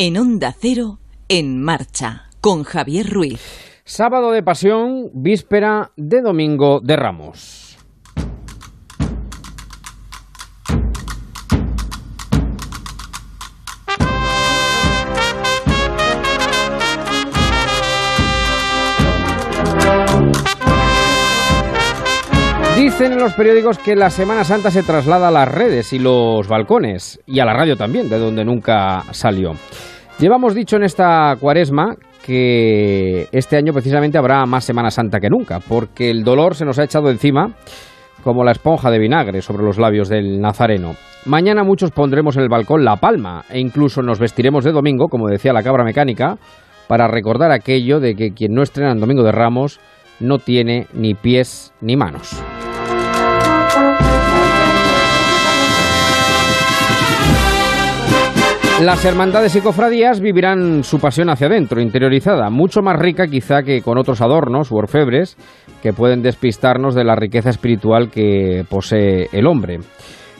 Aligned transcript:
En 0.00 0.16
Onda 0.16 0.54
Cero, 0.56 1.00
en 1.28 1.60
marcha, 1.60 2.30
con 2.40 2.62
Javier 2.62 3.10
Ruiz. 3.10 3.40
Sábado 3.82 4.30
de 4.30 4.44
Pasión, 4.44 5.10
víspera 5.12 5.90
de 5.96 6.22
Domingo 6.22 6.78
de 6.78 6.94
Ramos. 6.94 7.67
Dicen 22.98 23.12
en 23.12 23.20
los 23.20 23.34
periódicos 23.34 23.78
que 23.78 23.94
la 23.94 24.10
Semana 24.10 24.42
Santa 24.42 24.72
se 24.72 24.82
traslada 24.82 25.28
a 25.28 25.30
las 25.30 25.46
redes 25.46 25.92
y 25.92 26.00
los 26.00 26.48
balcones, 26.48 27.20
y 27.26 27.38
a 27.38 27.44
la 27.44 27.54
radio 27.54 27.76
también, 27.76 28.08
de 28.08 28.18
donde 28.18 28.44
nunca 28.44 29.04
salió. 29.12 29.52
Llevamos 30.18 30.52
dicho 30.52 30.74
en 30.74 30.82
esta 30.82 31.36
cuaresma 31.38 31.94
que 32.26 33.28
este 33.30 33.56
año 33.56 33.72
precisamente 33.72 34.18
habrá 34.18 34.44
más 34.46 34.64
Semana 34.64 34.90
Santa 34.90 35.20
que 35.20 35.30
nunca, 35.30 35.60
porque 35.60 36.10
el 36.10 36.24
dolor 36.24 36.56
se 36.56 36.64
nos 36.64 36.80
ha 36.80 36.82
echado 36.82 37.08
encima 37.08 37.52
como 38.24 38.42
la 38.42 38.50
esponja 38.50 38.90
de 38.90 38.98
vinagre 38.98 39.42
sobre 39.42 39.62
los 39.62 39.78
labios 39.78 40.08
del 40.08 40.40
Nazareno. 40.40 40.96
Mañana 41.24 41.62
muchos 41.62 41.92
pondremos 41.92 42.36
en 42.36 42.42
el 42.42 42.48
balcón 42.48 42.84
la 42.84 42.96
palma 42.96 43.44
e 43.48 43.60
incluso 43.60 44.02
nos 44.02 44.18
vestiremos 44.18 44.64
de 44.64 44.72
domingo, 44.72 45.06
como 45.06 45.28
decía 45.28 45.52
la 45.52 45.62
cabra 45.62 45.84
mecánica, 45.84 46.34
para 46.88 47.06
recordar 47.06 47.52
aquello 47.52 48.00
de 48.00 48.16
que 48.16 48.32
quien 48.32 48.54
no 48.54 48.64
estrena 48.64 48.90
en 48.90 48.98
Domingo 48.98 49.22
de 49.22 49.30
Ramos 49.30 49.78
no 50.18 50.40
tiene 50.40 50.88
ni 50.94 51.14
pies 51.14 51.72
ni 51.80 51.94
manos. 51.94 52.42
Las 58.82 59.04
hermandades 59.04 59.56
y 59.56 59.60
cofradías 59.60 60.20
vivirán 60.20 60.84
su 60.84 61.00
pasión 61.00 61.30
hacia 61.30 61.48
adentro, 61.48 61.80
interiorizada, 61.80 62.48
mucho 62.48 62.80
más 62.80 62.96
rica 62.96 63.26
quizá 63.26 63.64
que 63.64 63.82
con 63.82 63.98
otros 63.98 64.20
adornos 64.20 64.70
u 64.70 64.76
orfebres 64.76 65.36
que 65.82 65.92
pueden 65.92 66.22
despistarnos 66.22 66.94
de 66.94 67.02
la 67.02 67.16
riqueza 67.16 67.50
espiritual 67.50 68.08
que 68.08 68.64
posee 68.70 69.30
el 69.32 69.48
hombre. 69.48 69.80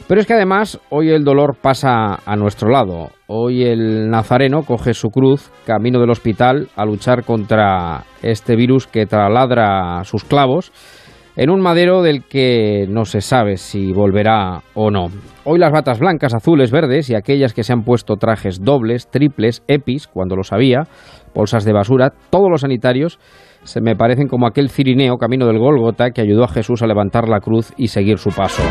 Pero 0.07 0.21
es 0.21 0.25
que 0.25 0.35
además 0.35 0.79
hoy 0.89 1.09
el 1.09 1.25
dolor 1.25 1.57
pasa 1.61 2.17
a 2.25 2.35
nuestro 2.37 2.69
lado. 2.69 3.09
Hoy 3.27 3.65
el 3.65 4.09
nazareno 4.09 4.63
coge 4.63 4.93
su 4.93 5.09
cruz 5.09 5.51
camino 5.65 5.99
del 5.99 6.09
hospital 6.09 6.69
a 6.77 6.85
luchar 6.85 7.25
contra 7.25 8.05
este 8.23 8.55
virus 8.55 8.87
que 8.87 9.05
traladra 9.05 10.01
sus 10.05 10.23
clavos 10.23 10.71
en 11.39 11.49
un 11.49 11.61
madero 11.61 12.01
del 12.01 12.25
que 12.25 12.85
no 12.89 13.05
se 13.05 13.21
sabe 13.21 13.55
si 13.55 13.93
volverá 13.93 14.59
o 14.73 14.91
no. 14.91 15.05
Hoy 15.45 15.57
las 15.57 15.71
batas 15.71 15.97
blancas, 15.97 16.33
azules, 16.33 16.69
verdes 16.69 17.09
y 17.09 17.15
aquellas 17.15 17.53
que 17.53 17.63
se 17.63 17.71
han 17.71 17.83
puesto 17.83 18.17
trajes 18.17 18.61
dobles, 18.61 19.09
triples, 19.09 19.63
epis, 19.69 20.07
cuando 20.07 20.35
lo 20.35 20.43
sabía, 20.43 20.83
bolsas 21.33 21.63
de 21.63 21.71
basura, 21.71 22.11
todos 22.29 22.49
los 22.51 22.59
sanitarios 22.59 23.19
se 23.63 23.79
me 23.79 23.95
parecen 23.95 24.27
como 24.27 24.47
aquel 24.47 24.69
cirineo 24.69 25.15
camino 25.15 25.47
del 25.47 25.59
Gólgota 25.59 26.11
que 26.11 26.19
ayudó 26.19 26.43
a 26.43 26.49
Jesús 26.49 26.81
a 26.81 26.87
levantar 26.87 27.29
la 27.29 27.39
cruz 27.39 27.71
y 27.77 27.87
seguir 27.87 28.17
su 28.17 28.31
paso. 28.31 28.61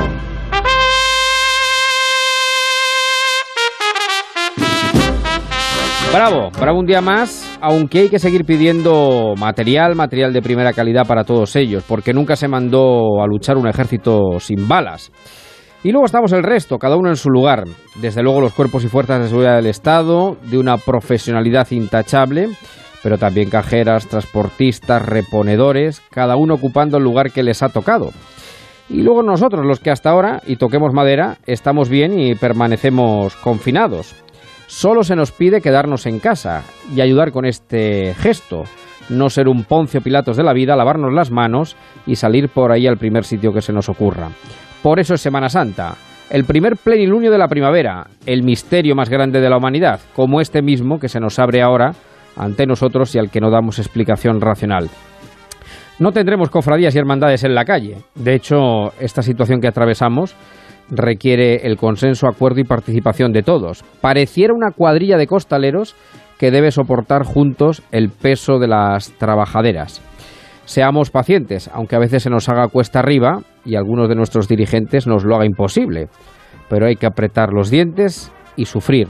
Bravo, 6.12 6.50
bravo 6.58 6.78
un 6.78 6.86
día 6.86 7.02
más, 7.02 7.58
aunque 7.60 8.00
hay 8.00 8.08
que 8.08 8.18
seguir 8.18 8.44
pidiendo 8.46 9.34
material, 9.36 9.94
material 9.94 10.32
de 10.32 10.40
primera 10.40 10.72
calidad 10.72 11.06
para 11.06 11.22
todos 11.22 11.54
ellos, 11.54 11.84
porque 11.86 12.14
nunca 12.14 12.34
se 12.34 12.48
mandó 12.48 13.22
a 13.22 13.26
luchar 13.26 13.58
un 13.58 13.68
ejército 13.68 14.40
sin 14.40 14.66
balas. 14.66 15.12
Y 15.84 15.92
luego 15.92 16.06
estamos 16.06 16.32
el 16.32 16.42
resto, 16.42 16.78
cada 16.78 16.96
uno 16.96 17.10
en 17.10 17.16
su 17.16 17.28
lugar. 17.28 17.64
Desde 18.00 18.22
luego 18.22 18.40
los 18.40 18.54
cuerpos 18.54 18.84
y 18.84 18.88
fuerzas 18.88 19.20
de 19.20 19.28
seguridad 19.28 19.56
del 19.56 19.66
Estado, 19.66 20.38
de 20.44 20.58
una 20.58 20.78
profesionalidad 20.78 21.70
intachable, 21.70 22.48
pero 23.02 23.18
también 23.18 23.50
cajeras, 23.50 24.08
transportistas, 24.08 25.04
reponedores, 25.04 26.00
cada 26.10 26.36
uno 26.36 26.54
ocupando 26.54 26.96
el 26.96 27.04
lugar 27.04 27.30
que 27.30 27.42
les 27.42 27.62
ha 27.62 27.68
tocado. 27.68 28.10
Y 28.88 29.02
luego 29.02 29.22
nosotros, 29.22 29.64
los 29.66 29.78
que 29.78 29.91
hasta 29.91 30.10
ahora, 30.10 30.41
y 30.47 30.56
toquemos 30.56 30.94
madera, 30.94 31.36
estamos 31.47 31.91
bien 31.91 32.18
y 32.18 32.34
permanecemos 32.34 33.36
confinados. 33.36 34.16
Solo 34.68 35.02
se 35.02 35.16
nos 35.16 35.32
pide 35.32 35.62
quedarnos 35.62 36.04
en 36.04 36.18
casa 36.18 36.62
y 36.94 37.00
ayudar 37.00 37.32
con 37.32 37.46
este 37.46 38.12
gesto, 38.18 38.64
no 39.08 39.30
ser 39.30 39.48
un 39.48 39.64
Poncio 39.64 40.02
Pilatos 40.02 40.36
de 40.36 40.42
la 40.42 40.52
vida, 40.52 40.76
lavarnos 40.76 41.10
las 41.14 41.30
manos 41.30 41.74
y 42.06 42.16
salir 42.16 42.50
por 42.50 42.70
ahí 42.70 42.86
al 42.86 42.98
primer 42.98 43.24
sitio 43.24 43.54
que 43.54 43.62
se 43.62 43.72
nos 43.72 43.88
ocurra. 43.88 44.28
Por 44.82 45.00
eso 45.00 45.14
es 45.14 45.22
Semana 45.22 45.48
Santa, 45.48 45.94
el 46.28 46.44
primer 46.44 46.76
plenilunio 46.76 47.30
de 47.30 47.38
la 47.38 47.48
primavera, 47.48 48.08
el 48.26 48.42
misterio 48.42 48.94
más 48.94 49.08
grande 49.08 49.40
de 49.40 49.48
la 49.48 49.56
humanidad, 49.56 50.00
como 50.14 50.38
este 50.38 50.60
mismo 50.60 50.98
que 50.98 51.08
se 51.08 51.18
nos 51.18 51.38
abre 51.38 51.62
ahora 51.62 51.92
ante 52.36 52.66
nosotros 52.66 53.14
y 53.14 53.18
al 53.18 53.30
que 53.30 53.40
no 53.40 53.50
damos 53.50 53.78
explicación 53.78 54.38
racional. 54.38 54.90
No 55.98 56.12
tendremos 56.12 56.50
cofradías 56.50 56.94
y 56.94 56.98
hermandades 56.98 57.42
en 57.42 57.54
la 57.54 57.64
calle. 57.64 57.96
De 58.14 58.34
hecho, 58.34 58.92
esta 59.00 59.22
situación 59.22 59.62
que 59.62 59.68
atravesamos 59.68 60.36
requiere 60.91 61.66
el 61.66 61.76
consenso, 61.76 62.26
acuerdo 62.26 62.60
y 62.60 62.65
participación 62.65 63.32
de 63.32 63.43
todos. 63.43 63.84
Pareciera 64.00 64.54
una 64.54 64.71
cuadrilla 64.71 65.16
de 65.16 65.26
costaleros 65.26 65.94
que 66.38 66.50
debe 66.50 66.71
soportar 66.71 67.25
juntos 67.25 67.82
el 67.91 68.10
peso 68.10 68.59
de 68.59 68.69
las 68.69 69.12
trabajaderas. 69.19 70.00
Seamos 70.65 71.10
pacientes, 71.10 71.71
aunque 71.72 71.97
a 71.97 72.00
veces 72.00 72.22
se 72.22 72.31
nos 72.31 72.48
haga 72.48 72.69
cuesta 72.69 73.00
arriba 73.00 73.41
y 73.65 73.77
algunos 73.77 74.09
de 74.09 74.15
nuestros 74.15 74.48
dirigentes 74.48 75.06
nos 75.06 75.25
lo 75.25 75.34
haga 75.34 75.47
imposible. 75.47 76.09
Pero 76.69 76.87
hay 76.87 76.97
que 76.97 77.06
apretar 77.06 77.53
los 77.53 77.71
dientes 77.71 78.31
y 78.56 78.66
sufrir. 78.66 79.09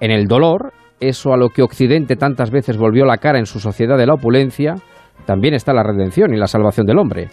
En 0.00 0.12
el 0.12 0.26
dolor, 0.26 0.72
eso 1.00 1.32
a 1.32 1.36
lo 1.36 1.48
que 1.48 1.62
Occidente 1.62 2.16
tantas 2.16 2.50
veces 2.50 2.76
volvió 2.76 3.04
la 3.04 3.18
cara 3.18 3.38
en 3.38 3.46
su 3.46 3.58
sociedad 3.58 3.98
de 3.98 4.06
la 4.06 4.14
opulencia, 4.14 4.76
también 5.26 5.54
está 5.54 5.72
la 5.72 5.82
redención 5.82 6.32
y 6.32 6.38
la 6.38 6.46
salvación 6.46 6.86
del 6.86 6.98
hombre 6.98 7.28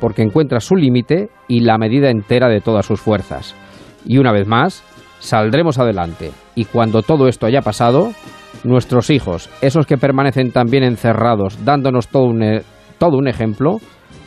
porque 0.00 0.22
encuentra 0.22 0.60
su 0.60 0.76
límite 0.76 1.28
y 1.48 1.60
la 1.60 1.78
medida 1.78 2.10
entera 2.10 2.48
de 2.48 2.60
todas 2.60 2.86
sus 2.86 3.00
fuerzas. 3.00 3.54
Y 4.04 4.18
una 4.18 4.32
vez 4.32 4.46
más, 4.46 4.82
saldremos 5.18 5.78
adelante. 5.78 6.32
Y 6.54 6.66
cuando 6.66 7.02
todo 7.02 7.28
esto 7.28 7.46
haya 7.46 7.62
pasado, 7.62 8.12
nuestros 8.62 9.10
hijos, 9.10 9.50
esos 9.60 9.86
que 9.86 9.96
permanecen 9.96 10.52
también 10.52 10.84
encerrados, 10.84 11.64
dándonos 11.64 12.08
todo 12.08 12.24
un, 12.24 12.42
e, 12.42 12.62
todo 12.98 13.16
un 13.16 13.28
ejemplo, 13.28 13.78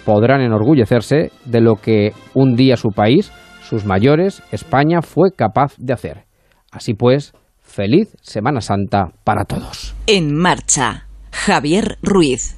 podrán 0.05 0.41
enorgullecerse 0.41 1.31
de 1.45 1.61
lo 1.61 1.75
que 1.75 2.11
un 2.33 2.55
día 2.55 2.77
su 2.77 2.89
país, 2.89 3.31
sus 3.61 3.85
mayores, 3.85 4.41
España, 4.51 5.01
fue 5.01 5.31
capaz 5.35 5.75
de 5.77 5.93
hacer. 5.93 6.25
Así 6.71 6.93
pues, 6.93 7.33
feliz 7.59 8.15
Semana 8.21 8.61
Santa 8.61 9.11
para 9.23 9.43
todos. 9.43 9.95
En 10.07 10.35
marcha, 10.35 11.07
Javier 11.31 11.97
Ruiz. 12.01 12.57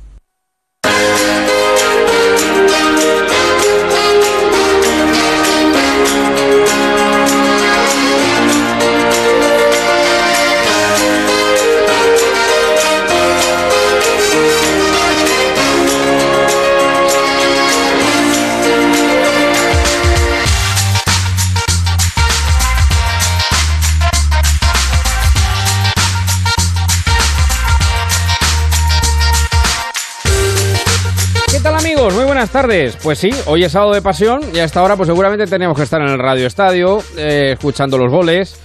Buenas 32.52 32.68
tardes. 32.68 32.98
Pues 33.04 33.20
sí, 33.20 33.30
hoy 33.46 33.64
es 33.64 33.72
sábado 33.72 33.94
de 33.94 34.02
pasión 34.02 34.42
y 34.54 34.58
a 34.58 34.64
esta 34.64 34.82
hora 34.82 34.96
pues 34.96 35.08
seguramente 35.08 35.46
tenemos 35.46 35.78
que 35.78 35.84
estar 35.84 36.02
en 36.02 36.08
el 36.08 36.18
Radio 36.18 36.48
Estadio, 36.48 37.00
eh, 37.16 37.52
escuchando 37.54 37.98
los 37.98 38.12
goles, 38.12 38.60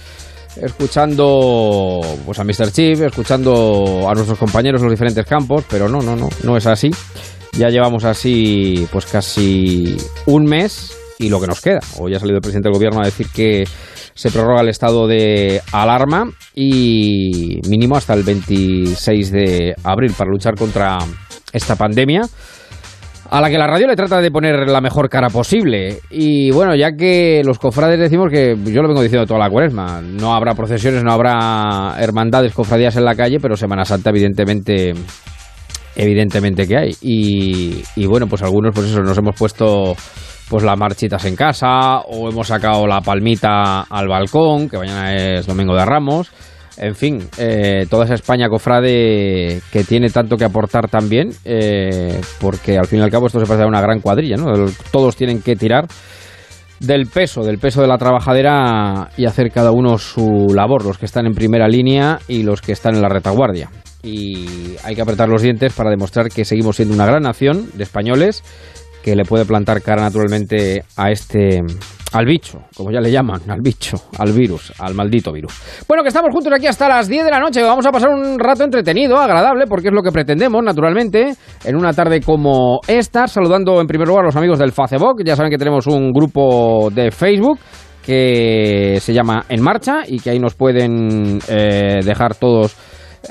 escuchando 0.55 2.01
pues 2.25 2.39
a 2.39 2.43
Mr. 2.43 2.71
Chip, 2.71 3.01
escuchando 3.01 4.07
a 4.09 4.13
nuestros 4.15 4.39
compañeros 4.39 4.81
en 4.81 4.87
los 4.87 4.93
diferentes 4.93 5.25
campos, 5.27 5.65
pero 5.69 5.87
no, 5.87 5.99
no, 5.99 6.15
no, 6.15 6.29
no 6.43 6.57
es 6.57 6.65
así. 6.65 6.89
Ya 7.53 7.69
llevamos 7.69 8.05
así 8.05 8.87
pues 8.91 9.05
casi 9.05 9.95
un 10.25 10.45
mes 10.45 10.97
y 11.19 11.29
lo 11.29 11.39
que 11.39 11.47
nos 11.47 11.61
queda. 11.61 11.79
Hoy 11.99 12.15
ha 12.15 12.19
salido 12.19 12.37
el 12.37 12.41
presidente 12.41 12.69
del 12.69 12.77
gobierno 12.77 13.01
a 13.01 13.05
decir 13.05 13.27
que 13.31 13.65
se 14.15 14.31
prorroga 14.31 14.61
el 14.61 14.69
estado 14.69 15.05
de 15.05 15.61
alarma 15.71 16.27
y 16.55 17.59
mínimo 17.69 17.97
hasta 17.97 18.15
el 18.15 18.23
26 18.23 19.31
de 19.31 19.75
abril 19.83 20.13
para 20.17 20.31
luchar 20.31 20.55
contra 20.55 20.97
esta 21.53 21.75
pandemia 21.75 22.21
a 23.29 23.41
la 23.41 23.49
que 23.49 23.57
la 23.57 23.67
radio 23.67 23.87
le 23.87 23.95
trata 23.95 24.21
de 24.21 24.31
poner 24.31 24.69
la 24.69 24.81
mejor 24.81 25.09
cara 25.09 25.29
posible. 25.29 25.99
Y 26.09 26.51
bueno, 26.51 26.75
ya 26.75 26.91
que 26.91 27.41
los 27.43 27.59
cofrades 27.59 27.99
decimos 27.99 28.29
que, 28.31 28.55
yo 28.65 28.81
lo 28.81 28.87
vengo 28.87 29.01
diciendo 29.01 29.25
toda 29.25 29.39
la 29.39 29.49
cuaresma, 29.49 30.01
no 30.01 30.33
habrá 30.33 30.53
procesiones, 30.53 31.03
no 31.03 31.11
habrá 31.11 31.95
hermandades, 31.99 32.53
cofradías 32.53 32.95
en 32.97 33.05
la 33.05 33.15
calle, 33.15 33.39
pero 33.41 33.55
Semana 33.55 33.85
Santa 33.85 34.11
evidentemente 34.11 34.93
evidentemente 35.95 36.67
que 36.67 36.77
hay. 36.77 36.95
Y, 37.01 38.05
bueno, 38.05 38.27
pues 38.27 38.41
algunos 38.43 38.73
pues 38.73 38.87
eso, 38.87 39.01
nos 39.01 39.17
hemos 39.17 39.35
puesto 39.35 39.95
pues 40.49 40.63
las 40.63 40.77
marchitas 40.77 41.25
en 41.25 41.35
casa 41.35 42.01
o 42.01 42.29
hemos 42.29 42.47
sacado 42.47 42.85
la 42.85 43.01
palmita 43.01 43.81
al 43.81 44.07
balcón, 44.07 44.69
que 44.69 44.77
mañana 44.77 45.15
es 45.15 45.47
Domingo 45.47 45.75
de 45.75 45.85
Ramos. 45.85 46.31
En 46.77 46.95
fin, 46.95 47.19
eh, 47.37 47.85
toda 47.89 48.05
esa 48.05 48.15
España 48.15 48.49
cofrade 48.49 49.61
que 49.71 49.83
tiene 49.87 50.09
tanto 50.09 50.37
que 50.37 50.43
aportar 50.43 50.89
también, 50.89 51.29
eh, 51.45 52.19
porque 52.39 52.77
al 52.77 52.87
fin 52.87 52.99
y 52.99 53.03
al 53.03 53.11
cabo 53.11 53.27
esto 53.27 53.39
se 53.39 53.45
parece 53.45 53.63
a 53.63 53.67
una 53.67 53.81
gran 53.81 54.01
cuadrilla, 54.01 54.35
¿no? 54.35 54.51
Todos 54.91 55.15
tienen 55.15 55.41
que 55.41 55.55
tirar 55.55 55.87
del 56.79 57.07
peso, 57.07 57.43
del 57.43 57.57
peso 57.57 57.81
de 57.81 57.87
la 57.87 57.97
trabajadera 57.97 59.09
y 59.15 59.25
hacer 59.25 59.51
cada 59.51 59.71
uno 59.71 59.97
su 59.97 60.47
labor, 60.53 60.85
los 60.85 60.97
que 60.97 61.05
están 61.05 61.25
en 61.25 61.33
primera 61.33 61.67
línea 61.67 62.19
y 62.27 62.43
los 62.43 62.61
que 62.61 62.73
están 62.73 62.95
en 62.95 63.01
la 63.01 63.09
retaguardia. 63.09 63.69
Y 64.03 64.75
hay 64.83 64.95
que 64.95 65.01
apretar 65.01 65.29
los 65.29 65.41
dientes 65.41 65.73
para 65.73 65.89
demostrar 65.89 66.29
que 66.29 66.45
seguimos 66.45 66.75
siendo 66.75 66.93
una 66.93 67.07
gran 67.07 67.23
nación 67.23 67.69
de 67.73 67.83
españoles 67.83 68.43
que 69.05 69.15
le 69.15 69.23
puede 69.23 69.45
plantar 69.45 69.83
cara 69.83 70.01
naturalmente 70.01 70.83
a 70.97 71.11
este 71.11 71.61
al 72.11 72.25
bicho, 72.25 72.61
como 72.75 72.89
ya 72.89 72.99
le 72.99 73.11
llaman, 73.11 73.39
al 73.47 73.61
bicho, 73.61 73.97
al 74.17 74.31
virus, 74.31 74.73
al 74.79 74.95
maldito 74.95 75.31
virus. 75.31 75.53
Bueno, 75.87 76.01
que 76.01 76.07
estamos 76.07 76.31
juntos 76.33 76.51
aquí 76.51 76.65
hasta 76.65 76.89
las 76.89 77.07
10 77.07 77.25
de 77.25 77.29
la 77.29 77.39
noche. 77.39 77.61
Vamos 77.61 77.85
a 77.85 77.91
pasar 77.91 78.09
un 78.09 78.39
rato 78.39 78.63
entretenido, 78.63 79.17
agradable, 79.17 79.65
porque 79.67 79.89
es 79.89 79.93
lo 79.93 80.01
que 80.01 80.11
pretendemos, 80.11 80.63
naturalmente, 80.63 81.35
en 81.63 81.75
una 81.75 81.93
tarde 81.93 82.19
como 82.19 82.79
esta. 82.87 83.27
Saludando 83.27 83.79
en 83.79 83.85
primer 83.85 84.07
lugar 84.07 84.23
a 84.23 84.27
los 84.27 84.35
amigos 84.37 84.57
del 84.57 84.71
Facebook. 84.71 85.21
Ya 85.23 85.35
saben 85.35 85.51
que 85.51 85.59
tenemos 85.59 85.85
un 85.85 86.11
grupo 86.11 86.89
de 86.89 87.11
Facebook 87.11 87.59
que 88.03 88.97
se 89.01 89.13
llama 89.13 89.45
En 89.49 89.61
Marcha 89.61 89.99
y 90.07 90.19
que 90.19 90.31
ahí 90.31 90.39
nos 90.39 90.55
pueden 90.55 91.37
eh, 91.47 91.99
dejar 92.03 92.33
todos 92.33 92.75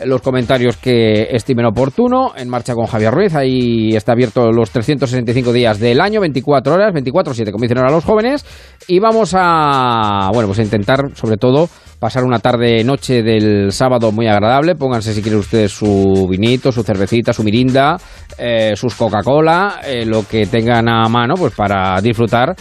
los 0.04 0.20
comentarios 0.22 0.76
que 0.76 1.28
estimen 1.30 1.66
oportuno. 1.66 2.32
En 2.36 2.48
marcha 2.48 2.74
con 2.74 2.86
Javier 2.86 3.12
Ruiz. 3.12 3.34
Ahí 3.34 3.90
está 3.94 4.12
abierto 4.12 4.50
los 4.50 4.70
365 4.70 5.52
días 5.52 5.78
del 5.78 6.00
año, 6.00 6.20
24 6.20 6.74
horas, 6.74 6.92
24-7, 6.94 7.50
como 7.50 7.62
dicen 7.62 7.78
ahora 7.78 7.90
los 7.90 8.04
jóvenes. 8.04 8.44
Y 8.88 8.98
vamos 8.98 9.34
a, 9.36 10.30
bueno, 10.32 10.48
pues 10.48 10.58
a 10.58 10.62
intentar, 10.62 11.14
sobre 11.14 11.36
todo, 11.36 11.68
pasar 11.98 12.24
una 12.24 12.38
tarde-noche 12.38 13.22
del 13.22 13.72
sábado 13.72 14.12
muy 14.12 14.26
agradable. 14.26 14.74
Pónganse, 14.74 15.14
si 15.14 15.22
quieren 15.22 15.40
ustedes, 15.40 15.72
su 15.72 16.26
vinito, 16.28 16.72
su 16.72 16.82
cervecita, 16.82 17.32
su 17.32 17.42
mirinda, 17.42 17.96
eh, 18.38 18.72
sus 18.76 18.94
Coca-Cola, 18.94 19.80
eh, 19.86 20.04
lo 20.04 20.26
que 20.26 20.46
tengan 20.46 20.88
a 20.88 21.08
mano, 21.08 21.34
pues 21.34 21.54
para 21.54 22.00
disfrutar 22.00 22.54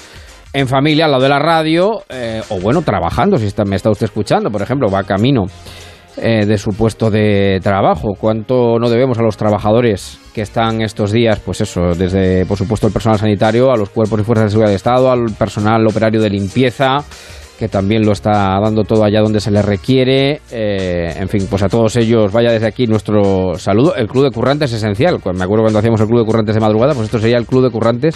en 0.54 0.68
familia 0.68 1.06
al 1.06 1.12
lado 1.12 1.24
de 1.24 1.30
la 1.30 1.40
radio, 1.40 2.04
eh, 2.10 2.42
o 2.50 2.60
bueno, 2.60 2.84
trabajando, 2.84 3.38
si 3.38 3.48
está, 3.48 3.66
me 3.66 3.76
está 3.76 3.90
usted 3.90 4.06
escuchando, 4.06 4.52
por 4.52 4.62
ejemplo, 4.62 4.88
va 4.88 5.04
camino 5.04 5.46
eh, 6.18 6.46
de 6.46 6.58
su 6.58 6.72
puesto 6.72 7.10
de 7.10 7.60
trabajo. 7.64 8.14
¿Cuánto 8.20 8.78
no 8.80 8.90
debemos 8.90 9.18
a 9.20 9.24
los 9.24 9.38
trabajadores 9.38 10.20
que 10.34 10.42
están 10.42 10.82
estos 10.82 11.12
días, 11.12 11.40
pues 11.40 11.62
eso, 11.62 11.94
desde 11.96 12.46
por 12.46 12.58
supuesto 12.58 12.88
el 12.88 12.94
personal 12.94 13.20
sanitario, 13.20 13.72
a 13.72 13.78
los 13.78 13.90
cuerpos 13.90 14.20
y 14.20 14.24
fuerzas 14.24 14.46
de 14.46 14.50
seguridad 14.52 14.72
de 14.72 14.76
Estado, 14.76 15.12
al 15.12 15.32
personal 15.38 15.86
operario 15.88 16.22
de 16.22 16.30
limpieza? 16.30 17.04
que 17.58 17.70
también 17.70 18.04
lo 18.04 18.12
está 18.12 18.60
dando 18.60 18.84
todo 18.84 19.04
allá 19.04 19.22
donde 19.22 19.40
se 19.40 19.52
le 19.52 19.62
requiere. 19.62 20.42
Eh, 20.52 21.14
en 21.16 21.30
fin, 21.30 21.48
pues 21.50 21.62
a 21.64 21.70
todos 21.70 21.96
ellos 21.96 22.32
vaya 22.32 22.52
desde 22.52 22.68
aquí 22.68 22.88
nuestro 22.88 23.54
saludo. 23.58 23.96
El 23.96 24.08
Club 24.08 24.26
de 24.26 24.32
Currantes 24.32 24.72
es 24.72 24.78
esencial. 24.78 25.20
Me 25.34 25.44
acuerdo 25.44 25.64
cuando 25.64 25.80
hacíamos 25.80 26.02
el 26.02 26.08
Club 26.08 26.20
de 26.20 26.26
Currantes 26.26 26.56
de 26.56 26.62
madrugada, 26.62 26.94
pues 26.94 27.06
esto 27.06 27.20
sería 27.20 27.38
el 27.38 27.46
Club 27.46 27.64
de 27.64 27.70
Currantes 27.70 28.16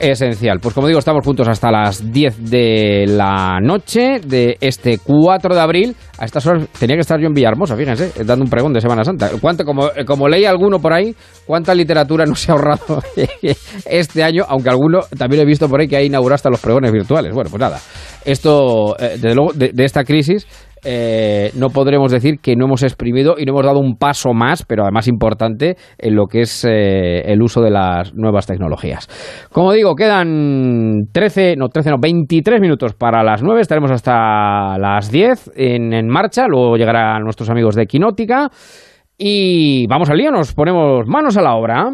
esencial. 0.00 0.58
Pues 0.60 0.74
como 0.74 0.86
digo, 0.86 0.98
estamos 0.98 1.24
juntos 1.24 1.46
hasta 1.48 1.70
las 1.70 2.12
10 2.12 2.50
de 2.50 3.04
la 3.06 3.58
noche 3.60 4.20
de 4.24 4.56
este 4.60 4.98
4 4.98 5.54
de 5.54 5.60
abril. 5.60 5.96
A 6.18 6.24
estas 6.24 6.46
horas 6.46 6.66
tenía 6.78 6.96
que 6.96 7.02
estar 7.02 7.20
yo 7.20 7.26
en 7.26 7.34
Villahermosa, 7.34 7.76
fíjense, 7.76 8.12
dando 8.24 8.44
un 8.44 8.50
pregón 8.50 8.72
de 8.72 8.80
Semana 8.80 9.04
Santa. 9.04 9.30
¿Cuánto, 9.40 9.64
como, 9.64 9.90
como 10.06 10.28
leí 10.28 10.44
alguno 10.44 10.80
por 10.80 10.92
ahí, 10.92 11.14
cuánta 11.46 11.74
literatura 11.74 12.26
no 12.26 12.34
se 12.34 12.50
ha 12.50 12.54
ahorrado 12.54 13.02
este 13.86 14.22
año, 14.22 14.44
aunque 14.48 14.70
alguno 14.70 15.00
también 15.16 15.42
he 15.42 15.46
visto 15.46 15.68
por 15.68 15.80
ahí 15.80 15.88
que 15.88 15.96
ha 15.96 16.02
inaugurado 16.02 16.36
hasta 16.36 16.50
los 16.50 16.60
pregones 16.60 16.92
virtuales. 16.92 17.32
Bueno, 17.34 17.50
pues 17.50 17.60
nada, 17.60 17.78
esto, 18.24 18.96
eh, 18.98 19.18
desde 19.20 19.34
luego, 19.34 19.52
de 19.54 19.84
esta 19.84 20.04
crisis 20.04 20.46
eh, 20.84 21.50
no 21.54 21.70
podremos 21.70 22.10
decir 22.12 22.40
que 22.40 22.56
no 22.56 22.66
hemos 22.66 22.82
exprimido 22.82 23.36
y 23.38 23.44
no 23.44 23.52
hemos 23.52 23.66
dado 23.66 23.80
un 23.80 23.96
paso 23.96 24.32
más, 24.32 24.64
pero 24.66 24.82
además 24.82 25.08
importante, 25.08 25.76
en 25.98 26.14
lo 26.14 26.26
que 26.26 26.42
es 26.42 26.64
eh, 26.64 27.22
el 27.26 27.42
uso 27.42 27.60
de 27.60 27.70
las 27.70 28.14
nuevas 28.14 28.46
tecnologías. 28.46 29.08
Como 29.52 29.72
digo, 29.72 29.94
quedan 29.94 31.08
13, 31.12 31.56
no 31.56 31.68
13, 31.68 31.90
no, 31.90 31.96
23 32.00 32.60
minutos 32.60 32.94
para 32.94 33.22
las 33.22 33.42
9, 33.42 33.60
estaremos 33.60 33.90
hasta 33.90 34.78
las 34.78 35.10
10 35.10 35.52
en, 35.56 35.92
en 35.92 36.08
marcha, 36.08 36.46
luego 36.46 36.76
llegarán 36.76 37.22
nuestros 37.22 37.50
amigos 37.50 37.74
de 37.74 37.86
Quinótica 37.86 38.50
y 39.18 39.86
vamos 39.86 40.08
al 40.08 40.16
lío, 40.16 40.30
nos 40.30 40.54
ponemos 40.54 41.06
manos 41.06 41.36
a 41.36 41.42
la 41.42 41.54
obra. 41.54 41.90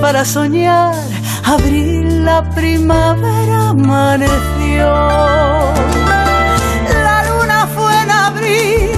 Para 0.00 0.24
soñar, 0.24 0.94
abril 1.44 2.24
la 2.24 2.42
primavera 2.50 3.68
amaneció. 3.70 4.86
La 7.06 7.18
luna 7.28 7.68
fue 7.74 7.92
en 8.02 8.10
abril, 8.10 8.90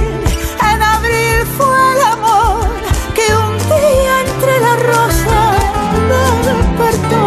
en 0.72 0.82
abril 0.82 1.38
fue 1.56 1.76
el 1.94 2.02
amor 2.14 2.68
que 3.16 3.26
un 3.46 3.54
día 3.74 4.12
entre 4.26 4.52
las 4.66 4.78
rosas 4.92 5.54
despertó. 6.48 7.26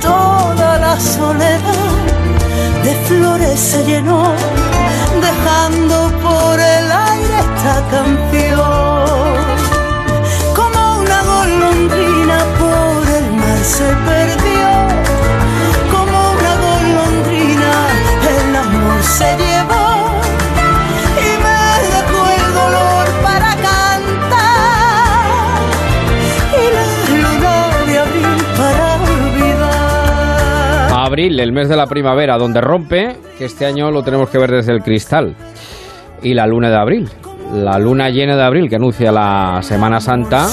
Toda 0.00 0.78
la 0.78 0.98
soledad 0.98 1.92
de 2.82 2.94
flores 3.06 3.60
se 3.60 3.84
llenó, 3.84 4.32
dejando 5.20 6.10
por 6.22 6.58
el 6.58 6.86
aire 6.90 7.38
esta 7.40 7.76
canción 7.90 8.71
El 31.22 31.52
mes 31.52 31.68
de 31.68 31.76
la 31.76 31.86
primavera, 31.86 32.36
donde 32.36 32.60
rompe, 32.60 33.16
que 33.38 33.44
este 33.44 33.64
año 33.64 33.92
lo 33.92 34.02
tenemos 34.02 34.28
que 34.28 34.38
ver 34.38 34.50
desde 34.50 34.72
el 34.72 34.82
cristal, 34.82 35.36
y 36.20 36.34
la 36.34 36.48
luna 36.48 36.68
de 36.68 36.76
abril. 36.76 37.08
La 37.54 37.78
luna 37.78 38.10
llena 38.10 38.34
de 38.34 38.42
abril 38.42 38.68
que 38.68 38.76
anuncia 38.76 39.12
la 39.12 39.60
Semana 39.62 40.00
Santa 40.00 40.48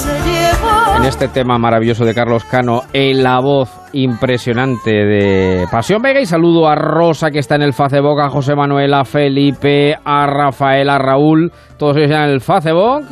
en 0.96 1.04
este 1.04 1.26
tema 1.28 1.58
maravilloso 1.58 2.04
de 2.04 2.14
Carlos 2.14 2.44
Cano 2.44 2.82
en 2.92 3.22
la 3.22 3.40
voz 3.40 3.70
impresionante 3.92 4.90
de 4.90 5.66
Pasión 5.72 6.02
Vega 6.02 6.20
y 6.20 6.26
saludo 6.26 6.68
a 6.68 6.76
Rosa 6.76 7.30
que 7.30 7.40
está 7.40 7.56
en 7.56 7.62
el 7.62 7.72
Facebook, 7.72 8.20
a 8.20 8.30
José 8.30 8.54
Manuel, 8.54 8.94
a 8.94 9.04
Felipe, 9.04 9.96
a 10.04 10.26
Rafael, 10.26 10.88
a 10.88 10.98
Raúl, 10.98 11.50
todos 11.78 11.96
ellos 11.96 12.10
en 12.10 12.16
el 12.16 12.40
Facebook. 12.40 13.06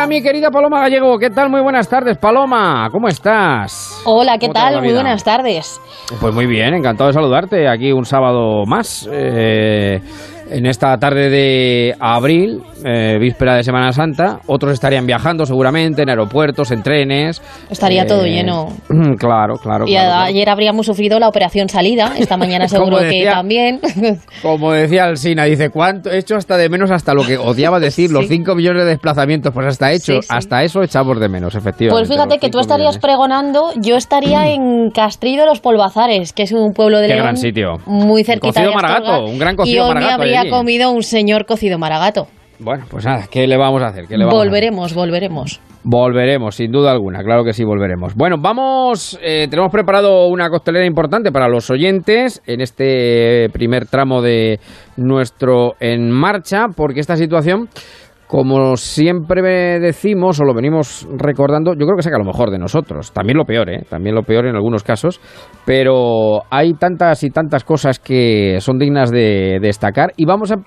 A 0.00 0.06
mi 0.06 0.22
querida 0.22 0.50
Paloma 0.50 0.80
Gallego, 0.80 1.18
¿qué 1.18 1.28
tal? 1.28 1.50
Muy 1.50 1.60
buenas 1.60 1.86
tardes, 1.86 2.16
Paloma, 2.16 2.88
¿cómo 2.90 3.06
estás? 3.08 4.00
Hola, 4.06 4.38
¿qué 4.38 4.48
tal? 4.48 4.80
Muy 4.80 4.94
buenas 4.94 5.22
tardes. 5.22 5.78
Pues 6.18 6.34
muy 6.34 6.46
bien, 6.46 6.72
encantado 6.72 7.08
de 7.08 7.12
saludarte 7.12 7.68
aquí 7.68 7.92
un 7.92 8.06
sábado 8.06 8.64
más. 8.64 9.06
Eh, 9.12 10.00
en 10.50 10.66
esta 10.66 10.96
tarde 10.98 11.30
de 11.30 11.94
abril, 12.00 12.62
eh, 12.84 13.18
víspera 13.20 13.54
de 13.54 13.62
Semana 13.62 13.92
Santa. 13.92 14.40
Otros 14.46 14.72
estarían 14.72 15.06
viajando 15.06 15.46
seguramente 15.46 16.02
en 16.02 16.10
aeropuertos, 16.10 16.70
en 16.72 16.82
trenes. 16.82 17.40
Estaría 17.70 18.06
todo 18.06 18.24
eh, 18.24 18.30
lleno. 18.30 18.68
Claro, 19.18 19.56
claro. 19.56 19.86
Y 19.86 19.96
ayer 19.96 20.48
habríamos 20.48 20.86
sufrido 20.86 21.18
la 21.18 21.28
operación 21.28 21.68
salida, 21.68 22.14
esta 22.18 22.36
mañana 22.36 22.68
seguro 22.68 22.98
que 22.98 23.24
también. 23.24 23.80
como 24.42 24.72
decía 24.72 25.04
Alsina, 25.04 25.44
dice, 25.44 25.70
¿cuánto? 25.70 26.10
He 26.10 26.18
hecho 26.18 26.36
hasta 26.36 26.56
de 26.56 26.68
menos 26.68 26.90
hasta 26.90 27.12
lo 27.12 27.22
que 27.22 27.36
odiaba 27.36 27.80
decir, 27.80 28.10
los 28.10 28.26
5 28.28 28.54
millones 28.54 28.84
de 28.84 28.90
desplazamientos, 28.90 29.52
pues 29.52 29.66
hasta 29.66 29.92
hecho, 29.92 30.20
hasta 30.28 30.62
eso 30.62 30.82
echamos 30.82 31.20
de 31.20 31.28
menos, 31.28 31.54
efectivamente. 31.54 32.06
Pues 32.06 32.08
fíjate 32.08 32.38
que 32.38 32.50
tú 32.50 32.58
estarías 32.60 32.98
pregonando, 32.98 33.72
yo 33.76 33.96
estaría 33.96 34.48
en 34.52 34.90
Castrillo 34.90 35.42
de 35.42 35.46
los 35.46 35.60
Polvazares, 35.60 36.32
que 36.32 36.44
es 36.44 36.52
un 36.52 36.72
pueblo 36.72 36.98
de 36.98 37.08
Qué 37.08 37.14
León. 37.14 37.24
gran 37.24 37.36
sitio. 37.36 37.74
Muy 37.86 38.24
cerquita 38.24 38.60
cocido 38.60 38.74
maragato, 38.74 39.24
un 39.24 39.38
gran 39.38 39.56
cocido 39.56 39.86
maragato. 39.88 40.22
Habría 40.40 40.50
comido 40.50 40.90
un 40.90 41.02
señor 41.02 41.46
cocido 41.46 41.78
maragato. 41.78 42.28
Bueno, 42.58 42.84
pues 42.90 43.06
nada, 43.06 43.26
¿qué 43.30 43.46
le 43.46 43.56
vamos 43.56 43.82
a 43.82 43.86
hacer? 43.86 44.06
¿Qué 44.06 44.18
le 44.18 44.24
vamos 44.24 44.34
a 44.34 44.40
hacer? 44.40 44.50
Volveremos, 44.50 44.94
volveremos. 44.94 45.60
Volveremos, 45.82 46.56
sin 46.56 46.70
duda 46.70 46.92
alguna, 46.92 47.22
claro 47.22 47.42
que 47.42 47.54
sí, 47.54 47.64
volveremos. 47.64 48.14
Bueno, 48.14 48.36
vamos, 48.38 49.18
eh, 49.22 49.46
tenemos 49.48 49.72
preparado 49.72 50.26
una 50.26 50.50
costelera 50.50 50.84
importante 50.84 51.32
para 51.32 51.48
los 51.48 51.70
oyentes 51.70 52.42
en 52.46 52.60
este 52.60 53.48
primer 53.50 53.86
tramo 53.86 54.20
de 54.20 54.60
nuestro 54.98 55.76
En 55.80 56.10
Marcha, 56.10 56.66
porque 56.76 57.00
esta 57.00 57.16
situación, 57.16 57.70
como 58.30 58.76
siempre 58.76 59.80
decimos 59.80 60.38
o 60.38 60.44
lo 60.44 60.54
venimos 60.54 61.04
recordando, 61.18 61.72
yo 61.72 61.84
creo 61.84 61.96
que 61.96 62.04
saca 62.04 62.16
lo 62.16 62.24
mejor 62.24 62.52
de 62.52 62.60
nosotros. 62.60 63.10
También 63.10 63.36
lo 63.36 63.44
peor, 63.44 63.68
¿eh? 63.68 63.82
También 63.88 64.14
lo 64.14 64.22
peor 64.22 64.46
en 64.46 64.54
algunos 64.54 64.84
casos, 64.84 65.20
pero 65.66 66.42
hay 66.48 66.74
tantas 66.74 67.24
y 67.24 67.30
tantas 67.30 67.64
cosas 67.64 67.98
que 67.98 68.58
son 68.60 68.78
dignas 68.78 69.10
de 69.10 69.58
destacar 69.60 70.12
y 70.16 70.26
vamos 70.26 70.52
a, 70.52 70.58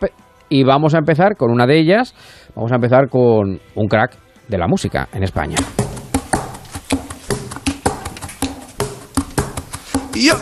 y 0.50 0.66
vamos 0.66 0.94
a 0.94 0.98
empezar 0.98 1.38
con 1.38 1.52
una 1.52 1.66
de 1.66 1.80
ellas, 1.80 2.14
vamos 2.54 2.74
a 2.74 2.76
empezar 2.76 3.08
con 3.08 3.62
un 3.76 3.88
crack 3.88 4.12
de 4.50 4.58
la 4.58 4.68
música 4.68 5.08
en 5.14 5.24
España. 5.24 5.56
Yo, 10.14 10.34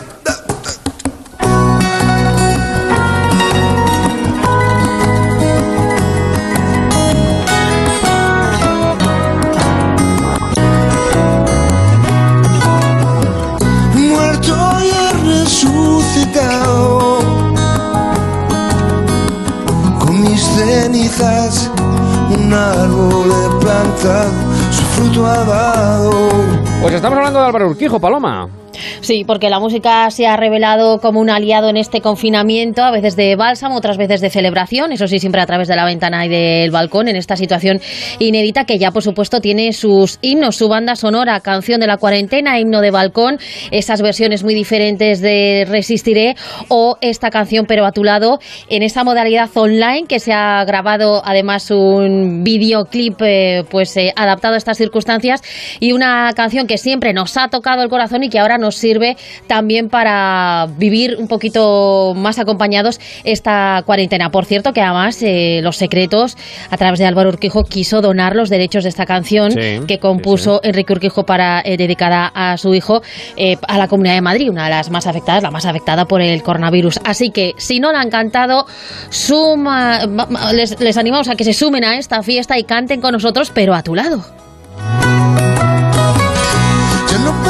cenizas 20.72 21.70
un 22.34 22.52
árbol 22.52 23.30
he 23.30 23.60
plantado 23.62 24.32
su 24.70 24.82
fruto 24.94 25.26
ha 25.26 25.44
dado 25.44 26.30
Pues 26.80 26.94
estamos 26.94 27.18
hablando 27.18 27.40
de 27.40 27.46
Álvaro 27.46 27.68
Urquijo, 27.68 28.00
Paloma. 28.00 28.48
Sí, 29.00 29.24
porque 29.26 29.50
la 29.50 29.60
música 29.60 30.10
se 30.10 30.26
ha 30.26 30.36
revelado 30.36 30.98
como 31.00 31.20
un 31.20 31.30
aliado 31.30 31.68
en 31.68 31.76
este 31.76 32.00
confinamiento, 32.00 32.82
a 32.82 32.90
veces 32.90 33.16
de 33.16 33.36
bálsamo, 33.36 33.76
otras 33.76 33.96
veces 33.96 34.20
de 34.20 34.30
celebración, 34.30 34.92
eso 34.92 35.06
sí, 35.06 35.18
siempre 35.18 35.40
a 35.40 35.46
través 35.46 35.68
de 35.68 35.76
la 35.76 35.84
ventana 35.84 36.24
y 36.26 36.28
del 36.28 36.70
balcón, 36.70 37.08
en 37.08 37.16
esta 37.16 37.36
situación 37.36 37.80
inédita 38.18 38.64
que 38.64 38.78
ya, 38.78 38.90
por 38.90 39.02
supuesto, 39.02 39.40
tiene 39.40 39.72
sus 39.72 40.18
himnos, 40.22 40.56
su 40.56 40.68
banda 40.68 40.96
sonora, 40.96 41.40
canción 41.40 41.80
de 41.80 41.86
la 41.86 41.96
cuarentena, 41.96 42.58
himno 42.58 42.80
de 42.80 42.90
balcón, 42.90 43.38
esas 43.70 44.02
versiones 44.02 44.44
muy 44.44 44.54
diferentes 44.54 45.20
de 45.20 45.66
Resistiré 45.68 46.34
o 46.68 46.96
esta 47.00 47.30
canción 47.30 47.66
Pero 47.66 47.84
a 47.86 47.92
tu 47.92 48.04
lado, 48.04 48.38
en 48.68 48.82
esa 48.82 49.04
modalidad 49.04 49.50
online 49.54 50.06
que 50.06 50.18
se 50.18 50.32
ha 50.32 50.64
grabado 50.64 51.22
además 51.24 51.70
un 51.70 52.42
videoclip 52.44 53.20
eh, 53.22 53.64
pues 53.70 53.96
eh, 53.96 54.12
adaptado 54.16 54.54
a 54.54 54.58
estas 54.58 54.78
circunstancias 54.78 55.42
y 55.80 55.92
una 55.92 56.32
canción 56.34 56.66
que 56.66 56.78
siempre 56.78 57.12
nos 57.12 57.36
ha 57.36 57.48
tocado 57.48 57.82
el 57.82 57.88
corazón 57.88 58.22
y 58.22 58.28
que 58.28 58.38
ahora 58.38 58.58
nos 58.62 58.76
sirve 58.76 59.16
también 59.46 59.90
para 59.90 60.66
vivir 60.78 61.16
un 61.18 61.28
poquito 61.28 62.14
más 62.16 62.38
acompañados 62.38 62.98
esta 63.24 63.82
cuarentena. 63.84 64.30
Por 64.30 64.46
cierto, 64.46 64.72
que 64.72 64.80
además 64.80 65.22
eh, 65.22 65.60
Los 65.62 65.76
Secretos, 65.76 66.36
a 66.70 66.76
través 66.78 66.98
de 66.98 67.04
Álvaro 67.04 67.28
Urquijo, 67.28 67.64
quiso 67.64 68.00
donar 68.00 68.34
los 68.34 68.48
derechos 68.48 68.84
de 68.84 68.88
esta 68.88 69.04
canción 69.04 69.50
Sí, 69.52 69.80
que 69.86 69.98
compuso 69.98 70.60
Enrique 70.62 70.94
Urquijo 70.94 71.24
para 71.24 71.60
eh, 71.60 71.76
dedicada 71.76 72.30
a 72.34 72.56
su 72.56 72.72
hijo 72.74 73.02
eh, 73.36 73.56
a 73.68 73.76
la 73.76 73.88
Comunidad 73.88 74.14
de 74.14 74.22
Madrid, 74.22 74.48
una 74.48 74.64
de 74.64 74.70
las 74.70 74.88
más 74.90 75.06
afectadas, 75.06 75.42
la 75.42 75.50
más 75.50 75.66
afectada 75.66 76.06
por 76.06 76.22
el 76.22 76.42
coronavirus. 76.42 77.00
Así 77.04 77.30
que 77.30 77.52
si 77.58 77.80
no 77.80 77.92
la 77.92 78.00
han 78.00 78.08
cantado, 78.10 78.66
suma, 79.10 80.06
ma- 80.06 80.26
ma- 80.26 80.52
les, 80.52 80.80
les 80.80 80.96
animamos 80.96 81.28
a 81.28 81.34
que 81.34 81.44
se 81.44 81.52
sumen 81.52 81.84
a 81.84 81.96
esta 81.98 82.22
fiesta 82.22 82.58
y 82.58 82.64
canten 82.64 83.00
con 83.00 83.12
nosotros, 83.12 83.50
pero 83.54 83.74
a 83.74 83.82
tu 83.82 83.94
lado. 83.94 84.22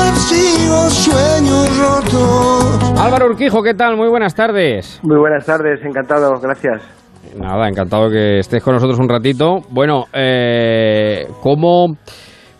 Ya 0.02 0.10
no 0.10 0.12
persigo 0.12 0.90
sueños 0.90 1.78
rotos 1.78 3.00
Álvaro 3.00 3.26
Urquijo, 3.26 3.62
¿qué 3.62 3.74
tal? 3.74 3.96
Muy 3.96 4.08
buenas 4.08 4.34
tardes. 4.34 5.00
Muy 5.02 5.18
buenas 5.18 5.44
tardes, 5.44 5.80
encantado, 5.84 6.38
gracias. 6.40 6.82
Nada, 7.36 7.68
encantado 7.68 8.10
que 8.10 8.38
estés 8.38 8.62
con 8.62 8.74
nosotros 8.74 8.98
un 8.98 9.08
ratito. 9.08 9.60
Bueno, 9.70 10.04
eh, 10.12 11.26
¿cómo, 11.42 11.96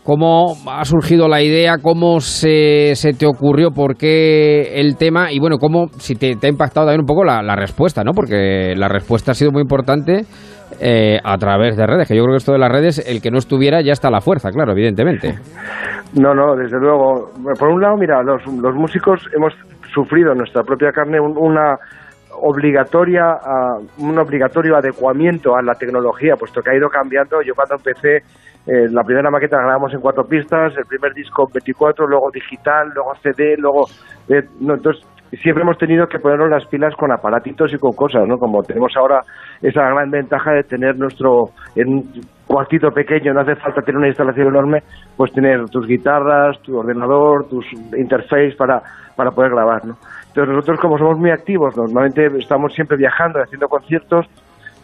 ¿cómo 0.02 0.54
ha 0.68 0.84
surgido 0.84 1.28
la 1.28 1.42
idea? 1.42 1.78
¿Cómo 1.78 2.20
se, 2.20 2.94
se 2.94 3.12
te 3.12 3.26
ocurrió? 3.26 3.70
¿Por 3.70 3.96
qué 3.96 4.80
el 4.80 4.96
tema? 4.96 5.30
Y 5.30 5.38
bueno, 5.38 5.58
¿cómo, 5.58 5.88
si 5.98 6.16
te, 6.16 6.36
te 6.36 6.46
ha 6.46 6.50
impactado 6.50 6.86
también 6.86 7.00
un 7.00 7.06
poco 7.06 7.24
la, 7.24 7.42
la 7.42 7.54
respuesta, 7.54 8.02
¿no? 8.02 8.12
Porque 8.12 8.74
la 8.76 8.88
respuesta 8.88 9.32
ha 9.32 9.34
sido 9.34 9.52
muy 9.52 9.62
importante 9.62 10.24
eh, 10.80 11.18
a 11.22 11.36
través 11.38 11.76
de 11.76 11.86
redes, 11.86 12.08
que 12.08 12.16
yo 12.16 12.22
creo 12.22 12.34
que 12.34 12.38
esto 12.38 12.52
de 12.52 12.58
las 12.58 12.72
redes, 12.72 13.06
el 13.06 13.20
que 13.20 13.30
no 13.30 13.38
estuviera 13.38 13.82
ya 13.82 13.92
está 13.92 14.08
a 14.08 14.10
la 14.10 14.20
fuerza, 14.20 14.50
claro, 14.50 14.72
evidentemente. 14.72 15.34
No, 16.14 16.34
no, 16.34 16.54
desde 16.56 16.78
luego. 16.78 17.30
Por 17.58 17.68
un 17.68 17.80
lado, 17.80 17.96
mira, 17.96 18.22
los, 18.22 18.44
los 18.46 18.74
músicos 18.74 19.20
hemos 19.34 19.54
sufrido 19.94 20.32
en 20.32 20.38
nuestra 20.38 20.62
propia 20.62 20.92
carne 20.92 21.18
un- 21.20 21.36
una 21.38 21.78
obligatoria, 22.40 23.36
un 23.98 24.18
obligatorio 24.18 24.76
adecuamiento 24.76 25.54
a 25.56 25.62
la 25.62 25.74
tecnología, 25.74 26.36
puesto 26.36 26.60
que 26.62 26.70
ha 26.70 26.76
ido 26.76 26.88
cambiando. 26.88 27.40
Yo 27.42 27.54
cuando 27.54 27.76
empecé, 27.76 28.16
eh, 28.66 28.88
la 28.90 29.04
primera 29.04 29.30
maqueta 29.30 29.56
la 29.56 29.64
grabamos 29.64 29.92
en 29.94 30.00
cuatro 30.00 30.24
pistas, 30.24 30.72
el 30.76 30.86
primer 30.86 31.12
disco 31.14 31.46
en 31.48 31.52
24, 31.54 32.06
luego 32.06 32.30
digital, 32.30 32.90
luego 32.94 33.14
CD, 33.22 33.56
luego... 33.58 33.86
eh, 34.28 34.42
no, 34.60 34.74
entonces, 34.74 35.04
siempre 35.36 35.62
hemos 35.62 35.78
tenido 35.78 36.06
que 36.06 36.18
ponernos 36.18 36.50
las 36.50 36.66
pilas 36.66 36.94
con 36.96 37.10
aparatitos 37.12 37.72
y 37.72 37.78
con 37.78 37.92
cosas, 37.92 38.22
¿no? 38.26 38.36
Como 38.36 38.62
tenemos 38.62 38.92
ahora 38.96 39.20
esa 39.62 39.82
gran 39.82 40.10
ventaja 40.10 40.52
de 40.52 40.62
tener 40.64 40.96
nuestro... 40.98 41.46
En 41.76 41.88
un 41.88 42.02
cuartito 42.46 42.90
pequeño, 42.90 43.32
no 43.32 43.40
hace 43.40 43.56
falta 43.56 43.80
tener 43.80 43.96
una 43.98 44.08
instalación 44.08 44.48
enorme, 44.48 44.80
pues 45.16 45.32
tener 45.32 45.64
tus 45.70 45.86
guitarras, 45.86 46.60
tu 46.60 46.76
ordenador, 46.76 47.46
tus 47.48 47.64
interface 47.96 48.54
para, 48.58 48.82
para 49.16 49.30
poder 49.30 49.52
grabar, 49.52 49.84
¿no? 49.86 49.94
Entonces 50.28 50.54
nosotros 50.54 50.78
como 50.80 50.98
somos 50.98 51.18
muy 51.18 51.30
activos, 51.30 51.74
normalmente 51.78 52.26
estamos 52.38 52.74
siempre 52.74 52.98
viajando, 52.98 53.40
haciendo 53.40 53.68
conciertos, 53.68 54.26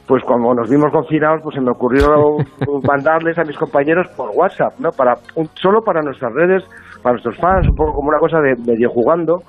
pues 0.06 0.22
cuando 0.24 0.54
nos 0.54 0.70
vimos 0.70 0.90
confinados, 0.90 1.42
pues 1.42 1.56
se 1.56 1.60
me 1.60 1.70
ocurrió 1.70 2.36
mandarles 2.88 3.38
a 3.38 3.44
mis 3.44 3.58
compañeros 3.58 4.06
por 4.16 4.30
WhatsApp, 4.34 4.72
¿no? 4.78 4.88
Para 4.90 5.14
un- 5.34 5.48
solo 5.60 5.82
para 5.82 6.00
nuestras 6.00 6.32
redes, 6.32 6.64
para 7.02 7.12
nuestros 7.14 7.36
fans, 7.36 7.68
un 7.68 7.74
poco 7.76 7.92
como 7.92 8.08
una 8.08 8.18
cosa 8.18 8.40
de 8.40 8.54
medio 8.66 8.88
jugando, 8.88 9.42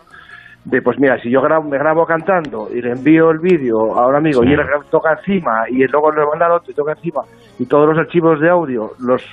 de 0.65 0.81
pues 0.81 0.99
mira, 0.99 1.17
si 1.21 1.29
yo 1.29 1.41
grabo, 1.41 1.67
me 1.69 1.77
grabo 1.77 2.05
cantando 2.05 2.67
y 2.73 2.81
le 2.81 2.91
envío 2.91 3.31
el 3.31 3.39
vídeo 3.39 3.97
a 3.97 4.07
un 4.07 4.15
amigo 4.15 4.43
y 4.43 4.53
él 4.53 4.59
toca 4.91 5.13
encima 5.13 5.63
y 5.69 5.85
luego 5.87 6.11
le 6.11 6.25
manda 6.25 6.45
al 6.47 6.51
otro 6.53 6.71
y 6.71 6.75
toca 6.75 6.91
encima 6.91 7.21
y 7.57 7.65
todos 7.65 7.87
los 7.87 7.97
archivos 7.97 8.39
de 8.39 8.49
audio 8.49 8.91
los 8.99 9.23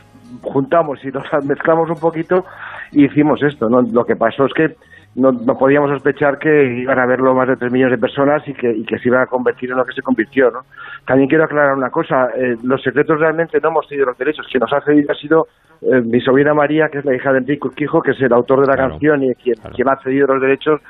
juntamos 0.43 1.05
y 1.05 1.11
los 1.11 1.25
mezclamos 1.45 1.91
un 1.91 1.99
poquito 2.01 2.45
y 2.93 3.05
hicimos 3.07 3.43
esto, 3.43 3.69
¿no? 3.69 3.83
Lo 3.83 4.05
que 4.05 4.15
pasó 4.17 4.47
es 4.47 4.53
que 4.55 4.77
no, 5.17 5.33
no 5.33 5.57
podíamos 5.57 5.91
sospechar 5.91 6.39
que 6.39 6.75
iban 6.83 6.99
a 6.99 7.07
verlo 7.07 7.35
más 7.35 7.49
de 7.49 7.57
3 7.57 7.73
millones 7.73 7.99
de 7.99 8.01
personas 8.01 8.47
y 8.47 8.53
que, 8.53 8.71
y 8.71 8.85
que 8.85 8.99
se 8.99 9.09
iba 9.09 9.23
a 9.23 9.27
convertir 9.27 9.71
en 9.71 9.79
lo 9.79 9.85
que 9.85 9.95
se 9.95 10.03
convirtió, 10.03 10.51
¿no? 10.51 10.61
También 11.07 11.29
quiero 11.29 11.45
aclarar 11.45 11.75
una 11.75 11.89
cosa, 11.89 12.29
eh, 12.37 12.55
los 12.63 12.83
secretos 12.83 13.19
realmente 13.19 13.59
no 13.63 13.71
hemos 13.71 13.89
tenido 13.89 14.07
los 14.07 14.19
derechos, 14.19 14.47
quien 14.51 14.61
nos 14.61 14.73
ha 14.75 14.81
cedido 14.83 15.11
ha 15.11 15.15
sido 15.15 15.47
eh, 15.81 16.03
mi 16.05 16.21
sobrina 16.21 16.53
María, 16.53 16.89
que 16.93 16.99
es 16.99 17.05
la 17.07 17.15
hija 17.15 17.33
de 17.33 17.39
Enrique 17.39 17.67
Urquijo, 17.67 18.03
que 18.03 18.11
es 18.11 18.21
el 18.21 18.33
autor 18.33 18.61
de 18.61 18.67
la 18.67 18.75
Claro, 18.75 18.91
canción 18.91 19.23
y 19.25 19.35
quien, 19.37 19.57
claro. 19.57 19.75
quien 19.75 19.89
ha 19.89 19.97
cedido 19.97 20.27
los 20.27 20.41
derechos. 20.43 20.81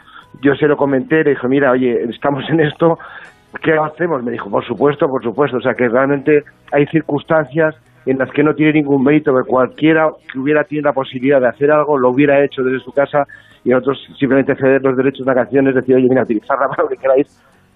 Yo 0.42 0.54
se 0.54 0.66
lo 0.66 0.76
comenté, 0.76 1.24
le 1.24 1.30
dije, 1.30 1.48
mira, 1.48 1.70
oye, 1.70 2.04
estamos 2.10 2.44
en 2.50 2.60
esto, 2.60 2.98
¿qué 3.62 3.72
hacemos? 3.72 4.22
Me 4.22 4.32
dijo, 4.32 4.50
por 4.50 4.64
supuesto, 4.64 5.08
por 5.08 5.22
supuesto. 5.22 5.56
O 5.58 5.60
sea, 5.60 5.74
que 5.74 5.88
realmente 5.88 6.44
hay 6.72 6.86
circunstancias 6.86 7.74
en 8.06 8.18
las 8.18 8.30
que 8.30 8.42
no 8.42 8.54
tiene 8.54 8.74
ningún 8.74 9.02
mérito, 9.02 9.34
que 9.34 9.48
cualquiera 9.48 10.08
que 10.32 10.38
hubiera 10.38 10.62
tenido 10.64 10.84
la 10.84 10.92
posibilidad 10.92 11.40
de 11.40 11.48
hacer 11.48 11.70
algo 11.70 11.98
lo 11.98 12.10
hubiera 12.10 12.42
hecho 12.44 12.62
desde 12.62 12.78
su 12.84 12.92
casa 12.92 13.24
y 13.64 13.70
nosotros 13.70 13.98
simplemente 14.16 14.54
ceder 14.54 14.80
los 14.82 14.96
derechos 14.96 15.26
de 15.26 15.32
una 15.32 15.34
canción 15.34 15.66
es 15.66 15.74
decir, 15.74 15.96
oye, 15.96 16.06
mira, 16.08 16.22
utilizarla 16.22 16.68
para 16.68 16.84
lo 16.84 16.88
que 16.88 16.96
queráis, 16.96 17.26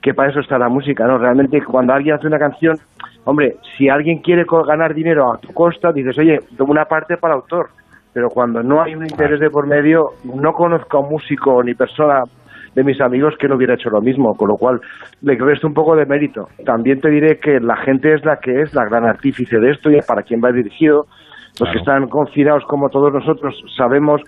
que 0.00 0.14
para 0.14 0.30
eso 0.30 0.38
está 0.38 0.56
la 0.56 0.68
música, 0.68 1.04
¿no? 1.04 1.18
Realmente 1.18 1.60
cuando 1.64 1.92
alguien 1.94 2.14
hace 2.14 2.28
una 2.28 2.38
canción, 2.38 2.76
hombre, 3.24 3.56
si 3.76 3.88
alguien 3.88 4.18
quiere 4.18 4.44
ganar 4.66 4.94
dinero 4.94 5.32
a 5.32 5.38
tu 5.38 5.52
costa, 5.52 5.92
dices, 5.92 6.16
oye, 6.16 6.38
toma 6.56 6.70
una 6.70 6.84
parte 6.84 7.16
para 7.16 7.34
el 7.34 7.40
autor, 7.40 7.70
pero 8.12 8.28
cuando 8.28 8.62
no 8.62 8.82
hay 8.82 8.94
un 8.94 9.02
interés 9.02 9.40
de 9.40 9.50
por 9.50 9.66
medio, 9.66 10.10
no 10.24 10.52
conozco 10.52 10.98
a 10.98 11.00
un 11.00 11.10
músico 11.10 11.60
ni 11.64 11.74
persona 11.74 12.22
de 12.74 12.84
mis 12.84 13.00
amigos 13.00 13.34
que 13.38 13.48
no 13.48 13.56
hubiera 13.56 13.74
hecho 13.74 13.90
lo 13.90 14.00
mismo, 14.00 14.34
con 14.36 14.48
lo 14.48 14.54
cual 14.56 14.80
le 15.22 15.36
resto 15.36 15.66
un 15.66 15.74
poco 15.74 15.96
de 15.96 16.06
mérito. 16.06 16.46
También 16.64 17.00
te 17.00 17.10
diré 17.10 17.36
que 17.38 17.58
la 17.60 17.76
gente 17.78 18.12
es 18.14 18.24
la 18.24 18.36
que 18.36 18.62
es, 18.62 18.74
la 18.74 18.84
gran 18.84 19.04
artífice 19.04 19.58
de 19.58 19.70
esto 19.72 19.90
y 19.90 19.98
para 20.06 20.22
quien 20.22 20.40
va 20.40 20.52
dirigido. 20.52 21.04
Los 21.58 21.68
Claro. 21.68 21.72
que 21.72 21.78
están 21.78 22.08
confinados 22.08 22.64
como 22.68 22.88
todos 22.88 23.12
nosotros 23.12 23.54
sabemos 23.76 24.22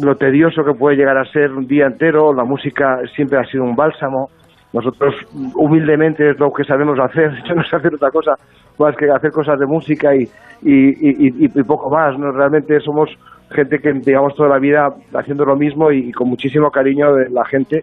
lo 0.00 0.16
tedioso 0.16 0.64
que 0.64 0.72
puede 0.74 0.96
llegar 0.96 1.16
a 1.18 1.24
ser 1.26 1.52
un 1.52 1.66
día 1.66 1.86
entero, 1.86 2.32
la 2.34 2.44
música 2.44 2.98
siempre 3.14 3.38
ha 3.38 3.44
sido 3.44 3.62
un 3.64 3.76
bálsamo. 3.76 4.28
Nosotros 4.72 5.14
humildemente 5.54 6.30
es 6.30 6.38
lo 6.40 6.50
que 6.52 6.64
sabemos 6.64 6.98
hacer, 6.98 7.30
yo 7.48 7.54
no 7.54 7.62
sé 7.62 7.76
hacer 7.76 7.94
otra 7.94 8.10
cosa 8.10 8.32
más 8.78 8.96
que 8.96 9.08
hacer 9.08 9.30
cosas 9.30 9.58
de 9.60 9.66
música 9.66 10.14
y, 10.16 10.22
y, 10.62 10.88
y- 10.88 11.44
y- 11.46 11.50
y 11.54 11.62
poco 11.62 11.88
más. 11.90 12.18
¿no? 12.18 12.32
Realmente 12.32 12.80
somos 12.80 13.08
gente 13.50 13.78
que 13.78 13.92
llevamos 13.92 14.34
toda 14.34 14.48
la 14.48 14.58
vida 14.58 14.92
haciendo 15.14 15.44
lo 15.44 15.56
mismo 15.56 15.90
y, 15.92 16.08
y 16.08 16.12
con 16.12 16.28
muchísimo 16.28 16.70
cariño 16.70 17.14
de 17.14 17.30
la 17.30 17.44
gente. 17.44 17.82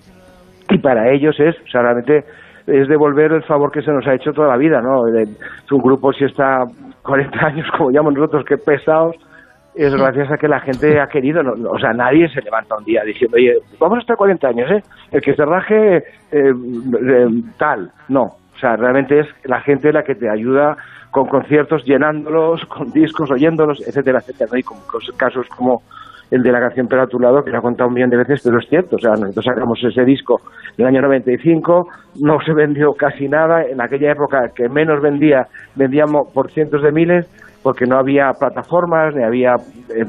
Y 0.70 0.78
para 0.80 1.12
ellos 1.12 1.40
es, 1.40 1.56
o 1.56 1.68
sea, 1.72 1.82
realmente 1.82 2.24
es 2.68 2.88
devolver 2.88 3.32
el 3.34 3.44
favor 3.44 3.72
que 3.72 3.82
se 3.82 3.92
nos 3.92 4.06
ha 4.08 4.14
hecho 4.14 4.32
toda 4.34 4.48
la 4.50 4.58
vida, 4.58 4.82
¿no? 4.82 5.04
De- 5.06 5.28
un 5.72 5.82
grupo 5.82 6.14
si 6.14 6.26
está 6.26 6.64
40 7.04 7.46
años, 7.46 7.68
como 7.78 7.92
llamamos 7.92 8.14
nosotros, 8.20 8.46
que 8.46 8.58
pesados, 8.58 9.16
es 9.74 9.94
gracias 9.96 10.30
a 10.32 10.38
que 10.38 10.48
la 10.50 10.60
gente 10.60 11.00
ha 11.00 11.08
querido, 11.08 11.42
no- 11.44 11.56
no, 11.56 11.72
o 11.72 11.80
sea, 11.80 11.94
nadie 11.94 12.28
se 12.30 12.42
levanta 12.42 12.76
un 12.78 12.84
día 12.84 13.04
diciendo, 13.04 13.38
oye, 13.38 13.54
vamos 13.80 13.98
a 13.98 14.02
estar 14.02 14.18
40 14.18 14.48
años, 14.48 14.70
¿eh? 14.72 14.84
El 15.12 15.22
que 15.22 15.34
se 15.34 15.44
raje 15.46 15.98
eh, 15.98 16.04
eh, 16.32 17.28
tal, 17.58 17.90
no, 18.10 18.32
o 18.62 18.68
sea, 18.68 18.76
realmente 18.76 19.20
es 19.22 19.28
la 19.46 19.60
gente 19.62 19.92
la 19.92 20.04
que 20.04 20.14
te 20.14 20.30
ayuda 20.30 20.76
con 21.10 21.26
conciertos, 21.28 21.84
llenándolos, 21.84 22.64
con 22.66 22.92
discos, 22.92 23.32
oyéndolos, 23.32 23.82
etcétera, 23.88 24.20
etcétera, 24.20 24.50
¿no? 24.54 24.60
Y 24.60 24.62
con 24.64 24.78
cos- 24.78 25.12
casos 25.18 25.48
como 25.50 25.80
el 26.30 26.44
de 26.44 26.52
la 26.52 26.60
canción 26.60 26.86
Pero 26.88 27.02
a 27.02 27.08
tu 27.08 27.20
lado, 27.20 27.44
que 27.44 27.50
lo 27.50 27.58
ha 27.58 27.62
contado 27.62 27.88
un 27.90 27.96
millón 27.96 28.12
de 28.12 28.18
veces, 28.18 28.42
pero 28.46 28.60
es 28.60 28.70
cierto, 28.70 28.96
o 28.98 29.00
sea, 29.00 29.12
nosotros 29.12 29.44
sacamos 29.44 29.80
ese 29.84 30.06
disco 30.06 30.38
en 30.78 30.86
el 30.86 30.96
año 30.96 31.02
95, 31.02 31.88
no 32.22 32.38
se 32.46 32.54
vendió 32.54 32.92
casi 32.94 33.28
nada, 33.28 33.64
en 33.64 33.82
aquella 33.82 34.12
época 34.12 34.40
que 34.56 34.70
menos 34.70 35.02
vendía, 35.02 35.48
vendíamos 35.76 36.32
por 36.34 36.52
cientos 36.52 36.84
de 36.84 36.92
miles, 36.92 37.26
porque 37.64 37.86
no 37.86 37.98
había 37.98 38.30
plataformas, 38.40 39.16
ni 39.16 39.24
había 39.24 39.56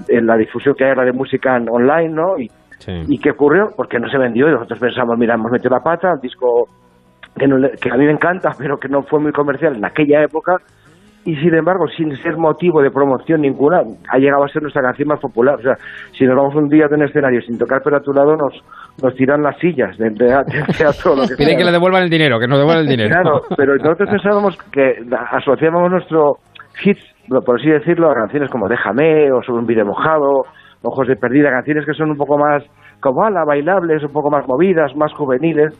en 0.08 0.26
la 0.26 0.36
difusión 0.36 0.74
que 0.76 0.84
hay 0.84 0.90
ahora 0.90 1.04
de 1.06 1.12
música 1.12 1.56
online, 1.56 2.10
¿no? 2.14 2.38
Y, 2.38 2.48
Sí. 2.82 2.90
¿Y 3.06 3.18
qué 3.20 3.30
ocurrió? 3.30 3.68
Porque 3.76 4.00
no 4.00 4.08
se 4.08 4.18
vendió 4.18 4.48
y 4.48 4.52
nosotros 4.54 4.80
pensamos, 4.80 5.16
mira, 5.16 5.34
hemos 5.34 5.52
metido 5.52 5.70
la 5.70 5.78
pata, 5.84 6.14
un 6.14 6.20
disco 6.20 6.64
que, 7.36 7.46
no 7.46 7.58
le- 7.58 7.72
que 7.80 7.90
a 7.90 7.96
mí 7.96 8.04
me 8.04 8.12
encanta, 8.12 8.50
pero 8.58 8.76
que 8.78 8.88
no 8.88 9.02
fue 9.02 9.20
muy 9.20 9.32
comercial 9.32 9.76
en 9.76 9.84
aquella 9.84 10.22
época, 10.22 10.56
y 11.24 11.36
sin 11.36 11.54
embargo, 11.54 11.86
sin 11.96 12.16
ser 12.16 12.36
motivo 12.36 12.82
de 12.82 12.90
promoción 12.90 13.42
ninguna, 13.42 13.80
ha 14.10 14.18
llegado 14.18 14.42
a 14.42 14.48
ser 14.48 14.60
nuestra 14.60 14.82
canción 14.82 15.06
más 15.06 15.20
popular. 15.20 15.54
O 15.54 15.62
sea, 15.62 15.74
si 16.18 16.24
nos 16.24 16.34
vamos 16.34 16.56
un 16.56 16.68
día 16.68 16.88
de 16.88 16.96
un 16.96 17.04
escenario 17.04 17.40
sin 17.42 17.56
tocar 17.58 17.80
pero 17.84 17.98
a 17.98 18.00
tu 18.00 18.12
lado, 18.12 18.34
nos, 18.36 18.52
nos 19.00 19.14
tiran 19.14 19.40
las 19.40 19.56
sillas 19.58 19.96
del 19.98 20.14
de, 20.14 20.24
del 20.26 20.66
teatro. 20.76 21.14
Lo 21.14 21.22
que 21.28 21.34
Piden 21.36 21.50
sea. 21.50 21.58
que 21.58 21.64
le 21.64 21.70
devuelvan 21.70 22.02
el 22.02 22.10
dinero, 22.10 22.40
que 22.40 22.48
nos 22.48 22.58
devuelvan 22.58 22.84
el 22.86 22.90
dinero. 22.90 23.10
Claro, 23.10 23.40
pero 23.56 23.76
nosotros 23.76 24.08
pensábamos 24.10 24.58
que 24.72 24.96
asociábamos 25.30 25.92
nuestro 25.92 26.38
hits, 26.84 27.04
por 27.46 27.60
así 27.60 27.70
decirlo, 27.70 28.10
a 28.10 28.14
canciones 28.14 28.50
como 28.50 28.66
Déjame 28.68 29.30
o 29.30 29.40
Sobre 29.44 29.60
un 29.60 29.66
vídeo 29.66 29.84
mojado, 29.86 30.42
Ojos 30.82 31.06
de 31.06 31.14
Perdida, 31.14 31.50
canciones 31.50 31.86
que 31.86 31.94
son 31.94 32.10
un 32.10 32.16
poco 32.16 32.36
más 32.36 32.64
como 32.98 33.22
ala, 33.24 33.44
bailables, 33.44 34.02
un 34.02 34.12
poco 34.12 34.28
más 34.28 34.44
movidas, 34.48 34.90
más 34.96 35.12
juveniles. 35.12 35.72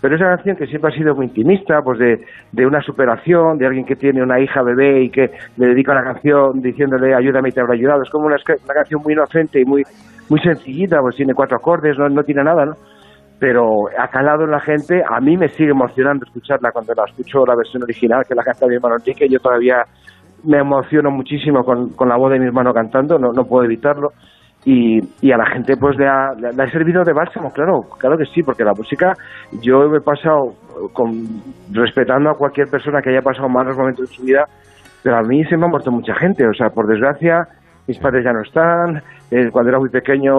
Pero 0.00 0.16
esa 0.16 0.24
canción 0.26 0.56
que 0.56 0.66
siempre 0.66 0.92
ha 0.92 0.96
sido 0.96 1.14
muy 1.14 1.26
intimista, 1.26 1.82
pues 1.82 1.98
de, 1.98 2.24
de 2.52 2.66
una 2.66 2.80
superación, 2.80 3.58
de 3.58 3.66
alguien 3.66 3.84
que 3.84 3.96
tiene 3.96 4.22
una 4.22 4.40
hija 4.40 4.62
bebé 4.62 5.02
y 5.04 5.10
que 5.10 5.30
le 5.56 5.68
dedica 5.68 5.92
una 5.92 6.04
canción 6.04 6.60
diciéndole 6.62 7.14
ayúdame 7.14 7.50
y 7.50 7.52
te 7.52 7.60
habrá 7.60 7.74
ayudado. 7.74 8.02
Es 8.02 8.10
como 8.10 8.26
una, 8.26 8.36
una 8.64 8.74
canción 8.74 9.02
muy 9.02 9.12
inocente 9.12 9.60
y 9.60 9.64
muy, 9.64 9.82
muy 10.28 10.40
sencillita, 10.40 11.00
pues 11.00 11.16
tiene 11.16 11.34
cuatro 11.34 11.56
acordes, 11.56 11.98
no, 11.98 12.08
no 12.08 12.22
tiene 12.22 12.44
nada, 12.44 12.64
¿no? 12.64 12.74
pero 13.40 13.86
ha 13.98 14.08
calado 14.08 14.44
en 14.44 14.50
la 14.50 14.60
gente. 14.60 15.02
A 15.08 15.18
mí 15.18 15.36
me 15.36 15.48
sigue 15.48 15.70
emocionando 15.70 16.26
escucharla 16.26 16.70
cuando 16.72 16.92
la 16.94 17.04
escucho 17.04 17.44
la 17.46 17.56
versión 17.56 17.82
original, 17.82 18.22
que 18.28 18.34
la 18.34 18.44
canta 18.44 18.66
mi 18.66 18.74
hermano 18.76 18.96
Enrique. 18.96 19.26
Yo 19.28 19.40
todavía 19.40 19.82
me 20.44 20.58
emociono 20.58 21.10
muchísimo 21.10 21.64
con, 21.64 21.88
con 21.94 22.08
la 22.08 22.18
voz 22.18 22.32
de 22.32 22.38
mi 22.38 22.46
hermano 22.46 22.74
cantando, 22.74 23.18
no, 23.18 23.32
no 23.32 23.44
puedo 23.44 23.64
evitarlo. 23.64 24.12
Y, 24.64 25.00
y 25.22 25.32
a 25.32 25.38
la 25.38 25.46
gente 25.46 25.74
pues 25.80 25.96
le 25.96 26.06
ha, 26.06 26.34
le 26.34 26.62
ha 26.62 26.66
servido 26.66 27.02
de 27.02 27.14
bálsamo, 27.14 27.50
claro, 27.50 27.80
claro 27.98 28.18
que 28.18 28.26
sí, 28.26 28.42
porque 28.42 28.62
la 28.62 28.74
música 28.76 29.14
yo 29.62 29.84
he 29.94 30.00
pasado 30.02 30.52
con, 30.92 31.10
respetando 31.72 32.28
a 32.28 32.34
cualquier 32.34 32.68
persona 32.68 33.00
que 33.00 33.08
haya 33.08 33.22
pasado 33.22 33.48
malos 33.48 33.74
momentos 33.76 34.10
en 34.10 34.16
su 34.16 34.22
vida, 34.22 34.44
pero 35.02 35.16
a 35.16 35.22
mí 35.22 35.42
se 35.44 35.56
me 35.56 35.64
ha 35.64 35.68
muerto 35.68 35.90
mucha 35.90 36.14
gente, 36.14 36.46
o 36.46 36.52
sea, 36.52 36.68
por 36.68 36.86
desgracia, 36.86 37.38
mis 37.88 37.98
padres 37.98 38.22
ya 38.22 38.32
no 38.32 38.42
están, 38.42 39.02
eh, 39.30 39.48
cuando 39.50 39.70
era 39.70 39.78
muy 39.78 39.88
pequeño 39.88 40.34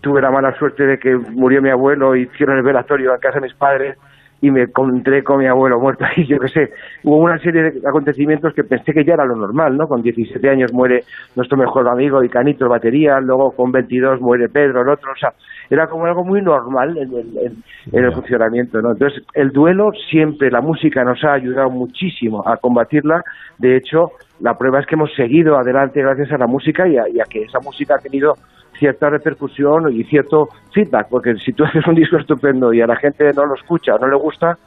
tuve 0.00 0.22
la 0.22 0.30
mala 0.30 0.52
suerte 0.56 0.86
de 0.86 0.98
que 0.98 1.14
murió 1.34 1.60
mi 1.60 1.70
abuelo 1.70 2.14
y 2.14 2.22
hicieron 2.22 2.56
el 2.56 2.62
velatorio 2.62 3.12
en 3.12 3.20
casa 3.20 3.40
de 3.40 3.48
mis 3.48 3.54
padres 3.54 3.98
y 4.42 4.50
me 4.50 4.62
encontré 4.62 5.22
con 5.22 5.38
mi 5.38 5.46
abuelo 5.46 5.78
muerto 5.78 6.04
y 6.16 6.26
yo 6.28 6.38
qué 6.38 6.48
sé, 6.48 6.70
hubo 7.04 7.16
una 7.18 7.38
serie 7.38 7.62
de 7.62 7.80
acontecimientos 7.88 8.54
que 8.54 8.64
pensé 8.64 8.92
que 8.92 9.04
ya 9.04 9.14
era 9.14 9.24
lo 9.26 9.36
normal, 9.36 9.76
¿no? 9.76 9.86
Con 9.86 10.02
17 10.02 10.48
años 10.48 10.72
muere 10.72 11.04
nuestro 11.36 11.58
mejor 11.58 11.88
amigo 11.88 12.22
y 12.24 12.28
Canito, 12.28 12.64
el 12.64 12.70
batería, 12.70 13.20
luego 13.20 13.50
con 13.52 13.70
22 13.70 14.20
muere 14.20 14.48
Pedro, 14.48 14.82
el 14.82 14.88
otro, 14.88 15.12
o 15.12 15.16
sea, 15.16 15.32
era 15.68 15.86
como 15.88 16.06
algo 16.06 16.24
muy 16.24 16.42
normal 16.42 16.96
en 16.96 17.12
el, 17.12 17.38
en- 17.38 17.62
en 17.92 18.04
el 18.04 18.12
funcionamiento, 18.12 18.80
¿no? 18.80 18.92
Entonces, 18.92 19.22
el 19.34 19.50
duelo 19.50 19.90
siempre, 20.10 20.50
la 20.50 20.60
música 20.60 21.04
nos 21.04 21.22
ha 21.24 21.34
ayudado 21.34 21.70
muchísimo 21.70 22.42
a 22.46 22.56
combatirla, 22.56 23.22
de 23.58 23.76
hecho, 23.76 24.12
la 24.40 24.56
prueba 24.56 24.80
es 24.80 24.86
que 24.86 24.94
hemos 24.94 25.14
seguido 25.14 25.58
adelante 25.58 26.00
gracias 26.00 26.32
a 26.32 26.38
la 26.38 26.46
música 26.46 26.88
y 26.88 26.96
a, 26.96 27.08
y 27.08 27.20
a 27.20 27.24
que 27.24 27.42
esa 27.42 27.58
música 27.60 27.96
ha 27.96 27.98
tenido 28.02 28.34
cierta 28.80 29.10
repercusión 29.10 29.92
y 29.92 30.02
cierto 30.04 30.48
feedback, 30.74 31.06
porque 31.08 31.34
si 31.36 31.52
tú 31.52 31.64
haces 31.68 31.86
un 31.86 31.94
disco 31.94 32.16
estupendo 32.16 32.72
y 32.72 32.80
a 32.80 32.86
la 32.86 32.96
gente 32.96 33.32
no 33.32 33.46
lo 33.46 33.54
escucha 33.54 33.94
o 33.94 33.98
no 33.98 34.08
le 34.08 34.16
gusta, 34.16 34.58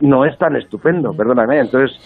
no 0.00 0.24
es 0.24 0.36
tan 0.38 0.56
estupendo, 0.56 1.12
perdóname. 1.16 1.60
Entonces, 1.60 1.96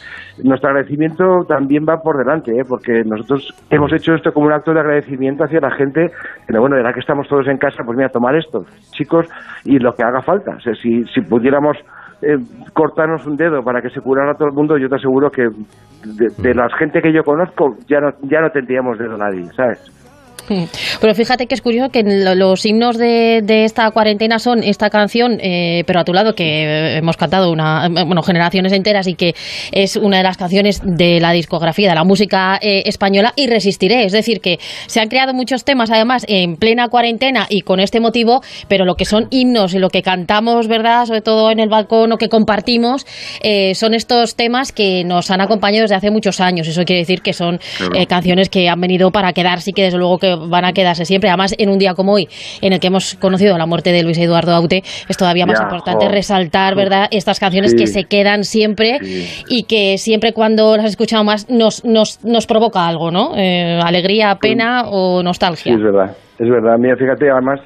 nuestro 0.44 0.70
agradecimiento 0.70 1.44
también 1.48 1.84
va 1.88 1.96
por 1.96 2.16
delante, 2.16 2.52
¿eh? 2.52 2.64
porque 2.68 3.02
nosotros 3.04 3.52
hemos 3.70 3.92
hecho 3.92 4.14
esto 4.14 4.32
como 4.32 4.46
un 4.46 4.52
acto 4.52 4.72
de 4.72 4.80
agradecimiento 4.80 5.44
hacia 5.44 5.60
la 5.60 5.70
gente, 5.72 6.10
pero 6.46 6.60
bueno, 6.60 6.76
era 6.76 6.92
que 6.92 7.00
estamos 7.00 7.26
todos 7.28 7.48
en 7.48 7.58
casa, 7.58 7.82
pues 7.84 7.96
mira, 7.96 8.08
tomar 8.08 8.36
esto, 8.36 8.64
chicos, 8.92 9.26
y 9.64 9.78
lo 9.78 9.92
que 9.94 10.04
haga 10.04 10.22
falta. 10.22 10.56
O 10.56 10.60
sea, 10.60 10.74
si, 10.74 11.04
si 11.06 11.22
pudiéramos 11.22 11.76
eh, 12.22 12.36
cortarnos 12.72 13.26
un 13.26 13.36
dedo 13.36 13.62
para 13.62 13.82
que 13.82 13.90
se 13.90 14.00
curara 14.00 14.34
todo 14.34 14.48
el 14.48 14.54
mundo, 14.54 14.78
yo 14.78 14.88
te 14.88 14.96
aseguro 14.96 15.30
que 15.30 15.42
de, 15.42 16.28
de 16.38 16.54
la 16.54 16.68
gente 16.78 17.02
que 17.02 17.12
yo 17.12 17.24
conozco 17.24 17.76
ya 17.88 18.00
no, 18.00 18.10
ya 18.22 18.40
no 18.40 18.50
tendríamos 18.50 18.96
dedo 18.98 19.16
nadie, 19.16 19.44
¿sabes? 19.56 20.05
Pero 21.00 21.14
fíjate 21.14 21.46
que 21.46 21.54
es 21.54 21.62
curioso 21.62 21.90
que 21.90 22.02
lo- 22.02 22.34
los 22.34 22.64
himnos 22.64 22.98
de, 22.98 23.40
de 23.42 23.64
esta 23.64 23.90
cuarentena 23.90 24.38
son 24.38 24.62
esta 24.62 24.90
canción, 24.90 25.38
eh, 25.40 25.84
pero 25.86 26.00
a 26.00 26.04
tu 26.04 26.12
lado, 26.12 26.34
que 26.34 26.96
hemos 26.96 27.16
cantado 27.16 27.50
una, 27.50 27.88
bueno, 27.88 28.22
generaciones 28.22 28.72
enteras 28.72 29.06
y 29.06 29.14
que 29.14 29.34
es 29.72 29.96
una 29.96 30.18
de 30.18 30.22
las 30.22 30.36
canciones 30.36 30.80
de 30.84 31.20
la 31.20 31.32
discografía 31.32 31.88
de 31.88 31.94
la 31.94 32.04
música 32.04 32.58
eh, 32.60 32.82
española, 32.86 33.32
y 33.36 33.46
Resistiré. 33.46 34.04
Es 34.04 34.12
decir, 34.12 34.40
que 34.40 34.58
se 34.86 35.00
han 35.00 35.08
creado 35.08 35.34
muchos 35.34 35.64
temas, 35.64 35.90
además, 35.90 36.24
en 36.28 36.56
plena 36.56 36.88
cuarentena 36.88 37.46
y 37.48 37.62
con 37.62 37.80
este 37.80 38.00
motivo, 38.00 38.42
pero 38.68 38.84
lo 38.84 38.94
que 38.94 39.04
son 39.04 39.26
himnos 39.30 39.74
y 39.74 39.78
lo 39.78 39.90
que 39.90 40.02
cantamos, 40.02 40.68
¿verdad? 40.68 41.06
Sobre 41.06 41.20
todo 41.22 41.50
en 41.50 41.60
el 41.60 41.68
balcón 41.68 42.12
o 42.12 42.18
que 42.18 42.28
compartimos, 42.28 43.06
eh, 43.42 43.74
son 43.74 43.94
estos 43.94 44.36
temas 44.36 44.72
que 44.72 45.04
nos 45.04 45.30
han 45.30 45.40
acompañado 45.40 45.82
desde 45.82 45.94
hace 45.96 46.10
muchos 46.10 46.40
años. 46.40 46.68
Eso 46.68 46.84
quiere 46.84 47.00
decir 47.00 47.22
que 47.22 47.32
son 47.32 47.58
eh, 47.94 48.06
canciones 48.06 48.48
que 48.48 48.68
han 48.68 48.80
venido 48.80 49.10
para 49.10 49.32
quedarse 49.32 49.70
y 49.70 49.72
que 49.72 49.82
desde 49.84 49.98
luego 49.98 50.18
que 50.18 50.35
van 50.48 50.64
a 50.64 50.72
quedarse 50.72 51.04
siempre. 51.04 51.28
Además, 51.30 51.54
en 51.58 51.68
un 51.70 51.78
día 51.78 51.94
como 51.94 52.12
hoy, 52.14 52.28
en 52.62 52.72
el 52.72 52.80
que 52.80 52.88
hemos 52.88 53.14
conocido 53.16 53.56
la 53.58 53.66
muerte 53.66 53.92
de 53.92 54.02
Luis 54.02 54.18
Eduardo 54.18 54.52
Aute, 54.54 54.82
es 55.08 55.16
todavía 55.16 55.46
más 55.46 55.58
Ya, 55.58 55.64
importante 55.64 56.08
resaltar, 56.08 56.74
¿verdad?, 56.74 57.06
estas 57.10 57.40
canciones 57.40 57.72
Sí. 57.72 57.76
que 57.78 57.86
se 57.86 58.04
quedan 58.04 58.44
siempre 58.44 58.98
Sí. 59.00 59.44
y 59.48 59.62
que 59.64 59.98
siempre 59.98 60.32
cuando 60.32 60.76
las 60.76 60.86
escuchamos 60.86 61.26
más 61.26 61.50
nos, 61.50 61.84
nos, 61.84 62.24
nos 62.24 62.46
provoca 62.46 62.86
algo, 62.86 63.10
¿no? 63.10 63.32
Eh, 63.36 63.80
alegría, 63.82 64.36
pena 64.40 64.84
o 64.88 65.22
nostalgia. 65.22 65.72
es 65.74 65.80
verdad, 65.82 66.16
es 66.38 66.48
verdad. 66.48 66.76
Mira, 66.78 66.96
fíjate, 66.96 67.30
además 67.30 67.60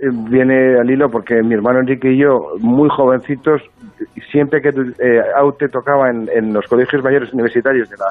eh, 0.00 0.06
viene 0.30 0.78
al 0.80 0.90
hilo 0.90 1.08
porque 1.10 1.42
mi 1.42 1.54
hermano 1.54 1.80
Enrique 1.80 2.12
y 2.12 2.18
yo, 2.18 2.54
muy 2.60 2.88
jovencitos, 2.90 3.60
siempre 4.30 4.60
que 4.60 4.68
eh, 4.70 5.20
Aute 5.36 5.68
tocaba 5.68 6.10
en, 6.10 6.28
en 6.34 6.52
los 6.52 6.66
colegios 6.66 7.02
mayores 7.04 7.32
universitarios 7.32 7.88
de 7.90 7.96
la, 7.96 8.06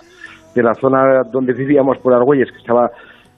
de 0.56 0.63
la 0.63 0.74
zona 0.76 1.24
donde 1.32 1.54
vivíamos 1.54 1.97
por 2.00 2.13
Argüelles, 2.13 2.52
que 2.52 2.58
estaba 2.60 2.91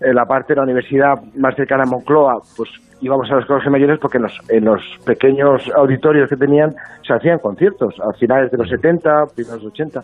en 0.03 0.15
la 0.15 0.25
parte 0.25 0.53
de 0.53 0.57
la 0.57 0.63
universidad 0.63 1.15
más 1.35 1.55
cercana 1.55 1.83
a 1.83 1.87
Moncloa, 1.87 2.41
pues 2.55 2.69
íbamos 3.01 3.29
a 3.31 3.35
los 3.35 3.45
colegios 3.45 3.71
mayores 3.71 3.99
porque 3.99 4.17
en 4.17 4.23
los, 4.23 4.39
en 4.49 4.65
los 4.65 4.81
pequeños 5.05 5.69
auditorios 5.75 6.29
que 6.29 6.37
tenían 6.37 6.73
se 7.05 7.13
hacían 7.13 7.39
conciertos 7.39 7.95
a 7.99 8.13
finales 8.13 8.51
de 8.51 8.57
los 8.57 8.69
70, 8.69 9.25
primeros 9.35 9.59
de 9.59 9.63
los 9.65 9.73
80 9.73 10.01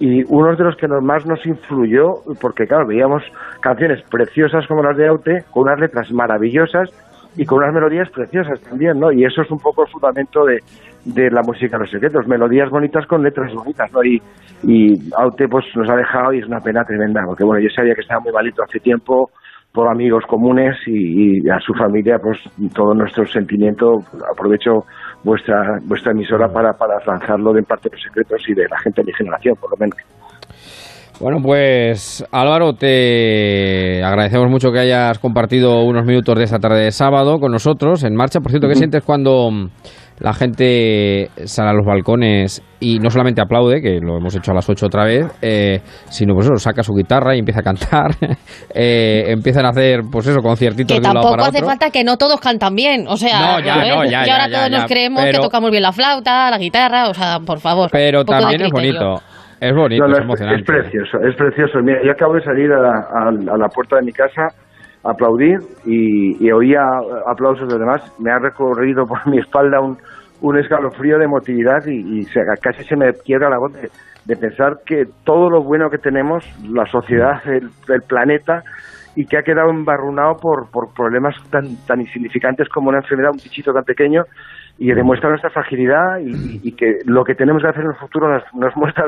y 0.00 0.24
uno 0.24 0.56
de 0.56 0.64
los 0.64 0.76
que 0.76 0.88
más 0.88 1.24
nos 1.26 1.44
influyó, 1.46 2.16
porque 2.40 2.66
claro, 2.66 2.86
veíamos 2.86 3.22
canciones 3.60 4.02
preciosas 4.10 4.66
como 4.66 4.82
las 4.82 4.96
de 4.96 5.06
Aute, 5.06 5.44
con 5.52 5.64
unas 5.64 5.78
letras 5.78 6.10
maravillosas 6.10 6.90
y 7.36 7.44
con 7.44 7.58
unas 7.58 7.72
melodías 7.72 8.10
preciosas 8.10 8.60
también, 8.62 8.98
¿no? 8.98 9.12
Y 9.12 9.24
eso 9.24 9.42
es 9.42 9.50
un 9.50 9.58
poco 9.58 9.84
el 9.84 9.90
fundamento 9.90 10.44
de, 10.44 10.58
de 11.04 11.30
la 11.30 11.42
música 11.42 11.76
de 11.76 11.84
los 11.84 11.90
secretos, 11.90 12.26
melodías 12.26 12.70
bonitas 12.70 13.06
con 13.06 13.22
letras 13.22 13.52
bonitas, 13.54 13.90
¿no? 13.92 14.02
Y, 14.04 14.22
y 14.64 14.94
Aute 15.16 15.48
pues 15.48 15.64
nos 15.74 15.88
ha 15.90 15.96
dejado 15.96 16.32
y 16.32 16.38
es 16.38 16.46
una 16.46 16.60
pena 16.60 16.84
tremenda, 16.84 17.22
porque 17.26 17.44
bueno, 17.44 17.60
yo 17.60 17.68
sabía 17.74 17.94
que 17.94 18.02
estaba 18.02 18.20
muy 18.20 18.32
malito 18.32 18.62
hace 18.62 18.78
tiempo 18.78 19.30
por 19.72 19.88
amigos 19.88 20.24
comunes 20.28 20.76
y, 20.86 21.44
y 21.44 21.50
a 21.50 21.58
su 21.58 21.72
familia 21.74 22.18
pues 22.22 22.38
todo 22.74 22.94
nuestro 22.94 23.24
sentimiento, 23.26 23.98
aprovecho 24.30 24.84
vuestra 25.24 25.78
vuestra 25.84 26.12
emisora 26.12 26.48
para, 26.48 26.72
para 26.74 26.98
lanzarlo 27.06 27.52
de 27.52 27.62
parte 27.62 27.88
de 27.88 27.96
los 27.96 28.02
secretos 28.04 28.42
y 28.48 28.54
de 28.54 28.68
la 28.68 28.78
gente 28.78 29.00
de 29.02 29.06
mi 29.06 29.12
generación, 29.14 29.56
por 29.60 29.70
lo 29.70 29.76
menos. 29.78 29.96
Bueno, 31.20 31.38
pues 31.40 32.26
Álvaro, 32.32 32.72
te 32.72 34.02
agradecemos 34.02 34.50
mucho 34.50 34.72
que 34.72 34.80
hayas 34.80 35.20
compartido 35.20 35.84
unos 35.84 36.04
minutos 36.04 36.36
de 36.36 36.44
esta 36.44 36.58
tarde 36.58 36.84
de 36.84 36.90
sábado 36.90 37.38
con 37.38 37.52
nosotros 37.52 38.02
en 38.02 38.16
marcha. 38.16 38.40
Por 38.40 38.50
cierto, 38.50 38.66
¿qué 38.66 38.74
sientes 38.74 39.04
cuando 39.04 39.48
la 40.20 40.32
gente 40.32 41.28
sale 41.44 41.70
a 41.70 41.72
los 41.72 41.84
balcones 41.86 42.62
y 42.80 42.98
no 42.98 43.10
solamente 43.10 43.40
aplaude, 43.40 43.80
que 43.80 43.98
lo 44.00 44.18
hemos 44.18 44.34
hecho 44.36 44.52
a 44.52 44.54
las 44.54 44.68
8 44.68 44.86
otra 44.86 45.04
vez, 45.04 45.26
eh, 45.42 45.80
sino 46.08 46.34
pues 46.34 46.46
eso, 46.46 46.56
saca 46.56 46.82
su 46.82 46.92
guitarra 46.94 47.34
y 47.34 47.38
empieza 47.40 47.60
a 47.60 47.62
cantar, 47.62 48.10
eh, 48.74 49.24
empiezan 49.28 49.66
a 49.66 49.70
hacer 49.70 50.00
pues 50.10 50.26
eso, 50.26 50.40
conciertitos 50.40 50.96
Que 50.96 51.00
de 51.02 51.08
un 51.08 51.14
lado 51.14 51.28
tampoco 51.28 51.48
hace 51.48 51.64
falta 51.64 51.90
que 51.90 52.04
no 52.04 52.16
todos 52.16 52.40
cantan 52.40 52.74
bien. 52.74 53.06
O 53.08 53.16
sea, 53.16 53.38
No, 53.58 53.60
ya, 53.60 53.74
¿eh? 53.84 53.88
no, 53.96 54.04
ya, 54.04 54.24
que 54.24 54.30
ahora 54.30 54.48
ya, 54.48 54.56
todos 54.58 54.70
ya, 54.70 54.78
nos 54.78 54.86
creemos 54.86 55.22
pero- 55.24 55.38
que 55.38 55.42
tocamos 55.44 55.70
bien 55.70 55.82
la 55.82 55.92
flauta, 55.92 56.50
la 56.50 56.58
guitarra, 56.58 57.08
o 57.08 57.14
sea, 57.14 57.38
por 57.44 57.58
favor. 57.60 57.88
Pero 57.92 58.20
un 58.20 58.24
poco 58.26 58.36
de 58.38 58.42
también 58.42 58.62
es 58.62 58.70
bonito, 58.70 59.14
es 59.60 59.72
bonito, 59.74 60.02
No, 60.02 60.08
no, 60.08 60.12
es 60.14 60.18
es, 60.18 60.24
emocionante. 60.24 60.60
es 60.60 60.66
precioso, 60.66 61.18
es 61.28 61.36
precioso. 61.36 61.78
Mira, 61.82 61.98
yo 62.04 62.12
acabo 62.12 62.34
de 62.34 62.42
salir 62.42 62.70
a 62.72 62.80
la, 62.80 62.98
a- 62.98 63.54
a 63.54 63.56
la 63.58 63.68
puerta 63.68 63.96
de 63.96 64.02
mi 64.02 64.12
casa 64.12 64.48
aplaudir 65.04 65.58
y, 65.84 66.44
y 66.44 66.52
oía 66.52 66.82
aplausos 67.26 67.68
de 67.72 67.78
demás. 67.78 68.00
Me 68.18 68.30
ha 68.30 68.38
recorrido 68.38 69.06
por 69.06 69.26
mi 69.30 69.38
espalda 69.38 69.80
un, 69.80 69.98
un 70.40 70.58
escalofrío 70.58 71.18
de 71.18 71.24
emotividad 71.24 71.84
y, 71.86 72.18
y 72.20 72.22
se- 72.24 72.40
casi 72.60 72.84
se 72.84 72.96
me 72.96 73.12
quiebra 73.24 73.48
la 73.50 73.58
voz 73.58 73.72
de, 73.74 73.90
de 74.24 74.36
pensar 74.36 74.78
que 74.86 75.04
todo 75.24 75.50
lo 75.50 75.62
bueno 75.62 75.90
que 75.90 75.98
tenemos, 75.98 76.44
la 76.68 76.86
sociedad, 76.86 77.40
el, 77.46 77.68
el 77.88 78.02
planeta, 78.02 78.62
y 79.14 79.26
que 79.26 79.36
ha 79.36 79.42
quedado 79.42 79.68
embarrunado 79.68 80.36
por, 80.38 80.70
por 80.70 80.94
problemas 80.94 81.34
tan, 81.50 81.76
tan 81.86 82.00
insignificantes 82.00 82.66
como 82.70 82.88
una 82.88 82.98
enfermedad, 83.00 83.32
un 83.32 83.36
bichito 83.42 83.70
tan 83.72 83.84
pequeño, 83.84 84.22
y 84.78 84.92
demuestra 84.92 85.28
nuestra 85.28 85.50
fragilidad 85.50 86.18
y, 86.20 86.72
que 86.72 86.98
lo 87.04 87.22
que 87.24 87.34
tenemos 87.34 87.62
que 87.62 87.68
hacer 87.68 87.82
en 87.84 87.90
el 87.90 87.96
futuro 87.96 88.28
nos, 88.32 88.42
nos 88.54 88.76
muestra 88.76 89.04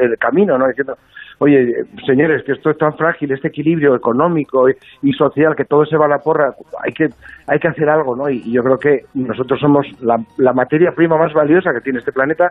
el, 0.00 0.18
camino, 0.18 0.58
¿no? 0.58 0.66
Diciendo, 0.66 0.96
oye, 1.38 1.84
señores, 2.04 2.42
que 2.44 2.52
esto 2.52 2.70
es 2.70 2.78
tan 2.78 2.96
frágil, 2.96 3.30
este 3.30 3.48
equilibrio 3.48 3.94
económico 3.94 4.68
y, 4.68 4.74
y 5.02 5.12
social, 5.12 5.54
que 5.54 5.66
todo 5.66 5.84
se 5.86 5.96
va 5.96 6.06
a 6.06 6.08
la 6.08 6.18
porra, 6.18 6.52
hay 6.82 6.92
que, 6.92 7.08
hay 7.46 7.58
que 7.60 7.68
hacer 7.68 7.88
algo, 7.88 8.16
¿no? 8.16 8.28
Y, 8.28 8.38
y 8.44 8.52
yo 8.52 8.62
creo 8.64 8.78
que 8.78 9.02
nosotros 9.14 9.60
somos 9.60 9.86
la, 10.02 10.16
la 10.38 10.52
materia 10.52 10.90
prima 10.92 11.16
más 11.16 11.32
valiosa 11.32 11.72
que 11.72 11.80
tiene 11.80 11.98
este 12.00 12.10
planeta, 12.12 12.50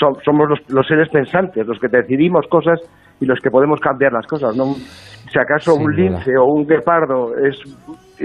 so- 0.00 0.18
somos 0.24 0.48
los, 0.48 0.58
los 0.70 0.86
seres 0.86 1.08
pensantes, 1.10 1.64
los 1.66 1.78
que 1.78 1.88
decidimos 1.88 2.46
cosas 2.48 2.80
y 3.20 3.26
los 3.26 3.38
que 3.40 3.50
podemos 3.50 3.78
cambiar 3.78 4.12
las 4.12 4.26
cosas, 4.26 4.56
¿no? 4.56 4.74
Si 4.74 5.38
acaso 5.38 5.72
Sin 5.74 5.82
un 5.86 5.92
duda. 5.92 6.02
lince 6.02 6.36
o 6.36 6.44
un 6.46 6.66
guepardo 6.66 7.36
es, 7.38 7.56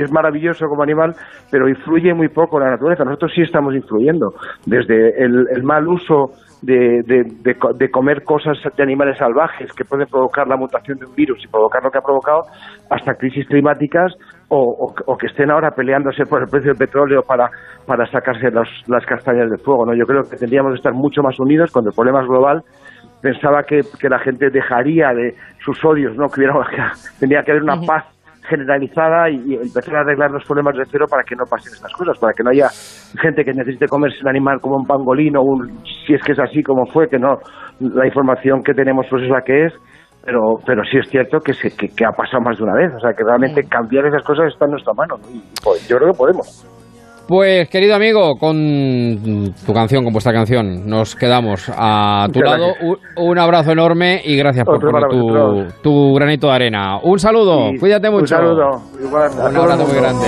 es 0.01 0.11
maravilloso 0.11 0.67
como 0.67 0.83
animal, 0.83 1.13
pero 1.51 1.67
influye 1.67 2.13
muy 2.13 2.29
poco 2.29 2.57
en 2.57 2.65
la 2.65 2.71
naturaleza. 2.71 3.03
Nosotros 3.03 3.31
sí 3.35 3.41
estamos 3.41 3.73
influyendo, 3.75 4.33
desde 4.65 5.23
el, 5.23 5.47
el 5.55 5.63
mal 5.63 5.87
uso 5.87 6.31
de, 6.61 7.01
de- 7.05 7.23
de 7.41 7.55
co- 7.55 7.71
de 7.73 7.89
comer 7.89 8.23
cosas 8.23 8.57
de 8.75 8.83
animales 8.83 9.17
salvajes 9.17 9.71
que 9.71 9.85
pueden 9.85 10.07
provocar 10.07 10.45
la 10.47 10.57
mutación 10.57 10.97
de 10.99 11.05
un 11.05 11.15
virus 11.15 11.41
y 11.43 11.47
provocar 11.47 11.81
lo 11.83 11.89
que 11.89 11.97
ha 11.99 12.01
provocado, 12.01 12.41
hasta 12.89 13.13
crisis 13.15 13.47
climáticas 13.47 14.13
o, 14.49 14.57
o- 14.59 14.93
o 15.05 15.17
que 15.17 15.27
estén 15.27 15.51
ahora 15.51 15.71
peleándose 15.71 16.25
por 16.25 16.41
el 16.41 16.49
precio 16.49 16.71
del 16.71 16.77
petróleo 16.77 17.21
para, 17.23 17.49
para 17.85 18.05
sacarse 18.07 18.51
los- 18.51 18.83
las 18.87 19.05
castañas 19.05 19.49
del 19.49 19.59
fuego. 19.59 19.85
¿no? 19.85 19.93
Yo 19.93 20.05
creo 20.05 20.23
que 20.23 20.35
tendríamos 20.35 20.73
que 20.73 20.77
estar 20.77 20.93
mucho 20.93 21.21
más 21.23 21.39
unidos 21.39 21.71
cuando 21.71 21.91
el 21.91 21.95
problema 21.95 22.21
es 22.21 22.27
global 22.27 22.61
pensaba 23.21 23.63
que, 23.63 23.81
que 23.99 24.07
la 24.09 24.19
gente 24.19 24.49
dejaría 24.49 25.09
de 25.13 25.35
sus 25.63 25.83
odios, 25.83 26.15
¿no? 26.15 26.27
Que 26.29 26.39
hubiera, 26.41 26.53
que 26.69 26.81
tendría 27.19 27.43
que 27.43 27.51
haber 27.51 27.63
una 27.63 27.75
paz 27.85 28.05
generalizada 28.49 29.29
y, 29.29 29.55
empezar 29.55 29.95
a 29.95 30.01
arreglar 30.01 30.31
los 30.31 30.43
problemas 30.45 30.75
de 30.75 30.83
cero 30.91 31.05
para 31.09 31.23
que 31.23 31.35
no 31.35 31.45
pasen 31.49 31.73
estas 31.73 31.93
cosas, 31.93 32.17
para 32.19 32.33
que 32.33 32.43
no 32.43 32.49
haya 32.49 32.67
gente 33.21 33.45
que 33.45 33.53
necesite 33.53 33.87
comerse 33.87 34.17
un 34.21 34.29
animal 34.29 34.59
como 34.59 34.77
un 34.77 34.85
pangolín 34.85 35.37
o 35.37 35.41
un, 35.41 35.69
si 36.05 36.13
es 36.13 36.21
que 36.23 36.33
es 36.33 36.39
así 36.39 36.63
como 36.63 36.85
fue, 36.87 37.07
que 37.07 37.19
no, 37.19 37.37
la 37.79 38.05
información 38.05 38.61
que 38.63 38.73
tenemos 38.73 39.05
pues 39.09 39.23
es 39.23 39.29
la 39.29 39.41
que 39.41 39.65
es, 39.65 39.73
pero, 40.25 40.57
pero 40.65 40.83
sí 40.83 40.97
es 40.97 41.09
cierto 41.09 41.39
que, 41.39 41.53
se, 41.53 41.69
que, 41.75 41.87
que 41.87 42.05
ha 42.05 42.11
pasado 42.11 42.41
más 42.41 42.57
de 42.57 42.63
una 42.63 42.73
vez, 42.73 42.91
o 42.93 42.99
sea 42.99 43.13
que 43.13 43.23
realmente 43.23 43.63
cambiar 43.63 44.05
esas 44.07 44.23
cosas 44.23 44.51
está 44.51 44.65
en 44.65 44.71
nuestra 44.71 44.93
mano, 44.93 45.15
¿no? 45.17 45.29
y 45.29 45.41
pues, 45.63 45.87
yo 45.87 45.97
creo 45.97 46.11
que 46.11 46.17
podemos. 46.17 46.78
Pues 47.29 47.69
querido 47.69 47.93
amigo, 47.93 48.37
con 48.39 49.53
tu 49.63 49.71
canción, 49.71 50.03
con 50.03 50.11
vuestra 50.11 50.33
canción, 50.33 50.89
nos 50.89 51.15
quedamos 51.15 51.71
a 51.77 52.25
tu 52.33 52.39
Muchas 52.39 52.51
lado. 52.59 52.73
gracias. 52.73 52.99
Un, 53.17 53.37
abrazo 53.37 53.71
enorme 53.71 54.19
y 54.25 54.35
gracias 54.35 54.65
por 54.65 54.79
poner 54.79 55.71
tu, 55.83 56.15
granito 56.15 56.47
de 56.47 56.53
arena. 56.53 56.97
Un 57.03 57.19
saludo, 57.19 57.69
Y 57.71 57.77
cuídate 57.77 58.09
mucho. 58.09 58.21
Un 58.21 58.27
saludo. 58.27 58.81
Igual, 58.99 59.29
Un 59.47 59.57
abrazo 59.57 59.85
muy 59.85 59.95
grande. 59.95 60.25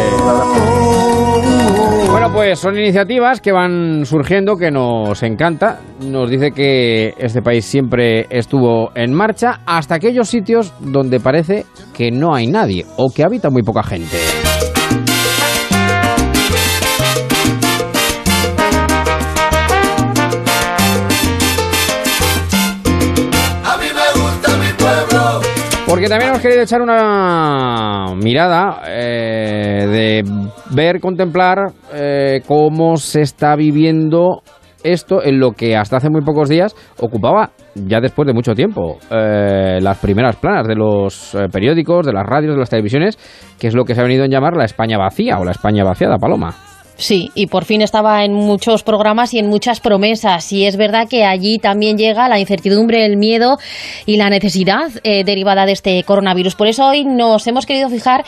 Bueno, 2.11 2.29
pues 2.35 2.59
son 2.59 2.77
iniciativas 2.77 3.41
que 3.41 3.51
van 3.51 4.05
surgiendo 4.05 4.55
que 4.55 4.69
nos 4.69 5.23
encanta. 5.23 5.79
Nos 6.05 6.29
dice 6.29 6.51
que 6.51 7.15
este 7.17 7.41
país 7.41 7.65
siempre 7.65 8.27
estuvo 8.29 8.91
en 8.93 9.11
marcha 9.11 9.61
hasta 9.65 9.95
aquellos 9.95 10.29
sitios 10.29 10.71
donde 10.79 11.19
parece 11.19 11.65
que 11.97 12.11
no 12.11 12.35
hay 12.35 12.45
nadie 12.45 12.85
o 12.97 13.09
que 13.11 13.23
habita 13.23 13.49
muy 13.49 13.63
poca 13.63 13.81
gente. 13.81 14.17
Porque 25.91 26.07
también 26.07 26.29
hemos 26.29 26.41
querido 26.41 26.61
echar 26.61 26.81
una 26.81 28.15
mirada 28.15 28.81
eh, 28.87 29.85
de 29.87 30.23
ver, 30.73 31.01
contemplar 31.01 31.57
eh, 31.93 32.39
cómo 32.47 32.95
se 32.95 33.19
está 33.19 33.57
viviendo 33.57 34.41
esto 34.85 35.21
en 35.21 35.37
lo 35.37 35.51
que 35.51 35.75
hasta 35.75 35.97
hace 35.97 36.09
muy 36.09 36.21
pocos 36.21 36.47
días 36.47 36.73
ocupaba, 36.97 37.51
ya 37.75 37.99
después 37.99 38.25
de 38.25 38.33
mucho 38.33 38.53
tiempo, 38.53 38.99
eh, 39.09 39.79
las 39.81 39.97
primeras 39.97 40.37
planas 40.37 40.65
de 40.65 40.75
los 40.75 41.35
eh, 41.35 41.47
periódicos, 41.51 42.05
de 42.05 42.13
las 42.13 42.25
radios, 42.25 42.53
de 42.53 42.59
las 42.59 42.69
televisiones, 42.69 43.17
que 43.59 43.67
es 43.67 43.75
lo 43.75 43.83
que 43.83 43.93
se 43.93 43.99
ha 43.99 44.05
venido 44.05 44.23
a 44.23 44.27
llamar 44.27 44.55
la 44.55 44.63
España 44.63 44.97
vacía 44.97 45.39
o 45.39 45.43
la 45.43 45.51
España 45.51 45.83
vaciada, 45.83 46.17
Paloma. 46.17 46.70
Sí, 46.97 47.31
y 47.33 47.47
por 47.47 47.65
fin 47.65 47.81
estaba 47.81 48.23
en 48.23 48.33
muchos 48.33 48.83
programas 48.83 49.33
y 49.33 49.39
en 49.39 49.47
muchas 49.47 49.79
promesas. 49.79 50.51
Y 50.51 50.65
es 50.65 50.77
verdad 50.77 51.07
que 51.09 51.23
allí 51.25 51.57
también 51.57 51.97
llega 51.97 52.29
la 52.29 52.39
incertidumbre, 52.39 53.05
el 53.05 53.17
miedo 53.17 53.57
y 54.05 54.17
la 54.17 54.29
necesidad 54.29 54.91
eh, 55.03 55.23
derivada 55.23 55.65
de 55.65 55.71
este 55.71 56.03
coronavirus. 56.03 56.55
Por 56.55 56.67
eso 56.67 56.87
hoy 56.87 57.03
nos 57.03 57.47
hemos 57.47 57.65
querido 57.65 57.89
fijar 57.89 58.23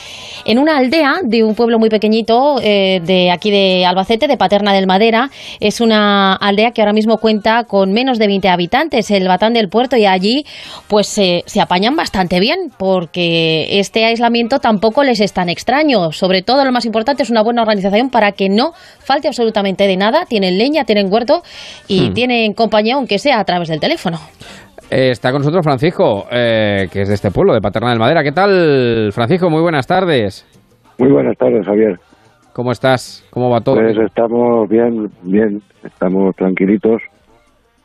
en 0.45 0.58
una 0.58 0.78
aldea 0.78 1.21
de 1.23 1.43
un 1.43 1.56
pueblo 1.56 1.78
muy 1.78 1.89
pequeñito 1.89 2.60
eh, 2.62 2.99
de 3.04 3.32
aquí 3.32 3.52
de 3.52 3.86
Albacete, 3.86 4.28
de 4.28 4.38
Paterna 4.38 4.73
del 4.73 4.88
Madera. 4.88 5.30
Es 5.60 5.80
una 5.80 6.34
aldea 6.36 6.71
que 6.71 6.82
ahora 6.82 6.93
mismo 6.93 7.17
cuenta 7.17 7.65
con 7.65 7.93
menos 7.93 8.17
de 8.17 8.28
20 8.28 8.49
habitantes, 8.49 9.12
el 9.12 9.28
Batán 9.28 9.54
del 9.54 9.69
Puerto, 9.69 9.97
y 9.97 10.06
allí 10.06 10.45
pues 10.88 11.08
se 11.08 11.43
se 11.45 11.62
apañan 11.62 11.95
bastante 11.95 12.39
bien 12.39 12.71
porque 12.78 13.80
este 13.80 14.06
aislamiento 14.06 14.60
tampoco 14.60 15.04
les 15.04 15.19
es 15.19 15.34
tan 15.34 15.49
extraño. 15.49 16.12
Sobre 16.12 16.41
todo 16.41 16.65
lo 16.65 16.71
más 16.71 16.86
importante 16.86 17.23
es 17.23 17.30
una 17.30 17.43
buena 17.43 17.62
organización 17.62 18.10
para 18.10 18.32
que 18.32 18.49
no 18.53 18.71
falte 18.73 19.27
absolutamente 19.27 19.85
de 19.87 19.97
nada. 19.97 20.25
Tienen 20.25 20.57
leña, 20.57 20.83
tienen 20.85 21.11
huerto 21.11 21.41
y 21.87 22.09
Hmm. 22.09 22.13
tienen 22.13 22.53
compañía, 22.53 22.95
aunque 22.95 23.17
sea 23.19 23.39
a 23.39 23.43
través 23.43 23.67
del 23.69 23.79
teléfono. 23.79 24.17
Eh, 24.91 25.09
está 25.11 25.31
con 25.31 25.39
nosotros 25.41 25.63
Francisco, 25.63 26.25
eh, 26.31 26.87
que 26.91 27.01
es 27.01 27.07
de 27.09 27.15
este 27.15 27.31
pueblo, 27.31 27.53
de 27.53 27.61
Paterna 27.61 27.89
del 27.89 27.99
Madera. 27.99 28.21
¿Qué 28.23 28.31
tal, 28.31 29.09
Francisco? 29.11 29.49
Muy 29.49 29.61
buenas 29.61 29.87
tardes. 29.87 30.45
Muy 30.99 31.11
buenas 31.11 31.35
tardes, 31.37 31.65
Javier. 31.65 31.99
¿Cómo 32.53 32.71
estás? 32.71 33.25
¿Cómo 33.31 33.49
va 33.49 33.61
todo? 33.61 33.77
Pues 33.77 33.97
estamos 33.97 34.69
bien, 34.69 35.09
bien, 35.23 35.61
estamos 35.83 36.35
tranquilitos 36.35 37.01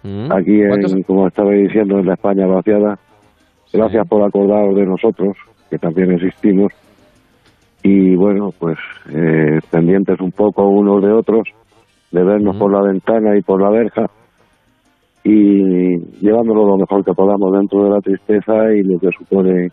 Mm. 0.02 0.30
aquí, 0.30 0.60
¿Cuántos- 0.68 0.92
en, 0.92 1.02
como 1.02 1.26
estaba 1.26 1.50
diciendo, 1.52 1.98
en 1.98 2.06
la 2.06 2.14
España 2.14 2.46
vaciada. 2.46 2.98
Gracias 3.72 4.06
por 4.08 4.22
acordaros 4.22 4.74
de 4.76 4.84
nosotros, 4.86 5.36
que 5.70 5.78
también 5.78 6.12
existimos. 6.12 6.72
Y 7.82 8.16
bueno, 8.16 8.50
pues 8.58 8.78
eh, 9.10 9.60
pendientes 9.70 10.20
un 10.20 10.32
poco 10.32 10.68
unos 10.68 11.02
de 11.02 11.12
otros, 11.12 11.48
de 12.10 12.24
vernos 12.24 12.56
por 12.56 12.72
la 12.72 12.82
ventana 12.82 13.36
y 13.36 13.42
por 13.42 13.62
la 13.62 13.70
verja, 13.70 14.06
y 15.24 15.96
llevándolo 16.20 16.66
lo 16.66 16.76
mejor 16.78 17.04
que 17.04 17.12
podamos 17.12 17.52
dentro 17.52 17.84
de 17.84 17.90
la 17.90 18.00
tristeza 18.00 18.72
y 18.74 18.82
lo 18.82 18.98
que 18.98 19.10
supone 19.16 19.68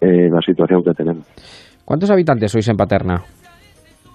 eh, 0.00 0.28
la 0.30 0.40
situación 0.40 0.82
que 0.82 0.92
tenemos. 0.92 1.24
¿Cuántos 1.84 2.10
habitantes 2.10 2.50
sois 2.50 2.68
en 2.68 2.76
Paterna? 2.76 3.22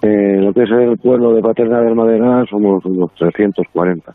Eh, 0.02 0.40
lo 0.40 0.54
que 0.54 0.64
es 0.64 0.70
el 0.70 0.98
pueblo 0.98 1.34
de 1.34 1.42
Paterna 1.42 1.80
del 1.82 1.96
Madera 1.96 2.44
somos 2.50 2.84
unos 2.86 3.14
340. 3.16 4.14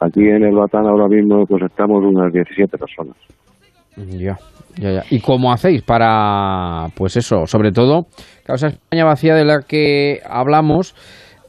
Aquí 0.00 0.20
en 0.20 0.42
el 0.42 0.54
Batán 0.54 0.86
ahora 0.86 1.06
mismo 1.06 1.46
pues 1.46 1.62
estamos 1.62 2.04
unas 2.04 2.32
17 2.32 2.76
personas. 2.76 3.16
Ya, 3.96 4.36
ya, 4.78 4.90
ya. 4.90 5.02
¿Y 5.10 5.20
cómo 5.20 5.52
hacéis 5.52 5.82
para, 5.82 6.86
pues 6.96 7.16
eso, 7.16 7.46
sobre 7.46 7.72
todo, 7.72 8.04
claro, 8.44 8.56
esa 8.56 8.68
España 8.68 9.04
vacía 9.04 9.34
de 9.34 9.44
la 9.44 9.60
que 9.68 10.18
hablamos, 10.28 10.94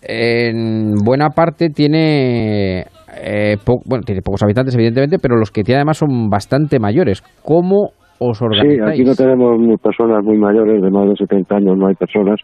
en 0.01 0.95
buena 1.06 1.29
parte 1.29 1.69
tiene, 1.69 2.82
eh, 3.23 3.56
po- 3.63 3.82
bueno, 3.86 4.03
tiene 4.03 4.21
pocos 4.21 4.43
habitantes, 4.43 4.75
evidentemente, 4.75 5.17
pero 5.21 5.38
los 5.38 5.51
que 5.51 5.63
tiene 5.63 5.77
además 5.79 5.97
son 5.97 6.29
bastante 6.29 6.79
mayores. 6.79 7.21
¿Cómo 7.43 7.91
os 8.19 8.38
Sí, 8.38 8.43
organizáis? 8.43 8.89
aquí 8.91 9.03
no 9.03 9.15
tenemos 9.15 9.79
personas 9.82 10.23
muy 10.23 10.38
mayores, 10.38 10.82
de 10.82 10.89
más 10.91 11.08
de 11.10 11.15
70 11.15 11.56
años 11.56 11.77
no 11.77 11.88
hay 11.88 11.95
personas, 11.95 12.39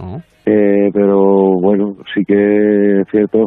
Oh, 0.00 0.16
eh, 0.44 0.90
pero 0.92 1.52
bueno, 1.62 1.94
sí 2.12 2.22
que 2.26 3.00
es 3.00 3.06
cierto 3.12 3.46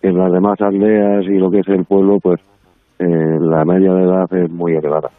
que 0.00 0.08
en 0.08 0.16
las 0.16 0.30
demás 0.32 0.54
aldeas 0.60 1.24
y 1.26 1.36
lo 1.38 1.50
que 1.50 1.58
es 1.58 1.66
el 1.68 1.84
pueblo, 1.84 2.18
pues 2.22 2.40
eh, 2.98 3.04
la 3.40 3.64
media 3.64 3.92
de 3.92 4.02
edad 4.04 4.44
es 4.44 4.50
muy 4.50 4.72
elevada. 4.74 5.10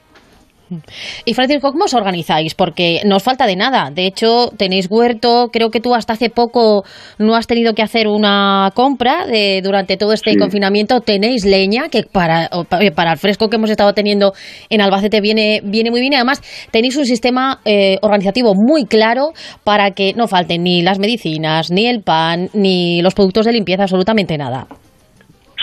Y 1.25 1.33
Francisco, 1.33 1.71
¿cómo 1.71 1.85
os 1.85 1.95
organizáis? 1.95 2.53
Porque 2.53 2.99
no 3.03 3.15
os 3.15 3.23
falta 3.23 3.47
de 3.47 3.55
nada. 3.55 3.89
De 3.89 4.05
hecho, 4.05 4.49
tenéis 4.55 4.85
huerto. 4.87 5.47
Creo 5.51 5.71
que 5.71 5.79
tú 5.79 5.95
hasta 5.95 6.13
hace 6.13 6.29
poco 6.29 6.83
no 7.17 7.33
has 7.35 7.47
tenido 7.47 7.73
que 7.73 7.81
hacer 7.81 8.07
una 8.07 8.69
compra 8.75 9.25
de, 9.25 9.61
durante 9.63 9.97
todo 9.97 10.13
este 10.13 10.33
Sí. 10.33 10.37
confinamiento. 10.37 11.01
Tenéis 11.01 11.43
leña, 11.43 11.89
que 11.89 12.03
para, 12.03 12.49
pa- 12.69 12.81
para 12.95 13.13
el 13.13 13.17
fresco 13.17 13.47
que 13.49 13.55
hemos 13.55 13.71
estado 13.71 13.93
teniendo 13.93 14.33
en 14.69 14.81
Albacete 14.81 15.21
viene, 15.21 15.59
viene 15.63 15.89
muy 15.89 16.01
bien. 16.01 16.13
Además, 16.13 16.39
tenéis 16.69 16.95
un 16.97 17.05
sistema 17.05 17.61
eh, 17.65 17.97
organizativo 18.03 18.53
muy 18.53 18.85
claro 18.85 19.29
para 19.63 19.89
que 19.89 20.13
no 20.13 20.27
falten 20.27 20.61
ni 20.61 20.83
las 20.83 20.99
medicinas, 20.99 21.71
ni 21.71 21.87
el 21.87 22.03
pan, 22.03 22.49
ni 22.53 23.01
los 23.01 23.15
productos 23.15 23.47
de 23.47 23.53
limpieza, 23.53 23.81
absolutamente 23.83 24.37
nada. 24.37 24.67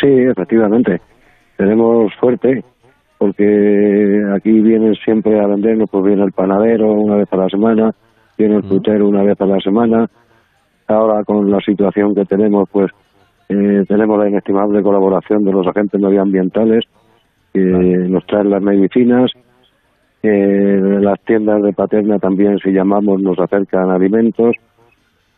Sí, 0.01 0.09
efectivamente. 0.33 0.97
Tenemos 1.57 2.13
suerte 2.21 2.63
porque 3.19 4.23
aquí 4.35 4.53
vienen 4.61 4.95
siempre 4.97 5.41
a 5.41 5.47
vendernos, 5.47 5.89
pues 5.91 6.05
viene 6.05 6.23
el 6.25 6.33
panadero 6.33 6.93
una 6.93 7.17
vez 7.17 7.33
a 7.33 7.37
la 7.37 7.49
semana, 7.49 7.91
viene 8.37 8.57
el 8.57 8.63
frutero 8.65 9.09
una 9.09 9.23
vez 9.23 9.41
a 9.41 9.47
la 9.47 9.59
semana. 9.61 10.07
Ahora 10.87 11.25
con 11.25 11.51
la 11.51 11.59
situación 11.61 12.15
que 12.15 12.25
tenemos, 12.27 12.69
pues 12.71 12.91
eh, 13.49 13.85
tenemos 13.89 14.19
la 14.19 14.29
inestimable 14.29 14.83
colaboración 14.83 15.45
de 15.45 15.53
los 15.53 15.67
agentes 15.67 16.01
medioambientales 16.01 16.85
que 17.55 17.61
nos 17.61 18.25
traen 18.27 18.51
las 18.51 18.63
medicinas. 18.63 19.31
Eh, 20.23 20.81
las 21.01 21.21
tiendas 21.25 21.63
de 21.63 21.73
Paterna 21.73 22.19
también, 22.19 22.59
si 22.59 22.71
llamamos, 22.73 23.21
nos 23.23 23.39
acercan 23.39 23.91
alimentos. 23.91 24.57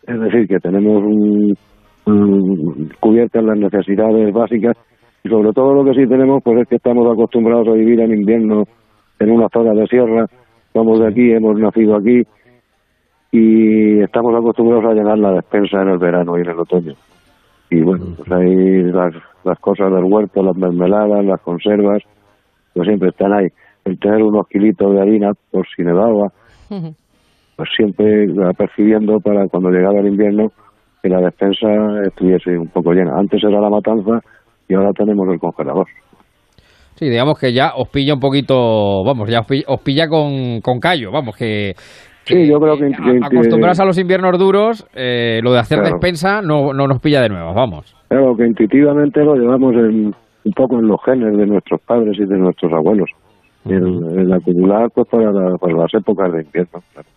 Es 0.05 0.19
decir, 0.19 0.47
que 0.47 0.59
tenemos 0.59 1.03
un, 1.03 1.55
un- 2.05 2.89
cubiertas 2.99 3.43
las 3.43 3.57
necesidades 3.57 4.33
básicas 4.33 4.75
y 5.23 5.29
sobre 5.29 5.51
todo 5.51 5.73
lo 5.73 5.83
que 5.83 5.99
sí 5.99 6.07
tenemos 6.07 6.41
pues 6.43 6.61
es 6.61 6.67
que 6.67 6.75
estamos 6.75 7.11
acostumbrados 7.11 7.67
a 7.67 7.73
vivir 7.73 7.99
en 7.99 8.13
invierno 8.13 8.63
en 9.19 9.31
una 9.31 9.49
zona 9.49 9.73
de 9.73 9.85
sierra, 9.87 10.25
somos 10.73 10.99
de 10.99 11.07
aquí, 11.07 11.31
hemos 11.31 11.59
nacido 11.59 11.95
aquí 11.97 12.23
y 13.31 13.99
estamos 14.01 14.33
acostumbrados 14.35 14.85
a 14.85 14.93
llenar 14.93 15.19
la 15.19 15.33
despensa 15.33 15.81
en 15.81 15.89
el 15.89 15.97
verano 15.97 16.37
y 16.37 16.41
en 16.41 16.49
el 16.49 16.59
otoño. 16.59 16.93
Y 17.69 17.81
bueno, 17.81 18.05
pues 18.17 18.31
ahí 18.31 18.81
las, 18.83 19.13
las 19.43 19.59
cosas 19.59 19.91
del 19.93 20.05
huerto, 20.05 20.41
las 20.41 20.55
mermeladas, 20.55 21.23
las 21.23 21.41
conservas, 21.41 22.01
pues 22.73 22.87
siempre 22.87 23.09
están 23.09 23.33
ahí. 23.33 23.47
El 23.85 23.99
tener 23.99 24.23
unos 24.23 24.47
kilitos 24.47 24.93
de 24.93 25.01
harina 25.01 25.33
por 25.51 25.67
si 25.75 25.83
nevaba, 25.83 26.31
pues 27.55 27.69
siempre 27.75 28.27
percibiendo 28.57 29.19
para 29.19 29.47
cuando 29.47 29.69
llegaba 29.69 29.99
el 29.99 30.07
invierno 30.07 30.51
que 31.01 31.09
la 31.09 31.21
despensa 31.21 31.67
estuviese 32.05 32.57
un 32.57 32.67
poco 32.67 32.93
llena. 32.93 33.17
Antes 33.17 33.43
era 33.43 33.61
la 33.61 33.69
matanza 33.69 34.21
y 34.69 34.75
ahora 34.75 34.91
tenemos 34.93 35.27
el 35.33 35.39
congelador. 35.39 35.87
Sí, 36.95 37.09
digamos 37.09 37.39
que 37.39 37.51
ya 37.53 37.73
os 37.75 37.89
pilla 37.89 38.13
un 38.13 38.19
poquito, 38.19 39.03
vamos, 39.05 39.29
ya 39.29 39.39
os 39.41 39.47
pilla, 39.47 39.63
os 39.67 39.81
pilla 39.81 40.07
con, 40.07 40.61
con 40.61 40.79
callo, 40.79 41.11
vamos, 41.11 41.35
que... 41.35 41.73
Sí, 42.25 42.47
yo 42.47 42.59
creo 42.59 42.77
que... 42.77 42.87
que- 42.91 43.19
a- 43.23 43.27
Acostumbrados 43.27 43.79
a 43.79 43.85
los 43.85 43.97
inviernos 43.97 44.37
duros, 44.37 44.85
eh, 44.93 45.39
lo 45.41 45.51
de 45.53 45.59
hacer 45.59 45.79
Claro. 45.79 45.95
despensa 45.95 46.41
no, 46.41 46.73
no 46.73 46.87
nos 46.87 46.99
pilla 46.99 47.21
de 47.21 47.29
nuevo, 47.29 47.53
vamos. 47.53 47.95
Claro, 48.09 48.35
que 48.35 48.45
intuitivamente 48.45 49.23
lo 49.23 49.35
llevamos 49.35 49.73
en, 49.75 50.13
un 50.43 50.53
poco 50.55 50.77
en 50.77 50.87
los 50.87 51.01
genes 51.03 51.35
de 51.37 51.45
nuestros 51.47 51.81
padres 51.81 52.17
y 52.19 52.25
de 52.25 52.37
nuestros 52.37 52.71
abuelos. 52.73 53.09
El, 53.69 54.19
el 54.19 54.33
acumular 54.33 54.89
pues 54.93 55.07
para, 55.09 55.31
la- 55.31 55.57
para 55.57 55.73
las 55.73 55.93
épocas 55.93 56.31
de 56.33 56.41
invierno. 56.43 56.79
claro. 56.93 57.07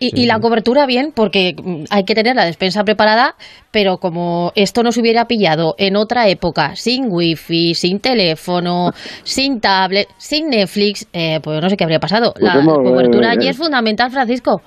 Y, 0.00 0.22
y 0.22 0.26
la 0.26 0.40
cobertura 0.40 0.86
bien, 0.86 1.12
porque 1.14 1.52
mm, 1.62 1.84
hay 1.90 2.04
que 2.04 2.14
tener 2.14 2.34
la 2.34 2.46
despensa 2.46 2.82
preparada, 2.82 3.34
pero 3.70 3.98
como 3.98 4.52
esto 4.54 4.82
nos 4.82 4.96
hubiera 4.96 5.26
pillado 5.26 5.74
en 5.76 5.96
otra 5.96 6.28
época, 6.28 6.74
sin 6.76 7.08
wifi, 7.10 7.74
sin 7.74 8.00
teléfono, 8.00 8.92
sin 9.22 9.60
tablet, 9.60 10.06
sin 10.16 10.48
Netflix, 10.48 11.06
eh, 11.12 11.40
pues 11.44 11.60
no 11.60 11.68
sé 11.68 11.76
qué 11.76 11.84
habría 11.84 11.98
pasado. 12.00 12.32
Pues 12.32 12.54
la 12.54 12.60
hemos, 12.60 12.78
cobertura 12.78 13.28
eh, 13.28 13.36
allí 13.36 13.46
eh, 13.48 13.50
es 13.50 13.58
fundamental, 13.58 14.10
Francisco. 14.10 14.62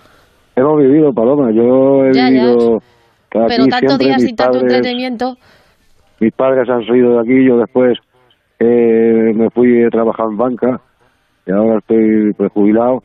Hemos 0.56 0.78
vivido, 0.78 1.12
Paloma, 1.12 1.50
yo 1.52 2.06
he 2.06 2.14
Ya, 2.14 2.30
vivido... 2.30 2.78
Pero 3.32 3.66
tantos 3.68 3.98
días 4.00 4.22
sin 4.22 4.36
tanto 4.36 4.60
padres- 4.60 4.74
entretenimiento. 4.74 5.36
mis 6.20 6.34
padres 6.34 6.70
han 6.70 6.86
salido 6.86 7.14
de 7.14 7.20
aquí, 7.22 7.48
yo 7.48 7.58
después 7.58 7.98
eh, 8.60 9.34
me 9.36 9.50
fui 9.50 9.84
a 9.84 9.90
trabajar 9.90 10.28
en 10.32 10.38
banca 10.38 10.82
y 11.48 11.52
ahora 11.52 11.80
estoy 11.80 12.34
pues, 12.34 12.52
jubilado 12.52 13.04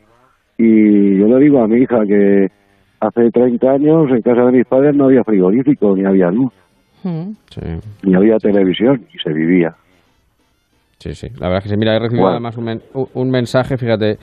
y 0.57 1.17
yo 1.17 1.27
le 1.27 1.39
digo 1.43 1.61
a 1.63 1.67
mi 1.67 1.81
hija 1.81 2.05
que 2.05 2.47
hace 2.99 3.31
30 3.31 3.71
años 3.71 4.09
en 4.11 4.21
casa 4.21 4.41
de 4.45 4.51
mis 4.51 4.65
padres 4.65 4.95
no 4.95 5.05
había 5.05 5.23
frigorífico, 5.23 5.95
ni 5.95 6.05
había 6.05 6.29
luz, 6.31 6.51
Mm. 7.05 7.31
Sí, 7.49 7.61
ni 8.03 8.15
había 8.15 8.37
televisión 8.37 9.05
y 9.13 9.17
se 9.19 9.33
vivía. 9.33 9.75
sí, 10.99 11.13
sí. 11.13 11.27
La 11.37 11.47
verdad 11.49 11.57
es 11.57 11.63
que 11.63 11.69
sí. 11.71 11.75
Mira, 11.77 11.95
he 11.97 11.99
recibido 11.99 12.21
Bueno. 12.23 12.35
además 12.35 12.55
un, 12.57 12.63
men- 12.63 12.81
un 13.13 13.29
mensaje, 13.29 13.77
fíjate, 13.77 14.17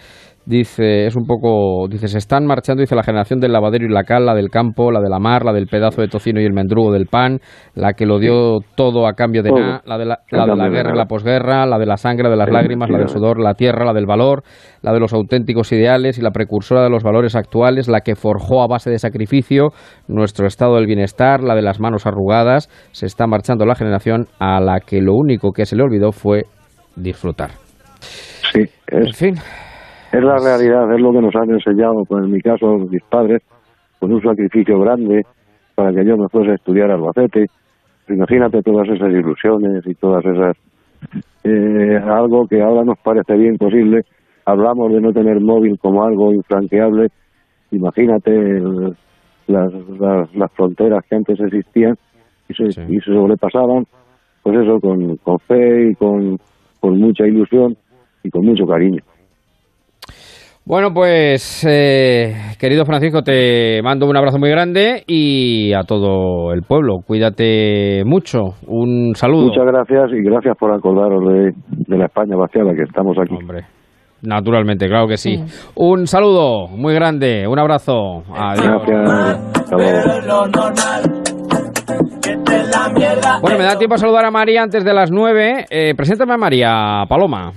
dice, 0.46 1.07
es 1.07 1.16
un 1.16 1.26
poco, 1.26 1.87
dice, 1.88 2.09
se 2.09 2.18
están 2.18 2.46
marchando, 2.46 2.81
dice, 2.81 2.94
la 2.94 3.03
generación 3.03 3.40
del 3.40 3.53
lavadero 3.53 3.85
y 3.85 3.88
la 3.88 4.05
cal, 4.05 4.26
la 4.26 4.35
del 4.35 4.50
campo, 4.50 4.90
la 4.90 5.00
de 5.00 5.09
la 5.09 5.18
mar, 5.18 5.44
la 5.44 5.53
del 5.53 5.66
pedazo 5.66 6.00
de 6.00 6.09
tocino 6.09 6.40
y 6.40 6.44
el 6.44 6.53
mendrugo 6.53 6.92
del 6.92 7.07
pan, 7.07 7.38
la 7.74 7.92
que 7.92 8.07
lo 8.07 8.18
dio 8.18 8.59
todo 8.74 9.07
a 9.07 9.12
cambio 9.12 9.42
de 9.42 9.53
nada, 9.53 9.83
la 9.85 9.98
de 9.98 10.07
la, 10.07 10.20
la 10.31 10.46
de 10.46 10.57
la 10.57 10.68
guerra 10.68 10.92
y 10.94 10.98
la 10.98 11.07
posguerra, 11.07 11.66
la 11.66 11.79
de 11.79 11.87
la 11.87 11.96
sangre, 11.96 12.29
de 12.29 12.37
las 12.37 12.50
lágrimas, 12.50 12.90
la 12.90 12.98
del 12.98 13.09
sudor, 13.09 13.38
la 13.38 13.55
tierra, 13.55 13.85
la 13.85 13.92
del 13.92 14.07
valor, 14.07 14.42
la 14.83 14.92
de 14.92 15.00
los 15.00 15.12
auténticos 15.12 15.72
ideales 15.72 16.18
y 16.18 16.22
la 16.22 16.31
precursora 16.31 16.83
de 16.83 16.90
los 16.90 17.03
valores 17.03 17.37
actuales, 17.37 17.88
la 17.88 18.00
que 18.00 18.16
forjó 18.16 18.62
a 18.62 18.66
base 18.66 18.90
de 18.90 18.98
sacrificio 18.98 19.68
nuestro 20.09 20.46
estado 20.46 20.76
del 20.76 20.87
bienestar, 20.87 21.42
la 21.42 21.55
de 21.55 21.62
las 21.62 21.81
manos 21.81 22.07
arrugadas, 22.07 22.68
se 22.92 23.07
está 23.07 23.26
marchando 23.26 23.66
la 23.66 23.74
generación 23.74 24.26
a 24.38 24.61
la 24.61 24.81
que 24.81 25.00
lo 25.00 25.14
único 25.14 25.53
que 25.53 25.66
se 25.66 25.76
le 25.76 25.83
olvidó 25.83 26.12
fue 26.12 26.44
disfrutar. 26.96 27.50
Sí, 28.53 28.64
En 28.88 29.12
fin, 29.12 29.35
es 30.12 30.23
la 30.23 30.38
realidad, 30.38 30.92
es 30.94 31.01
lo 31.01 31.12
que 31.12 31.20
nos 31.20 31.35
han 31.37 31.51
enseñado, 31.51 32.05
pues 32.09 32.25
en 32.25 32.31
mi 32.33 32.40
caso 32.40 32.77
mis 32.79 33.03
padres, 33.05 33.42
con 33.99 34.12
un 34.12 34.23
sacrificio 34.23 34.79
grande 34.81 35.23
para 35.75 35.92
que 35.92 36.05
yo 36.05 36.16
me 36.16 36.29
fuese 36.29 36.53
a 36.53 36.55
estudiar 36.55 36.90
Albacete. 36.90 37.46
Imagínate 38.09 38.62
todas 38.62 38.88
esas 38.88 39.11
ilusiones 39.11 39.87
y 39.87 39.94
todas 39.94 40.25
esas... 40.25 40.57
eh, 41.44 41.99
algo 42.05 42.46
que 42.46 42.61
ahora 42.61 42.83
nos 42.85 42.99
parece 42.99 43.35
bien 43.37 43.57
posible. 43.57 44.03
Hablamos 44.44 44.92
de 44.92 45.01
no 45.01 45.12
tener 45.12 45.40
móvil 45.40 45.79
como 45.79 46.03
algo 46.05 46.33
infranqueable. 46.33 47.09
Imagínate 47.70 48.31
el- 48.35 48.96
las, 49.46 49.73
las, 49.99 50.35
las 50.35 50.53
fronteras 50.53 51.05
que 51.09 51.16
antes 51.16 51.40
existían 51.40 51.94
y 52.49 52.55
se, 52.55 52.70
Sí. 52.73 52.81
y 52.88 52.99
se 53.01 53.12
sobrepasaban, 53.12 53.85
pues 54.42 54.59
eso, 54.59 54.81
con, 54.81 55.16
con 55.18 55.38
fe 55.40 55.90
y 55.90 55.94
con, 55.94 56.38
con 56.81 56.99
mucha 56.99 57.27
ilusión 57.27 57.77
y 58.23 58.31
con 58.31 58.44
mucho 58.44 58.64
cariño. 58.66 59.03
Bueno, 60.66 60.92
pues 60.94 61.66
eh, 61.68 62.33
querido 62.59 62.85
Francisco, 62.85 63.23
te 63.23 63.83
mando 63.83 64.07
un 64.07 64.16
abrazo 64.16 64.38
muy 64.38 64.51
grande 64.51 65.03
y 65.07 65.73
a 65.73 65.83
todo 65.83 66.53
el 66.53 66.62
pueblo. 66.62 66.99
Cuídate 67.05 68.05
mucho. 68.05 68.55
Un 68.68 69.14
saludo. 69.16 69.46
Muchas 69.46 69.64
gracias 69.66 70.11
y 70.12 70.23
gracias 70.23 70.57
por 70.57 70.73
acordaros 70.73 71.27
de, 71.27 71.53
de 71.70 71.99
la 71.99 72.05
España 72.07 72.37
vaciada 72.37 72.73
que 72.73 72.83
estamos 72.83 73.16
aquí. 73.20 73.35
Hombre, 73.35 73.64
naturalmente, 74.23 74.87
claro 74.87 75.09
que 75.09 75.16
sí. 75.16 75.42
Un 75.75 76.07
saludo 76.07 76.68
muy 76.68 76.94
grande, 76.94 77.49
un 77.49 77.59
abrazo. 77.59 78.23
Adiós. 78.33 78.83
Gracias. 78.87 79.11
Hasta 79.57 79.77
luego. 79.77 79.99
Bueno, 83.42 83.59
me 83.59 83.64
da 83.64 83.77
tiempo 83.77 83.94
a 83.94 83.99
saludar 83.99 84.25
a 84.25 84.31
María 84.31 84.62
antes 84.62 84.85
de 84.85 84.94
las 84.94 85.11
nueve. 85.11 85.64
Eh, 85.68 85.94
preséntame 85.96 86.35
a 86.35 86.37
María 86.37 87.05
Paloma. 87.09 87.51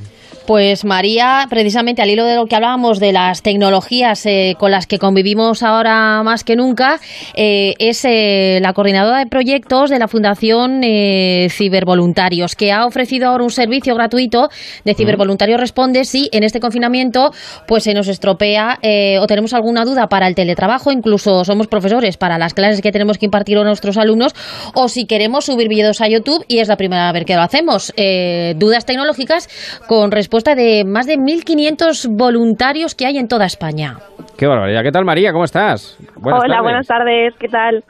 Pues 0.45 0.83
María, 0.83 1.47
precisamente 1.49 2.01
al 2.01 2.09
hilo 2.09 2.25
de 2.25 2.35
lo 2.35 2.47
que 2.47 2.55
hablábamos 2.55 2.99
de 2.99 3.13
las 3.13 3.41
tecnologías 3.41 4.25
eh, 4.25 4.55
con 4.59 4.71
las 4.71 4.87
que 4.87 4.99
convivimos 4.99 5.63
ahora 5.63 6.21
más 6.21 6.43
que 6.43 6.57
nunca, 6.57 6.99
eh, 7.33 7.75
es 7.79 8.03
eh, 8.03 8.59
la 8.61 8.73
coordinadora 8.73 9.19
de 9.19 9.27
proyectos 9.27 9.89
de 9.89 9.99
la 9.99 10.09
Fundación 10.09 10.81
eh, 10.83 11.47
Cibervoluntarios, 11.49 12.55
que 12.55 12.73
ha 12.73 12.85
ofrecido 12.85 13.29
ahora 13.29 13.45
un 13.45 13.51
servicio 13.51 13.95
gratuito 13.95 14.49
de 14.83 14.93
Cibervoluntarios 14.93 15.61
Responde 15.61 16.03
si 16.03 16.27
en 16.33 16.43
este 16.43 16.59
confinamiento 16.59 17.31
pues 17.65 17.83
se 17.85 17.93
nos 17.93 18.09
estropea 18.09 18.79
eh, 18.81 19.19
o 19.19 19.27
tenemos 19.27 19.53
alguna 19.53 19.85
duda 19.85 20.07
para 20.07 20.27
el 20.27 20.35
teletrabajo, 20.35 20.91
incluso 20.91 21.45
somos 21.45 21.67
profesores 21.67 22.17
para 22.17 22.37
las 22.37 22.53
clases 22.53 22.81
que 22.81 22.91
tenemos 22.91 23.17
que 23.17 23.27
impartir 23.27 23.57
a 23.59 23.63
nuestros 23.63 23.95
alumnos, 23.95 24.33
o 24.73 24.89
si 24.89 25.05
queremos 25.05 25.45
subir 25.45 25.69
vídeos 25.69 26.01
a 26.01 26.09
YouTube, 26.09 26.43
y 26.49 26.59
es 26.59 26.67
la 26.67 26.75
primera 26.75 27.09
vez 27.13 27.23
que 27.23 27.35
lo 27.35 27.43
hacemos, 27.43 27.93
eh, 27.95 28.55
dudas 28.57 28.85
tecnológicas 28.85 29.47
con 29.87 30.11
respuesta 30.33 30.55
de 30.55 30.83
más 30.83 31.05
de 31.05 31.17
1.500 31.19 32.07
voluntarios 32.17 32.95
que 32.95 33.05
hay 33.05 33.17
en 33.19 33.27
toda 33.27 33.45
España. 33.45 33.97
Qué 34.35 34.47
barbaridad. 34.47 34.81
¿Qué 34.81 34.91
tal, 34.91 35.05
María? 35.05 35.31
¿Cómo 35.31 35.43
estás? 35.43 35.95
Buenas 36.15 36.41
Hola, 36.41 36.55
tardes. 36.55 36.63
buenas 36.63 36.87
tardes, 36.87 37.33
¿qué 37.39 37.47
tal? 37.49 37.83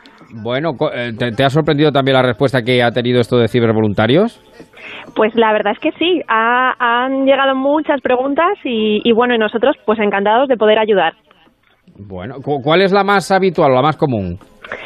Bueno, 0.44 0.74
co- 0.74 0.92
eh, 0.92 1.14
¿te, 1.18 1.32
te 1.32 1.46
ha 1.46 1.50
sorprendido 1.50 1.94
también 1.94 2.16
la 2.18 2.22
respuesta 2.22 2.62
que 2.62 2.84
ha 2.84 2.92
tenido 2.92 3.22
esto 3.22 3.38
de 3.38 3.48
cibervoluntarios? 3.48 4.42
Pues 5.16 5.34
la 5.36 5.54
verdad 5.54 5.72
es 5.72 5.80
que 5.80 5.92
sí, 5.98 6.22
ha- 6.28 6.74
han 7.06 7.24
llegado 7.26 7.56
muchas 7.56 8.02
preguntas 8.02 8.58
y, 8.66 9.00
y 9.06 9.14
bueno, 9.14 9.34
y 9.36 9.38
nosotros 9.38 9.78
pues 9.86 10.00
encantados 10.00 10.50
de 10.50 10.58
poder 10.58 10.80
ayudar. 10.80 11.14
Bueno, 11.98 12.42
cu- 12.44 12.62
¿cuál 12.62 12.82
es 12.82 12.92
la 12.92 13.06
más 13.06 13.32
habitual 13.32 13.72
o 13.72 13.76
la 13.76 13.82
más 13.84 13.96
común? 13.96 14.38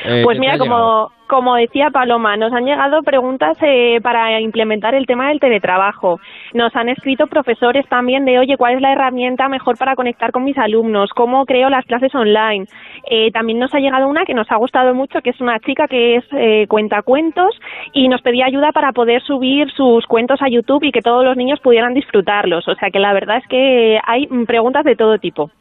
Eh, 0.06 0.22
Pues 0.24 0.40
mira, 0.40 0.58
como, 0.58 1.12
como 1.28 1.56
decía 1.56 1.90
Paloma, 1.90 2.38
nos 2.38 2.54
han 2.54 2.66
llegado 2.66 3.04
preguntas 3.04 3.58
eh, 3.62 4.00
para 4.02 4.40
implementar 4.40 4.96
el 4.96 5.06
tema 5.06 5.30
del 5.30 5.40
teletrabajo. 5.40 6.20
Nos 6.54 6.76
han 6.76 6.90
escrito 6.90 7.28
profesores 7.28 7.86
también 7.88 8.26
de, 8.26 8.40
oye, 8.40 8.58
¿cuál 8.58 8.76
es 8.76 8.82
la 8.82 8.94
herramienta 8.94 9.50
mejor 9.50 9.78
para 9.78 9.96
conectar 9.96 10.32
con 10.32 10.44
mis 10.44 10.58
alumnos? 10.58 11.10
¿Cómo 11.12 11.46
creo 11.46 11.70
las 11.70 11.86
clases 11.86 12.16
online? 12.16 12.66
Eh, 13.10 13.32
también 13.32 13.60
nos 13.60 13.74
ha 13.74 13.80
llegado 13.80 14.08
una 14.08 14.26
que 14.26 14.34
nos 14.34 14.50
ha 14.52 14.56
gustado 14.56 14.94
mucho, 14.94 15.22
que 15.22 15.32
es 15.32 15.42
una 15.42 15.60
chica 15.60 15.88
que 15.88 16.16
es 16.16 16.26
eh, 16.32 16.66
cuentacuentos 16.68 17.60
y 17.94 18.08
nos 18.08 18.22
pedía 18.22 18.46
ayuda 18.46 18.72
para 18.72 18.94
poder 18.94 19.22
subir 19.24 19.70
sus 19.72 20.06
cuentos 20.08 20.42
a 20.42 20.50
YouTube 20.50 20.84
y 20.84 20.92
que 20.92 21.02
todos 21.02 21.24
los 21.24 21.36
niños 21.36 21.60
pudieran 21.60 21.94
disfrutarlos. 21.94 22.68
O 22.68 22.76
sea 22.76 22.90
que 22.90 23.00
la 23.00 23.14
verdad 23.14 23.38
es 23.38 23.48
que 23.48 24.00
hay 24.06 24.28
preguntas 24.46 24.86
de 24.86 24.96
todo 24.96 25.18
tipo. 25.18 25.52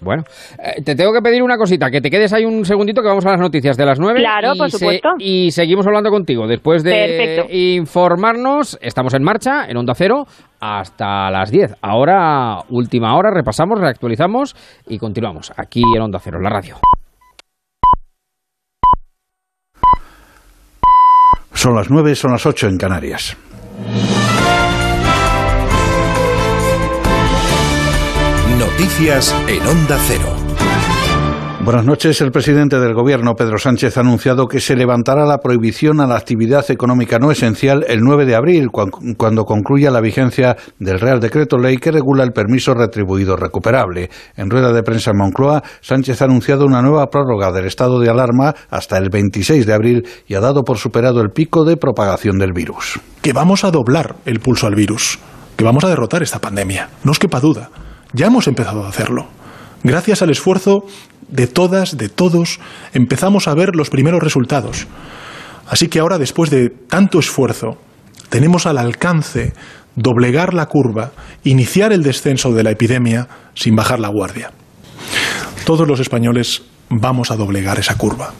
Bueno, 0.00 0.24
eh, 0.58 0.82
te 0.82 0.94
tengo 0.96 1.12
que 1.12 1.20
pedir 1.20 1.42
una 1.42 1.56
cosita, 1.56 1.90
que 1.90 2.00
te 2.00 2.10
quedes 2.10 2.32
ahí 2.32 2.44
un 2.44 2.64
segundito 2.64 3.02
que 3.02 3.08
vamos 3.08 3.24
a 3.26 3.30
las 3.32 3.40
noticias 3.40 3.76
de 3.76 3.84
las 3.86 4.00
nueve. 4.00 4.20
Claro, 4.20 4.54
y 4.54 4.58
por 4.58 4.70
se- 4.70 4.78
supuesto. 4.78 5.10
y 5.18 5.50
seguimos 5.52 5.86
hablando 5.86 6.10
contigo. 6.10 6.46
Después 6.48 6.82
de 6.82 6.90
Perfecto. 6.90 7.46
informarnos, 7.54 8.78
estamos 8.80 9.14
en 9.14 9.22
marcha, 9.22 9.66
en 9.68 9.76
Onda 9.76 9.94
Cero, 9.94 10.26
hasta 10.60 11.30
las 11.30 11.50
10. 11.50 11.74
Ahora, 11.82 12.58
última 12.70 13.14
hora, 13.16 13.30
repasamos, 13.30 13.78
reactualizamos 13.78 14.56
y 14.88 14.98
continuamos 14.98 15.52
aquí 15.56 15.82
en 15.94 16.00
Onda 16.02 16.18
Cero, 16.18 16.38
en 16.38 16.44
la 16.44 16.50
radio. 16.50 16.76
Son 21.52 21.74
las 21.76 21.90
9, 21.90 22.14
son 22.14 22.32
las 22.32 22.44
8 22.46 22.66
en 22.68 22.78
Canarias. 22.78 23.36
Noticias 28.86 29.32
en 29.46 29.64
Onda 29.64 29.96
Cero. 30.08 30.26
Buenas 31.64 31.84
noches. 31.84 32.20
El 32.20 32.32
presidente 32.32 32.80
del 32.80 32.94
Gobierno, 32.94 33.34
Pedro 33.34 33.56
Sánchez, 33.56 33.96
ha 33.96 34.00
anunciado 34.00 34.48
que 34.48 34.58
se 34.58 34.74
levantará 34.74 35.24
la 35.24 35.38
prohibición 35.38 36.00
a 36.00 36.08
la 36.08 36.16
actividad 36.16 36.68
económica 36.68 37.20
no 37.20 37.30
esencial 37.30 37.84
el 37.86 38.00
9 38.00 38.26
de 38.26 38.34
abril, 38.34 38.70
cuan- 38.72 38.90
cuando 39.16 39.44
concluya 39.44 39.92
la 39.92 40.00
vigencia 40.00 40.56
del 40.80 40.98
Real 40.98 41.20
Decreto 41.20 41.58
Ley 41.58 41.76
que 41.76 41.92
regula 41.92 42.24
el 42.24 42.32
permiso 42.32 42.74
retribuido 42.74 43.36
recuperable. 43.36 44.10
En 44.36 44.50
rueda 44.50 44.72
de 44.72 44.82
prensa 44.82 45.12
en 45.12 45.18
Moncloa, 45.18 45.62
Sánchez 45.80 46.20
ha 46.20 46.24
anunciado 46.24 46.66
una 46.66 46.82
nueva 46.82 47.06
prórroga 47.06 47.52
del 47.52 47.66
estado 47.66 48.00
de 48.00 48.10
alarma 48.10 48.52
hasta 48.68 48.98
el 48.98 49.10
26 49.10 49.64
de 49.64 49.74
abril 49.74 50.08
y 50.26 50.34
ha 50.34 50.40
dado 50.40 50.64
por 50.64 50.78
superado 50.78 51.20
el 51.20 51.30
pico 51.30 51.64
de 51.64 51.76
propagación 51.76 52.36
del 52.36 52.52
virus. 52.52 52.98
que 53.22 53.32
vamos 53.32 53.62
a 53.62 53.70
doblar 53.70 54.16
el 54.26 54.40
pulso 54.40 54.66
al 54.66 54.74
virus, 54.74 55.20
que 55.56 55.62
vamos 55.62 55.84
a 55.84 55.88
derrotar 55.88 56.24
esta 56.24 56.40
pandemia. 56.40 56.88
No 57.04 57.12
os 57.12 57.20
quepa 57.20 57.38
duda. 57.38 57.70
Ya 58.12 58.26
hemos 58.26 58.46
empezado 58.46 58.84
a 58.84 58.88
hacerlo. 58.88 59.26
Gracias 59.82 60.22
al 60.22 60.30
esfuerzo 60.30 60.84
de 61.28 61.46
todas, 61.46 61.96
de 61.96 62.08
todos, 62.08 62.60
empezamos 62.92 63.48
a 63.48 63.54
ver 63.54 63.74
los 63.74 63.90
primeros 63.90 64.22
resultados. 64.22 64.86
Así 65.66 65.88
que 65.88 65.98
ahora, 65.98 66.18
después 66.18 66.50
de 66.50 66.68
tanto 66.68 67.18
esfuerzo, 67.18 67.78
tenemos 68.28 68.66
al 68.66 68.78
alcance 68.78 69.54
doblegar 69.96 70.54
la 70.54 70.66
curva, 70.66 71.12
iniciar 71.44 71.92
el 71.92 72.02
descenso 72.02 72.52
de 72.52 72.62
la 72.62 72.70
epidemia 72.70 73.28
sin 73.54 73.74
bajar 73.74 73.98
la 73.98 74.08
guardia. 74.08 74.52
Todos 75.64 75.86
los 75.88 76.00
españoles 76.00 76.62
vamos 76.88 77.30
a 77.30 77.36
doblegar 77.36 77.78
esa 77.78 77.96
curva. 77.96 78.32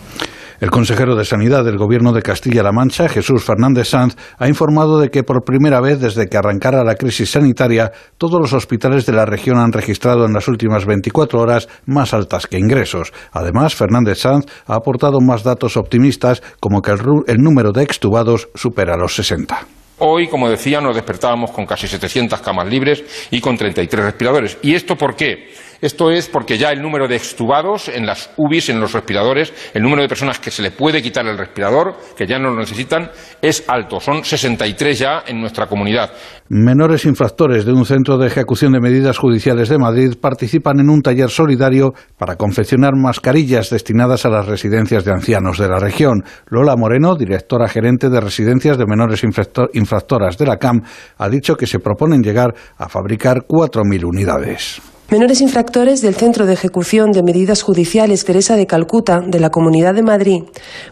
El 0.62 0.70
consejero 0.70 1.16
de 1.16 1.24
Sanidad 1.24 1.64
del 1.64 1.76
Gobierno 1.76 2.12
de 2.12 2.22
Castilla-La 2.22 2.70
Mancha, 2.70 3.08
Jesús 3.08 3.42
Fernández 3.42 3.88
Sanz, 3.88 4.14
ha 4.38 4.46
informado 4.46 5.00
de 5.00 5.10
que 5.10 5.24
por 5.24 5.42
primera 5.42 5.80
vez 5.80 5.98
desde 5.98 6.28
que 6.28 6.36
arrancara 6.36 6.84
la 6.84 6.94
crisis 6.94 7.32
sanitaria, 7.32 7.90
todos 8.16 8.40
los 8.40 8.52
hospitales 8.52 9.04
de 9.04 9.12
la 9.12 9.26
región 9.26 9.58
han 9.58 9.72
registrado 9.72 10.24
en 10.24 10.32
las 10.32 10.46
últimas 10.46 10.86
24 10.86 11.40
horas 11.40 11.68
más 11.84 12.14
altas 12.14 12.46
que 12.46 12.60
ingresos. 12.60 13.12
Además, 13.32 13.74
Fernández 13.74 14.20
Sanz 14.20 14.46
ha 14.68 14.76
aportado 14.76 15.20
más 15.20 15.42
datos 15.42 15.76
optimistas, 15.76 16.44
como 16.60 16.80
que 16.80 16.92
el, 16.92 17.00
el 17.26 17.38
número 17.38 17.72
de 17.72 17.82
extubados 17.82 18.48
supera 18.54 18.96
los 18.96 19.16
60. 19.16 19.66
Hoy, 19.98 20.28
como 20.28 20.48
decía, 20.48 20.80
nos 20.80 20.94
despertábamos 20.94 21.50
con 21.50 21.66
casi 21.66 21.88
700 21.88 22.40
camas 22.40 22.68
libres 22.68 23.28
y 23.32 23.40
con 23.40 23.56
33 23.56 24.04
respiradores. 24.04 24.58
¿Y 24.62 24.74
esto 24.74 24.96
por 24.96 25.16
qué? 25.16 25.48
Esto 25.82 26.12
es 26.12 26.28
porque 26.28 26.58
ya 26.58 26.70
el 26.70 26.80
número 26.80 27.08
de 27.08 27.16
extubados 27.16 27.88
en 27.88 28.06
las 28.06 28.30
UBIs, 28.36 28.68
en 28.68 28.78
los 28.78 28.92
respiradores, 28.92 29.52
el 29.74 29.82
número 29.82 30.00
de 30.00 30.08
personas 30.08 30.38
que 30.38 30.52
se 30.52 30.62
le 30.62 30.70
puede 30.70 31.02
quitar 31.02 31.26
el 31.26 31.36
respirador, 31.36 31.96
que 32.16 32.24
ya 32.24 32.38
no 32.38 32.50
lo 32.50 32.56
necesitan, 32.60 33.10
es 33.42 33.64
alto. 33.66 33.98
Son 33.98 34.22
63 34.22 34.96
ya 34.96 35.24
en 35.26 35.40
nuestra 35.40 35.66
comunidad. 35.66 36.12
Menores 36.48 37.04
infractores 37.04 37.64
de 37.64 37.72
un 37.72 37.84
centro 37.84 38.16
de 38.16 38.28
ejecución 38.28 38.72
de 38.74 38.80
medidas 38.80 39.18
judiciales 39.18 39.68
de 39.68 39.78
Madrid 39.78 40.14
participan 40.20 40.78
en 40.78 40.88
un 40.88 41.02
taller 41.02 41.30
solidario 41.30 41.94
para 42.16 42.36
confeccionar 42.36 42.92
mascarillas 42.94 43.68
destinadas 43.68 44.24
a 44.24 44.28
las 44.30 44.46
residencias 44.46 45.04
de 45.04 45.10
ancianos 45.10 45.58
de 45.58 45.68
la 45.68 45.80
región. 45.80 46.22
Lola 46.46 46.76
Moreno, 46.76 47.16
directora 47.16 47.66
gerente 47.68 48.08
de 48.08 48.20
residencias 48.20 48.78
de 48.78 48.86
menores 48.86 49.24
infracto- 49.24 49.68
infractoras 49.72 50.38
de 50.38 50.46
la 50.46 50.58
CAM, 50.58 50.82
ha 51.18 51.28
dicho 51.28 51.56
que 51.56 51.66
se 51.66 51.80
proponen 51.80 52.22
llegar 52.22 52.54
a 52.78 52.88
fabricar 52.88 53.46
4.000 53.48 54.04
unidades. 54.04 54.80
Menores 55.12 55.42
infractores 55.42 56.00
del 56.00 56.14
Centro 56.14 56.46
de 56.46 56.54
Ejecución 56.54 57.12
de 57.12 57.22
Medidas 57.22 57.60
Judiciales 57.60 58.24
Teresa 58.24 58.56
de 58.56 58.66
Calcuta, 58.66 59.20
de 59.20 59.40
la 59.40 59.50
Comunidad 59.50 59.92
de 59.92 60.02
Madrid, 60.02 60.44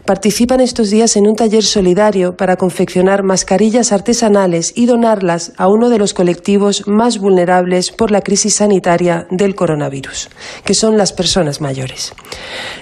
participan 0.05 0.61
estos 0.61 0.91
días 0.91 1.17
en 1.17 1.25
un 1.25 1.33
taller 1.33 1.63
solidario 1.63 2.37
para 2.37 2.55
confeccionar 2.55 3.23
mascarillas 3.23 3.91
artesanales 3.91 4.73
y 4.75 4.85
donarlas 4.85 5.53
a 5.57 5.67
uno 5.69 5.89
de 5.89 5.97
los 5.97 6.13
colectivos 6.13 6.83
más 6.85 7.17
vulnerables 7.17 7.89
por 7.89 8.11
la 8.11 8.21
crisis 8.21 8.53
sanitaria 8.57 9.25
del 9.31 9.55
coronavirus, 9.55 10.29
que 10.65 10.75
son 10.75 10.99
las 10.99 11.13
personas 11.13 11.59
mayores. 11.59 12.13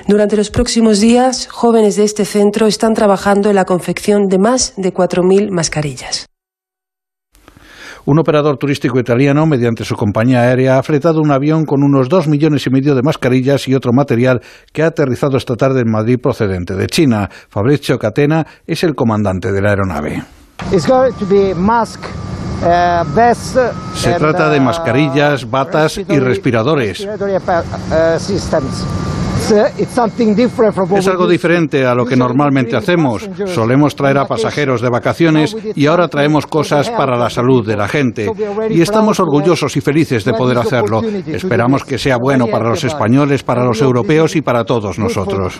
Durante 0.09 0.35
los 0.35 0.49
próximos 0.49 0.99
días, 0.99 1.47
jóvenes 1.47 1.95
de 1.95 2.03
este 2.03 2.25
centro 2.25 2.67
están 2.67 2.93
trabajando 2.93 3.49
en 3.49 3.55
la 3.55 3.63
confección 3.63 4.27
de 4.27 4.39
más 4.39 4.73
de 4.75 4.93
4.000 4.93 5.51
mascarillas. 5.51 6.25
Un 8.09 8.17
operador 8.17 8.57
turístico 8.57 8.99
italiano, 8.99 9.45
mediante 9.45 9.85
su 9.85 9.95
compañía 9.95 10.41
aérea, 10.41 10.79
ha 10.79 10.81
fletado 10.81 11.21
un 11.21 11.29
avión 11.29 11.63
con 11.63 11.83
unos 11.83 12.09
dos 12.09 12.27
millones 12.27 12.65
y 12.65 12.71
medio 12.71 12.95
de 12.95 13.03
mascarillas 13.03 13.67
y 13.67 13.75
otro 13.75 13.93
material 13.93 14.41
que 14.73 14.81
ha 14.81 14.87
aterrizado 14.87 15.37
esta 15.37 15.55
tarde 15.55 15.81
en 15.81 15.91
Madrid 15.91 16.17
procedente 16.19 16.73
de 16.73 16.87
China. 16.87 17.29
Fabrizio 17.49 17.99
Catena 17.99 18.47
es 18.65 18.83
el 18.83 18.95
comandante 18.95 19.51
de 19.51 19.61
la 19.61 19.69
aeronave. 19.69 20.23
Se 23.93 24.13
trata 24.13 24.49
de 24.49 24.59
mascarillas, 24.59 25.47
batas 25.47 25.99
y 25.99 26.17
respiradores. 26.17 27.07
Es 30.99 31.07
algo 31.07 31.27
diferente 31.27 31.85
a 31.85 31.93
lo 31.95 32.05
que 32.05 32.15
normalmente 32.15 32.75
hacemos. 32.75 33.29
Solemos 33.45 33.95
traer 33.95 34.17
a 34.17 34.25
pasajeros 34.25 34.81
de 34.81 34.89
vacaciones 34.89 35.55
y 35.75 35.85
ahora 35.85 36.07
traemos 36.07 36.47
cosas 36.47 36.89
para 36.89 37.17
la 37.17 37.29
salud 37.29 37.65
de 37.65 37.75
la 37.75 37.87
gente. 37.87 38.31
Y 38.69 38.81
estamos 38.81 39.19
orgullosos 39.19 39.75
y 39.77 39.81
felices 39.81 40.25
de 40.25 40.33
poder 40.33 40.57
hacerlo. 40.57 41.01
Esperamos 41.27 41.83
que 41.83 41.97
sea 41.97 42.17
bueno 42.21 42.47
para 42.47 42.69
los 42.69 42.83
españoles, 42.83 43.43
para 43.43 43.63
los 43.63 43.81
europeos 43.81 44.35
y 44.35 44.41
para 44.41 44.63
todos 44.63 44.99
nosotros. 44.99 45.59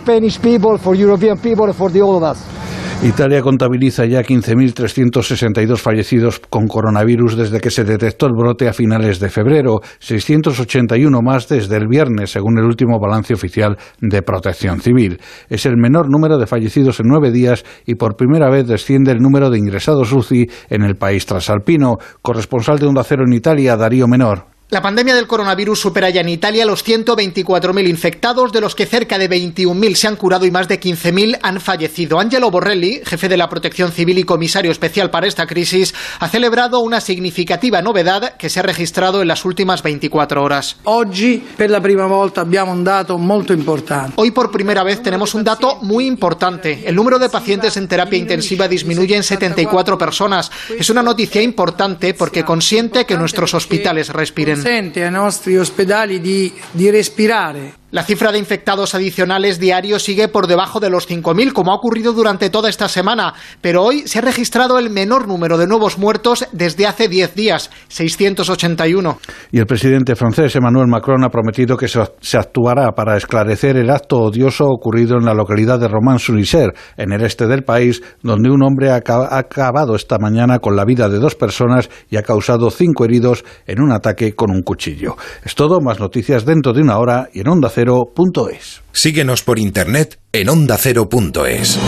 Italia 3.02 3.42
contabiliza 3.42 4.06
ya 4.06 4.22
15.362 4.24 5.78
fallecidos 5.78 6.42
con 6.42 6.68
coronavirus 6.68 7.38
desde 7.38 7.62
que 7.62 7.72
se 7.72 7.86
detectó 7.86 8.26
el 8.26 8.34
brote 8.34 8.68
a 8.68 8.74
finales 8.74 9.22
de 9.22 9.30
febrero, 9.30 9.80
681 10.00 11.22
más 11.22 11.48
desde 11.48 11.78
el 11.78 11.88
viernes, 11.88 12.32
según 12.32 12.60
el 12.60 12.66
último 12.66 13.00
balance 13.00 13.34
oficial 13.34 13.78
de 14.02 14.22
Protección 14.22 14.82
Civil. 14.82 15.22
Es 15.48 15.66
el 15.66 15.78
menor 15.78 16.12
número 16.12 16.38
de 16.38 16.46
fallecidos 16.46 17.00
en 17.00 17.08
nueve 17.08 17.32
días 17.32 17.64
y 17.86 17.96
por 17.96 18.18
primera 18.18 18.50
vez 18.50 18.68
desciende 18.68 19.14
el 19.14 19.20
número 19.20 19.50
de 19.50 19.60
ingresados 19.60 20.12
UCI 20.12 20.50
en 20.70 20.84
el 20.84 20.96
país 20.96 21.26
trasalpino. 21.26 22.00
Corresponsal 22.22 22.80
de 22.80 22.88
Onda 22.88 23.06
Cero 23.06 23.24
en 23.26 23.32
Italia, 23.32 23.78
Darío 23.78 24.10
Menor. 24.10 24.59
La 24.72 24.84
pandemia 24.84 25.16
del 25.16 25.26
coronavirus 25.26 25.82
supera 25.82 26.12
ya 26.12 26.22
en 26.22 26.30
Italia 26.30 26.64
los 26.64 26.86
124.000 26.86 27.90
infectados, 27.90 28.52
de 28.52 28.62
los 28.62 28.76
que 28.76 28.86
cerca 28.86 29.18
de 29.18 29.28
21.000 29.28 29.96
se 29.96 30.08
han 30.08 30.16
curado 30.16 30.46
y 30.46 30.52
más 30.52 30.68
de 30.68 30.80
15.000 30.80 31.40
han 31.42 31.60
fallecido. 31.60 32.20
Angelo 32.20 32.52
Borrelli, 32.52 33.02
jefe 33.04 33.28
de 33.28 33.38
la 33.38 33.50
Protección 33.50 33.92
Civil 33.92 34.20
y 34.20 34.26
comisario 34.26 34.70
especial 34.72 35.10
para 35.10 35.26
esta 35.26 35.48
crisis, 35.48 35.96
ha 36.20 36.30
celebrado 36.30 36.82
una 36.82 37.02
significativa 37.02 37.82
novedad 37.82 38.38
que 38.38 38.48
se 38.48 38.60
ha 38.60 38.62
registrado 38.62 39.24
en 39.24 39.28
las 39.30 39.44
últimas 39.44 39.82
24 39.82 40.44
horas. 40.44 40.76
Oggi 40.84 41.44
per 41.58 41.72
la 41.72 41.80
volta 41.80 42.42
abbiamo 42.42 42.72
un 42.72 42.84
dato 42.84 43.18
molto 43.18 43.54
importante. 43.54 44.14
Hoy 44.18 44.30
por 44.30 44.52
primera 44.52 44.84
vez 44.84 45.02
tenemos 45.02 45.34
un 45.34 45.44
dato 45.44 45.78
muy 45.82 46.06
importante. 46.06 46.84
El 46.86 46.94
número 46.94 47.18
de 47.18 47.30
pacientes 47.30 47.76
en 47.76 47.88
terapia 47.88 48.20
intensiva 48.20 48.68
disminuye 48.68 49.16
en 49.16 49.24
74 49.24 49.98
personas. 49.98 50.52
Es 50.78 50.92
una 50.92 51.02
noticia 51.02 51.42
importante 51.42 52.14
porque 52.14 52.46
consiente 52.46 53.06
que 53.06 53.18
nuestros 53.18 53.56
hospitales 53.56 54.10
respiren. 54.10 54.59
Consente 54.62 55.04
ai 55.04 55.12
nostri 55.12 55.58
ospedali 55.58 56.20
di, 56.20 56.52
di 56.72 56.90
respirare. 56.90 57.79
La 57.92 58.04
cifra 58.04 58.32
de 58.32 58.38
infectados 58.38 58.94
adicionales 58.94 59.60
diarios 59.60 60.04
sigue 60.04 60.28
por 60.28 60.46
debajo 60.46 60.80
de 60.80 60.92
los 60.92 61.10
5.000, 61.10 61.54
como 61.54 61.72
ha 61.72 61.76
ocurrido 61.76 62.14
durante 62.14 62.52
toda 62.52 62.70
esta 62.70 62.88
semana, 62.88 63.34
pero 63.62 63.82
hoy 63.82 64.08
se 64.08 64.20
ha 64.20 64.22
registrado 64.22 64.78
el 64.78 64.92
menor 64.92 65.28
número 65.28 65.58
de 65.58 65.66
nuevos 65.66 65.98
muertos 65.98 66.46
desde 66.52 66.86
hace 66.86 67.08
10 67.08 67.34
días, 67.34 67.72
681. 67.88 69.18
Y 69.52 69.58
el 69.58 69.66
presidente 69.66 70.16
francés 70.16 70.56
Emmanuel 70.56 70.86
Macron 70.88 71.24
ha 71.24 71.30
prometido 71.30 71.78
que 71.78 71.88
se 71.88 72.38
actuará 72.38 72.92
para 72.92 73.18
esclarecer 73.18 73.76
el 73.76 73.90
acto 73.90 74.18
odioso 74.18 74.66
ocurrido 74.68 75.18
en 75.18 75.26
la 75.26 75.34
localidad 75.34 75.80
de 75.80 75.88
Romans-sur-Isère, 75.88 76.76
en 76.96 77.12
el 77.12 77.24
este 77.24 77.48
del 77.48 77.64
país, 77.64 78.04
donde 78.22 78.52
un 78.52 78.62
hombre 78.62 78.92
ha 78.92 78.98
acabado 78.98 79.96
esta 79.96 80.20
mañana 80.20 80.60
con 80.60 80.76
la 80.76 80.86
vida 80.86 81.10
de 81.10 81.18
dos 81.18 81.34
personas 81.34 81.90
y 82.12 82.18
ha 82.18 82.22
causado 82.22 82.70
cinco 82.70 83.06
heridos 83.06 83.44
en 83.66 83.82
un 83.82 83.92
ataque 83.92 84.36
con 84.36 84.52
un 84.52 84.62
cuchillo. 84.62 85.18
Es 85.44 85.56
todo, 85.56 85.82
más 85.82 86.00
noticias 86.00 86.46
dentro 86.46 86.72
de 86.72 86.84
una 86.84 87.00
hora 87.00 87.30
y 87.34 87.40
en 87.40 87.48
Onda 87.48 87.72
ondacero.es. 87.88 88.82
Síguenos 88.92 89.44
por 89.44 89.60
internet 89.60 90.20
en 90.32 90.50
ondacero.es. 90.50 91.80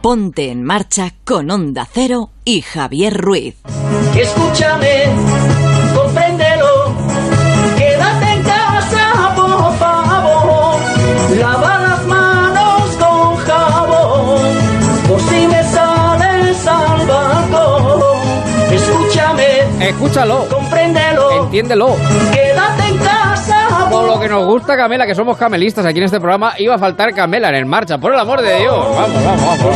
Ponte 0.00 0.50
en 0.50 0.62
marcha 0.62 1.14
con 1.24 1.50
Onda 1.50 1.86
Cero 1.92 2.30
y 2.44 2.62
Javier 2.62 3.16
Ruiz. 3.16 3.56
Escúchame, 4.16 5.06
Escúchalo. 19.88 20.46
compréndelo, 20.48 21.44
Entiéndelo. 21.44 21.96
quédate 22.32 22.88
en 22.88 22.98
casa, 22.98 23.86
Por 23.90 24.04
lo 24.04 24.20
que 24.20 24.28
nos 24.28 24.44
gusta, 24.44 24.76
Camela, 24.76 25.06
que 25.06 25.14
somos 25.14 25.36
camelistas 25.36 25.86
aquí 25.86 25.98
en 25.98 26.04
este 26.04 26.18
programa, 26.18 26.54
iba 26.58 26.74
a 26.74 26.78
faltar 26.78 27.14
Camela 27.14 27.48
en 27.50 27.54
el 27.54 27.66
marcha, 27.66 27.98
por 27.98 28.12
el 28.12 28.18
amor 28.18 28.42
de 28.42 28.58
Dios. 28.58 28.74
Vamos, 28.74 29.24
vamos, 29.24 29.24
vamos. 29.24 29.58
por 29.58 29.74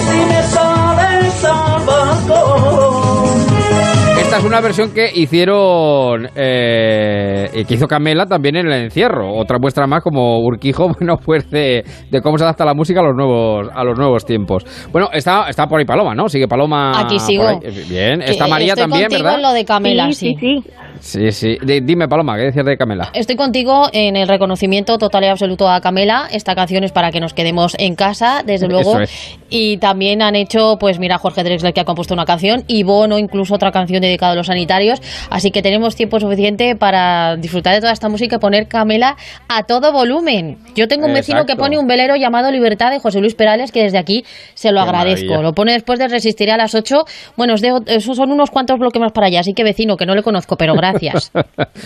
Esta 4.30 4.42
es 4.42 4.46
una 4.46 4.60
versión 4.60 4.94
que 4.94 5.10
hicieron, 5.12 6.28
eh, 6.36 7.50
y 7.52 7.64
que 7.64 7.74
hizo 7.74 7.88
Camela 7.88 8.26
también 8.26 8.54
en 8.54 8.68
el 8.68 8.84
encierro. 8.84 9.34
Otra 9.34 9.58
muestra 9.58 9.88
más 9.88 10.04
como 10.04 10.38
Urquijo, 10.38 10.88
bueno, 11.00 11.16
pues 11.16 11.50
de, 11.50 11.82
de 12.08 12.20
cómo 12.20 12.38
se 12.38 12.44
adapta 12.44 12.64
la 12.64 12.72
música 12.72 13.00
a 13.00 13.02
los 13.02 13.16
nuevos, 13.16 13.66
a 13.74 13.82
los 13.82 13.98
nuevos 13.98 14.24
tiempos. 14.24 14.64
Bueno, 14.92 15.08
está, 15.12 15.48
está 15.48 15.66
por 15.66 15.80
ahí 15.80 15.84
Paloma, 15.84 16.14
¿no? 16.14 16.28
Sigue 16.28 16.46
Paloma. 16.46 16.92
Aquí 17.00 17.18
sigo. 17.18 17.58
Bien, 17.88 18.22
está 18.22 18.46
María 18.46 18.74
estoy 18.74 18.88
también, 18.88 19.08
¿verdad? 19.10 19.34
en 19.34 19.42
lo 19.42 19.52
de 19.52 19.64
Camela, 19.64 20.06
Sí, 20.12 20.14
sí. 20.14 20.36
sí, 20.38 20.62
sí. 20.62 20.70
Sí, 21.00 21.32
sí. 21.32 21.56
Di- 21.62 21.80
Dime, 21.80 22.08
Paloma, 22.08 22.36
¿qué 22.36 22.42
decías 22.44 22.64
de 22.66 22.76
Camela? 22.76 23.10
Estoy 23.14 23.34
contigo 23.36 23.88
en 23.92 24.16
el 24.16 24.28
reconocimiento 24.28 24.98
total 24.98 25.24
y 25.24 25.26
absoluto 25.28 25.68
a 25.68 25.80
Camela. 25.80 26.28
Esta 26.30 26.54
canción 26.54 26.84
es 26.84 26.92
para 26.92 27.10
que 27.10 27.20
nos 27.20 27.32
quedemos 27.34 27.74
en 27.78 27.94
casa, 27.94 28.42
desde 28.44 28.68
luego. 28.68 29.00
Es. 29.00 29.38
Y 29.48 29.78
también 29.78 30.20
han 30.22 30.36
hecho, 30.36 30.76
pues 30.78 30.98
mira, 30.98 31.18
Jorge 31.18 31.42
Drexler 31.42 31.72
que 31.72 31.80
ha 31.80 31.84
compuesto 31.84 32.12
una 32.14 32.24
canción 32.26 32.64
y 32.66 32.82
Bono 32.82 33.18
incluso 33.18 33.54
otra 33.54 33.72
canción 33.72 34.02
dedicada 34.02 34.32
a 34.32 34.34
los 34.36 34.46
sanitarios. 34.48 35.00
Así 35.30 35.50
que 35.50 35.62
tenemos 35.62 35.96
tiempo 35.96 36.20
suficiente 36.20 36.76
para 36.76 37.36
disfrutar 37.36 37.74
de 37.74 37.80
toda 37.80 37.92
esta 37.92 38.08
música 38.08 38.36
y 38.36 38.38
poner 38.38 38.68
Camela 38.68 39.16
a 39.48 39.62
todo 39.64 39.92
volumen. 39.92 40.58
Yo 40.76 40.86
tengo 40.86 41.06
un 41.06 41.14
vecino 41.14 41.38
que 41.46 41.52
Exacto. 41.52 41.62
pone 41.64 41.78
un 41.78 41.86
velero 41.86 42.14
llamado 42.16 42.50
Libertad 42.52 42.90
de 42.90 43.00
José 43.00 43.20
Luis 43.20 43.34
Perales 43.34 43.72
que 43.72 43.82
desde 43.82 43.98
aquí 43.98 44.24
se 44.54 44.70
lo 44.70 44.82
Qué 44.82 44.88
agradezco. 44.88 45.26
maravilla. 45.28 45.42
Lo 45.48 45.54
pone 45.54 45.72
después 45.72 45.98
de 45.98 46.08
Resistiré 46.08 46.52
a 46.52 46.56
las 46.58 46.74
8. 46.74 47.04
Bueno, 47.36 47.54
os 47.54 47.62
dejo- 47.62 47.82
esos 47.86 48.16
son 48.16 48.30
unos 48.30 48.50
cuantos 48.50 48.78
bloques 48.78 49.00
más 49.00 49.12
para 49.12 49.28
allá, 49.28 49.40
así 49.40 49.54
que 49.54 49.64
vecino, 49.64 49.96
que 49.96 50.04
no 50.06 50.14
le 50.14 50.22
conozco, 50.22 50.56
pero 50.56 50.74
gracias. 50.74 50.89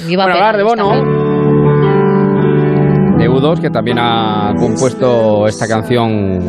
Viva 0.07 0.25
bueno, 0.25 0.39
hablar 0.39 0.57
de 0.57 0.63
Bono. 0.63 0.89
también. 0.91 1.35
De 3.19 3.29
U2, 3.31 3.61
que 3.61 3.71
también 3.71 3.99
ha 4.01 4.53
compuesto 4.59 5.47
esta 5.47 5.67
canción 5.69 6.41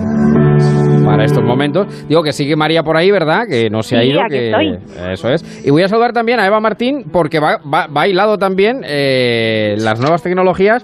para 1.05 1.23
estos 1.23 1.43
momentos. 1.43 1.85
Digo 2.07 2.23
que 2.23 2.31
sigue 2.33 2.55
María 2.55 2.81
por 2.81 2.97
ahí, 2.97 3.11
¿verdad? 3.11 3.43
Que 3.47 3.69
no 3.69 3.83
se 3.83 3.97
ha 3.97 4.01
Sí, 4.01 4.07
ido. 4.09 4.21
aquí 4.21 4.29
que... 4.31 4.45
estoy. 4.49 4.79
Eso 5.13 5.29
es. 5.29 5.65
Y 5.65 5.69
voy 5.69 5.83
a 5.83 5.87
saludar 5.87 6.11
también 6.11 6.39
a 6.39 6.47
Eva 6.47 6.59
Martín, 6.59 7.05
porque 7.11 7.39
va, 7.39 7.59
va, 7.71 7.85
va 7.87 8.07
hilado 8.07 8.37
también 8.37 8.81
eh, 8.83 9.75
las 9.77 9.99
nuevas 9.99 10.23
tecnologías 10.23 10.83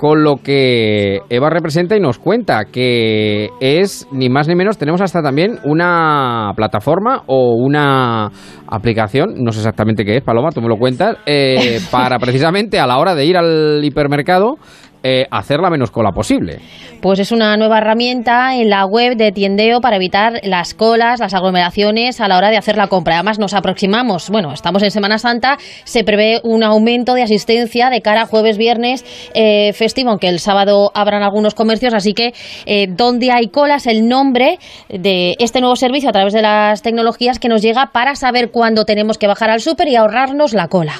con 0.00 0.24
lo 0.24 0.36
que 0.36 1.18
Eva 1.28 1.50
representa 1.50 1.94
y 1.94 2.00
nos 2.00 2.18
cuenta, 2.18 2.64
que 2.64 3.50
es 3.60 4.08
ni 4.10 4.30
más 4.30 4.48
ni 4.48 4.54
menos, 4.54 4.78
tenemos 4.78 5.02
hasta 5.02 5.20
también 5.20 5.58
una 5.62 6.54
plataforma 6.56 7.24
o 7.26 7.54
una 7.54 8.30
aplicación, 8.66 9.34
no 9.44 9.52
sé 9.52 9.58
exactamente 9.58 10.06
qué 10.06 10.16
es, 10.16 10.22
Paloma, 10.22 10.52
tú 10.52 10.62
me 10.62 10.68
lo 10.68 10.78
cuentas, 10.78 11.18
eh, 11.26 11.80
para 11.90 12.18
precisamente 12.18 12.80
a 12.80 12.86
la 12.86 12.96
hora 12.96 13.14
de 13.14 13.26
ir 13.26 13.36
al 13.36 13.84
hipermercado, 13.84 14.54
eh, 15.02 15.26
hacer 15.30 15.60
la 15.60 15.70
menos 15.70 15.90
cola 15.90 16.12
posible. 16.12 16.58
Pues 17.00 17.18
es 17.18 17.32
una 17.32 17.56
nueva 17.56 17.78
herramienta 17.78 18.56
en 18.56 18.68
la 18.68 18.84
web 18.84 19.16
de 19.16 19.32
Tiendeo 19.32 19.80
para 19.80 19.96
evitar 19.96 20.40
las 20.42 20.74
colas, 20.74 21.20
las 21.20 21.32
aglomeraciones 21.32 22.20
a 22.20 22.28
la 22.28 22.36
hora 22.36 22.50
de 22.50 22.58
hacer 22.58 22.76
la 22.76 22.88
compra. 22.88 23.14
Además, 23.14 23.38
nos 23.38 23.54
aproximamos, 23.54 24.28
bueno, 24.28 24.52
estamos 24.52 24.82
en 24.82 24.90
Semana 24.90 25.18
Santa, 25.18 25.56
se 25.84 26.04
prevé 26.04 26.40
un 26.44 26.62
aumento 26.62 27.14
de 27.14 27.22
asistencia 27.22 27.88
de 27.88 28.02
cara 28.02 28.22
a 28.22 28.26
jueves, 28.26 28.58
viernes 28.58 29.04
eh, 29.32 29.72
festivo, 29.72 30.10
aunque 30.10 30.28
el 30.28 30.40
sábado 30.40 30.90
abran 30.94 31.22
algunos 31.22 31.54
comercios. 31.54 31.94
Así 31.94 32.12
que, 32.12 32.34
eh, 32.66 32.86
donde 32.88 33.32
hay 33.32 33.48
colas, 33.48 33.86
el 33.86 34.06
nombre 34.06 34.58
de 34.90 35.36
este 35.38 35.60
nuevo 35.60 35.76
servicio 35.76 36.10
a 36.10 36.12
través 36.12 36.34
de 36.34 36.42
las 36.42 36.82
tecnologías 36.82 37.38
que 37.38 37.48
nos 37.48 37.62
llega 37.62 37.86
para 37.92 38.14
saber 38.16 38.50
cuándo 38.50 38.84
tenemos 38.84 39.16
que 39.16 39.26
bajar 39.26 39.48
al 39.48 39.60
súper 39.60 39.88
y 39.88 39.96
ahorrarnos 39.96 40.52
la 40.52 40.68
cola. 40.68 40.94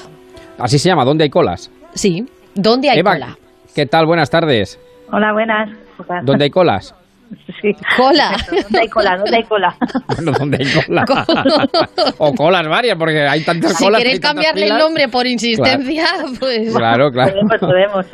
Así 0.57 0.79
se 0.79 0.89
llama, 0.89 1.05
¿dónde 1.05 1.25
hay 1.25 1.29
colas? 1.29 1.69
Sí, 1.93 2.25
¿dónde 2.55 2.89
hay 2.89 2.99
Eva, 2.99 3.13
cola? 3.13 3.37
¿Qué 3.75 3.85
tal? 3.85 4.05
Buenas 4.05 4.29
tardes. 4.29 4.79
Hola, 5.11 5.33
buenas. 5.33 5.69
¿Dónde 6.23 6.45
hay 6.45 6.49
colas? 6.49 6.95
Sí. 7.61 7.73
Cola. 7.95 8.31
¿Dónde 8.51 8.79
hay 8.79 8.87
cola? 8.89 9.17
¿Dónde 9.17 9.37
hay 9.37 9.43
cola? 9.43 9.75
Bueno, 10.07 10.31
¿dónde 10.37 10.57
hay 10.59 10.73
cola? 10.73 11.05
o 12.17 12.33
colas 12.33 12.67
varias, 12.67 12.97
porque 12.97 13.21
hay 13.21 13.43
tantas 13.43 13.73
Si 13.77 13.83
colas. 13.85 13.99
queréis 13.99 14.15
hay 14.17 14.19
tantas 14.21 14.45
cambiarle 14.45 14.73
el 14.73 14.77
nombre 14.81 15.07
por 15.07 15.25
insistencia, 15.27 16.05
pues... 16.39 16.75
Claro, 16.75 17.09
claro. 17.11 17.31
Podemos, 17.47 17.59
podemos. 17.59 18.05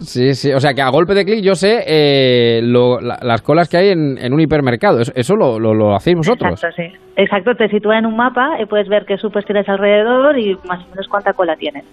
Sí, 0.00 0.34
sí. 0.34 0.52
O 0.52 0.58
sea, 0.58 0.74
que 0.74 0.82
a 0.82 0.88
golpe 0.88 1.14
de 1.14 1.24
clic 1.24 1.44
yo 1.44 1.54
sé 1.54 1.84
eh, 1.86 2.60
lo- 2.64 3.00
la- 3.00 3.20
las 3.22 3.42
colas 3.42 3.68
que 3.68 3.76
hay 3.76 3.88
en, 3.90 4.18
en 4.18 4.32
un 4.32 4.40
hipermercado. 4.40 5.00
Eso, 5.00 5.12
eso 5.14 5.36
lo, 5.36 5.60
lo, 5.60 5.74
lo 5.74 5.94
hacéis 5.94 6.16
vosotros. 6.16 6.52
Exacto, 6.64 6.82
sí. 6.82 6.98
Exacto, 7.16 7.54
te 7.54 7.68
sitúa 7.68 7.98
en 7.98 8.06
un 8.06 8.16
mapa 8.16 8.56
y 8.60 8.66
puedes 8.66 8.88
ver 8.88 9.04
qué 9.06 9.16
supers 9.18 9.46
tienes 9.46 9.68
alrededor 9.68 10.36
y 10.38 10.56
más 10.66 10.84
o 10.84 10.88
menos 10.90 11.06
cuánta 11.08 11.32
cola 11.34 11.54
tienes. 11.56 11.84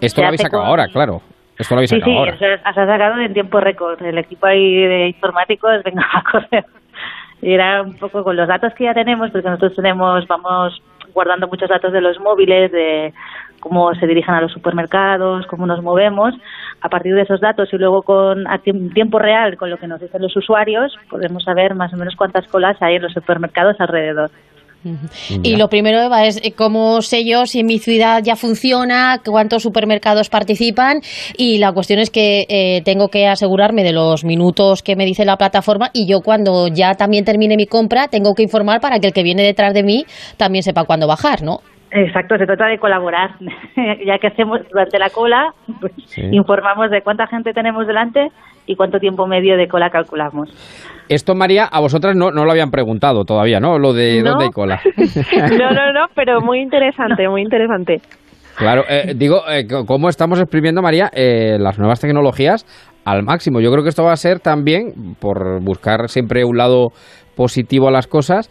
Esto 0.00 0.16
Se 0.16 0.20
lo 0.22 0.26
habéis 0.26 0.42
sacado 0.42 0.64
ahora, 0.64 0.88
claro. 0.88 1.22
Esto 1.60 1.74
lo 1.74 1.78
habéis 1.80 1.90
Sí, 1.90 2.00
sí, 2.02 2.16
ahora. 2.16 2.32
eso 2.32 2.46
es- 2.46 2.60
has 2.64 2.74
sacado 2.74 3.20
en 3.20 3.32
tiempo 3.34 3.60
récord. 3.60 4.02
El 4.02 4.18
equipo 4.18 4.46
ahí 4.46 4.74
de 4.86 5.08
informáticos, 5.08 5.82
venga 5.84 6.04
a 6.12 6.22
correr. 6.30 6.64
Y 7.42 7.52
era 7.54 7.82
un 7.82 7.96
poco 7.98 8.22
con 8.24 8.36
los 8.36 8.48
datos 8.48 8.72
que 8.74 8.84
ya 8.84 8.94
tenemos, 8.94 9.30
porque 9.30 9.48
nosotros 9.48 9.74
tenemos, 9.76 10.26
vamos 10.26 10.82
guardando 11.14 11.48
muchos 11.48 11.68
datos 11.68 11.92
de 11.92 12.00
los 12.00 12.18
móviles, 12.20 12.70
de 12.70 13.12
cómo 13.60 13.94
se 13.94 14.06
dirigen 14.06 14.34
a 14.34 14.40
los 14.40 14.52
supermercados, 14.52 15.46
cómo 15.46 15.66
nos 15.66 15.82
movemos. 15.82 16.34
A 16.82 16.88
partir 16.88 17.14
de 17.14 17.22
esos 17.22 17.40
datos 17.40 17.68
y 17.72 17.76
luego 17.78 18.02
con 18.02 18.46
a 18.46 18.58
tiemp- 18.58 18.92
tiempo 18.94 19.18
real, 19.18 19.56
con 19.56 19.68
lo 19.70 19.76
que 19.76 19.86
nos 19.86 20.00
dicen 20.00 20.22
los 20.22 20.34
usuarios, 20.36 20.96
podemos 21.10 21.42
saber 21.44 21.74
más 21.74 21.92
o 21.92 21.96
menos 21.96 22.14
cuántas 22.16 22.46
colas 22.46 22.80
hay 22.80 22.96
en 22.96 23.02
los 23.02 23.12
supermercados 23.12 23.76
alrededor. 23.80 24.30
Y 25.42 25.56
lo 25.56 25.68
primero, 25.68 26.00
Eva, 26.00 26.24
es 26.24 26.40
eh, 26.42 26.52
cómo 26.52 27.02
sé 27.02 27.24
yo 27.24 27.46
si 27.46 27.60
en 27.60 27.66
mi 27.66 27.78
ciudad 27.78 28.22
ya 28.22 28.36
funciona, 28.36 29.20
cuántos 29.24 29.62
supermercados 29.62 30.30
participan 30.30 31.00
y 31.36 31.58
la 31.58 31.72
cuestión 31.72 31.98
es 31.98 32.10
que 32.10 32.46
eh, 32.48 32.82
tengo 32.84 33.08
que 33.08 33.26
asegurarme 33.26 33.84
de 33.84 33.92
los 33.92 34.24
minutos 34.24 34.82
que 34.82 34.96
me 34.96 35.04
dice 35.04 35.24
la 35.24 35.36
plataforma 35.36 35.90
y 35.92 36.06
yo 36.06 36.20
cuando 36.20 36.68
ya 36.68 36.94
también 36.94 37.24
termine 37.24 37.56
mi 37.56 37.66
compra 37.66 38.08
tengo 38.08 38.34
que 38.34 38.42
informar 38.42 38.80
para 38.80 38.98
que 38.98 39.08
el 39.08 39.12
que 39.12 39.22
viene 39.22 39.42
detrás 39.42 39.74
de 39.74 39.82
mí 39.82 40.04
también 40.36 40.62
sepa 40.62 40.84
cuándo 40.84 41.06
bajar, 41.06 41.42
¿no? 41.42 41.60
Exacto, 41.92 42.36
se 42.38 42.46
trata 42.46 42.66
de 42.66 42.78
colaborar. 42.78 43.30
ya 44.06 44.18
que 44.18 44.28
hacemos 44.28 44.60
durante 44.70 44.98
la 44.98 45.10
cola, 45.10 45.52
pues, 45.80 45.92
Sí. 46.06 46.22
informamos 46.32 46.90
de 46.90 47.02
cuánta 47.02 47.26
gente 47.26 47.52
tenemos 47.52 47.86
delante 47.86 48.28
y 48.66 48.76
cuánto 48.76 48.98
tiempo 48.98 49.26
medio 49.26 49.56
de 49.56 49.66
cola 49.68 49.90
calculamos. 49.90 50.50
Esto, 51.08 51.34
María, 51.34 51.64
a 51.64 51.80
vosotras 51.80 52.14
no, 52.14 52.30
no 52.30 52.44
lo 52.44 52.52
habían 52.52 52.70
preguntado 52.70 53.24
todavía, 53.24 53.58
¿no? 53.58 53.78
Lo 53.78 53.92
de 53.92 54.22
No. 54.22 54.30
dónde 54.30 54.44
hay 54.44 54.50
cola. 54.50 54.80
No, 55.58 55.70
no, 55.72 55.92
no, 55.92 56.06
pero 56.14 56.40
muy 56.40 56.60
interesante, 56.60 57.28
muy 57.28 57.42
interesante. 57.42 58.00
Claro, 58.56 58.84
eh, 58.88 59.14
digo, 59.16 59.42
eh, 59.50 59.66
¿cómo 59.86 60.08
estamos 60.08 60.38
exprimiendo, 60.40 60.82
María, 60.82 61.10
eh, 61.14 61.56
las 61.58 61.78
nuevas 61.78 61.98
tecnologías 62.00 62.66
al 63.04 63.22
máximo? 63.22 63.60
Yo 63.60 63.70
creo 63.72 63.82
que 63.82 63.88
esto 63.88 64.04
va 64.04 64.12
a 64.12 64.16
ser 64.16 64.38
también, 64.40 65.16
por 65.18 65.60
buscar 65.62 66.08
siempre 66.08 66.44
un 66.44 66.58
lado 66.58 66.88
positivo 67.36 67.88
a 67.88 67.90
las 67.90 68.06
cosas, 68.06 68.50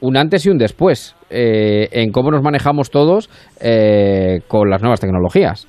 un 0.00 0.16
antes 0.16 0.46
y 0.46 0.50
un 0.50 0.56
después 0.58 1.14
eh, 1.32 1.88
en 1.92 2.12
cómo 2.12 2.30
nos 2.30 2.42
manejamos 2.42 2.90
todos 2.90 3.28
eh, 3.60 4.40
con 4.48 4.70
las 4.70 4.82
nuevas 4.82 5.00
tecnologías. 5.00 5.68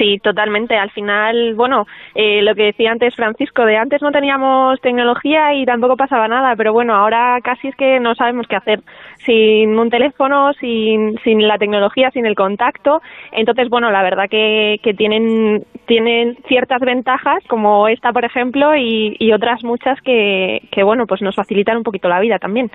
Sí, 0.00 0.16
totalmente. 0.22 0.76
Al 0.76 0.90
final, 0.90 1.54
bueno, 1.54 1.84
eh, 2.14 2.40
lo 2.40 2.54
que 2.54 2.62
decía 2.62 2.90
antes 2.90 3.14
Francisco, 3.14 3.66
de 3.66 3.76
antes 3.76 4.00
no 4.00 4.10
teníamos 4.10 4.80
tecnología 4.80 5.52
y 5.52 5.66
tampoco 5.66 5.96
pasaba 5.96 6.26
nada, 6.26 6.54
pero 6.56 6.72
bueno, 6.72 6.94
ahora 6.94 7.38
casi 7.44 7.68
es 7.68 7.76
que 7.76 8.00
no 8.00 8.14
sabemos 8.14 8.46
qué 8.48 8.56
hacer 8.56 8.80
sin 9.26 9.78
un 9.78 9.90
teléfono, 9.90 10.52
sin, 10.60 11.18
sin 11.24 11.46
la 11.46 11.58
tecnología, 11.58 12.10
sin 12.10 12.24
el 12.26 12.34
contacto. 12.34 13.00
Entonces, 13.32 13.68
bueno, 13.68 13.90
la 13.90 14.02
verdad 14.02 14.24
que, 14.30 14.76
que 14.82 14.94
tienen, 14.94 15.64
tienen 15.86 16.36
ciertas 16.48 16.80
ventajas, 16.80 17.42
como 17.48 17.86
esta, 17.88 18.12
por 18.12 18.24
ejemplo, 18.24 18.74
y, 18.76 19.14
y 19.18 19.32
otras 19.32 19.62
muchas 19.62 19.98
que, 20.02 20.60
que, 20.72 20.82
bueno, 20.82 21.04
pues 21.06 21.20
nos 21.22 21.34
facilitan 21.36 21.76
un 21.76 21.82
poquito 21.82 22.08
la 22.08 22.20
vida 22.20 22.38
también. 22.38 22.70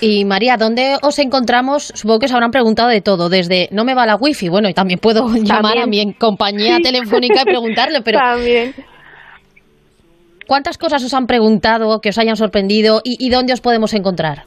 Y 0.00 0.24
María, 0.24 0.56
¿dónde 0.56 0.96
os 1.02 1.18
encontramos? 1.18 1.88
Supongo 1.94 2.20
que 2.20 2.26
os 2.26 2.32
habrán 2.34 2.50
preguntado 2.50 2.88
de 2.88 3.00
todo, 3.02 3.28
desde 3.28 3.68
no 3.70 3.84
me 3.84 3.94
va 3.94 4.06
la 4.06 4.16
wifi, 4.16 4.48
bueno, 4.48 4.68
y 4.68 4.74
también 4.74 4.98
puedo 5.00 5.26
llamar 5.44 5.78
a 5.78 5.86
mi 5.86 6.14
compañía 6.14 6.76
Sí. 6.76 6.82
telefónica 6.82 7.42
y 7.42 7.44
preguntarle, 7.44 8.00
pero 8.02 8.18
También. 8.20 8.72
¿cuántas 10.46 10.78
cosas 10.78 11.04
os 11.04 11.12
han 11.14 11.26
preguntado 11.26 12.00
que 12.00 12.08
os 12.08 12.18
hayan 12.18 12.36
sorprendido 12.36 13.00
y, 13.04 13.16
y 13.18 13.30
dónde 13.30 13.52
os 13.52 13.60
podemos 13.60 13.92
encontrar? 13.94 14.44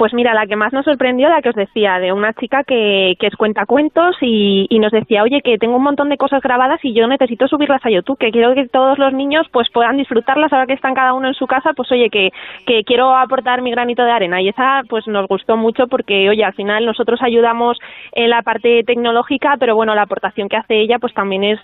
Pues 0.00 0.14
mira, 0.14 0.32
la 0.32 0.46
que 0.46 0.56
más 0.56 0.72
nos 0.72 0.86
sorprendió, 0.86 1.28
la 1.28 1.42
que 1.42 1.50
os 1.50 1.54
decía, 1.54 1.98
de 1.98 2.10
una 2.10 2.32
chica 2.32 2.64
que, 2.64 3.16
que 3.20 3.26
es 3.26 3.36
cuentacuentos 3.36 4.16
y, 4.22 4.66
y 4.70 4.78
nos 4.78 4.92
decía, 4.92 5.22
oye, 5.22 5.42
que 5.42 5.58
tengo 5.58 5.76
un 5.76 5.82
montón 5.82 6.08
de 6.08 6.16
cosas 6.16 6.40
grabadas 6.40 6.82
y 6.82 6.94
yo 6.94 7.06
necesito 7.06 7.46
subirlas 7.48 7.84
a 7.84 7.90
YouTube, 7.90 8.16
que 8.16 8.30
quiero 8.30 8.54
que 8.54 8.66
todos 8.68 8.98
los 8.98 9.12
niños 9.12 9.46
pues 9.52 9.68
puedan 9.70 9.98
disfrutarlas 9.98 10.54
ahora 10.54 10.64
que 10.64 10.72
están 10.72 10.94
cada 10.94 11.12
uno 11.12 11.28
en 11.28 11.34
su 11.34 11.46
casa, 11.46 11.74
pues 11.74 11.92
oye, 11.92 12.08
que, 12.08 12.30
que 12.66 12.82
quiero 12.84 13.14
aportar 13.14 13.60
mi 13.60 13.72
granito 13.72 14.02
de 14.02 14.10
arena. 14.10 14.40
Y 14.40 14.48
esa 14.48 14.80
pues 14.88 15.06
nos 15.06 15.28
gustó 15.28 15.58
mucho 15.58 15.86
porque, 15.86 16.30
oye, 16.30 16.44
al 16.44 16.54
final 16.54 16.86
nosotros 16.86 17.20
ayudamos 17.20 17.78
en 18.12 18.30
la 18.30 18.40
parte 18.40 18.82
tecnológica, 18.84 19.56
pero 19.60 19.76
bueno, 19.76 19.94
la 19.94 20.04
aportación 20.04 20.48
que 20.48 20.56
hace 20.56 20.80
ella 20.80 20.98
pues 20.98 21.12
también 21.12 21.44
es 21.44 21.58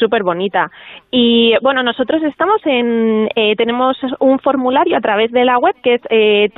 súper 0.00 0.24
bonita. 0.24 0.72
Y 1.12 1.54
bueno, 1.62 1.84
nosotros 1.84 2.20
estamos 2.24 2.60
en, 2.64 3.28
eh, 3.36 3.54
tenemos 3.54 3.96
un 4.18 4.40
formulario 4.40 4.96
a 4.96 5.00
través 5.00 5.30
de 5.30 5.44
la 5.44 5.58
web 5.58 5.76
que 5.84 5.94
es 5.94 6.00
eh, 6.10 6.50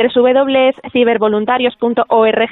www.cibervoluntarios.org. 1.18 2.50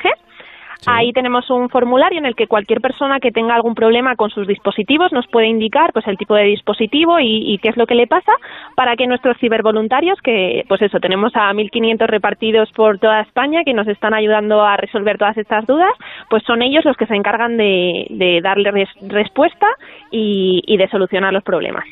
Ahí 0.86 1.10
tenemos 1.12 1.48
un 1.50 1.70
formulario 1.70 2.18
en 2.18 2.26
el 2.26 2.36
que 2.36 2.46
cualquier 2.46 2.80
persona 2.82 3.18
que 3.18 3.32
tenga 3.32 3.54
algún 3.54 3.74
problema 3.74 4.14
con 4.14 4.28
sus 4.30 4.46
dispositivos 4.46 5.10
nos 5.10 5.26
puede 5.26 5.46
indicar 5.48 5.90
pues 5.92 6.06
el 6.06 6.18
tipo 6.18 6.34
de 6.34 6.44
dispositivo 6.44 7.18
y, 7.18 7.54
y 7.54 7.58
qué 7.58 7.70
es 7.70 7.76
lo 7.78 7.86
que 7.86 7.94
le 7.94 8.06
pasa 8.06 8.30
para 8.76 8.94
que 8.94 9.06
nuestros 9.06 9.38
cibervoluntarios, 9.38 10.20
que 10.20 10.64
pues 10.68 10.82
eso, 10.82 11.00
tenemos 11.00 11.34
a 11.34 11.50
1.500 11.52 12.06
repartidos 12.06 12.70
por 12.72 12.98
toda 12.98 13.22
España 13.22 13.64
que 13.64 13.72
nos 13.72 13.88
están 13.88 14.12
ayudando 14.12 14.62
a 14.62 14.76
resolver 14.76 15.16
todas 15.16 15.38
estas 15.38 15.66
dudas, 15.66 15.90
pues 16.28 16.42
son 16.44 16.60
ellos 16.62 16.84
los 16.84 16.96
que 16.96 17.06
se 17.06 17.16
encargan 17.16 17.56
de, 17.56 18.06
de 18.10 18.40
darle 18.42 18.70
res- 18.70 18.94
respuesta 19.08 19.66
y, 20.10 20.62
y 20.66 20.76
de 20.76 20.88
solucionar 20.88 21.32
los 21.32 21.42
problemas. 21.42 21.84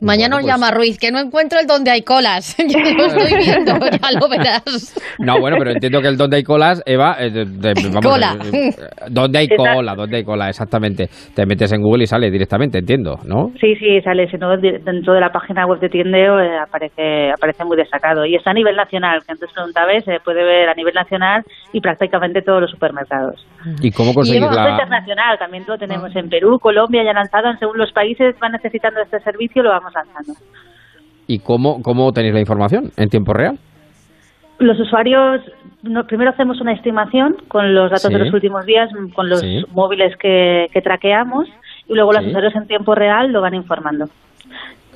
Mañana 0.00 0.36
os 0.36 0.42
pues- 0.42 0.52
llama 0.52 0.70
Ruiz, 0.70 0.98
que 0.98 1.10
no 1.10 1.18
encuentro 1.18 1.58
el 1.60 1.66
donde 1.66 1.90
hay 1.90 2.02
colas. 2.02 2.56
Yo 2.68 2.78
lo 2.78 3.04
estoy 3.06 3.38
viendo, 3.38 3.72
ya 3.78 4.18
lo 4.18 4.28
verás. 4.28 4.94
No, 5.18 5.38
bueno, 5.40 5.56
pero 5.58 5.72
entiendo 5.72 6.00
que 6.00 6.08
el 6.08 6.16
donde 6.16 6.38
hay 6.38 6.42
colas, 6.42 6.82
Eva, 6.86 7.16
eh, 7.18 7.30
de- 7.30 7.44
de- 7.44 7.74
vamos, 7.92 8.04
Cola. 8.12 8.36
eh, 8.52 8.70
donde 9.10 9.38
hay 9.38 9.44
Exacto. 9.50 9.74
cola, 9.74 9.94
donde 9.94 10.16
hay 10.18 10.24
cola, 10.24 10.48
exactamente. 10.48 11.08
Te 11.34 11.44
metes 11.46 11.72
en 11.72 11.82
Google 11.82 12.04
y 12.04 12.06
sale 12.06 12.30
directamente, 12.30 12.78
entiendo, 12.78 13.18
¿no? 13.24 13.50
Sí, 13.60 13.74
sí, 13.76 14.00
sale, 14.02 14.28
si 14.30 14.36
no, 14.38 14.56
dentro 14.56 15.12
de 15.14 15.20
la 15.20 15.30
página 15.30 15.66
web 15.66 15.80
de 15.80 15.88
Tiendeo 15.88 16.40
eh, 16.40 16.58
aparece, 16.58 17.30
aparece 17.32 17.64
muy 17.64 17.76
destacado. 17.76 18.24
Y 18.24 18.36
está 18.36 18.50
a 18.50 18.54
nivel 18.54 18.76
nacional, 18.76 19.20
que 19.26 19.32
antes 19.32 19.50
preguntabas, 19.52 20.04
se 20.04 20.18
puede 20.24 20.42
ver 20.42 20.68
a 20.68 20.74
nivel 20.74 20.94
nacional 20.94 21.42
y 21.72 21.80
prácticamente 21.80 22.42
todos 22.42 22.62
los 22.62 22.70
supermercados. 22.70 23.44
¿Y 23.82 23.90
cómo 23.90 24.12
Y 24.12 24.14
conseguir 24.14 24.40
luego 24.42 24.54
la...? 24.56 24.70
internacional, 24.70 25.38
también 25.38 25.64
lo 25.66 25.76
tenemos 25.76 26.14
en 26.16 26.28
Perú, 26.30 26.58
Colombia, 26.58 27.02
ya 27.04 27.12
lanzado, 27.12 27.52
según 27.58 27.76
los 27.78 27.92
países 27.92 28.34
van 28.40 28.52
necesitando 28.52 29.00
este 29.02 29.20
servicio, 29.20 29.62
lo 29.62 29.70
vamos 29.70 29.89
lanzando. 29.94 30.32
¿Y 31.26 31.38
cómo, 31.38 31.82
cómo 31.82 32.12
tenéis 32.12 32.34
la 32.34 32.40
información? 32.40 32.90
¿En 32.96 33.08
tiempo 33.08 33.32
real? 33.32 33.58
Los 34.58 34.78
usuarios, 34.78 35.40
no, 35.82 36.04
primero 36.06 36.30
hacemos 36.30 36.60
una 36.60 36.72
estimación 36.72 37.36
con 37.48 37.74
los 37.74 37.90
datos 37.90 38.08
Sí. 38.08 38.12
de 38.12 38.18
los 38.18 38.34
últimos 38.34 38.66
días, 38.66 38.90
mm, 38.92 39.08
con 39.12 39.28
los 39.30 39.40
Sí. 39.40 39.64
móviles 39.72 40.16
que, 40.16 40.66
que 40.72 40.82
traqueamos, 40.82 41.48
y 41.88 41.94
luego 41.94 42.12
los 42.12 42.22
Sí. 42.24 42.28
usuarios 42.28 42.54
en 42.56 42.66
tiempo 42.66 42.94
real 42.94 43.32
lo 43.32 43.40
van 43.40 43.54
informando. 43.54 44.06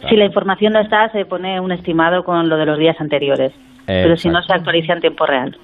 Si 0.09 0.17
la 0.17 0.27
información 0.27 0.75
no 0.75 0.81
está, 0.81 1.09
se 1.13 1.25
pone 1.25 1.61
un 1.61 1.73
estimado 1.73 2.25
con 2.25 2.49
lo 2.51 2.57
de 2.59 2.67
los 2.67 2.79
días 2.79 3.01
anteriores. 3.01 3.53
Pero 3.87 4.17
si 4.17 4.29
no, 4.29 4.43
se 4.43 4.53
actualiza 4.53 4.93
en 4.93 5.01
tiempo 5.01 5.25
real. 5.25 5.57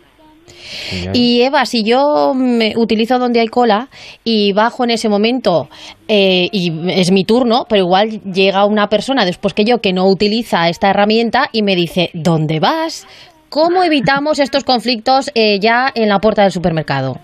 Y 1.12 1.42
Eva, 1.42 1.64
si 1.64 1.84
yo 1.84 2.32
me 2.34 2.74
utilizo 2.76 3.18
donde 3.18 3.40
hay 3.40 3.48
cola 3.48 3.88
y 4.24 4.52
bajo 4.52 4.84
en 4.84 4.90
ese 4.90 5.08
momento 5.08 5.68
eh, 6.08 6.48
y 6.52 6.90
es 6.90 7.10
mi 7.10 7.24
turno, 7.24 7.66
pero 7.68 7.82
igual 7.82 8.20
llega 8.22 8.64
una 8.64 8.88
persona 8.88 9.24
después 9.24 9.54
que 9.54 9.64
yo 9.64 9.78
que 9.78 9.92
no 9.92 10.06
utiliza 10.06 10.68
esta 10.68 10.90
herramienta 10.90 11.48
y 11.52 11.62
me 11.62 11.76
dice, 11.76 12.10
¿dónde 12.14 12.60
vas? 12.60 13.06
¿Cómo 13.48 13.82
evitamos 13.82 14.38
estos 14.38 14.64
conflictos 14.64 15.30
eh, 15.34 15.58
ya 15.60 15.90
en 15.94 16.08
la 16.08 16.20
puerta 16.20 16.42
del 16.42 16.52
supermercado? 16.52 17.18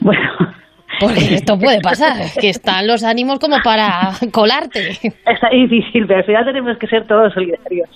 Bueno. 0.00 0.59
Porque 1.00 1.20
esto 1.34 1.58
puede 1.58 1.80
pasar, 1.80 2.14
que 2.40 2.50
están 2.50 2.86
los 2.86 3.02
ánimos 3.02 3.38
como 3.38 3.56
para 3.64 4.10
colarte. 4.32 4.90
Está 5.26 5.48
difícil, 5.50 6.06
pero 6.06 6.18
al 6.20 6.24
final 6.26 6.44
tenemos 6.44 6.76
que 6.78 6.86
ser 6.86 7.06
todos 7.06 7.32
solidarios 7.32 7.88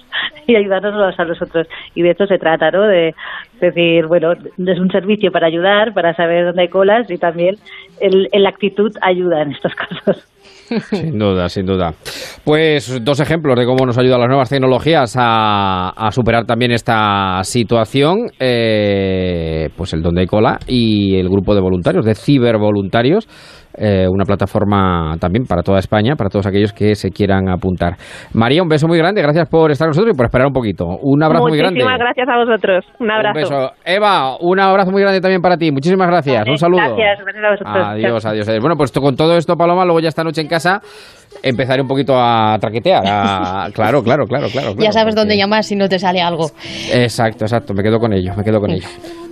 y 0.46 0.56
ayudarnos 0.56 0.94
unos 0.94 1.18
a 1.18 1.24
los 1.24 1.40
otros. 1.42 1.66
Y 1.94 2.02
de 2.02 2.10
esto 2.10 2.26
se 2.26 2.38
trata, 2.38 2.70
¿no? 2.70 2.82
De 2.82 3.14
decir, 3.60 4.06
bueno, 4.06 4.32
es 4.32 4.78
un 4.78 4.90
servicio 4.90 5.30
para 5.30 5.46
ayudar, 5.46 5.92
para 5.94 6.14
saber 6.14 6.46
dónde 6.46 6.62
hay 6.62 6.68
colas 6.68 7.10
y 7.10 7.18
también 7.18 7.56
el, 8.00 8.28
el- 8.32 8.42
la 8.42 8.48
actitud 8.50 8.94
ayuda 9.00 9.42
en 9.42 9.52
estos 9.52 9.74
casos. 9.74 10.26
Sin 10.90 11.18
duda, 11.18 11.48
sin 11.48 11.66
duda. 11.66 11.92
Pues 12.44 13.00
dos 13.02 13.20
ejemplos 13.20 13.58
de 13.58 13.66
cómo 13.66 13.86
nos 13.86 13.98
ayudan 13.98 14.20
las 14.20 14.28
nuevas 14.28 14.48
tecnologías 14.48 15.14
a, 15.18 16.08
superar 16.10 16.44
también 16.44 16.72
esta 16.72 17.40
situación. 17.42 18.30
eh, 18.38 19.68
pues 19.76 19.92
el 19.92 20.02
Donde 20.02 20.22
hay 20.22 20.26
Cola 20.26 20.58
y 20.66 21.16
el 21.16 21.28
grupo 21.28 21.54
de 21.54 21.60
voluntarios, 21.60 22.04
de 22.04 22.14
cibervoluntarios. 22.14 23.26
Eh, 23.76 24.06
una 24.08 24.24
plataforma 24.24 25.16
también 25.20 25.44
para 25.46 25.62
toda 25.62 25.78
España, 25.78 26.14
para 26.16 26.30
todos 26.30 26.46
aquellos 26.46 26.72
que 26.72 26.94
se 26.94 27.10
quieran 27.10 27.48
apuntar. 27.48 27.96
María, 28.32 28.62
un 28.62 28.68
beso 28.68 28.86
muy 28.88 28.98
grande. 28.98 29.22
Gracias 29.22 29.48
por 29.48 29.70
estar 29.70 29.86
con 29.86 29.90
nosotros 29.90 30.14
y 30.14 30.16
por 30.16 30.26
esperar 30.26 30.46
un 30.46 30.52
poquito. 30.52 30.86
Un 31.02 31.22
abrazo 31.22 31.46
muy 31.48 31.58
grande. 31.58 31.80
Muchísimas 31.80 31.98
gracias 31.98 32.28
a 32.28 32.36
vosotros. 32.36 32.84
Un 33.00 33.10
abrazo. 33.10 33.38
Un 33.38 33.42
beso. 33.42 33.72
Eva, 33.84 34.36
un 34.40 34.60
abrazo 34.60 34.90
muy 34.90 35.02
grande 35.02 35.20
también 35.20 35.40
para 35.42 35.56
ti. 35.56 35.70
Muchísimas 35.72 36.08
gracias. 36.08 36.48
un 36.48 36.58
saludo. 36.58 36.80
Gracias, 36.80 37.18
gracias 37.24 37.44
a 37.44 37.50
vosotros. 37.50 37.86
Adiós, 37.88 38.26
adiós, 38.26 38.48
adiós. 38.48 38.60
Bueno, 38.60 38.76
pues 38.76 38.92
con 38.92 39.16
todo 39.16 39.36
esto, 39.36 39.56
Paloma, 39.56 39.84
luego 39.84 40.00
ya 40.00 40.08
esta 40.08 40.24
noche 40.24 40.40
en 40.40 40.48
casa 40.48 40.80
empezaré 41.42 41.82
un 41.82 41.88
poquito 41.88 42.14
a 42.16 42.56
traquetear. 42.60 43.02
a- 43.06 43.68
Claro, 43.74 44.02
claro, 44.02 44.26
claro, 44.26 44.46
claro. 44.52 44.74
ya 44.78 44.92
sabes 44.92 45.14
porque- 45.14 45.20
dónde 45.20 45.36
llamar 45.36 45.64
si 45.64 45.74
no 45.76 45.88
te 45.88 45.98
sale 45.98 46.20
algo. 46.20 46.46
Exacto, 46.92 47.44
exacto. 47.44 47.74
Me 47.74 47.82
quedo 47.82 47.98
con 47.98 48.12
ello, 48.12 48.32
me 48.36 48.44
quedo 48.44 48.60
con 48.60 48.70
ello. 48.70 48.86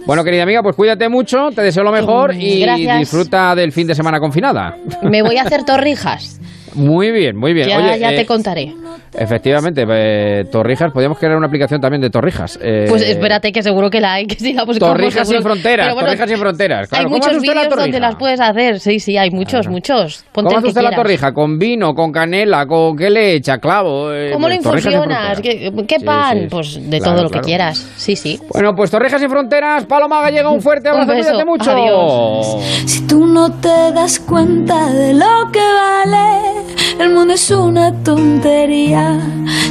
Bueno, 0.07 0.25
querida 0.25 0.43
amiga, 0.43 0.63
pues 0.63 0.75
cuídate 0.77 1.09
mucho, 1.09 1.51
te 1.55 1.63
deseo 1.63 1.85
lo 1.85 1.93
mejor 1.93 2.35
y 2.35 2.61
Gracias. 2.61 2.99
disfruta 2.99 3.55
del 3.55 3.73
fin 3.73 3.87
de 3.87 3.95
semana 3.95 4.19
confinada. 4.21 4.77
Me 5.03 5.23
voy 5.23 5.37
a 5.37 5.43
hacer 5.43 5.65
torrijas. 5.67 6.41
Muy 6.75 7.11
bien, 7.11 7.37
muy 7.37 7.53
bien. 7.53 7.69
Ya, 7.69 7.79
Oye, 7.79 7.99
ya 7.99 8.13
eh, 8.13 8.17
te 8.17 8.27
contaré. 8.27 8.73
efectivamente, 9.19 9.85
eh, 9.89 10.45
Torrijas, 10.51 10.91
podríamos 10.93 11.19
crear 11.19 11.37
una 11.37 11.47
aplicación 11.47 11.81
también 11.81 12.01
de 12.01 12.11
Torrijas. 12.11 12.59
eh, 12.63 12.87
Pues 12.89 13.03
espérate 13.03 13.53
que 13.53 13.63
seguro 13.63 13.91
que 13.91 14.01
la 14.01 14.15
hay, 14.15 14.27
que 14.29 14.37
si 14.37 14.53
la 14.53 14.65
buscamos 14.65 14.95
Torrijas 14.97 15.29
seguro- 15.29 15.39
sin 15.39 15.43
fronteras, 15.43 15.93
bueno, 15.95 16.07
Torrijas 16.09 16.29
sin 16.31 16.39
fronteras. 16.39 16.89
Claro, 16.89 17.01
hay 17.01 17.05
¿cómo 17.05 17.17
hace 17.17 17.27
muchos 17.29 17.43
usted 17.43 17.55
la 17.55 17.63
vídeos 17.63 17.77
donde 17.81 18.01
las 18.01 18.17
puedes 18.17 18.41
hacer, 18.41 18.81
sí, 18.81 19.01
sí, 19.01 19.17
hay 19.19 19.31
muchos, 19.31 19.69
muchos. 19.69 20.25
Ponte 20.33 20.49
¿Cómo 20.49 20.59
hace 20.59 20.69
usted 20.69 20.83
la 20.83 20.95
torrija? 20.97 21.33
¿Con 21.33 21.59
vino, 21.59 21.95
con 21.95 22.11
canela, 22.13 22.67
con 22.67 22.97
qué 22.97 23.11
le 23.11 23.35
echa? 23.35 23.59
Clavo. 23.59 24.13
eh, 24.13 24.31
¿Cómo 24.33 24.49
lo 24.49 24.55
pues, 24.57 24.67
infusionas? 24.85 25.41
¿Qué, 25.41 25.73
qué 25.87 25.99
Sí, 25.99 26.05
pan? 26.05 26.39
sí, 26.43 26.47
Pues 26.51 26.91
de 26.91 26.99
claro, 26.99 27.15
todo 27.15 27.23
lo 27.25 27.31
que 27.31 27.41
quieras. 27.41 27.79
Sí, 27.97 28.17
sí. 28.17 28.41
Bueno, 28.53 28.75
pues 28.75 28.91
Torrijas 28.91 29.21
sin 29.21 29.29
fronteras, 29.31 29.85
Paloma 29.87 30.21
Gallega, 30.23 30.49
un 30.51 30.61
fuerte 30.63 30.89
Un 30.89 30.95
abrazo, 31.01 31.13
beso, 31.13 31.29
cuídate 31.31 31.45
mucho. 31.45 31.71
adiós. 31.71 32.65
Si 32.87 33.07
tú 33.07 33.27
no 33.27 33.51
te 33.61 33.93
das 33.95 34.19
cuenta 34.21 34.89
de 34.91 35.15
lo 35.15 35.51
que 35.53 35.61
vale, 35.61 36.62
el 36.99 37.15
mundo 37.15 37.35
es 37.35 37.51
una 37.51 37.93
tontería. 38.03 39.21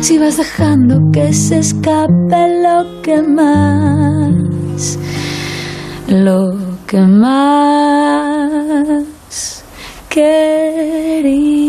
Si 0.01 0.17
vas 0.17 0.37
dejando 0.37 0.99
que 1.11 1.33
se 1.33 1.59
escape 1.59 2.61
lo 2.63 3.01
que 3.01 3.21
más, 3.21 4.97
lo 6.07 6.77
que 6.87 7.01
más 7.01 9.03
quería. 10.09 11.61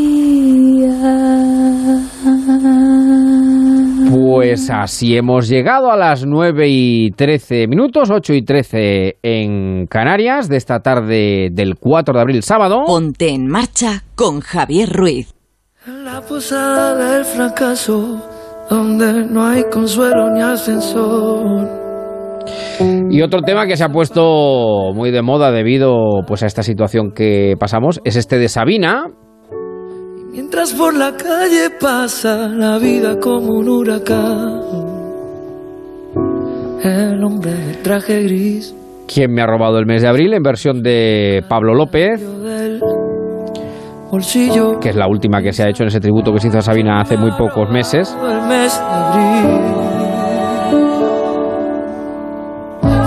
Pues 4.35 4.71
así 4.71 5.15
hemos 5.15 5.47
llegado 5.47 5.93
a 5.93 5.97
las 5.97 6.25
9 6.25 6.67
y 6.67 7.11
13 7.11 7.67
minutos, 7.69 8.11
8 8.11 8.33
y 8.33 8.43
13 8.43 9.19
en 9.23 9.87
Canarias, 9.87 10.49
de 10.49 10.57
esta 10.57 10.81
tarde 10.81 11.51
del 11.53 11.77
4 11.77 12.15
de 12.15 12.21
abril, 12.21 12.43
sábado. 12.43 12.85
Ponte 12.87 13.29
en 13.29 13.47
marcha 13.47 14.05
con 14.15 14.41
Javier 14.41 14.89
Ruiz. 14.89 15.35
La 15.87 16.23
posada 16.23 16.95
del 16.95 17.27
fracaso, 17.27 18.23
donde 18.71 19.27
no 19.27 19.45
hay 19.47 19.65
consuelo 19.71 20.31
ni 20.31 20.41
ascensor. 20.41 21.69
Y 23.11 23.21
otro 23.21 23.43
tema 23.43 23.67
que 23.67 23.77
se 23.77 23.85
ha 23.85 23.91
puesto 23.91 24.95
muy 24.95 25.11
de 25.11 25.21
moda 25.21 25.53
debido 25.53 26.23
pues 26.27 26.43
a 26.43 26.47
esta 26.47 26.63
situación 26.63 27.13
que 27.13 27.55
pasamos 27.61 28.01
es 28.05 28.17
este 28.17 28.39
de 28.39 28.49
Sabina, 28.49 29.09
Mientras 30.33 30.73
por 30.73 30.95
la 30.95 31.13
calle 31.15 31.69
pasa 31.79 32.49
la 32.49 32.79
vida 32.79 33.21
como 33.21 33.59
un 33.59 33.69
huracán. 33.69 34.61
El 36.83 37.23
hombre 37.23 37.53
de 37.53 37.75
traje 37.75 38.23
gris 38.23 38.75
¿Quién 39.07 39.33
me 39.33 39.43
ha 39.43 39.47
robado 39.47 39.79
el 39.79 39.85
mes 39.87 40.01
de 40.03 40.09
abril? 40.09 40.33
En 40.33 40.43
versión 40.43 40.83
de 40.83 41.45
Pablo 41.49 41.75
López, 41.75 42.21
que 44.81 44.89
es 44.89 44.97
la 44.97 45.07
última 45.07 45.43
que 45.43 45.53
se 45.53 45.63
ha 45.65 45.69
hecho 45.69 45.83
en 45.85 45.89
ese 45.89 46.01
tributo 46.01 46.33
que 46.33 46.41
se 46.41 46.49
hizo 46.49 46.59
a 46.59 46.63
Sabina 46.63 47.01
hace 47.01 47.17
muy 47.17 47.31
pocos 47.33 47.71
meses. 47.71 48.17
el 48.23 48.43
mes 48.49 48.79
de 48.79 48.85
abril. 48.85 49.61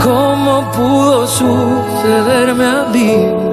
¿Cómo 0.03 0.71
pudo 0.71 1.28
sucederme 1.28 2.65
a 2.65 2.86
mí? 2.93 3.45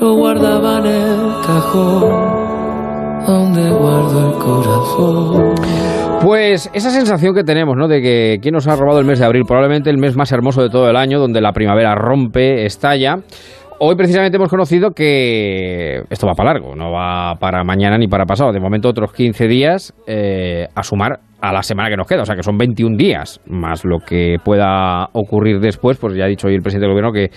Lo 0.00 0.14
guardaba 0.14 0.78
en 0.78 0.86
el 0.86 1.32
cajón 1.46 2.40
donde 3.26 3.70
guardo 3.70 4.28
el 4.28 4.38
corazón. 4.38 5.54
Pues 6.22 6.70
esa 6.72 6.90
sensación 6.90 7.34
que 7.34 7.44
tenemos, 7.44 7.76
¿no? 7.76 7.86
De 7.86 8.00
que 8.00 8.38
quién 8.40 8.54
nos 8.54 8.66
ha 8.66 8.76
robado 8.76 8.98
el 9.00 9.06
mes 9.06 9.18
de 9.18 9.26
abril, 9.26 9.44
probablemente 9.46 9.90
el 9.90 9.98
mes 9.98 10.16
más 10.16 10.32
hermoso 10.32 10.62
de 10.62 10.70
todo 10.70 10.88
el 10.88 10.96
año, 10.96 11.18
donde 11.18 11.40
la 11.40 11.52
primavera 11.52 11.94
rompe, 11.94 12.64
estalla. 12.64 13.16
Hoy 13.78 13.94
precisamente 13.96 14.36
hemos 14.36 14.50
conocido 14.50 14.90
que 14.90 16.02
esto 16.10 16.26
va 16.26 16.34
para 16.34 16.52
largo, 16.52 16.74
no 16.76 16.92
va 16.92 17.36
para 17.36 17.64
mañana 17.64 17.96
ni 17.96 18.08
para 18.08 18.26
pasado. 18.26 18.52
De 18.52 18.60
momento 18.60 18.88
otros 18.88 19.12
15 19.12 19.48
días 19.48 19.94
eh, 20.06 20.66
a 20.74 20.82
sumar 20.82 21.20
a 21.40 21.52
la 21.52 21.62
semana 21.62 21.88
que 21.88 21.96
nos 21.96 22.06
queda, 22.06 22.22
o 22.22 22.26
sea 22.26 22.36
que 22.36 22.42
son 22.42 22.58
21 22.58 22.96
días, 22.98 23.40
más 23.46 23.84
lo 23.86 23.98
que 23.98 24.36
pueda 24.44 25.08
ocurrir 25.14 25.60
después, 25.60 25.96
pues 25.96 26.14
ya 26.14 26.24
ha 26.24 26.28
dicho 26.28 26.48
hoy 26.48 26.54
el 26.54 26.60
presidente 26.60 26.86
del 26.86 26.92
gobierno 26.92 27.12
que 27.12 27.30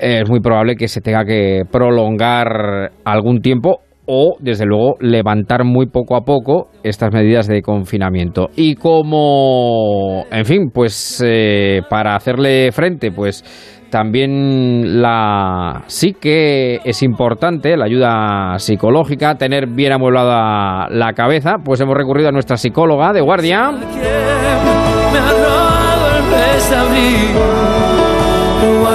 es 0.00 0.28
muy 0.28 0.40
probable 0.40 0.76
que 0.76 0.88
se 0.88 1.00
tenga 1.00 1.24
que 1.24 1.62
prolongar 1.70 2.92
algún 3.04 3.40
tiempo 3.40 3.80
o, 4.10 4.36
desde 4.40 4.64
luego, 4.64 4.96
levantar 5.00 5.64
muy 5.64 5.86
poco 5.86 6.16
a 6.16 6.22
poco 6.22 6.70
estas 6.82 7.12
medidas 7.12 7.46
de 7.46 7.60
confinamiento. 7.60 8.48
Y 8.56 8.74
como, 8.74 10.24
en 10.30 10.44
fin, 10.46 10.70
pues 10.72 11.22
eh, 11.24 11.82
para 11.90 12.16
hacerle 12.16 12.72
frente, 12.72 13.12
pues 13.12 13.44
también 13.90 15.02
la 15.02 15.82
sí 15.86 16.14
que 16.18 16.80
es 16.84 17.02
importante 17.02 17.76
la 17.76 17.84
ayuda 17.84 18.58
psicológica, 18.58 19.34
tener 19.36 19.66
bien 19.66 19.92
amueblada 19.92 20.88
la 20.88 21.12
cabeza, 21.12 21.56
pues 21.62 21.80
hemos 21.80 21.94
recurrido 21.94 22.30
a 22.30 22.32
nuestra 22.32 22.56
psicóloga 22.56 23.12
de 23.12 23.20
guardia. 23.20 23.72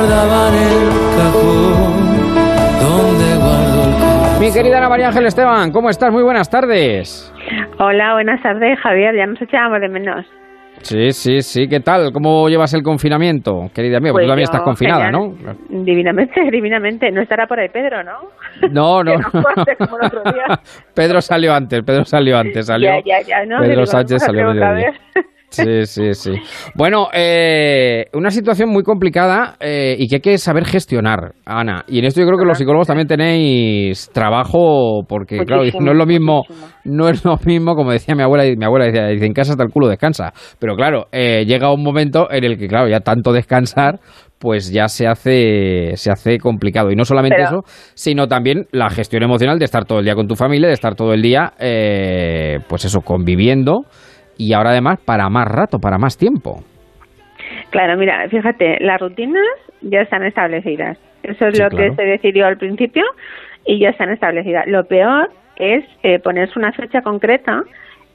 Guardaba 0.04 0.50
en 0.50 0.56
el 0.56 0.90
cajón 1.16 2.36
donde 2.82 3.38
guardo 3.38 3.84
el 3.86 3.94
corazón. 3.94 4.40
Mi 4.42 4.52
querida 4.52 4.78
Ana 4.80 4.90
María 4.90 5.08
Ángel 5.08 5.26
Esteban, 5.28 5.72
¿cómo 5.72 5.90
estás? 5.90 6.12
Muy 6.12 6.24
buenas 6.24 6.50
tardes. 6.50 7.34
Hola, 7.80 8.14
buenas 8.14 8.42
tardes, 8.44 8.78
Javier. 8.82 9.16
Ya 9.16 9.26
nos 9.26 9.42
echábamos 9.42 9.80
de 9.80 9.88
menos. 9.88 10.26
Sí, 10.82 11.14
sí, 11.14 11.42
sí, 11.42 11.70
¿qué 11.70 11.80
tal? 11.80 12.12
¿Cómo 12.12 12.50
llevas 12.50 12.74
el 12.74 12.84
confinamiento, 12.84 13.70
querida 13.74 14.02
mía? 14.02 14.12
Porque 14.12 14.26
Pues 14.26 14.26
tú 14.26 14.30
también 14.32 14.46
yo, 14.48 14.52
estás 14.52 14.62
confinada, 14.64 15.06
genial. 15.06 15.58
¿no? 15.70 15.84
Divinamente, 15.86 16.42
divinamente. 16.52 17.10
No 17.10 17.22
estará 17.22 17.48
por 17.48 17.60
ahí 17.62 17.70
Pedro, 17.70 18.04
¿no? 18.04 18.12
No, 18.72 19.04
no. 19.06 19.14
Que 19.32 19.38
no 19.38 19.44
corte 19.44 19.76
como 19.78 19.98
el 20.00 20.06
otro 20.08 20.24
día. 20.34 20.60
Pedro 20.94 21.22
salió 21.22 21.54
antes, 21.54 21.82
Pedro 21.84 22.04
salió 22.04 22.38
antes, 22.38 22.66
salió. 22.66 22.90
Ya, 22.90 23.00
ya, 23.06 23.22
ya, 23.26 23.46
¿no? 23.46 23.60
Pedro 23.60 23.72
Digo, 23.72 23.86
Sánchez 23.86 24.24
salió 24.24 24.50
a 24.50 24.92
Sí, 25.54 25.86
sí, 25.86 26.14
sí. 26.14 26.32
Bueno, 26.76 27.10
eh, 27.14 28.08
una 28.14 28.32
situación 28.32 28.70
muy 28.70 28.84
complicada 28.84 29.56
eh, 29.60 29.96
y 30.00 30.08
que 30.08 30.16
hay 30.16 30.22
que 30.22 30.38
saber 30.38 30.66
gestionar, 30.66 31.34
Ana. 31.46 31.84
Y 31.88 32.00
en 32.00 32.06
esto 32.06 32.22
yo 32.22 32.28
creo 32.28 32.40
que 32.40 32.46
los 32.46 32.58
psicólogos 32.58 32.88
también 32.88 33.08
tenéis 33.08 34.10
trabajo 34.12 35.04
porque, 35.08 35.38
claro, 35.46 35.64
no 35.80 35.92
es 35.92 35.98
lo 35.98 36.06
mismo, 36.06 36.44
no 36.86 37.08
es 37.08 37.24
lo 37.24 37.38
mismo, 37.46 37.76
como 37.76 37.92
decía 37.92 38.16
mi 38.16 38.24
abuela, 38.24 38.48
y 38.48 38.56
mi 38.56 38.66
abuela 38.66 38.86
decía, 38.86 39.08
dice, 39.08 39.26
en 39.26 39.34
casa 39.34 39.52
hasta 39.52 39.64
el 39.64 39.70
culo 39.70 39.88
descansa. 39.88 40.34
Pero 40.60 40.76
claro, 40.76 41.06
eh, 41.12 41.46
llega 41.46 41.72
un 41.72 41.84
momento 41.84 42.28
en 42.32 42.44
el 42.44 42.58
que, 42.58 42.68
claro, 42.68 42.88
ya 42.90 43.02
tanto 43.02 43.32
descansar, 43.32 44.00
pues 44.40 44.72
ya 44.72 44.90
se 44.90 45.08
hace, 45.08 45.92
se 45.96 46.12
hace 46.12 46.38
complicado. 46.38 46.92
Y 46.92 46.96
no 46.96 47.06
solamente 47.06 47.38
Pero- 47.38 47.60
eso, 47.60 47.92
sino 47.94 48.28
también 48.28 48.66
la 48.72 48.90
gestión 48.90 49.24
emocional 49.24 49.58
de 49.58 49.66
estar 49.66 49.86
todo 49.86 50.00
el 50.00 50.06
día 50.06 50.16
con 50.16 50.28
tu 50.28 50.36
familia, 50.36 50.68
de 50.68 50.74
estar 50.74 50.96
todo 50.96 51.14
el 51.14 51.22
día, 51.22 51.54
eh, 51.60 52.60
pues 52.68 52.84
eso, 52.86 53.02
conviviendo. 53.02 53.84
Y 54.38 54.54
ahora 54.54 54.72
además 54.72 55.00
para 55.04 55.30
más 55.30 55.48
rato, 55.48 55.80
para 55.80 55.98
más 55.98 56.18
tiempo. 56.18 56.64
Claro, 57.70 57.98
mira, 57.98 58.28
fíjate, 58.30 58.78
las 58.80 59.00
rutinas 59.00 59.44
ya 59.82 60.02
están 60.02 60.24
establecidas. 60.24 60.98
Eso 61.24 61.48
es 61.48 61.56
Sí, 61.56 61.62
lo 61.62 61.70
claro. 61.70 61.92
que 61.92 61.96
se 61.96 62.04
decidió 62.04 62.46
al 62.46 62.58
principio 62.58 63.04
y 63.66 63.80
ya 63.80 63.90
están 63.90 64.10
establecidas. 64.10 64.68
Lo 64.68 64.86
peor 64.86 65.32
es 65.56 65.86
eh, 66.04 66.20
ponerse 66.20 66.58
una 66.60 66.72
fecha 66.74 67.02
concreta 67.02 67.64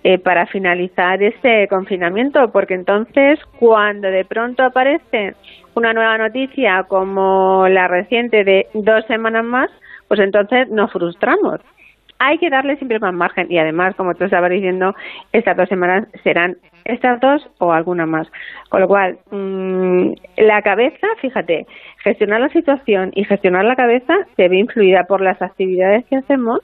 eh, 0.04 0.18
para 0.18 0.46
finalizar 0.46 1.22
este 1.22 1.66
confinamiento, 1.68 2.50
porque 2.52 2.74
entonces 2.74 3.40
cuando 3.58 4.08
de 4.08 4.24
pronto 4.24 4.62
aparece 4.62 5.34
una 5.74 5.92
nueva 5.92 6.18
noticia 6.18 6.84
como 6.84 7.66
la 7.68 7.88
reciente 7.88 8.44
de 8.44 8.66
dos 8.74 9.04
semanas 9.06 9.44
más, 9.44 9.70
pues 10.06 10.20
entonces 10.20 10.68
nos 10.70 10.92
frustramos. 10.92 11.60
Hay 12.20 12.38
que 12.38 12.50
darle 12.50 12.76
siempre 12.76 12.98
más 12.98 13.14
margen 13.14 13.46
y 13.50 13.58
además, 13.58 13.94
como 13.94 14.14
tú 14.14 14.24
estabas 14.24 14.50
diciendo, 14.50 14.94
estas 15.32 15.56
dos 15.56 15.68
semanas 15.68 16.08
serán 16.24 16.56
estas 16.84 17.20
dos 17.20 17.48
o 17.58 17.72
alguna 17.72 18.06
más. 18.06 18.26
Con 18.70 18.80
lo 18.80 18.88
cual, 18.88 19.18
mm, 19.30 20.12
la 20.38 20.62
cabeza, 20.62 21.06
fíjate, 21.20 21.66
gestionar 22.02 22.40
la 22.40 22.48
situación 22.48 23.12
y 23.14 23.24
gestionar 23.24 23.64
la 23.64 23.76
cabeza 23.76 24.14
se 24.36 24.48
ve 24.48 24.58
influida 24.58 25.04
por 25.04 25.20
las 25.20 25.40
actividades 25.40 26.04
que 26.06 26.16
hacemos 26.16 26.60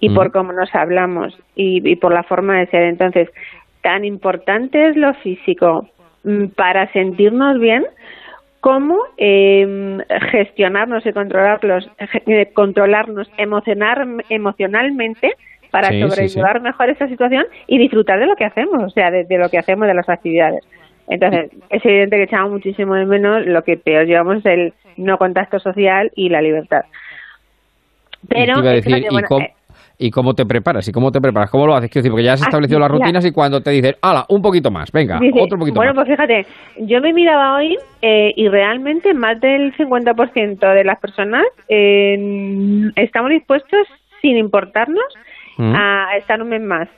y 0.00 0.10
por 0.10 0.32
cómo 0.32 0.52
nos 0.52 0.74
hablamos 0.74 1.38
y, 1.54 1.86
y 1.88 1.96
por 1.96 2.12
la 2.12 2.22
forma 2.22 2.58
de 2.58 2.66
ser. 2.66 2.84
Entonces, 2.84 3.28
tan 3.82 4.04
importante 4.04 4.88
es 4.88 4.96
lo 4.96 5.12
físico 5.14 5.88
mm, 6.24 6.46
para 6.56 6.90
sentirnos 6.92 7.58
bien 7.58 7.84
cómo 8.64 8.98
eh, 9.18 9.98
gestionarnos 10.30 11.04
y 11.04 11.12
controlarlos, 11.12 11.86
eh, 11.98 12.50
controlarnos 12.54 13.30
emocionar, 13.36 14.06
emocionalmente 14.30 15.34
para 15.70 15.88
Sí, 15.88 15.96
sí, 15.96 16.08
sobrellevar 16.08 16.62
mejor 16.62 16.88
esta 16.88 17.06
situación 17.06 17.44
y 17.66 17.76
disfrutar 17.76 18.18
de 18.18 18.24
lo 18.24 18.36
que 18.36 18.46
hacemos, 18.46 18.82
o 18.82 18.88
sea, 18.88 19.10
de, 19.10 19.24
de 19.24 19.36
lo 19.36 19.50
que 19.50 19.58
hacemos, 19.58 19.86
de 19.86 19.92
las 19.92 20.08
actividades. 20.08 20.64
Entonces, 21.08 21.50
es 21.68 21.84
evidente 21.84 22.16
que 22.16 22.22
echamos 22.22 22.52
muchísimo 22.52 22.94
de 22.94 23.04
menos, 23.04 23.44
lo 23.44 23.62
que 23.64 23.76
peor 23.76 24.06
llevamos 24.06 24.38
es 24.38 24.46
el 24.46 24.72
no 24.96 25.18
contacto 25.18 25.58
social 25.58 26.10
y 26.14 26.30
la 26.30 26.40
libertad. 26.40 26.86
Pero, 28.30 28.60
Y 28.60 28.62
decir, 28.62 28.84
fíjate, 28.84 29.08
¿y, 29.10 29.12
bueno, 29.12 29.28
cómo, 29.28 29.44
eh, 29.44 29.54
¿y 29.98 30.10
cómo 30.10 30.34
te 30.34 30.44
preparas? 30.46 30.86
¿Y 30.88 30.92
cómo 30.92 31.10
te 31.12 31.20
preparas? 31.20 31.50
¿Cómo 31.50 31.66
lo 31.66 31.74
haces? 31.74 31.90
Quiero 31.90 32.02
decir, 32.02 32.10
porque 32.12 32.24
ya 32.24 32.32
has 32.34 32.42
Ah, 32.42 32.46
establecido 32.46 32.78
las 32.80 32.90
rutinas 32.90 33.24
y 33.24 33.32
cuando 33.32 33.60
te 33.60 33.70
dicen, 33.70 33.94
hala, 34.02 34.24
un 34.28 34.42
poquito 34.42 34.70
más, 34.70 34.90
venga, 34.92 35.18
Dice, 35.20 35.40
otro 35.40 35.58
poquito 35.58 35.76
bueno, 35.76 35.94
más. 35.94 36.04
pues 36.06 36.16
fíjate, 36.16 36.46
yo 36.86 37.00
me 37.00 37.12
miraba 37.12 37.56
hoy 37.56 37.76
eh, 38.02 38.32
y 38.36 38.48
realmente 38.48 39.14
más 39.14 39.40
del 39.40 39.72
50% 39.76 40.58
de 40.74 40.84
las 40.84 40.98
personas 41.00 41.44
eh, 41.68 42.90
estamos 42.96 43.30
dispuestos, 43.30 43.86
sin 44.20 44.36
importarnos, 44.36 45.04
Mm. 45.56 45.72
a 45.76 46.16
estar 46.18 46.42
un 46.42 46.48
mes 46.48 46.60
más. 46.62 46.88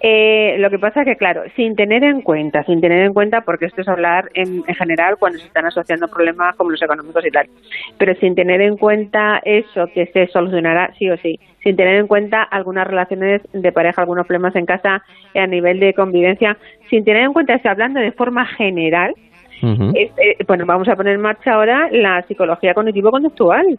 Eh, 0.00 0.56
lo 0.58 0.70
que 0.70 0.78
pasa 0.78 1.00
es 1.00 1.06
que, 1.06 1.16
claro, 1.16 1.42
sin 1.56 1.74
tener 1.74 2.04
en 2.04 2.22
cuenta, 2.22 2.62
sin 2.64 2.80
tener 2.80 3.04
en 3.04 3.12
cuenta, 3.12 3.40
porque 3.40 3.66
esto 3.66 3.80
es 3.80 3.88
hablar 3.88 4.30
en, 4.34 4.62
en 4.66 4.74
general 4.76 5.16
cuando 5.18 5.38
se 5.38 5.46
están 5.46 5.66
asociando 5.66 6.06
problemas 6.06 6.54
como 6.56 6.70
los 6.70 6.80
económicos 6.80 7.26
y 7.26 7.30
tal, 7.30 7.48
pero 7.98 8.14
sin 8.16 8.36
tener 8.36 8.60
en 8.60 8.76
cuenta 8.76 9.40
eso 9.44 9.88
que 9.92 10.06
se 10.06 10.28
solucionará 10.28 10.94
sí 10.98 11.10
o 11.10 11.16
sí, 11.16 11.40
sin 11.64 11.74
tener 11.74 11.96
en 11.96 12.06
cuenta 12.06 12.44
algunas 12.44 12.86
relaciones 12.86 13.42
de 13.52 13.72
pareja, 13.72 14.02
algunos 14.02 14.26
problemas 14.26 14.54
en 14.54 14.66
casa 14.66 15.02
eh, 15.34 15.40
a 15.40 15.46
nivel 15.48 15.80
de 15.80 15.92
convivencia, 15.94 16.56
sin 16.88 17.04
tener 17.04 17.24
en 17.24 17.32
cuenta, 17.32 17.54
estoy 17.54 17.72
hablando 17.72 17.98
de 17.98 18.12
forma 18.12 18.46
general, 18.46 19.14
eh, 19.60 20.36
bueno, 20.46 20.64
vamos 20.66 20.88
a 20.88 20.94
poner 20.94 21.14
en 21.14 21.20
marcha 21.20 21.54
ahora 21.54 21.88
la 21.90 22.22
psicología 22.22 22.74
cognitivo-conductual. 22.74 23.78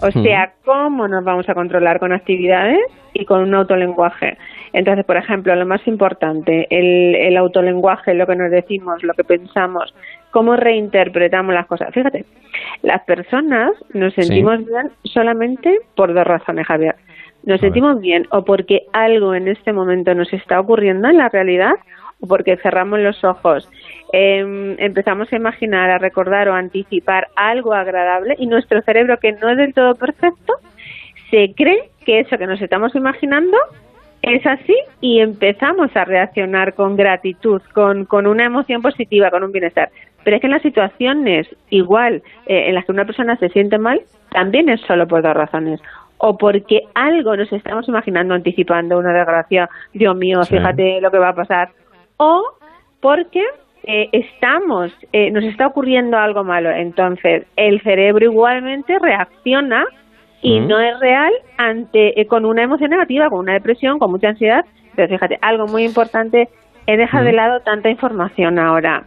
O 0.00 0.10
sea, 0.10 0.52
cómo 0.64 1.06
nos 1.08 1.24
vamos 1.24 1.48
a 1.48 1.54
controlar 1.54 1.98
con 2.00 2.12
actividades 2.12 2.78
y 3.12 3.24
con 3.24 3.40
un 3.42 3.54
autolenguaje. 3.54 4.36
Entonces, 4.72 5.04
por 5.04 5.16
ejemplo, 5.16 5.54
lo 5.54 5.66
más 5.66 5.86
importante, 5.86 6.66
el, 6.68 7.14
el 7.14 7.36
autolenguaje, 7.36 8.12
lo 8.14 8.26
que 8.26 8.34
nos 8.36 8.50
decimos, 8.50 9.02
lo 9.04 9.14
que 9.14 9.22
pensamos, 9.24 9.94
cómo 10.32 10.56
reinterpretamos 10.56 11.54
las 11.54 11.66
cosas. 11.66 11.94
Fíjate, 11.94 12.24
las 12.82 13.02
personas 13.04 13.70
nos 13.92 14.12
Sí. 14.14 14.22
sentimos 14.22 14.58
bien 14.66 14.90
solamente 15.04 15.78
por 15.94 16.12
dos 16.12 16.24
razones, 16.26 16.66
Javier. 16.66 16.96
Nos 17.44 17.60
sentimos 17.60 18.00
bien 18.00 18.26
o 18.30 18.44
porque 18.44 18.86
algo 18.92 19.34
en 19.34 19.48
este 19.48 19.72
momento 19.72 20.14
nos 20.14 20.32
está 20.32 20.58
ocurriendo 20.58 21.08
en 21.08 21.18
la 21.18 21.28
realidad 21.28 21.74
o 22.20 22.26
porque 22.26 22.56
cerramos 22.56 23.00
los 23.00 23.22
ojos, 23.24 23.68
em, 24.12 24.76
empezamos 24.78 25.32
a 25.32 25.36
imaginar, 25.36 25.90
a 25.90 25.98
recordar 25.98 26.48
o 26.48 26.54
a 26.54 26.58
anticipar 26.58 27.28
algo 27.36 27.72
agradable 27.72 28.36
y 28.38 28.46
nuestro 28.46 28.80
cerebro, 28.82 29.18
que 29.18 29.32
no 29.32 29.50
es 29.50 29.56
del 29.56 29.74
todo 29.74 29.94
perfecto, 29.94 30.54
se 31.30 31.52
cree 31.54 31.90
que 32.04 32.20
eso 32.20 32.38
que 32.38 32.46
nos 32.46 32.60
estamos 32.60 32.94
imaginando 32.94 33.56
es 34.22 34.46
así 34.46 34.74
y 35.00 35.20
empezamos 35.20 35.94
a 35.96 36.04
reaccionar 36.04 36.74
con 36.74 36.96
gratitud, 36.96 37.60
con, 37.74 38.06
con 38.06 38.26
una 38.26 38.44
emoción 38.44 38.80
positiva, 38.80 39.30
con 39.30 39.44
un 39.44 39.52
bienestar. 39.52 39.90
Pero 40.22 40.36
es 40.36 40.40
que 40.40 40.46
en 40.46 40.52
las 40.52 40.62
situaciones 40.62 41.46
igual 41.68 42.22
eh, 42.46 42.68
en 42.68 42.74
las 42.74 42.86
que 42.86 42.92
una 42.92 43.04
persona 43.04 43.36
se 43.36 43.50
siente 43.50 43.76
mal, 43.76 44.00
también 44.30 44.68
es 44.70 44.80
solo 44.82 45.06
por 45.06 45.22
dos 45.22 45.34
razones. 45.34 45.80
O 46.16 46.38
porque 46.38 46.82
algo 46.94 47.36
nos 47.36 47.52
estamos 47.52 47.86
imaginando, 47.86 48.34
anticipando 48.34 48.98
una 48.98 49.12
desgracia, 49.12 49.68
Dios 49.92 50.16
mío, 50.16 50.42
fíjate 50.44 51.00
lo 51.00 51.10
que 51.10 51.18
va 51.18 51.30
a 51.30 51.34
pasar. 51.34 51.68
O 52.16 52.42
porque 53.00 53.42
eh, 53.86 54.08
estamos, 54.12 54.92
eh, 55.12 55.30
nos 55.30 55.44
está 55.44 55.66
ocurriendo 55.66 56.16
algo 56.16 56.42
malo. 56.42 56.70
Entonces, 56.70 57.46
el 57.56 57.82
cerebro 57.82 58.24
igualmente 58.24 58.98
reacciona 58.98 59.84
y 60.40 60.60
Mm. 60.60 60.68
no 60.68 60.80
es 60.80 60.98
real 61.00 61.32
ante 61.58 62.20
eh, 62.20 62.26
con 62.26 62.44
una 62.46 62.62
emoción 62.62 62.90
negativa, 62.90 63.28
con 63.28 63.40
una 63.40 63.52
depresión, 63.54 63.98
con 63.98 64.10
mucha 64.10 64.28
ansiedad. 64.28 64.64
Pero 64.96 65.08
fíjate, 65.08 65.38
algo 65.42 65.66
muy 65.66 65.84
importante 65.84 66.48
es 66.86 66.98
dejar 66.98 67.24
de 67.24 67.32
lado 67.32 67.60
tanta 67.60 67.90
información 67.90 68.58
ahora. 68.58 69.04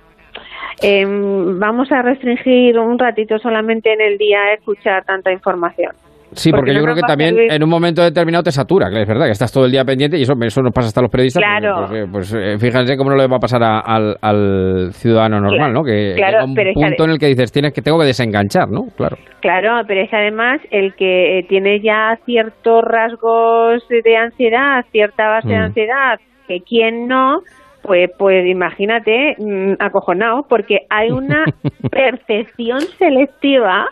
Em, 0.81 1.59
vamos 1.59 1.91
a 1.91 2.01
restringir 2.03 2.77
un 2.77 2.99
ratito 2.99 3.39
solamente 3.39 3.93
en 3.93 4.01
el 4.01 4.17
día 4.17 4.39
a 4.41 4.53
escuchar 4.53 5.03
tanta 5.05 5.31
información. 5.31 5.91
Sí, 6.33 6.51
porque, 6.51 6.71
Porque 6.71 6.75
yo 6.75 6.83
creo 6.83 6.95
que 6.95 7.01
también 7.01 7.35
servir. 7.35 7.51
en 7.53 7.63
un 7.63 7.69
momento 7.69 8.01
determinado 8.03 8.43
te 8.43 8.51
satura, 8.51 8.89
que 8.89 9.01
es 9.01 9.07
verdad, 9.07 9.25
que 9.25 9.31
estás 9.31 9.51
todo 9.51 9.65
el 9.65 9.71
día 9.71 9.85
pendiente 9.85 10.17
y 10.17 10.23
eso, 10.23 10.33
eso 10.41 10.61
nos 10.61 10.73
pasa 10.73 10.87
hasta 10.89 10.99
a 10.99 11.03
los 11.03 11.11
periodistas. 11.11 11.41
pues, 11.41 11.59
Claro. 11.61 11.87
Pues, 11.87 12.01
eh, 12.01 12.05
pues, 12.11 12.33
eh, 12.33 12.57
fíjense 12.59 12.97
cómo 12.97 13.11
no 13.11 13.15
le 13.15 13.27
va 13.27 13.37
a 13.37 13.39
pasar 13.39 13.63
a- 13.63 13.79
al, 13.79 14.15
al 14.21 14.89
ciudadano 14.91 15.39
normal, 15.39 15.71
¿no? 15.73 15.83
Que 15.83 16.13
Claro, 16.15 16.31
llega 16.39 16.45
un 16.45 16.53
pero 16.53 16.73
punto 16.73 17.03
en 17.05 17.09
el 17.11 17.17
que 17.19 17.27
dices, 17.27 17.51
tienes 17.51 17.73
que 17.73 17.81
tengo 17.81 17.97
que 17.99 18.05
desenganchar, 18.05 18.67
¿no? 18.69 18.81
Claro. 18.97 19.17
Claro, 19.39 19.81
pero 19.87 20.01
es 20.01 20.13
además 20.13 20.59
el 20.71 20.93
que 20.95 21.39
eh, 21.39 21.43
tiene 21.47 21.79
ya 21.81 22.17
ciertos 22.25 22.81
rasgos 22.83 23.83
de 23.89 24.17
ansiedad, 24.17 24.83
cierta 24.91 25.27
base 25.29 25.47
de 25.47 25.57
Mm. 25.59 25.63
ansiedad, 25.63 26.19
que 26.47 26.59
quien 26.61 27.07
no, 27.07 27.39
pues, 27.83 28.09
pues 28.17 28.45
imagínate, 28.45 29.35
mm, 29.37 29.73
acojonado, 29.79 30.41
porque 30.49 30.79
hay 30.89 31.11
una 31.11 31.45
percepción 31.91 32.81
selectiva 32.99 33.87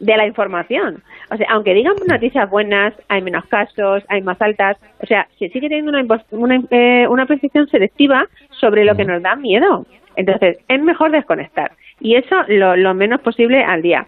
de 0.00 0.16
la 0.16 0.26
información. 0.26 1.02
O 1.30 1.36
sea, 1.36 1.46
aunque 1.50 1.74
digan 1.74 1.94
noticias 2.08 2.48
buenas, 2.50 2.92
hay 3.08 3.22
menos 3.22 3.44
casos, 3.46 4.02
hay 4.08 4.22
más 4.22 4.40
altas. 4.42 4.76
O 5.02 5.06
sea, 5.06 5.28
se 5.38 5.48
sigue 5.50 5.68
teniendo 5.68 5.92
una, 5.92 6.04
una, 6.32 6.60
eh, 6.70 7.06
una 7.08 7.26
percepción 7.26 7.68
selectiva 7.68 8.26
sobre 8.58 8.84
lo 8.84 8.96
que 8.96 9.04
nos 9.04 9.22
da 9.22 9.36
miedo. 9.36 9.86
Entonces, 10.16 10.58
es 10.68 10.82
mejor 10.82 11.12
desconectar. 11.12 11.70
Y 12.00 12.16
eso 12.16 12.34
lo, 12.48 12.76
lo 12.76 12.94
menos 12.94 13.20
posible 13.20 13.62
al 13.62 13.82
día. 13.82 14.06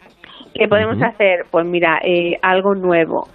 ¿Qué 0.55 0.67
podemos 0.69 1.01
hacer? 1.03 1.45
Pues 1.51 1.65
mira, 1.65 2.01
eh, 2.03 2.39
algo 2.43 2.75
nuevo. 2.75 3.29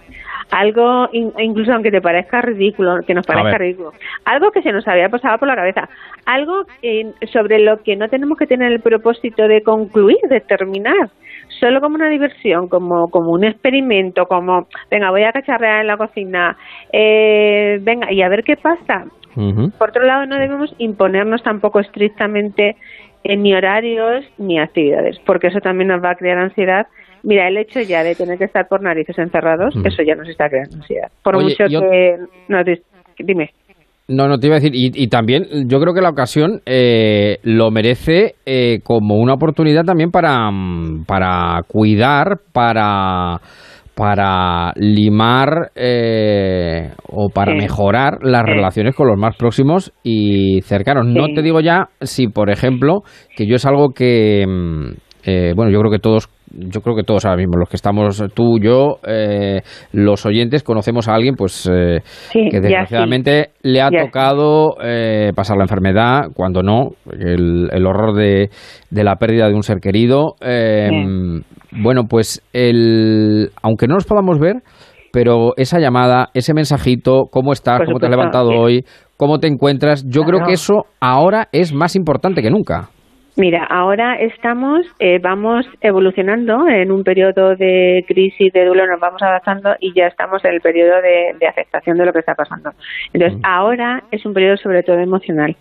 Algo, 0.50 1.08
in- 1.12 1.32
incluso 1.38 1.72
aunque 1.72 1.90
te 1.90 2.00
parezca 2.00 2.40
ridículo, 2.40 3.00
que 3.06 3.12
nos 3.14 3.26
parezca 3.26 3.50
ridículo. 3.58 3.92
Algo 4.24 4.50
que 4.50 4.62
se 4.62 4.72
nos 4.72 4.86
había 4.88 5.08
pasado 5.08 5.36
por 5.38 5.46
la 5.48 5.56
cabeza. 5.56 5.88
Algo 6.26 6.64
eh, 6.82 7.12
sobre 7.32 7.58
lo 7.58 7.82
que 7.82 7.96
no 7.96 8.08
tenemos 8.08 8.38
que 8.38 8.46
tener 8.46 8.72
el 8.72 8.80
propósito 8.80 9.46
de 9.48 9.62
concluir, 9.62 10.18
de 10.28 10.40
terminar. 10.40 11.10
Solo 11.60 11.80
como 11.80 11.96
una 11.96 12.08
diversión, 12.08 12.68
como, 12.68 13.10
como 13.10 13.32
un 13.32 13.44
experimento, 13.44 14.26
como, 14.26 14.66
venga, 14.90 15.10
voy 15.10 15.24
a 15.24 15.32
cacharrear 15.32 15.80
en 15.80 15.86
la 15.86 15.96
cocina, 15.96 16.56
eh, 16.92 17.78
venga, 17.82 18.12
y 18.12 18.22
a 18.22 18.28
ver 18.28 18.44
qué 18.44 18.56
pasa. 18.56 19.06
Por 19.78 19.90
otro 19.90 20.04
lado, 20.04 20.26
no 20.26 20.36
debemos 20.36 20.74
imponernos 20.78 21.44
tampoco 21.44 21.78
estrictamente 21.78 22.74
eh, 23.22 23.36
ni 23.36 23.54
horarios 23.54 24.24
ni 24.36 24.58
actividades, 24.58 25.20
porque 25.20 25.46
eso 25.46 25.60
también 25.60 25.88
nos 25.88 26.02
va 26.02 26.10
a 26.10 26.14
crear 26.16 26.38
ansiedad. 26.38 26.88
Mira, 27.22 27.46
el 27.46 27.56
hecho 27.56 27.80
ya 27.80 28.02
de 28.02 28.16
tener 28.16 28.38
que 28.38 28.44
estar 28.44 28.66
por 28.66 28.82
narices 28.82 29.16
encerrados, 29.16 29.76
eso 29.84 30.02
ya 30.02 30.16
nos 30.16 30.28
está 30.28 30.48
creando 30.48 30.76
ansiedad. 30.76 31.10
Por 31.22 31.36
Oye, 31.36 31.44
mucho 31.44 31.68
que 31.68 32.18
nos 32.48 32.66
Dime. 33.18 33.52
No, 34.08 34.26
no 34.26 34.38
te 34.38 34.46
iba 34.46 34.56
a 34.56 34.60
decir, 34.60 34.74
y, 34.74 34.90
y 34.94 35.08
también 35.08 35.46
yo 35.68 35.80
creo 35.80 35.92
que 35.92 36.00
la 36.00 36.08
ocasión 36.08 36.62
eh, 36.64 37.38
lo 37.42 37.70
merece 37.70 38.36
eh, 38.46 38.80
como 38.82 39.16
una 39.16 39.34
oportunidad 39.34 39.84
también 39.84 40.10
para, 40.10 40.50
mm, 40.50 41.04
para 41.06 41.60
cuidar, 41.68 42.38
para 42.52 43.38
para 43.94 44.72
limar 44.76 45.72
eh, 45.74 46.92
o 47.08 47.30
para 47.30 47.50
Sí. 47.52 47.58
mejorar 47.58 48.18
las 48.22 48.42
Sí. 48.44 48.52
relaciones 48.52 48.94
con 48.94 49.08
los 49.08 49.18
más 49.18 49.34
próximos 49.36 49.92
y 50.04 50.60
cercanos. 50.62 51.04
No 51.04 51.26
te 51.34 51.42
digo 51.42 51.60
ya 51.60 51.88
si, 52.00 52.28
por 52.28 52.48
ejemplo, 52.48 53.00
que 53.36 53.44
yo 53.48 53.56
es 53.56 53.66
algo 53.66 53.88
que, 53.90 54.44
mm, 54.46 54.92
eh, 55.24 55.52
bueno, 55.56 55.70
yo 55.70 55.78
creo 55.80 55.90
que 55.90 55.98
todos, 55.98 56.28
yo 56.50 56.80
creo 56.80 56.96
que 56.96 57.02
todos 57.02 57.24
ahora 57.24 57.36
mismo, 57.36 57.56
los 57.58 57.68
que 57.68 57.76
estamos, 57.76 58.22
tú, 58.34 58.58
yo, 58.60 58.98
eh, 59.06 59.60
los 59.92 60.24
oyentes, 60.26 60.62
conocemos 60.62 61.08
a 61.08 61.14
alguien, 61.14 61.34
pues, 61.34 61.68
eh, 61.72 61.98
Sí, 62.04 62.48
que 62.50 62.60
desgraciadamente 62.60 63.50
le 63.62 63.80
ha 63.82 63.90
Ya. 63.90 64.04
tocado 64.04 64.76
eh, 64.82 65.32
pasar 65.34 65.56
la 65.56 65.64
enfermedad, 65.64 66.26
cuando 66.34 66.62
no, 66.62 66.90
el, 67.12 67.68
el 67.72 67.86
horror 67.86 68.14
de, 68.16 68.48
de 68.90 69.04
la 69.04 69.16
pérdida 69.16 69.48
de 69.48 69.54
un 69.54 69.62
ser 69.62 69.78
querido. 69.80 70.34
Eh, 70.40 70.90
Bueno, 71.70 72.04
pues 72.08 72.42
el, 72.54 73.50
aunque 73.62 73.86
no 73.86 73.94
nos 73.94 74.06
podamos 74.06 74.38
ver, 74.38 74.62
pero 75.12 75.52
esa 75.58 75.78
llamada, 75.78 76.30
ese 76.32 76.54
mensajito, 76.54 77.24
cómo 77.30 77.52
estás, 77.52 77.80
cómo 77.84 77.98
te 77.98 78.06
has 78.06 78.10
levantado 78.10 78.48
hoy, 78.50 78.84
cómo 79.18 79.38
te 79.38 79.48
encuentras, 79.48 80.04
yo 80.08 80.22
creo 80.22 80.46
que 80.46 80.54
eso 80.54 80.86
ahora 81.00 81.48
es 81.52 81.74
más 81.74 81.94
importante 81.94 82.40
que 82.40 82.50
nunca. 82.50 82.88
Mira, 83.38 83.62
ahora 83.62 84.16
estamos, 84.16 84.84
eh, 84.98 85.20
vamos 85.22 85.64
evolucionando 85.80 86.66
en 86.66 86.90
un 86.90 87.04
periodo 87.04 87.54
de 87.54 88.04
crisis, 88.08 88.52
de 88.52 88.64
duelo, 88.64 88.84
nos 88.88 88.98
vamos 88.98 89.22
adaptando 89.22 89.76
y 89.78 89.92
ya 89.92 90.08
estamos 90.08 90.44
en 90.44 90.54
el 90.54 90.60
periodo 90.60 91.00
de, 91.00 91.36
de 91.38 91.46
aceptación 91.46 91.98
de 91.98 92.06
lo 92.06 92.12
que 92.12 92.18
está 92.18 92.34
pasando. 92.34 92.72
Entonces, 93.12 93.38
ahora 93.44 94.02
es 94.10 94.26
un 94.26 94.34
periodo 94.34 94.56
sobre 94.56 94.82
todo 94.82 94.98
emocional, 94.98 95.56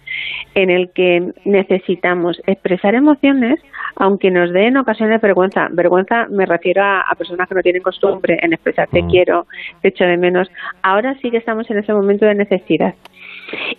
en 0.56 0.72
el 0.72 0.90
que 0.90 1.32
necesitamos 1.46 2.42
expresar 2.48 2.96
emociones, 2.96 3.60
aunque 3.96 4.32
nos 4.32 4.52
den 4.54 4.76
ocasiones 4.78 5.22
vergüenza. 5.22 5.68
Vergüenza 5.70 6.26
me 6.32 6.48
refiero 6.48 6.82
a, 6.82 7.02
a 7.02 7.14
personas 7.14 7.48
que 7.48 7.54
no 7.54 7.62
tienen 7.62 7.84
costumbre 7.84 8.40
en 8.42 8.54
expresar 8.54 8.88
te 8.88 9.06
quiero, 9.06 9.46
te 9.84 9.90
echo 9.90 10.04
de 10.04 10.18
menos. 10.18 10.50
Ahora 10.82 11.16
sí 11.22 11.30
que 11.30 11.38
estamos 11.38 11.70
en 11.70 11.78
ese 11.78 11.94
momento 11.94 12.26
de 12.26 12.34
necesidad. 12.34 12.96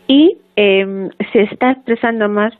Y 0.06 0.38
eh, 0.54 1.08
se 1.32 1.42
está 1.42 1.72
expresando 1.72 2.28
más 2.28 2.52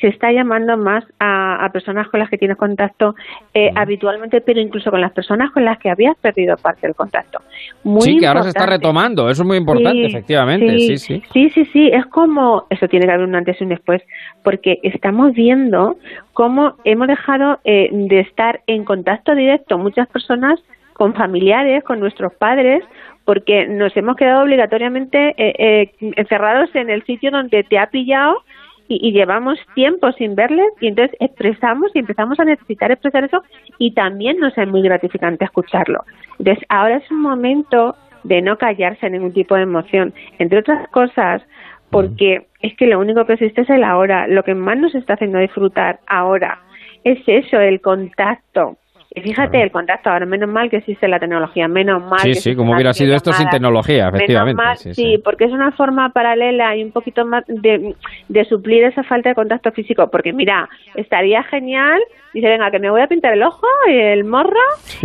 se 0.00 0.08
está 0.08 0.32
llamando 0.32 0.76
más 0.76 1.04
a, 1.18 1.64
a 1.64 1.70
personas 1.70 2.08
con 2.08 2.20
las 2.20 2.30
que 2.30 2.38
tienes 2.38 2.56
contacto 2.56 3.14
eh, 3.54 3.70
habitualmente, 3.74 4.40
pero 4.40 4.60
incluso 4.60 4.90
con 4.90 5.00
las 5.00 5.12
personas 5.12 5.50
con 5.50 5.64
las 5.64 5.78
que 5.78 5.90
habías 5.90 6.16
perdido 6.18 6.56
parte 6.56 6.86
del 6.86 6.94
contacto. 6.94 7.40
Muy 7.82 8.02
sí, 8.02 8.18
que 8.18 8.26
ahora 8.26 8.42
se 8.42 8.50
está 8.50 8.66
retomando, 8.66 9.28
eso 9.28 9.42
es 9.42 9.46
muy 9.46 9.56
importante, 9.56 9.98
Sí, 9.98 10.04
efectivamente, 10.06 10.78
sí, 10.78 10.96
sí. 10.98 11.22
Sí, 11.32 11.50
sí, 11.50 11.64
sí, 11.66 11.90
es 11.92 12.06
como, 12.06 12.66
eso 12.70 12.86
tiene 12.88 13.06
que 13.06 13.12
haber 13.12 13.26
un 13.26 13.34
antes 13.34 13.60
y 13.60 13.64
un 13.64 13.70
después, 13.70 14.02
porque 14.42 14.78
estamos 14.82 15.32
viendo 15.32 15.96
cómo 16.32 16.74
hemos 16.84 17.08
dejado 17.08 17.58
eh, 17.64 17.88
de 17.92 18.20
estar 18.20 18.60
en 18.66 18.84
contacto 18.84 19.34
directo 19.34 19.78
muchas 19.78 20.08
personas 20.08 20.60
con 20.92 21.14
familiares, 21.14 21.84
con 21.84 22.00
nuestros 22.00 22.34
padres, 22.34 22.84
porque 23.24 23.66
nos 23.66 23.96
hemos 23.96 24.16
quedado 24.16 24.42
obligatoriamente 24.42 25.34
eh, 25.36 25.54
eh, 25.58 25.92
encerrados 26.16 26.74
en 26.74 26.90
el 26.90 27.04
sitio 27.04 27.30
donde 27.30 27.62
te 27.62 27.78
ha 27.78 27.88
pillado 27.90 28.42
y, 28.88 29.12
llevamos 29.12 29.58
tiempo 29.74 30.10
sin 30.12 30.34
verles 30.34 30.68
y 30.80 30.88
entonces 30.88 31.16
expresamos 31.20 31.90
y 31.94 32.00
empezamos 32.00 32.40
a 32.40 32.44
necesitar 32.44 32.90
expresar 32.90 33.24
eso 33.24 33.42
y 33.78 33.92
también 33.92 34.38
nos 34.38 34.56
es 34.56 34.66
muy 34.66 34.82
gratificante 34.82 35.44
escucharlo. 35.44 36.04
Entonces 36.38 36.64
ahora 36.68 36.96
es 36.96 37.10
un 37.10 37.20
momento 37.20 37.96
de 38.24 38.42
no 38.42 38.58
callarse 38.58 39.06
en 39.06 39.12
ningún 39.12 39.32
tipo 39.32 39.54
de 39.54 39.62
emoción, 39.62 40.12
entre 40.38 40.58
otras 40.58 40.88
cosas 40.88 41.42
porque 41.90 42.46
es 42.60 42.76
que 42.76 42.86
lo 42.86 42.98
único 42.98 43.24
que 43.24 43.34
existe 43.34 43.62
es 43.62 43.70
el 43.70 43.84
ahora, 43.84 44.26
lo 44.26 44.42
que 44.42 44.54
más 44.54 44.76
nos 44.76 44.94
está 44.94 45.14
haciendo 45.14 45.38
disfrutar 45.38 46.00
ahora 46.06 46.58
es 47.04 47.18
eso, 47.26 47.60
el 47.60 47.80
contacto. 47.80 48.76
Y 49.14 49.22
fíjate, 49.22 49.62
el 49.62 49.70
contacto 49.70 50.10
ahora, 50.10 50.26
menos 50.26 50.50
mal 50.50 50.68
que 50.68 50.76
existe 50.76 51.08
la 51.08 51.18
tecnología, 51.18 51.66
menos 51.66 52.02
mal 52.02 52.20
Sí, 52.20 52.28
que 52.28 52.34
sí, 52.34 52.54
como 52.54 52.74
hubiera 52.74 52.92
sido 52.92 53.14
esto 53.14 53.32
sin 53.32 53.48
tecnología, 53.48 54.04
Menos 54.06 54.14
efectivamente. 54.16 54.62
mal, 54.62 54.76
sí, 54.76 54.94
sí, 54.94 55.02
sí. 55.02 55.18
porque 55.24 55.44
es 55.44 55.50
una 55.52 55.72
forma 55.72 56.10
paralela 56.10 56.76
y 56.76 56.84
un 56.84 56.92
poquito 56.92 57.24
más 57.24 57.42
de, 57.48 57.94
de 58.28 58.44
suplir 58.44 58.84
esa 58.84 59.02
falta 59.04 59.30
de 59.30 59.34
contacto 59.34 59.72
físico. 59.72 60.08
Porque 60.10 60.32
mira, 60.34 60.68
estaría 60.94 61.42
genial, 61.44 62.00
dice, 62.34 62.48
venga, 62.48 62.70
que 62.70 62.78
me 62.78 62.90
voy 62.90 63.00
a 63.00 63.06
pintar 63.06 63.32
el 63.32 63.42
ojo 63.42 63.66
y 63.88 63.96
el 63.96 64.24
morro, 64.24 64.60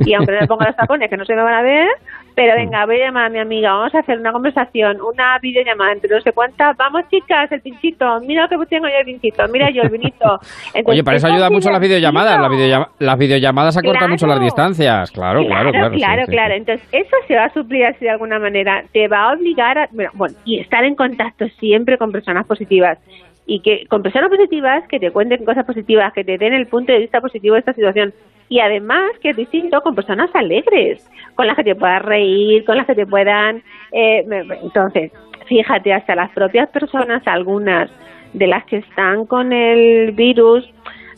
y 0.05 0.13
aunque 0.13 0.33
no 0.33 0.41
me 0.41 0.47
ponga 0.47 0.67
los 0.67 0.75
tacones, 0.75 1.09
que 1.09 1.17
no 1.17 1.23
se 1.23 1.33
me 1.35 1.41
van 1.41 1.53
a 1.53 1.61
ver, 1.61 1.87
pero 2.35 2.55
venga, 2.55 2.85
voy 2.85 2.95
a 3.01 3.05
llamar 3.05 3.25
a 3.25 3.29
mi 3.29 3.39
amiga, 3.39 3.73
vamos 3.73 3.93
a 3.95 3.99
hacer 3.99 4.19
una 4.19 4.31
conversación, 4.31 4.99
una 5.01 5.37
videollamada 5.39 5.91
entre 5.93 6.09
no 6.15 6.21
sé 6.21 6.31
cuántas, 6.31 6.75
vamos 6.77 7.03
chicas, 7.09 7.51
el 7.51 7.61
pinchito, 7.61 8.19
mira 8.21 8.47
que 8.47 8.57
tengo 8.67 8.87
yo 8.87 8.93
el 8.99 9.05
pinchito, 9.05 9.47
mira 9.49 9.69
yo 9.71 9.81
el 9.83 9.89
vinito. 9.89 10.39
Entonces, 10.73 10.83
Oye, 10.85 11.03
para 11.03 11.17
eso 11.17 11.27
ayuda 11.27 11.49
mucho 11.49 11.69
las 11.71 11.79
videollamadas. 11.79 12.31
Las, 12.39 12.49
divertido. 12.49 12.67
videollama- 12.67 12.89
las 12.99 13.17
videollamadas 13.17 13.77
acortan 13.77 13.99
Claro. 13.99 14.11
mucho 14.13 14.27
las 14.27 14.39
distancias. 14.39 15.11
Claro, 15.11 15.45
claro, 15.45 15.71
claro. 15.71 15.95
Claro, 15.95 16.25
sí, 16.25 16.31
claro. 16.31 16.53
sí. 16.53 16.57
Entonces, 16.59 16.87
eso 16.91 17.15
se 17.27 17.35
va 17.35 17.45
a 17.45 17.53
suplir 17.53 17.85
así 17.85 18.05
de 18.05 18.11
alguna 18.11 18.39
manera. 18.39 18.83
Te 18.91 19.07
va 19.07 19.29
a 19.29 19.33
obligar 19.33 19.77
a. 19.77 19.87
Bueno, 19.91 20.09
bueno, 20.13 20.35
y 20.45 20.59
estar 20.59 20.83
en 20.83 20.95
contacto 20.95 21.47
siempre 21.59 21.97
con 21.97 22.11
personas 22.11 22.45
positivas. 22.45 22.97
Y 23.45 23.59
que 23.59 23.85
con 23.87 24.01
personas 24.01 24.29
positivas 24.29 24.87
que 24.87 24.99
te 24.99 25.11
cuenten 25.11 25.43
cosas 25.43 25.65
positivas, 25.65 26.13
que 26.13 26.23
te 26.23 26.37
den 26.37 26.53
el 26.53 26.67
punto 26.67 26.93
de 26.93 26.99
vista 26.99 27.19
positivo 27.21 27.55
de 27.55 27.59
esta 27.59 27.73
situación. 27.73 28.13
Y 28.53 28.59
además, 28.59 29.09
que 29.19 29.31
es 29.31 29.35
distinto, 29.35 29.81
con 29.81 29.95
personas 29.95 30.29
alegres, 30.35 31.09
con 31.33 31.47
las 31.47 31.55
que 31.55 31.63
te 31.63 31.75
puedas 31.75 32.03
reír, 32.03 32.63
con 32.65 32.77
las 32.77 32.85
que 32.85 32.93
te 32.93 33.07
puedan. 33.07 33.63
Eh, 33.91 34.23
entonces, 34.61 35.11
fíjate, 35.47 35.91
hasta 35.91 36.13
las 36.13 36.29
propias 36.33 36.69
personas, 36.69 37.23
algunas 37.25 37.89
de 38.33 38.45
las 38.45 38.63
que 38.65 38.77
están 38.77 39.25
con 39.25 39.51
el 39.53 40.11
virus, 40.11 40.69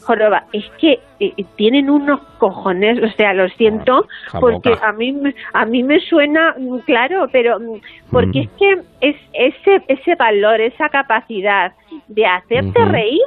joroba, 0.03 0.45
es 0.53 0.63
que 0.79 0.99
eh, 1.19 1.33
tienen 1.57 1.89
unos 1.89 2.21
cojones, 2.37 3.03
o 3.03 3.09
sea, 3.17 3.33
lo 3.33 3.49
siento, 3.49 4.07
la 4.33 4.39
porque 4.39 4.69
boca. 4.69 4.87
a 4.87 4.93
mí, 4.93 5.11
me- 5.11 5.35
a 5.51 5.65
mí 5.65 5.83
me 5.83 5.99
suena 5.99 6.55
mm, 6.57 6.77
claro, 6.85 7.27
pero 7.33 7.59
mm, 7.59 7.81
porque 8.13 8.39
Mm. 8.39 8.43
es 8.43 8.49
que 8.59 8.71
es 9.09 9.15
ese, 9.33 9.83
ese 9.89 10.15
valor, 10.15 10.61
esa 10.61 10.87
capacidad 10.87 11.73
de 12.07 12.25
hacerte 12.25 12.85
reír 12.85 13.19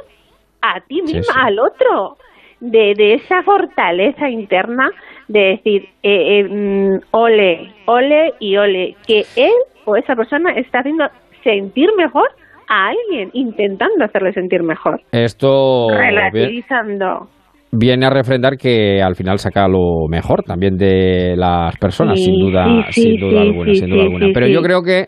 a 0.61 0.79
ti 0.81 0.95
Sí, 1.05 1.13
misma, 1.17 1.33
sí. 1.33 1.39
al 1.43 1.59
otro, 1.59 2.17
de, 2.61 2.93
de 2.97 3.13
esa 3.15 3.41
fortaleza 3.43 4.29
interna 4.29 4.89
de 5.27 5.39
decir, 5.39 5.83
eh, 6.03 6.39
eh, 6.39 6.43
mm, 6.43 6.99
ole, 7.11 7.71
ole 7.85 8.33
y 8.39 8.57
ole, 8.57 8.95
que 9.07 9.23
él 9.35 9.53
o 9.85 9.95
esa 9.95 10.15
persona 10.15 10.51
está 10.53 10.79
haciendo 10.79 11.05
sentir 11.43 11.89
mejor 11.97 12.27
a 12.67 12.89
alguien, 12.89 13.29
intentando 13.33 14.03
hacerle 14.05 14.33
sentir 14.33 14.61
mejor, 14.63 15.01
Esto 15.11 15.87
relativizando. 15.89 17.27
viene 17.71 18.05
a 18.05 18.09
refrendar 18.09 18.57
que 18.57 19.01
al 19.01 19.15
final 19.15 19.37
saca 19.39 19.67
lo 19.67 20.07
mejor 20.09 20.43
también 20.43 20.75
de 20.77 21.35
las 21.35 21.75
personas, 21.77 22.19
Sí, 22.19 22.25
sin 22.25 22.39
duda, 22.39 22.85
sí, 22.89 23.01
sin 23.01 23.19
duda 23.19 23.41
sí, 23.41 23.47
alguna, 23.47 23.73
sin 23.73 23.89
duda 23.89 24.01
alguna. 24.03 24.27
Pero 24.33 24.47
yo 24.47 24.61
creo 24.61 24.81
que 24.83 25.05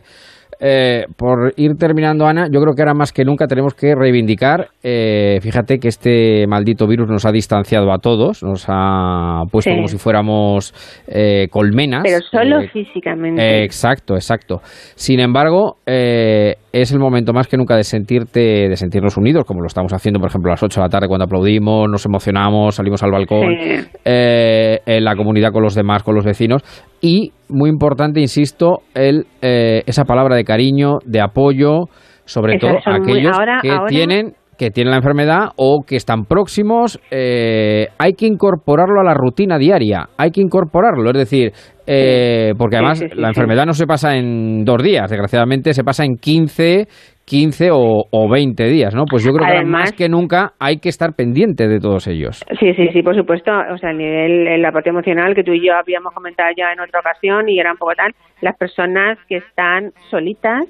eh, 0.64 1.05
por 1.18 1.53
ir 1.57 1.72
terminando, 1.80 2.28
Ana, 2.28 2.45
yo 2.51 2.62
creo 2.62 2.76
que 2.76 2.84
ahora 2.84 2.93
más 2.93 3.12
que 3.12 3.26
nunca 3.26 3.47
tenemos 3.47 3.74
que 3.74 3.95
reivindicar, 3.95 4.68
eh, 4.84 5.39
fíjate 5.41 5.80
que 5.80 5.88
este 5.88 6.45
maldito 6.47 6.86
virus 6.88 7.09
nos 7.09 7.26
ha 7.26 7.32
distanciado 7.32 7.91
a 7.91 7.97
todos, 7.97 8.43
nos 8.43 8.66
ha 8.68 9.41
puesto 9.51 9.72
Sí. 9.72 9.76
como 9.76 9.88
si 9.88 9.97
fuéramos 9.97 10.74
eh, 11.07 11.47
colmenas. 11.49 12.03
Pero 12.03 12.20
solo 12.30 12.62
físicamente. 12.72 13.64
exacto, 13.64 14.14
exacto. 14.14 14.62
Sin 14.95 15.20
embargo, 15.20 15.78
es 15.86 16.91
el 16.91 16.99
momento 16.99 17.34
más 17.34 17.47
que 17.47 17.57
nunca 17.57 17.76
de 17.76 17.84
sentirte, 17.84 18.70
de 18.70 18.76
sentirnos 18.76 19.18
unidos, 19.18 19.45
como 19.45 19.62
lo 19.62 19.68
estamos 19.68 19.91
haciendo, 19.93 20.20
por 20.20 20.30
ejemplo, 20.30 20.51
a 20.51 20.53
las 20.53 20.64
8 20.64 20.80
de 20.80 20.86
la 20.86 20.89
tarde 20.89 21.07
cuando 21.07 21.26
aplaudimos, 21.26 21.89
nos 21.89 22.05
emocionamos, 22.05 22.76
salimos 22.76 23.01
al 23.01 23.12
balcón, 23.12 23.55
Sí. 23.59 23.88
en 24.05 25.03
la 25.03 25.16
comunidad 25.16 25.51
con 25.51 25.64
los 25.64 25.74
demás, 25.74 26.03
con 26.03 26.14
los 26.16 26.24
vecinos. 26.26 26.62
Y, 27.01 27.32
muy 27.52 27.70
importante, 27.70 28.20
insisto, 28.22 28.80
el, 28.93 29.26
eh, 29.41 29.84
esa 29.86 30.06
palabra 30.06 30.36
de 30.36 30.43
cariño, 30.43 30.99
de 31.06 31.22
apoyo, 31.22 31.86
sobre 32.26 32.58
todo 32.60 32.72
muy- 32.99 33.02
aquellos 33.12 33.38
ahora- 33.38 33.60
que 33.62 33.70
ahora- 33.72 33.86
tienen 33.88 34.34
que 34.58 34.70
tienen 34.70 34.91
la 34.91 34.97
enfermedad 34.97 35.45
o 35.56 35.82
que 35.88 35.95
están 35.95 36.26
próximos, 36.26 36.99
eh, 37.10 37.88
hay 37.97 38.14
que 38.14 38.28
incorporarlo 38.28 39.02
a 39.02 39.04
la 39.04 39.16
rutina 39.16 39.58
diaria, 39.58 40.10
hay 40.18 40.30
que 40.30 40.39
incorporarlo, 40.39 41.10
es 41.10 41.18
decir, 41.18 41.52
eh, 41.88 42.54
porque 42.60 42.76
además 42.76 42.99
sí, 42.99 43.08
sí, 43.10 43.20
la 43.20 43.30
enfermedad 43.30 43.66
no 43.66 43.74
se 43.74 43.88
pasa 43.88 44.16
en 44.16 44.64
dos 44.64 44.84
días, 44.84 45.10
desgraciadamente 45.10 45.74
se 45.74 45.84
pasa 45.84 46.06
en 46.06 46.16
15, 46.16 46.88
15 47.32 47.70
o, 47.72 48.04
o 48.12 48.30
20 48.30 48.62
días, 48.66 48.94
¿no? 48.94 49.06
Pues 49.10 49.24
yo 49.24 49.32
creo 49.32 49.48
que 49.48 49.66
más 49.66 49.94
que 49.94 50.10
nunca 50.10 50.52
hay 50.60 50.80
que 50.80 50.90
estar 50.90 51.14
pendiente 51.16 51.70
de 51.70 51.80
todos 51.80 52.06
ellos. 52.08 52.44
Sí, 52.60 52.74
sí, 52.74 52.90
sí, 52.92 53.02
por 53.02 53.16
supuesto. 53.16 53.54
O 53.74 53.78
sea, 53.78 53.92
a 53.92 53.94
nivel, 53.94 54.48
en 54.48 54.62
la 54.62 54.74
parte 54.74 54.90
emocional 54.90 55.34
que 55.34 55.42
tú 55.42 55.54
y 55.54 55.66
yo 55.66 55.74
habíamos 55.74 56.14
comentado 56.14 56.50
ya 56.58 56.74
en 56.74 56.82
otra 56.82 57.00
ocasión 57.00 57.48
y 57.48 57.58
era 57.58 57.72
un 57.72 57.78
poco 57.78 57.94
tal, 57.96 58.12
las 58.42 58.58
personas 58.58 59.18
que 59.30 59.38
están 59.38 59.94
solitas, 60.10 60.66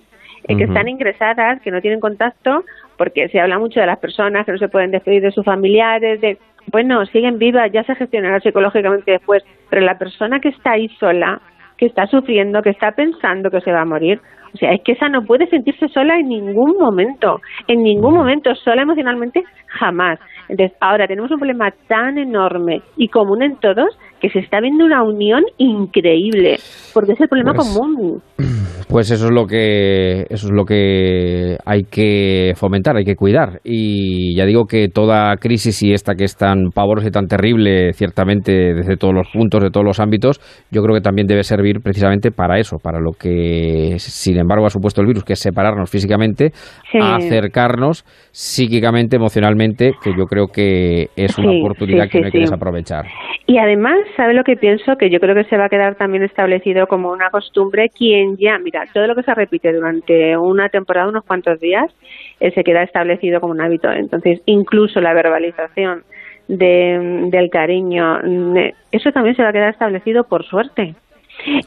eh, 0.47 0.55
que 0.55 0.65
están 0.65 0.87
ingresadas, 0.87 1.59
que 1.63 1.71
no 1.71 1.81
tienen 1.81 1.99
contacto, 1.99 2.63
porque 2.95 3.27
se 3.29 3.39
habla 3.39 3.57
mucho 3.57 3.79
de 3.79 3.87
las 3.87 3.97
personas 3.97 4.45
que 4.45 4.51
no 4.51 4.59
se 4.59 4.69
pueden 4.69 4.91
despedir 4.91 5.23
de 5.23 5.31
sus 5.31 5.43
familiares, 5.43 6.21
de, 6.21 6.37
bueno, 6.71 7.03
siguen 7.07 7.39
vivas, 7.39 7.71
ya 7.71 7.83
se 7.85 7.95
gestionará 7.95 8.39
psicológicamente 8.39 9.13
después, 9.13 9.43
pero 9.71 9.81
la 9.81 9.97
persona 9.97 10.39
que 10.39 10.49
está 10.49 10.73
ahí 10.73 10.89
sola, 10.99 11.41
que 11.75 11.87
está 11.87 12.05
sufriendo, 12.05 12.61
que 12.61 12.69
está 12.69 12.91
pensando 12.91 13.49
que 13.49 13.61
se 13.61 13.71
va 13.71 13.81
a 13.81 13.85
morir, 13.85 14.21
o 14.53 14.57
sea, 14.57 14.73
es 14.73 14.81
que 14.83 14.93
esa 14.93 15.07
no 15.09 15.23
puede 15.23 15.47
sentirse 15.47 15.87
sola 15.89 16.17
en 16.17 16.27
ningún 16.27 16.77
momento, 16.77 17.39
en 17.67 17.83
ningún 17.83 18.13
momento, 18.13 18.53
sola 18.55 18.81
emocionalmente, 18.81 19.43
jamás. 19.67 20.19
Entonces, 20.49 20.77
ahora 20.81 21.07
tenemos 21.07 21.31
un 21.31 21.37
problema 21.37 21.71
tan 21.87 22.17
enorme 22.17 22.81
y 22.97 23.07
común 23.07 23.43
en 23.43 23.55
todos 23.57 23.97
que 24.21 24.29
se 24.29 24.39
está 24.39 24.59
viendo 24.61 24.85
una 24.85 25.03
unión 25.03 25.43
increíble, 25.57 26.57
porque 26.93 27.13
es 27.13 27.21
el 27.21 27.27
problema 27.27 27.53
Pues- 27.53 27.67
común. 27.77 28.21
Pues 28.87 29.09
eso 29.09 29.27
es 29.27 29.31
lo 29.31 29.45
que 29.45 30.23
eso 30.29 30.47
es 30.47 30.51
lo 30.51 30.65
que 30.65 31.55
hay 31.65 31.83
que 31.83 32.51
fomentar, 32.57 32.97
hay 32.97 33.05
que 33.05 33.15
cuidar. 33.15 33.61
Y 33.63 34.35
ya 34.35 34.45
digo 34.45 34.65
que 34.65 34.89
toda 34.89 35.33
crisis 35.37 35.81
y 35.83 35.93
esta 35.93 36.13
que 36.15 36.25
es 36.25 36.35
tan 36.35 36.71
pavorosa 36.75 37.07
y 37.07 37.11
tan 37.11 37.27
terrible, 37.27 37.93
ciertamente 37.93 38.51
desde 38.73 38.97
todos 38.97 39.13
los 39.13 39.29
puntos, 39.31 39.63
de 39.63 39.69
todos 39.69 39.85
los 39.85 40.01
ámbitos, 40.01 40.41
yo 40.71 40.81
creo 40.83 40.93
que 40.93 40.99
también 41.01 41.25
debe 41.25 41.43
servir 41.43 41.79
precisamente 41.81 42.31
para 42.31 42.59
eso, 42.59 42.79
para 42.83 42.99
lo 42.99 43.11
que 43.13 43.95
sin 43.97 44.37
embargo 44.37 44.65
ha 44.65 44.69
supuesto 44.69 44.99
el 44.99 45.07
virus, 45.07 45.23
que 45.23 45.33
es 45.33 45.39
separarnos 45.39 45.89
físicamente, 45.89 46.51
Sí. 46.91 46.97
acercarnos 47.01 48.03
psíquicamente, 48.31 49.15
emocionalmente, 49.15 49.93
que 50.03 50.11
yo 50.17 50.25
creo 50.25 50.47
que 50.47 51.07
es 51.15 51.37
una 51.37 51.51
Sí, 51.51 51.59
oportunidad 51.61 52.05
sí, 52.05 52.09
que 52.09 52.19
no 52.19 52.25
hay 52.25 52.31
que 52.33 52.39
desaprovechar. 52.39 53.05
Y 53.47 53.57
además, 53.57 53.97
¿sabe 54.15 54.33
lo 54.33 54.43
que 54.43 54.55
pienso? 54.55 54.95
Que 54.97 55.09
yo 55.09 55.19
creo 55.19 55.35
que 55.35 55.43
se 55.45 55.57
va 55.57 55.65
a 55.65 55.69
quedar 55.69 55.95
también 55.95 56.23
establecido 56.23 56.87
como 56.87 57.11
una 57.11 57.29
costumbre. 57.31 57.89
Quien 57.89 58.37
ya, 58.37 58.59
mira, 58.59 58.85
todo 58.93 59.07
lo 59.07 59.15
que 59.15 59.23
se 59.23 59.33
repite 59.33 59.73
durante 59.73 60.37
una 60.37 60.69
temporada, 60.69 61.09
unos 61.09 61.25
cuantos 61.25 61.59
días, 61.59 61.91
eh, 62.39 62.51
se 62.51 62.63
queda 62.63 62.83
establecido 62.83 63.41
como 63.41 63.53
un 63.53 63.61
hábito. 63.61 63.91
Entonces, 63.91 64.41
incluso 64.45 65.01
la 65.01 65.13
verbalización 65.13 66.03
de, 66.47 67.27
del 67.31 67.49
cariño, 67.49 68.19
mm, 68.23 68.57
eh, 68.57 68.75
eso 68.91 69.11
también 69.11 69.35
se 69.35 69.43
va 69.43 69.49
a 69.49 69.53
quedar 69.53 69.69
establecido 69.69 70.23
por 70.25 70.45
suerte. 70.45 70.95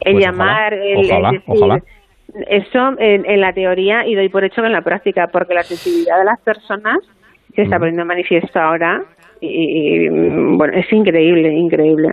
El 0.00 0.18
Pues 0.18 0.24
llamar, 0.24 0.74
ojalá, 0.74 0.74
el, 0.74 0.98
el 1.10 1.10
ojalá, 1.10 1.30
decir, 1.30 1.42
ojalá. 1.46 1.82
eso 2.48 2.94
en, 2.98 3.26
en 3.26 3.40
la 3.40 3.52
teoría 3.52 4.06
y 4.06 4.14
doy 4.14 4.28
por 4.28 4.44
hecho 4.44 4.62
que 4.62 4.66
en 4.68 4.72
la 4.72 4.82
práctica, 4.82 5.28
porque 5.32 5.54
la 5.54 5.64
sensibilidad 5.64 6.18
de 6.18 6.24
las 6.24 6.40
personas 6.40 6.98
se 7.54 7.62
está 7.62 7.78
poniendo 7.78 8.04
manifiesto 8.04 8.58
ahora 8.60 9.02
y, 9.44 10.06
y, 10.06 10.08
bueno, 10.56 10.72
es 10.76 10.92
increíble, 10.92 11.52
increíble. 11.52 12.08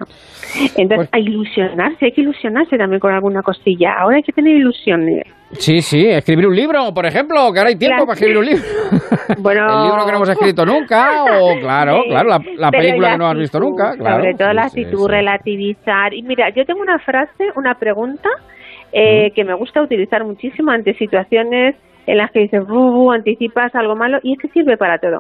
Entonces, 0.78 1.10
a 1.12 1.20
ilusionarse, 1.20 2.06
hay 2.06 2.12
que 2.12 2.22
ilusionarse 2.22 2.78
también 2.78 3.00
con 3.00 3.14
alguna 3.14 3.42
cosilla. 3.42 3.94
Ahora 4.00 4.18
hay 4.18 4.24
que 4.24 4.32
tener 4.34 4.56
ilusiones. 4.56 5.24
Sí, 5.54 5.82
sí, 5.82 6.08
escribir 6.08 6.48
un 6.48 6.56
libro, 6.56 6.94
por 6.94 7.06
ejemplo, 7.06 7.36
que 7.54 7.60
ahora 7.60 7.70
hay 7.70 7.76
tiempo 7.76 8.06
Claro. 8.06 8.06
para 8.08 8.14
escribir 8.16 8.38
un 8.38 8.46
libro. 8.46 8.64
Bueno, 9.42 9.62
el 9.66 9.88
libro 9.88 10.06
que 10.06 10.12
no 10.12 10.18
hemos 10.18 10.30
escrito 10.30 10.66
nunca, 10.66 11.24
o 11.24 11.58
claro, 11.60 12.02
Sí, 12.04 12.10
claro, 12.10 12.30
la, 12.58 12.72
película 12.72 13.08
la 13.08 13.14
que 13.14 13.18
no 13.18 13.28
has 13.28 13.38
visto 13.38 13.58
actitud, 13.58 13.70
nunca, 13.72 13.96
claro. 13.98 14.18
Sobre 14.18 14.34
todo 14.36 14.54
la 14.54 14.70
Sí, 14.70 14.82
actitud, 14.82 15.06
sí. 15.06 15.12
relativizar. 15.12 16.14
Y 16.14 16.24
mira, 16.24 16.50
yo 16.50 16.66
tengo 16.66 16.82
una 16.82 17.00
frase, 17.00 17.46
una 17.56 17.76
pregunta 17.76 18.30
eh, 18.94 19.32
que 19.34 19.44
me 19.46 19.54
gusta 19.56 19.82
utilizar 19.82 20.24
muchísimo 20.26 20.72
ante 20.72 20.94
situaciones 20.96 21.76
en 22.08 22.18
las 22.18 22.32
que 22.32 22.40
dices, 22.42 22.62
anticipas 23.14 23.74
algo 23.76 23.96
malo, 23.96 24.20
y 24.24 24.34
es 24.34 24.40
que 24.40 24.48
sirve 24.50 24.76
para 24.78 24.98
todo. 24.98 25.20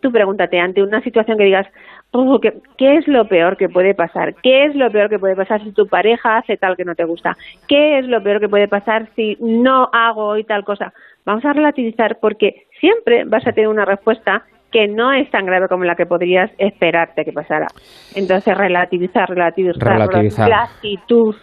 Tú 0.00 0.10
pregúntate 0.12 0.58
ante 0.60 0.82
una 0.82 1.00
situación 1.02 1.38
que 1.38 1.44
digas, 1.44 1.66
"Bu, 2.12 2.38
¿qué, 2.40 2.54
¿qué 2.76 2.96
es 2.96 3.08
lo 3.08 3.26
peor 3.26 3.56
que 3.56 3.68
puede 3.68 3.94
pasar? 3.94 4.34
¿Qué 4.42 4.66
es 4.66 4.74
lo 4.74 4.90
peor 4.90 5.08
que 5.10 5.18
puede 5.18 5.34
pasar 5.36 5.62
si 5.64 5.72
tu 5.72 5.86
pareja 5.86 6.38
hace 6.38 6.56
tal 6.56 6.76
que 6.76 6.84
no 6.84 6.94
te 6.94 7.04
gusta? 7.04 7.36
¿Qué 7.66 7.98
es 7.98 8.06
lo 8.06 8.22
peor 8.22 8.40
que 8.40 8.48
puede 8.48 8.68
pasar 8.68 9.08
si 9.16 9.36
no 9.40 9.88
hago 9.92 10.24
hoy 10.26 10.44
tal 10.44 10.64
cosa? 10.64 10.92
Vamos 11.24 11.44
a 11.44 11.52
relativizar 11.52 12.18
porque 12.20 12.66
siempre 12.80 13.24
vas 13.24 13.46
a 13.46 13.52
tener 13.52 13.68
una 13.68 13.84
respuesta 13.84 14.44
que 14.70 14.86
no 14.86 15.12
es 15.12 15.30
tan 15.30 15.46
grave 15.46 15.66
como 15.68 15.84
la 15.84 15.94
que 15.94 16.06
podrías 16.06 16.50
esperarte 16.58 17.24
que 17.24 17.32
pasara. 17.32 17.66
Entonces, 18.14 18.56
relativizar, 18.56 19.28
relativizar, 19.28 19.92
Relativizar. 19.94 20.48
la 20.48 20.62
actitud. 20.64 21.34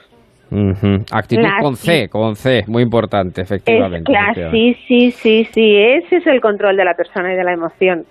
Actitud 1.12 1.44
con 1.60 1.76
C, 1.76 2.08
con 2.10 2.36
C, 2.36 2.64
muy 2.68 2.84
importante, 2.84 3.42
Es 3.42 3.52
efectivamente. 3.52 4.06
claro, 4.12 4.32
efectivamente. 4.32 4.76
sí, 4.88 5.12
sí, 5.12 5.12
sí, 5.12 5.50
sí, 5.52 5.76
ese 5.76 6.18
es 6.18 6.28
el 6.28 6.40
control 6.40 6.78
de 6.78 6.86
la 6.86 6.94
persona 6.94 7.34
y 7.34 7.36
de 7.36 7.44
la 7.44 7.54
emoción. 7.54 8.06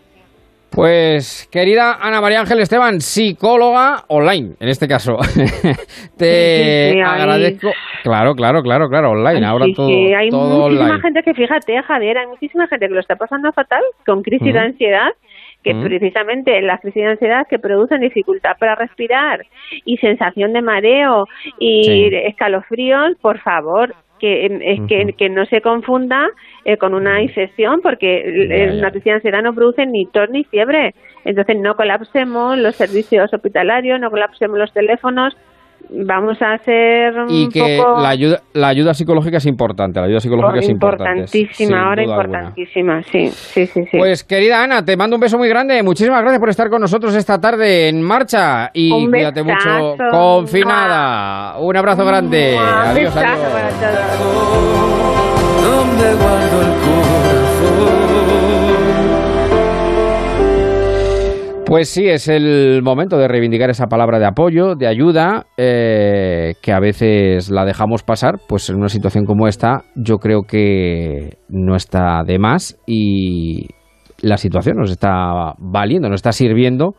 Pues, 0.75 1.49
querida 1.53 1.99
Ana 2.01 2.21
María 2.21 2.41
Ángel 2.41 2.59
Esteban, 2.61 3.01
psicóloga 3.01 4.05
online, 4.09 4.55
en 4.59 4.69
este 4.69 4.89
caso. 4.89 5.17
Te 6.19 6.89
Sí, 6.91 6.93
sí, 6.95 7.01
ahí. 7.01 7.21
agradezco. 7.21 7.71
Claro, 8.03 8.35
claro, 8.35 8.63
claro, 8.63 8.89
claro, 8.89 9.11
online. 9.13 9.47
Ahora 9.47 9.67
Sí, 9.67 9.75
todo, 9.75 9.89
sí, 9.89 10.13
hay 10.15 10.31
todo 10.31 10.63
muchísima 10.63 10.85
online. 10.87 11.01
gente 11.03 11.23
que, 11.23 11.35
fíjate, 11.35 11.83
Javier, 11.83 12.19
hay 12.19 12.27
muchísima 12.27 12.67
gente 12.67 12.89
que 12.89 12.95
lo 12.95 13.01
está 13.01 13.17
pasando 13.17 13.53
fatal 13.53 13.83
con 14.05 14.23
crisis 14.23 14.53
de 14.53 14.59
Ujú. 14.59 14.67
ansiedad, 14.69 15.09
que 15.63 15.73
Ujú. 15.73 15.85
precisamente 15.85 16.61
las 16.61 16.81
crisis 16.81 17.03
de 17.03 17.09
ansiedad 17.11 17.47
que 17.49 17.59
producen 17.59 18.01
dificultad 18.01 18.57
para 18.59 18.75
respirar 18.75 19.47
y 19.85 19.97
sensación 19.99 20.53
de 20.53 20.61
mareo 20.63 21.27
y 21.59 21.85
Sí. 21.85 22.11
escalofríos, 22.27 23.17
por 23.23 23.39
favor, 23.41 23.95
que 24.25 24.47
es 24.73 24.81
que, 24.89 25.13
que 25.19 25.29
no 25.29 25.45
se 25.47 25.61
confunda 25.61 26.31
eh, 26.65 26.79
con 26.79 26.95
una 26.95 27.21
infección, 27.21 27.81
porque 27.83 28.47
Ya, 28.49 28.73
ya. 28.73 28.91
de 28.91 29.11
ansiedad 29.11 29.43
no 29.43 29.55
produce 29.55 29.85
ni 29.85 30.07
tos 30.07 30.31
ni 30.31 30.45
fiebre. 30.45 30.95
Entonces 31.27 31.59
no 31.59 31.77
colapsemos 31.77 32.57
los 32.57 32.75
servicios 32.75 33.33
hospitalarios, 33.35 34.01
no 34.01 34.11
colapsemos 34.11 34.59
los 34.59 34.73
teléfonos. 34.73 35.37
Vamos 35.91 36.41
a 36.43 36.55
hacer 36.55 37.13
Y 37.29 37.45
un 37.45 37.51
que 37.51 37.79
poco 37.79 38.01
la 38.01 38.09
ayuda, 38.09 38.41
la 38.55 38.69
ayuda 38.69 38.95
psicológica 38.95 39.37
es 39.37 39.47
importante, 39.47 40.01
la 40.01 40.07
ayuda 40.07 40.21
psicológica 40.21 40.59
es 40.61 40.69
importante. 40.71 41.21
importantísima, 41.21 41.79
ahora 41.85 42.03
alguna. 42.03 42.23
importantísima, 42.25 43.03
sí, 43.03 43.27
sí, 43.29 43.67
sí, 43.67 43.85
sí. 43.91 43.99
Pues 43.99 44.25
querida 44.25 44.63
Ana, 44.63 44.85
te 44.85 44.97
mando 44.97 45.17
un 45.17 45.21
beso 45.21 45.39
muy 45.39 45.49
grande. 45.49 45.83
Muchísimas 45.83 46.21
gracias 46.23 46.41
por 46.41 46.49
estar 46.49 46.69
con 46.71 46.81
nosotros 46.81 47.15
esta 47.15 47.39
tarde 47.41 47.89
en 47.89 48.03
marcha 48.03 48.71
y 48.73 48.91
Un 48.91 49.11
cuídate 49.11 49.43
mucho 49.43 49.97
confinada. 50.11 51.59
Un 51.61 51.77
abrazo 51.77 52.05
grande. 52.05 52.55
Mua, 52.55 52.91
Adiós, 52.91 53.15
besazo 53.15 53.27
adiós. 53.27 53.53
para 53.53 53.69
todos. 54.19 55.65
donde 55.65 56.15
guardo 56.15 56.63
el 56.63 56.73
corazón. 56.81 58.04
Pues 61.67 61.89
sí, 61.89 62.07
es 62.07 62.29
el 62.29 62.83
momento 62.83 63.17
de 63.17 63.27
reivindicar 63.27 63.71
esa 63.71 63.87
palabra 63.87 64.19
de 64.19 64.27
apoyo, 64.27 64.75
de 64.75 64.87
ayuda, 64.87 65.47
eh, 65.57 66.55
que 66.63 66.73
a 66.73 66.79
veces 66.79 67.51
la 67.51 67.65
dejamos 67.65 68.03
pasar, 68.03 68.35
pues 68.47 68.69
en 68.69 68.77
una 68.77 68.89
situación 68.89 69.25
como 69.25 69.49
esta 69.49 69.83
yo 69.97 70.19
creo 70.19 70.43
que 70.43 71.39
no 71.49 71.75
está 71.75 72.23
de 72.25 72.39
más 72.39 72.79
y 72.87 73.69
la 74.21 74.37
situación 74.37 74.77
nos 74.77 74.91
está 74.91 75.55
valiendo, 75.59 76.11
nos 76.11 76.19
está 76.19 76.33
sirviendo, 76.33 76.97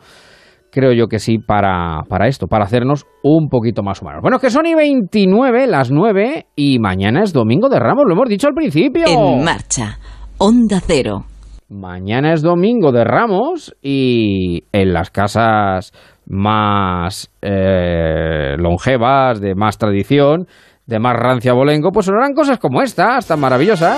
creo 0.71 0.93
yo 0.93 1.07
que 1.07 1.19
sí, 1.19 1.37
para, 1.37 2.01
para 2.09 2.27
esto, 2.27 2.47
para 2.47 2.65
hacernos 2.65 3.05
un 3.21 3.49
poquito 3.49 3.83
más 3.83 4.01
humanos. 4.01 4.21
Bueno, 4.23 4.39
que 4.39 4.49
son 4.49 4.65
y 4.65 4.73
29, 4.73 5.67
las 5.67 5.91
9 5.91 6.47
y 6.55 6.79
mañana 6.79 7.21
es 7.21 7.33
Domingo 7.33 7.69
de 7.69 7.79
Ramos, 7.79 8.05
lo 8.07 8.13
hemos 8.13 8.29
dicho 8.29 8.47
al 8.47 8.55
principio. 8.55 9.05
En 9.07 9.43
marcha, 9.43 9.99
Onda 10.39 10.81
Cero. 10.85 11.25
Mañana 11.67 12.31
es 12.33 12.43
domingo 12.43 12.91
de 12.91 13.03
Ramos 13.03 13.75
y 13.81 14.65
en 14.71 14.93
las 14.93 15.09
casas 15.09 15.93
más 16.27 17.31
eh, 17.41 18.55
longevas, 18.59 19.41
de 19.41 19.55
más 19.55 19.79
tradición, 19.79 20.47
de 20.85 20.99
más 20.99 21.15
rancia 21.15 21.53
bolengo, 21.53 21.91
pues 21.91 22.05
sonarán 22.05 22.33
cosas 22.33 22.59
como 22.59 22.83
estas, 22.83 23.25
tan 23.25 23.39
maravillosas. 23.39 23.97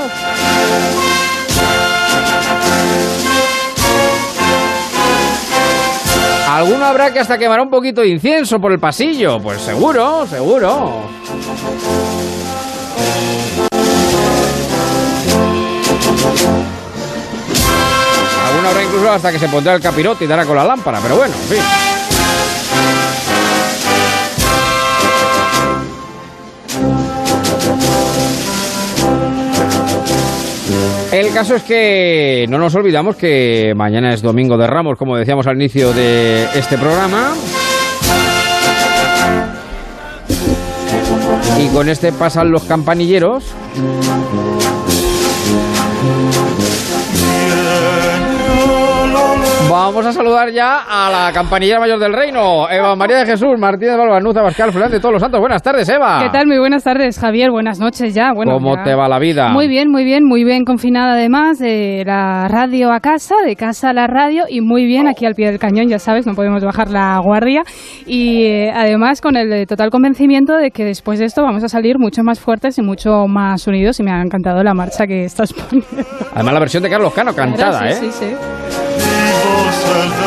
Alguno 6.50 6.86
habrá 6.86 7.12
que 7.12 7.20
hasta 7.20 7.38
quemará 7.38 7.64
un 7.64 7.70
poquito 7.70 8.00
de 8.00 8.08
incienso 8.08 8.60
por 8.60 8.72
el 8.72 8.80
pasillo, 8.80 9.40
pues 9.42 9.60
seguro, 9.60 10.26
seguro. 10.26 11.04
Habrá 18.68 18.84
incluso 18.84 19.10
hasta 19.10 19.32
que 19.32 19.40
se 19.40 19.48
pondrá 19.48 19.76
el 19.76 19.82
capirote 19.82 20.26
y 20.26 20.28
dará 20.28 20.46
con 20.46 20.58
la 20.58 20.66
lámpara, 20.66 21.00
pero 21.02 21.16
bueno, 21.16 21.34
en 21.34 21.56
fin. 21.56 21.64
El 31.14 31.34
caso 31.34 31.56
es 31.56 31.64
que 31.64 32.46
no 32.50 32.58
nos 32.58 32.76
olvidamos 32.76 33.16
que 33.16 33.74
mañana 33.74 34.14
es 34.14 34.22
Domingo 34.22 34.58
de 34.58 34.68
Ramos, 34.68 34.98
como 34.98 35.16
decíamos 35.16 35.48
al 35.48 35.56
inicio 35.56 35.94
de 35.94 36.44
este 36.54 36.78
programa. 36.78 37.34
Y 41.58 41.70
con 41.70 41.88
este 41.88 42.12
pasan 42.12 42.52
los 42.52 42.64
campanilleros. 42.66 43.46
Vamos 49.88 50.06
a 50.06 50.12
saludar 50.12 50.52
ya 50.52 50.80
a 50.86 51.10
la 51.10 51.32
campanilla 51.34 51.80
mayor 51.80 51.98
del 51.98 52.12
reino, 52.12 52.70
Eva 52.70 52.94
María 52.98 53.20
de 53.20 53.26
Jesús, 53.26 53.58
Martínez 53.58 53.96
Balbanuza, 53.98 54.42
Pascal 54.44 54.74
Fernández 54.74 54.96
de 54.96 55.00
todos 55.00 55.14
los 55.14 55.22
santos. 55.22 55.40
Buenas 55.40 55.64
tardes, 55.64 55.88
Eva. 55.88 56.20
¿Qué 56.22 56.30
tal? 56.30 56.46
Muy 56.46 56.60
buenas 56.60 56.84
tardes, 56.84 57.18
Javier. 57.18 57.52
Buenas 57.52 57.80
noches 57.80 58.14
ya. 58.14 58.34
Bueno, 58.36 58.52
¿Cómo 58.52 58.76
ya- 58.76 58.84
te 58.84 58.94
va 58.96 59.08
la 59.08 59.18
vida? 59.18 59.48
Muy 59.48 59.70
bien, 59.70 59.90
muy 59.90 60.04
bien, 60.04 60.26
muy 60.26 60.44
bien 60.44 60.66
confinada 60.66 61.14
además 61.14 61.58
de 61.58 62.04
la 62.06 62.50
radio 62.50 62.92
a 62.92 63.00
casa, 63.00 63.36
de 63.46 63.56
casa 63.56 63.92
a 63.92 63.94
la 63.94 64.08
radio 64.08 64.44
y 64.50 64.60
muy 64.60 64.86
bien 64.86 65.08
aquí 65.08 65.26
al 65.26 65.36
pie 65.36 65.48
del 65.48 65.58
cañón, 65.58 65.88
ya 65.88 66.00
sabes, 66.00 66.28
no 66.28 66.34
podemos 66.36 66.66
bajar 66.66 66.90
la 66.90 67.18
guardia 67.24 67.64
y 68.06 68.44
eh, 68.44 68.72
además 68.76 69.22
con 69.22 69.38
el 69.38 69.52
eh, 69.54 69.66
total 69.66 69.90
convencimiento 69.90 70.58
de 70.58 70.72
que 70.72 70.84
después 70.84 71.18
de 71.18 71.26
esto 71.26 71.44
vamos 71.44 71.64
a 71.64 71.70
salir 71.70 71.98
mucho 71.98 72.24
más 72.24 72.42
fuertes 72.42 72.78
y 72.78 72.82
mucho 72.82 73.26
más 73.28 73.66
unidos 73.68 74.02
y 74.02 74.04
me 74.04 74.12
ha 74.12 74.22
encantado 74.22 74.62
la 74.64 74.74
marcha 74.74 75.08
que 75.08 75.24
estás 75.24 75.54
poniendo. 75.70 75.88
Además 76.36 76.54
la 76.54 76.60
versión 76.60 76.84
de 76.84 76.90
Carlos 76.90 77.14
Cano 77.14 77.34
cantada, 77.34 77.88
¿eh? 77.90 77.94
sí, 77.94 78.10
sí, 78.12 78.26
sí. 79.88 80.18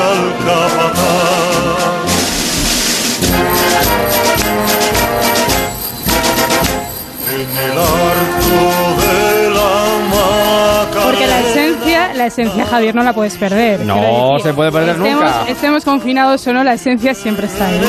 Porque 11.05 11.27
la 11.27 11.41
esencia, 11.41 12.15
la 12.15 12.27
esencia, 12.27 12.67
Javier, 12.67 12.95
no 12.95 13.03
la 13.03 13.13
puedes 13.13 13.37
perder. 13.37 13.81
No 13.81 14.39
se 14.43 14.53
puede 14.53 14.73
perder 14.73 14.97
estemos, 14.97 15.25
nunca. 15.25 15.45
Estemos 15.49 15.85
confinados 15.85 16.47
o 16.47 16.53
no, 16.53 16.65
la 16.65 16.75
esencia 16.75 17.15
siempre 17.15 17.47
está 17.47 17.67
ahí. 17.67 17.81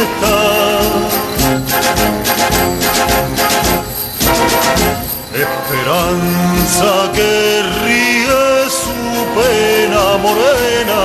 Esperanza 5.34 7.11
que 7.13 7.63
ríe 7.86 8.69
su 8.69 8.91
pena 9.36 10.17
morena, 10.22 10.99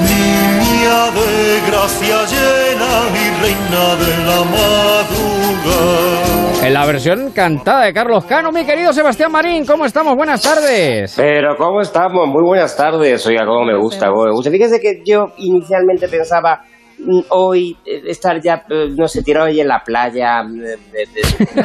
niña 0.00 1.10
de 1.10 1.60
gracia 1.70 2.16
llena 2.26 3.08
y 3.14 3.30
reina 3.42 3.84
de 3.96 4.12
la 4.24 4.40
madrugada. 4.44 6.66
En 6.66 6.72
la 6.74 6.84
versión 6.86 7.30
cantada 7.32 7.84
de 7.84 7.92
Carlos 7.92 8.24
Cano, 8.24 8.50
mi 8.52 8.64
querido 8.64 8.92
Sebastián 8.92 9.30
Marín, 9.32 9.64
¿cómo 9.64 9.84
estamos? 9.86 10.16
Buenas 10.16 10.42
tardes. 10.42 11.14
Pero 11.16 11.56
¿cómo 11.56 11.80
estamos? 11.80 12.26
Muy 12.28 12.42
buenas 12.42 12.76
tardes. 12.76 13.24
Oiga, 13.26 13.46
cómo 13.46 13.64
me 13.64 13.76
gusta, 13.78 14.08
cómo 14.10 14.24
me 14.24 14.32
gusta. 14.32 14.50
Fíjese 14.50 14.80
que 14.80 15.02
yo 15.06 15.28
inicialmente 15.38 16.08
pensaba 16.08 16.62
mm, 16.98 17.20
hoy 17.30 17.76
eh, 17.86 18.02
estar 18.08 18.40
ya, 18.42 18.64
eh, 18.68 18.88
no 18.96 19.06
sé, 19.06 19.22
tirado 19.22 19.46
ahí 19.46 19.60
en 19.60 19.68
la 19.68 19.82
playa, 19.84 20.42
mm, 20.42 20.60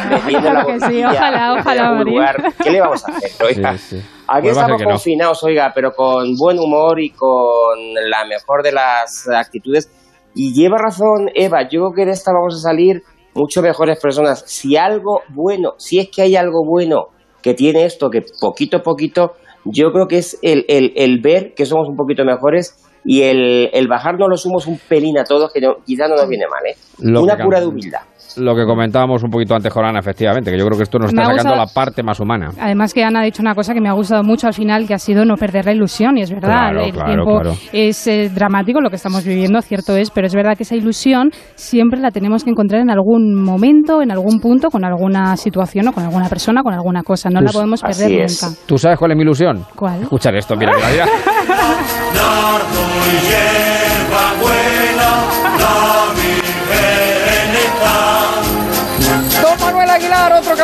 bebiendo 0.10 0.54
la 0.54 0.64
Que 0.74 0.80
sí, 0.80 1.04
ojalá, 1.04 1.54
en 1.54 1.60
ojalá, 1.60 1.82
algún 1.88 1.98
Marín. 1.98 2.14
lugar. 2.14 2.36
¿Qué 2.64 2.70
le 2.72 2.80
vamos 2.82 3.04
a 3.08 3.12
hacer? 3.12 3.32
Oiga? 3.46 3.78
Sí, 3.78 4.00
sí. 4.00 4.06
Aquí 4.28 4.44
Pues 4.48 4.58
estamos 4.58 4.78
que 4.78 4.86
no. 4.86 4.92
confinados, 4.92 5.44
oiga, 5.44 5.72
pero 5.76 5.92
con 5.92 6.36
buen 6.38 6.58
humor 6.60 7.00
y 7.02 7.10
con 7.12 7.78
la 8.10 8.26
mejor 8.26 8.64
de 8.64 8.72
las 8.72 9.28
actitudes. 9.30 9.92
Y 10.36 10.54
lleva 10.54 10.78
razón 10.78 11.30
Eva, 11.36 11.64
yo 11.64 11.82
creo 11.82 11.92
que 11.96 12.06
de 12.06 12.12
esta 12.12 12.32
vamos 12.34 12.56
a 12.56 12.70
salir 12.70 13.02
mucho 13.36 13.62
mejores 13.62 14.00
personas. 14.02 14.44
Si 14.48 14.78
algo 14.78 15.22
bueno, 15.30 15.74
si 15.78 16.00
es 16.00 16.10
que 16.10 16.22
hay 16.24 16.36
algo 16.36 16.66
bueno 16.66 17.08
que 17.42 17.54
tiene 17.54 17.86
esto, 17.86 18.10
que 18.10 18.22
poquito 18.40 18.78
a 18.78 18.82
poquito, 18.82 19.34
yo 19.66 19.92
creo 19.92 20.08
que 20.08 20.18
es 20.20 20.40
el, 20.42 20.66
el, 20.70 20.94
el 20.96 21.20
ver 21.22 21.54
que 21.56 21.66
somos 21.66 21.88
un 21.90 21.96
poquito 21.98 22.24
mejores 22.26 22.80
y 23.06 23.24
el, 23.24 23.70
el 23.74 23.88
bajarnos 23.90 24.28
los 24.30 24.46
humos 24.46 24.66
un 24.66 24.80
pelín 24.80 25.18
a 25.20 25.26
todos, 25.26 25.52
que 25.54 25.60
no- 25.60 25.76
quizá 25.86 26.08
no 26.08 26.16
nos 26.16 26.28
viene 26.30 26.46
mal, 26.48 26.66
¿eh? 26.66 26.76
Una 27.22 27.36
cura 27.44 27.60
de 27.60 27.68
humildad. 27.68 28.02
Lo 28.38 28.56
que 28.56 28.66
comentábamos 28.66 29.24
un 29.24 29.30
poquito 29.30 29.56
antes, 29.56 29.72
Jorana, 29.72 30.00
efectivamente, 30.00 30.52
que 30.52 30.58
yo 30.58 30.66
creo 30.66 30.78
que 30.78 30.84
esto 30.84 30.98
nos 31.00 31.14
Me 31.14 31.22
está 31.22 31.32
sacando 31.32 31.52
gustado- 31.54 31.66
la 31.68 31.74
parte 31.74 32.04
más 32.04 32.20
humana. 32.20 32.50
Además 32.60 32.94
que 32.94 33.04
Ana 33.04 33.22
ha 33.22 33.24
dicho 33.24 33.42
una 33.42 33.56
cosa 33.56 33.74
que 33.74 33.82
me 33.82 33.90
ha 33.90 33.94
gustado 33.94 34.24
mucho 34.24 34.48
al 34.48 34.54
final, 34.54 34.88
que 34.88 34.94
ha 34.94 35.00
sido 35.00 35.26
no 35.26 35.36
perder 35.36 35.66
la 35.66 35.74
ilusión, 35.74 36.18
y 36.18 36.22
es 36.22 36.32
verdad, 36.32 36.72
Claro, 36.72 36.84
el 36.86 36.94
claro, 36.94 37.08
tiempo 37.14 37.40
claro. 37.42 37.58
es 37.72 38.08
eh, 38.08 38.30
dramático 38.34 38.82
lo 38.82 38.90
que 38.90 38.96
estamos 38.96 39.24
viviendo, 39.24 39.62
cierto 39.62 39.96
es, 39.96 40.10
pero 40.12 40.28
es 40.28 40.34
verdad 40.36 40.56
que 40.58 40.64
esa 40.64 40.76
ilusión 40.76 41.32
siempre 41.56 42.00
la 42.00 42.12
tenemos 42.12 42.44
que 42.44 42.50
encontrar 42.50 42.82
en 42.82 42.90
algún 42.90 43.36
momento, 43.36 44.02
en 44.02 44.12
algún 44.12 44.40
punto, 44.40 44.70
con 44.70 44.84
alguna 44.86 45.36
situación 45.38 45.88
o 45.90 45.94
con 45.94 46.04
alguna 46.04 46.30
persona, 46.30 46.64
con 46.64 46.74
alguna 46.74 47.04
cosa, 47.04 47.30
no 47.30 47.42
la 47.42 47.48
Tú- 47.52 47.58
podemos 47.58 47.82
perder 47.82 48.10
nunca. 48.30 48.48
¿Tú 48.66 48.78
sabes 48.78 48.98
cuál 48.98 49.12
es 49.12 49.18
mi 49.18 49.24
ilusión? 49.24 49.64
¿Cuál? 49.76 50.02
Escuchar 50.04 50.36
esto, 50.36 50.56
mira, 50.56 50.72
mira, 50.76 50.90
mira. 50.92 51.06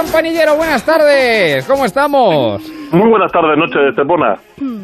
campanillero, 0.04 0.56
buenas 0.56 0.86
tardes. 0.86 1.68
¿Cómo 1.68 1.84
estamos? 1.84 2.62
Muy 2.94 3.10
buenas 3.10 3.32
tardes, 3.34 3.58
noches, 3.58 3.82
Estepona. 3.90 4.38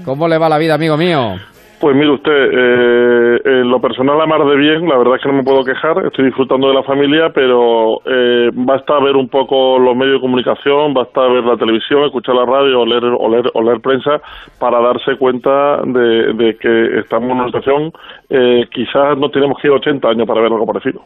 ¿Cómo 0.04 0.28
le 0.28 0.38
va 0.38 0.50
la 0.50 0.58
vida, 0.58 0.74
amigo 0.74 0.98
mío? 0.98 1.36
Pues 1.80 1.96
mire 1.96 2.12
usted, 2.12 2.32
eh, 2.34 3.42
en 3.46 3.70
lo 3.70 3.80
personal 3.80 4.20
a 4.20 4.26
mar 4.26 4.44
de 4.44 4.58
bien, 4.58 4.90
la 4.90 4.98
verdad 4.98 5.16
es 5.16 5.22
que 5.22 5.30
no 5.30 5.36
me 5.36 5.44
puedo 5.44 5.64
quejar, 5.64 6.06
estoy 6.06 6.26
disfrutando 6.26 6.68
de 6.68 6.74
la 6.74 6.84
familia, 6.84 7.30
pero 7.34 8.02
eh, 8.06 8.50
basta 8.54 9.00
ver 9.00 9.16
un 9.16 9.30
poco 9.30 9.80
los 9.80 9.96
medios 9.96 10.16
de 10.16 10.22
comunicación, 10.22 10.94
basta 10.94 11.22
ver 11.22 11.44
la 11.44 11.56
televisión, 11.56 12.04
escuchar 12.04 12.36
la 12.36 12.46
radio 12.46 12.82
o 12.82 12.86
leer, 12.86 13.04
o 13.06 13.30
leer, 13.30 13.52
o 13.54 13.62
leer 13.62 13.80
prensa 13.80 14.20
para 14.60 14.82
darse 14.82 15.16
cuenta 15.18 15.78
de, 15.86 16.34
de 16.34 16.58
que 16.58 17.00
estamos 17.00 17.30
en 17.30 17.38
una 17.38 17.46
situación, 17.46 17.94
eh, 18.30 18.66
quizás 18.70 19.18
no 19.18 19.30
tenemos 19.30 19.58
que 19.62 19.68
ir 19.70 19.74
80 19.74 20.10
años 20.10 20.28
para 20.28 20.42
ver 20.42 20.52
algo 20.52 20.66
parecido. 20.66 21.04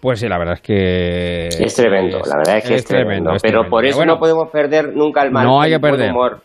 Pues 0.00 0.20
sí, 0.20 0.28
la 0.28 0.38
verdad 0.38 0.54
es 0.54 0.60
que... 0.62 1.48
Es 1.48 1.74
tremendo, 1.74 2.18
la 2.24 2.36
verdad 2.38 2.58
es 2.58 2.68
que 2.68 2.74
es, 2.76 2.84
tremendo. 2.84 3.30
pero 3.30 3.40
tremendo. 3.40 3.70
por 3.70 3.84
eso 3.84 3.96
Bueno, 3.98 4.14
no 4.14 4.18
podemos 4.20 4.48
perder 4.50 4.94
nunca 4.94 5.22
el 5.24 5.32
mal, 5.32 5.44
No 5.44 5.60
hay 5.60 5.72
que 5.72 5.80
perder. 5.80 6.12
humor 6.12 6.38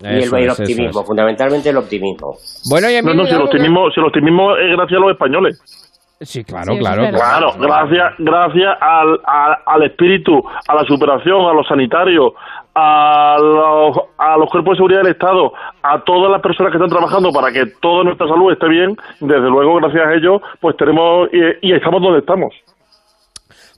y 0.00 0.06
el, 0.06 0.18
es, 0.22 0.60
optimismo, 0.60 1.00
es. 1.00 1.06
fundamentalmente 1.06 1.70
el 1.70 1.76
optimismo. 1.76 2.34
Bueno, 2.70 2.88
y 2.90 3.02
No, 3.02 3.14
no, 3.14 3.24
si 3.24 3.34
el 3.34 3.40
optimismo, 3.42 3.90
si 3.90 3.98
el 4.00 4.06
optimismo 4.06 4.56
es 4.56 4.76
gracias 4.76 4.98
a 4.98 5.00
los 5.00 5.10
españoles. 5.12 5.84
Sí, 6.20 6.44
claro, 6.44 6.72
Sí, 6.74 6.78
claro. 6.80 7.04
es 7.04 7.10
Claro, 7.12 7.52
gracias, 7.58 8.14
gracias 8.18 8.76
al, 8.80 9.20
al, 9.24 9.56
al 9.66 9.82
espíritu, 9.84 10.40
a 10.68 10.74
la 10.74 10.84
superación, 10.84 11.46
a 11.46 11.52
los 11.52 11.66
sanitarios, 11.66 12.32
a 12.74 13.36
los, 13.40 13.96
a 14.18 14.36
los 14.36 14.50
cuerpos 14.50 14.72
de 14.72 14.76
seguridad 14.78 15.02
del 15.02 15.12
Estado, 15.12 15.52
a 15.82 16.00
todas 16.04 16.30
las 16.30 16.42
personas 16.42 16.72
que 16.72 16.78
están 16.78 16.90
trabajando 16.90 17.30
para 17.32 17.52
que 17.52 17.66
toda 17.80 18.04
nuestra 18.04 18.26
salud 18.28 18.52
esté 18.52 18.68
bien, 18.68 18.96
desde 19.20 19.48
luego, 19.48 19.76
gracias 19.76 20.06
a 20.06 20.14
ellos, 20.14 20.42
pues 20.60 20.76
tenemos 20.76 21.28
y, 21.32 21.68
y 21.70 21.72
estamos 21.72 22.02
donde 22.02 22.18
estamos. 22.20 22.52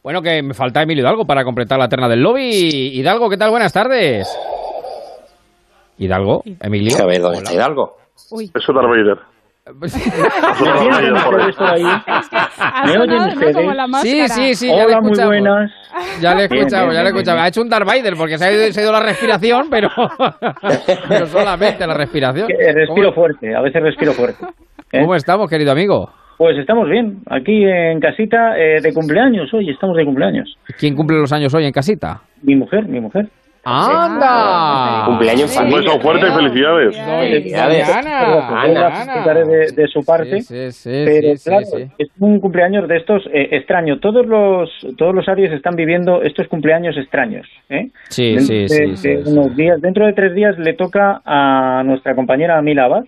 Bueno, 0.02 0.22
que 0.22 0.42
me 0.42 0.54
falta 0.54 0.82
Emilio 0.82 1.02
Hidalgo 1.02 1.24
para 1.26 1.44
completar 1.44 1.78
la 1.78 1.88
terna 1.88 2.08
del 2.08 2.20
lobby. 2.22 2.90
Hidalgo, 2.94 3.28
¿qué 3.28 3.36
tal? 3.36 3.50
Buenas 3.50 3.72
tardes. 3.72 4.26
Hidalgo, 5.98 6.42
Emilio. 6.60 6.96
A 7.02 7.06
ver, 7.06 7.20
¿dónde 7.20 7.38
está 7.38 7.52
Hidalgo? 7.52 7.96
Es 8.16 8.30
Darth 8.52 8.66
Vader. 8.88 9.18
¿Me 9.72 9.86
entienden 9.86 11.12
ustedes 11.12 11.56
por 11.56 11.70
ahí? 11.70 11.82
¿Me 12.86 12.98
oyen 12.98 13.20
ustedes? 13.20 14.02
Sí, 14.02 14.28
sí, 14.28 14.54
sí. 14.54 14.66
ya 14.68 14.74
le 14.86 14.94
Hola, 14.96 15.00
muy 15.02 15.24
buenas. 15.24 15.70
Ya 16.20 16.34
le 16.34 16.44
he 16.44 16.48
Bien, 16.48 16.60
escuchado, 16.62 16.84
bien, 16.86 16.94
ya 16.96 17.02
le 17.02 17.08
he 17.08 17.12
bien, 17.12 17.16
escuchado. 17.16 17.36
bien. 17.36 17.44
Ha 17.44 17.48
hecho 17.48 17.60
un 17.60 17.68
Darth 17.68 17.86
Vader 17.86 18.14
porque 18.16 18.38
se 18.38 18.44
ha 18.46 18.52
ido, 18.52 18.72
se 18.72 18.80
ha 18.80 18.82
ido 18.84 18.92
la 18.92 19.00
respiración, 19.00 19.68
pero, 19.70 19.88
pero 21.08 21.26
solamente 21.26 21.86
la 21.86 21.94
respiración. 21.94 22.48
Que 22.48 22.72
respiro 22.72 23.12
fuerte, 23.12 23.54
a 23.54 23.60
veces 23.60 23.82
respiro 23.82 24.12
fuerte. 24.12 24.44
¿eh? 24.92 25.00
¿Cómo 25.02 25.14
estamos, 25.14 25.48
querido 25.48 25.70
amigo? 25.72 26.08
Pues 26.40 26.56
estamos 26.56 26.88
bien, 26.88 27.18
aquí 27.26 27.64
en 27.66 28.00
casita 28.00 28.58
eh, 28.58 28.80
de 28.80 28.94
cumpleaños 28.94 29.52
hoy, 29.52 29.68
estamos 29.68 29.94
de 29.94 30.06
cumpleaños. 30.06 30.56
¿Quién 30.78 30.96
cumple 30.96 31.18
los 31.18 31.30
años 31.34 31.52
hoy 31.52 31.66
en 31.66 31.70
casita? 31.70 32.22
Mi 32.42 32.56
mujer, 32.56 32.86
mi 32.88 32.98
mujer. 32.98 33.26
¡Anda! 33.62 35.04
Cumpleaños 35.04 35.54
Un 35.58 35.70
beso 35.70 36.00
fuerte 36.00 36.26
y 36.28 36.30
felicidades. 36.30 36.96
Felicidades. 36.96 37.90
Ana, 37.94 38.68
la 38.68 38.90
felicitaré 38.90 39.44
de, 39.44 39.72
de 39.82 39.86
su 39.88 40.00
parte. 40.02 40.40
Sí, 40.40 40.72
sí, 40.72 41.02
pero 41.04 41.28
sí, 41.32 41.36
sí, 41.36 41.50
claro, 41.50 41.66
sí. 41.66 41.82
es 41.98 42.08
un 42.20 42.40
cumpleaños 42.40 42.88
de 42.88 42.96
estos 42.96 43.22
eh, 43.34 43.48
extraño. 43.50 43.98
Todos 43.98 44.24
los 44.26 44.70
todos 44.96 45.14
los 45.14 45.28
Aries 45.28 45.52
están 45.52 45.76
viviendo 45.76 46.22
estos 46.22 46.48
cumpleaños 46.48 46.96
extraños. 46.96 47.46
¿eh? 47.68 47.90
Sí, 48.08 48.28
Dentro 48.36 48.46
sí, 48.46 48.54
de- 48.62 48.68
sí, 48.70 48.86
de 48.86 48.96
sí, 48.96 49.22
sí. 49.24 49.30
unos 49.30 49.54
días, 49.54 49.78
dentro 49.82 50.06
de 50.06 50.14
tres 50.14 50.34
días 50.34 50.58
le 50.58 50.72
toca 50.72 51.20
a 51.22 51.82
nuestra 51.84 52.14
compañera 52.14 52.62
Mila 52.62 52.84
Abad 52.86 53.04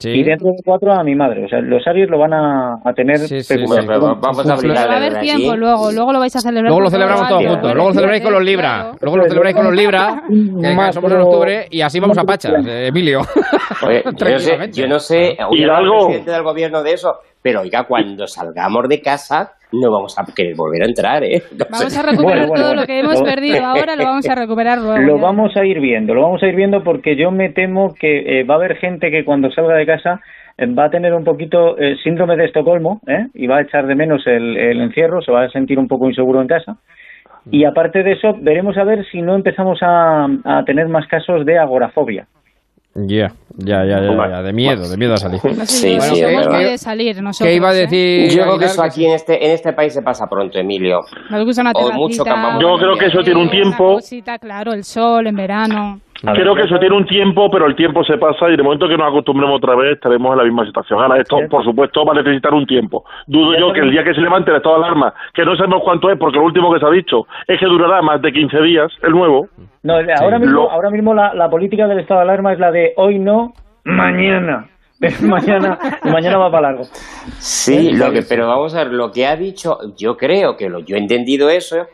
Sí. 0.00 0.08
y 0.10 0.24
dentro 0.24 0.48
de 0.48 0.62
cuatro 0.64 0.92
a 0.92 1.04
mi 1.04 1.14
madre. 1.14 1.44
O 1.44 1.48
sea, 1.48 1.60
los 1.60 1.86
Aries 1.86 2.08
lo 2.08 2.18
van 2.18 2.32
a, 2.32 2.74
a 2.84 2.92
tener. 2.94 3.18
Sí, 3.18 3.40
sí, 3.40 3.54
vamos 3.56 3.78
a 3.78 3.80
Pero 3.86 4.00
va 4.00 4.94
a 4.94 4.96
haber 4.96 5.20
tiempo 5.20 5.50
aquí. 5.50 5.60
luego, 5.60 5.92
luego 5.92 6.12
lo 6.12 6.18
vais 6.20 6.34
a 6.34 6.40
celebrar. 6.40 6.70
Luego 6.70 6.80
lo 6.80 6.90
celebramos 6.90 7.28
todos 7.28 7.44
juntos. 7.46 7.74
Luego 7.74 7.88
lo 7.88 7.94
celebráis 7.94 8.22
con 8.22 8.32
los 8.32 8.42
Libra. 8.42 8.92
Luego 9.00 9.16
lo 9.18 9.24
celebráis 9.28 9.56
con 9.56 9.64
los 9.66 9.74
Libra, 9.76 10.22
que 10.28 10.74
Más, 10.74 10.94
somos 10.94 11.12
en 11.12 11.20
octubre, 11.20 11.66
y 11.70 11.80
así 11.82 12.00
vamos 12.00 12.16
a 12.18 12.24
Pachas, 12.24 12.66
eh, 12.66 12.86
Emilio. 12.88 13.20
Oye, 13.86 14.02
yo 14.04 14.10
no 14.10 14.18
sé, 14.18 14.24
Tranquilamente. 14.24 14.80
yo 14.80 14.88
no 14.88 14.98
sé, 14.98 15.36
oye, 15.48 15.66
presidente 15.66 16.30
del 16.30 16.42
gobierno 16.42 16.82
de 16.82 16.92
eso, 16.92 17.14
pero 17.42 17.60
oiga, 17.60 17.84
cuando 17.84 18.26
salgamos 18.26 18.88
de 18.88 19.00
casa 19.00 19.52
no 19.72 19.90
vamos 19.90 20.18
a 20.18 20.24
querer 20.34 20.54
volver 20.56 20.82
a 20.82 20.86
entrar, 20.86 21.22
¿eh? 21.24 21.42
No 21.52 21.64
Vamos 21.70 21.92
sé. 21.92 21.98
a 21.98 22.02
recuperar 22.02 22.24
Bueno, 22.24 22.48
bueno, 22.48 22.54
todo 22.54 22.66
bueno. 22.68 22.80
lo 22.82 22.86
que 22.86 22.98
hemos 23.00 23.22
perdido 23.22 23.64
ahora, 23.64 23.96
lo 23.96 24.04
vamos 24.04 24.28
a 24.28 24.34
recuperar 24.34 24.78
luego. 24.82 24.98
Lo 24.98 25.16
ya. 25.16 25.22
vamos 25.22 25.56
a 25.56 25.64
ir 25.64 25.80
viendo, 25.80 26.14
lo 26.14 26.22
vamos 26.22 26.42
a 26.42 26.46
ir 26.46 26.56
viendo 26.56 26.82
porque 26.82 27.16
yo 27.16 27.30
me 27.30 27.50
temo 27.50 27.94
que 27.94 28.40
eh, 28.40 28.44
va 28.44 28.54
a 28.54 28.56
haber 28.58 28.76
gente 28.76 29.10
que 29.10 29.24
cuando 29.24 29.50
salga 29.50 29.74
de 29.76 29.86
casa 29.86 30.20
eh, 30.58 30.66
va 30.66 30.86
a 30.86 30.90
tener 30.90 31.14
un 31.14 31.24
poquito 31.24 31.78
eh, 31.78 31.96
síndrome 32.02 32.36
de 32.36 32.46
Estocolmo 32.46 33.00
¿eh? 33.06 33.26
y 33.34 33.46
va 33.46 33.58
a 33.58 33.62
echar 33.62 33.86
de 33.86 33.94
menos 33.94 34.26
el, 34.26 34.56
el 34.56 34.80
encierro, 34.80 35.22
se 35.22 35.32
va 35.32 35.44
a 35.44 35.50
sentir 35.50 35.78
un 35.78 35.88
poco 35.88 36.08
inseguro 36.08 36.40
en 36.42 36.48
casa. 36.48 36.76
Y 37.50 37.64
aparte 37.64 38.02
de 38.02 38.12
eso, 38.12 38.34
veremos 38.38 38.76
a 38.76 38.84
ver 38.84 39.04
si 39.10 39.22
no 39.22 39.34
empezamos 39.34 39.78
a, 39.82 40.26
a 40.44 40.64
tener 40.66 40.88
más 40.88 41.06
casos 41.06 41.46
de 41.46 41.58
agorafobia. 41.58 42.26
Ya, 42.92 43.32
ya, 43.56 43.84
ya, 43.84 44.00
ya, 44.00 44.28
ya, 44.30 44.42
de 44.42 44.52
miedo, 44.52 44.88
de 44.88 44.96
miedo 44.96 45.14
a 45.14 45.16
salir. 45.16 45.40
Sí, 45.40 45.94
yo- 45.94 46.00
sí, 46.00 46.20
de 46.20 46.76
salir 46.76 47.22
nosotros. 47.22 47.48
¿Qué 47.48 47.54
iba 47.54 47.68
a 47.70 47.72
¿eh? 47.72 47.76
decir? 47.82 48.30
Yo 48.30 48.42
creo 48.42 48.58
que 48.58 48.64
eso 48.64 48.82
aquí 48.82 49.06
en 49.06 49.12
este, 49.12 49.46
en 49.46 49.52
este 49.52 49.72
país 49.72 49.94
se 49.94 50.02
pasa 50.02 50.26
pronto, 50.26 50.58
Emilio. 50.58 51.00
Nos 51.30 51.44
gusta 51.44 51.62
una 51.62 51.70
O 51.72 51.92
mucho. 51.92 52.24
Yo 52.24 52.76
creo 52.78 52.96
que 52.98 53.06
eso 53.06 53.22
tiene 53.22 53.38
un 53.38 53.46
una 53.46 53.50
tiempo. 53.52 53.94
cosita, 53.94 54.38
claro, 54.38 54.72
el 54.72 54.82
sol 54.82 55.28
en 55.28 55.36
verano. 55.36 56.00
A 56.26 56.32
ver, 56.32 56.42
Creo 56.42 56.54
que 56.54 56.62
eso 56.62 56.78
tiene 56.78 56.96
un 56.96 57.06
tiempo, 57.06 57.50
pero 57.50 57.66
el 57.66 57.74
tiempo 57.74 58.04
se 58.04 58.18
pasa 58.18 58.48
y 58.50 58.56
de 58.56 58.62
momento 58.62 58.86
que 58.88 58.96
nos 58.96 59.08
acostumbremos 59.08 59.56
otra 59.56 59.74
vez 59.74 59.94
estaremos 59.94 60.32
en 60.32 60.38
la 60.38 60.44
misma 60.44 60.66
situación. 60.66 61.00
Ahora, 61.00 61.18
esto, 61.20 61.38
por 61.50 61.64
supuesto, 61.64 62.04
va 62.04 62.12
a 62.12 62.16
necesitar 62.22 62.52
un 62.52 62.66
tiempo. 62.66 63.04
Dudo 63.26 63.58
yo 63.58 63.72
que 63.72 63.80
el 63.80 63.90
día 63.90 64.04
que 64.04 64.12
se 64.14 64.20
levante 64.20 64.50
el 64.50 64.58
estado 64.58 64.78
de 64.78 64.84
alarma, 64.84 65.14
que 65.32 65.44
no 65.44 65.56
sabemos 65.56 65.82
cuánto 65.84 66.10
es, 66.10 66.18
porque 66.18 66.38
lo 66.38 66.44
último 66.44 66.72
que 66.72 66.80
se 66.80 66.86
ha 66.86 66.90
dicho 66.90 67.26
es 67.46 67.58
que 67.58 67.66
durará 67.66 68.02
más 68.02 68.20
de 68.20 68.32
15 68.32 68.60
días, 68.62 68.92
el 69.02 69.12
nuevo. 69.12 69.48
No, 69.82 69.94
ahora 70.20 70.38
mismo, 70.38 70.54
Lo- 70.54 70.70
ahora 70.70 70.90
mismo 70.90 71.14
la, 71.14 71.32
la 71.34 71.48
política 71.48 71.86
del 71.86 72.00
estado 72.00 72.20
de 72.20 72.24
alarma 72.24 72.52
es 72.52 72.58
la 72.58 72.70
de 72.70 72.92
hoy 72.96 73.18
no, 73.18 73.54
mañana. 73.84 74.66
mañana, 75.22 75.78
mañana 76.04 76.36
va 76.36 76.50
para 76.50 76.68
largo. 76.72 76.84
Sí, 77.38 77.92
lo 77.96 78.12
que, 78.12 78.20
pero 78.28 78.46
vamos 78.46 78.74
a 78.74 78.84
ver, 78.84 78.92
lo 78.92 79.10
que 79.10 79.26
ha 79.26 79.34
dicho, 79.36 79.78
yo 79.96 80.16
creo 80.18 80.56
que 80.58 80.68
lo, 80.68 80.80
yo 80.80 80.96
he 80.96 80.98
entendido 80.98 81.48
eso, 81.48 81.86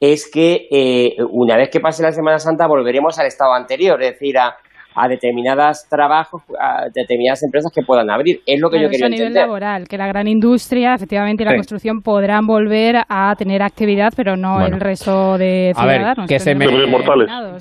es 0.00 0.30
que 0.30 0.66
eh, 0.70 1.16
una 1.30 1.56
vez 1.56 1.68
que 1.70 1.80
pase 1.80 2.02
la 2.02 2.12
Semana 2.12 2.38
Santa 2.38 2.66
volveremos 2.66 3.18
al 3.18 3.26
estado 3.26 3.52
anterior, 3.52 4.02
es 4.02 4.12
decir, 4.12 4.38
a, 4.38 4.56
a 4.94 5.08
determinados 5.08 5.86
trabajos, 5.88 6.42
a 6.60 6.86
determinadas 6.92 7.42
empresas 7.42 7.70
que 7.74 7.82
puedan 7.82 8.10
abrir. 8.10 8.40
Es 8.46 8.60
lo 8.60 8.68
que 8.70 8.76
Claro, 8.78 8.82
yo 8.82 8.86
eso 8.88 8.90
quería 8.92 9.06
a 9.06 9.08
nivel 9.10 9.26
entender. 9.28 9.42
laboral, 9.46 9.88
que 9.88 9.96
la 9.98 10.06
gran 10.08 10.26
industria, 10.26 10.94
efectivamente, 10.94 11.42
y 11.42 11.46
la 11.46 11.52
Sí. 11.52 11.56
construcción 11.58 12.02
podrán 12.02 12.46
volver 12.46 12.96
a 13.08 13.34
tener 13.36 13.62
actividad, 13.62 14.12
pero 14.16 14.36
no 14.36 14.54
Bueno. 14.58 14.74
el 14.76 14.80
resto 14.80 15.38
de 15.38 15.72
A 15.76 15.86
ver, 15.86 15.96
ciudadanos. 15.98 16.28
que 16.28 16.38
se 16.38 16.54
me-. 16.54 16.66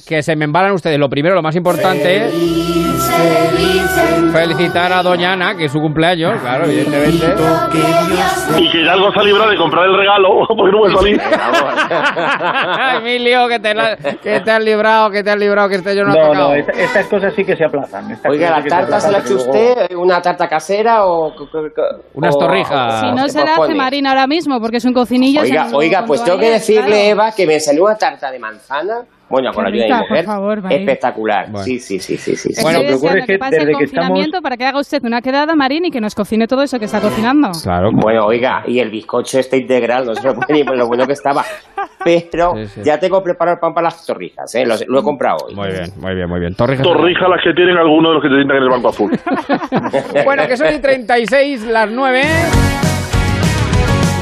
Que 0.07 0.23
se 0.23 0.35
me 0.35 0.45
embalan 0.45 0.73
ustedes. 0.73 0.97
Lo 0.99 1.09
primero, 1.09 1.35
lo 1.35 1.41
más 1.43 1.55
importante, 1.55 2.29
felicitar 4.33 4.91
a 4.93 5.01
Doña 5.03 5.33
Ana, 5.33 5.55
que 5.55 5.65
es 5.65 5.71
su 5.71 5.79
cumpleaños, 5.79 6.39
claro, 6.41 6.65
evidentemente. 6.65 7.25
Y 8.57 8.69
que 8.71 8.83
ya 8.85 8.93
algo 8.93 9.11
se 9.11 9.19
ha 9.19 9.23
librado 9.23 9.49
de 9.51 9.57
comprar 9.57 9.85
el 9.85 9.95
regalo, 9.97 10.29
porque 10.47 10.71
no 10.71 10.79
puede 10.79 10.95
salir. 10.95 11.21
Emilio, 13.01 13.47
que 13.47 13.59
te, 13.59 13.73
la- 13.73 13.95
que 13.95 14.39
te 14.41 14.51
has 14.51 14.63
librado, 14.63 15.09
que 15.11 15.23
te 15.23 15.31
has 15.31 15.37
librado, 15.39 15.69
que 15.69 15.75
este 15.75 15.95
yo 15.95 16.03
no, 16.03 16.11
ha 16.11 16.15
No, 16.15 16.27
tocado. 16.27 16.49
no, 16.49 16.55
esta- 16.55 16.71
estas 16.73 17.09
cosas 17.19 17.35
sí 17.35 17.43
que 17.43 17.55
se 17.55 17.65
aplazan. 17.65 18.05
Oiga, 18.29 18.59
¿la 18.59 18.63
tarta 18.63 18.99
se 18.99 19.11
la 19.11 19.17
ha 19.17 19.21
hecho 19.21 19.35
usted? 19.35 19.95
¿Una 19.95 20.21
tarta 20.21 20.47
casera 20.47 21.05
o...? 21.05 21.31
Unas 22.13 22.35
o- 22.35 22.39
torrijas. 22.39 22.99
Si 23.01 23.11
no 23.11 23.23
¿qué 23.23 23.29
se 23.29 23.43
la 23.43 23.55
hace? 23.55 23.75
Marina 23.75 24.09
ahora 24.09 24.27
mismo, 24.27 24.59
porque 24.59 24.77
es 24.77 24.85
un 24.85 24.93
cocinillo. 24.93 25.41
Oiga, 25.41 25.67
oiga, 25.73 26.03
pues 26.05 26.23
tengo 26.23 26.39
que 26.39 26.49
decirle, 26.51 26.85
claro. 26.87 27.03
Eva, 27.03 27.31
que 27.31 27.45
me 27.45 27.59
salió 27.59 27.83
una 27.83 27.95
tarta 27.95 28.31
de 28.31 28.39
manzana. 28.39 29.01
Bueno, 29.29 29.51
con 29.53 29.63
la 29.63 29.69
ayuda 29.69 29.85
de 29.85 29.91
mi 29.93 29.99
mujer. 29.99 30.25
por 30.25 30.33
favor, 30.33 30.61
Marín. 30.63 30.79
espectacular. 30.79 31.45
Bueno. 31.51 31.63
Sí, 31.65 31.79
sí, 31.79 31.99
sí, 31.99 32.17
sí, 32.17 32.35
sí. 32.35 32.49
Bueno, 32.61 32.79
que 32.81 32.93
ocurre 32.95 33.25
que 33.25 33.37
pase 33.37 33.57
el 33.57 33.65
desde 33.67 33.77
que 33.77 33.83
estamos- 33.85 34.27
para 34.41 34.57
que 34.57 34.65
haga 34.65 34.79
usted 34.79 35.03
una 35.03 35.21
quedada, 35.21 35.55
Marín, 35.55 35.85
y 35.85 35.91
que 35.91 36.01
nos 36.01 36.15
cocine 36.15 36.47
todo 36.47 36.63
eso 36.63 36.79
que 36.79 36.85
está 36.85 36.99
cocinando. 36.99 37.51
Claro. 37.63 37.89
Bueno, 37.93 38.25
oiga, 38.25 38.63
y 38.67 38.79
el 38.79 38.89
bizcocho 38.89 39.39
este 39.39 39.57
integral, 39.57 40.05
no 40.05 40.15
se 40.15 40.23
lo 40.27 40.33
puede 40.33 40.53
ni 40.53 40.63
por 40.63 40.77
lo 40.77 40.87
bueno 40.87 41.05
que 41.05 41.13
estaba. 41.13 41.43
Pero 42.03 42.53
Sí, 42.55 42.67
sí. 42.67 42.81
ya 42.83 42.99
tengo 42.99 43.21
preparado 43.21 43.55
el 43.55 43.59
pan 43.59 43.73
para 43.73 43.85
las 43.85 44.05
torrijas, 44.05 44.53
¿eh? 44.55 44.65
Lo, 44.65 44.75
lo 44.87 44.99
he 44.99 45.03
comprado 45.03 45.37
hoy. 45.47 45.55
Muy 45.55 45.67
bien, 45.67 45.91
muy 45.97 46.15
bien, 46.15 46.29
muy 46.29 46.39
bien. 46.39 46.55
Torrijas. 46.55 46.83
Torrijas 46.83 47.29
las 47.29 47.43
que 47.43 47.53
tienen 47.53 47.77
algunos 47.77 48.11
de 48.11 48.13
los 48.15 48.23
que 48.23 48.29
te 48.29 48.35
sientan 48.35 48.57
en 48.57 48.63
el 48.63 48.69
banco 48.69 48.89
azul. 48.89 49.11
Bueno, 50.25 50.47
que 50.47 50.57
son 50.57 50.73
y 50.73 50.79
36, 50.79 51.65
las 51.65 51.89
9. 51.91 52.21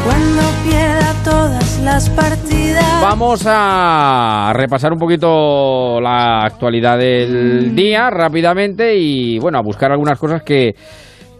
Cuando 0.07 0.41
pierda 0.63 1.13
todas 1.25 1.81
las 1.83 2.09
partidas. 2.11 3.01
Vamos 3.01 3.43
a 3.45 4.53
repasar 4.55 4.93
un 4.93 4.99
poquito 4.99 5.99
la 5.99 6.45
actualidad 6.45 6.97
del 6.97 7.75
día 7.75 8.09
rápidamente 8.09 8.95
y 8.95 9.37
bueno, 9.39 9.57
a 9.57 9.61
buscar 9.61 9.91
algunas 9.91 10.17
cosas 10.17 10.43
que, 10.43 10.73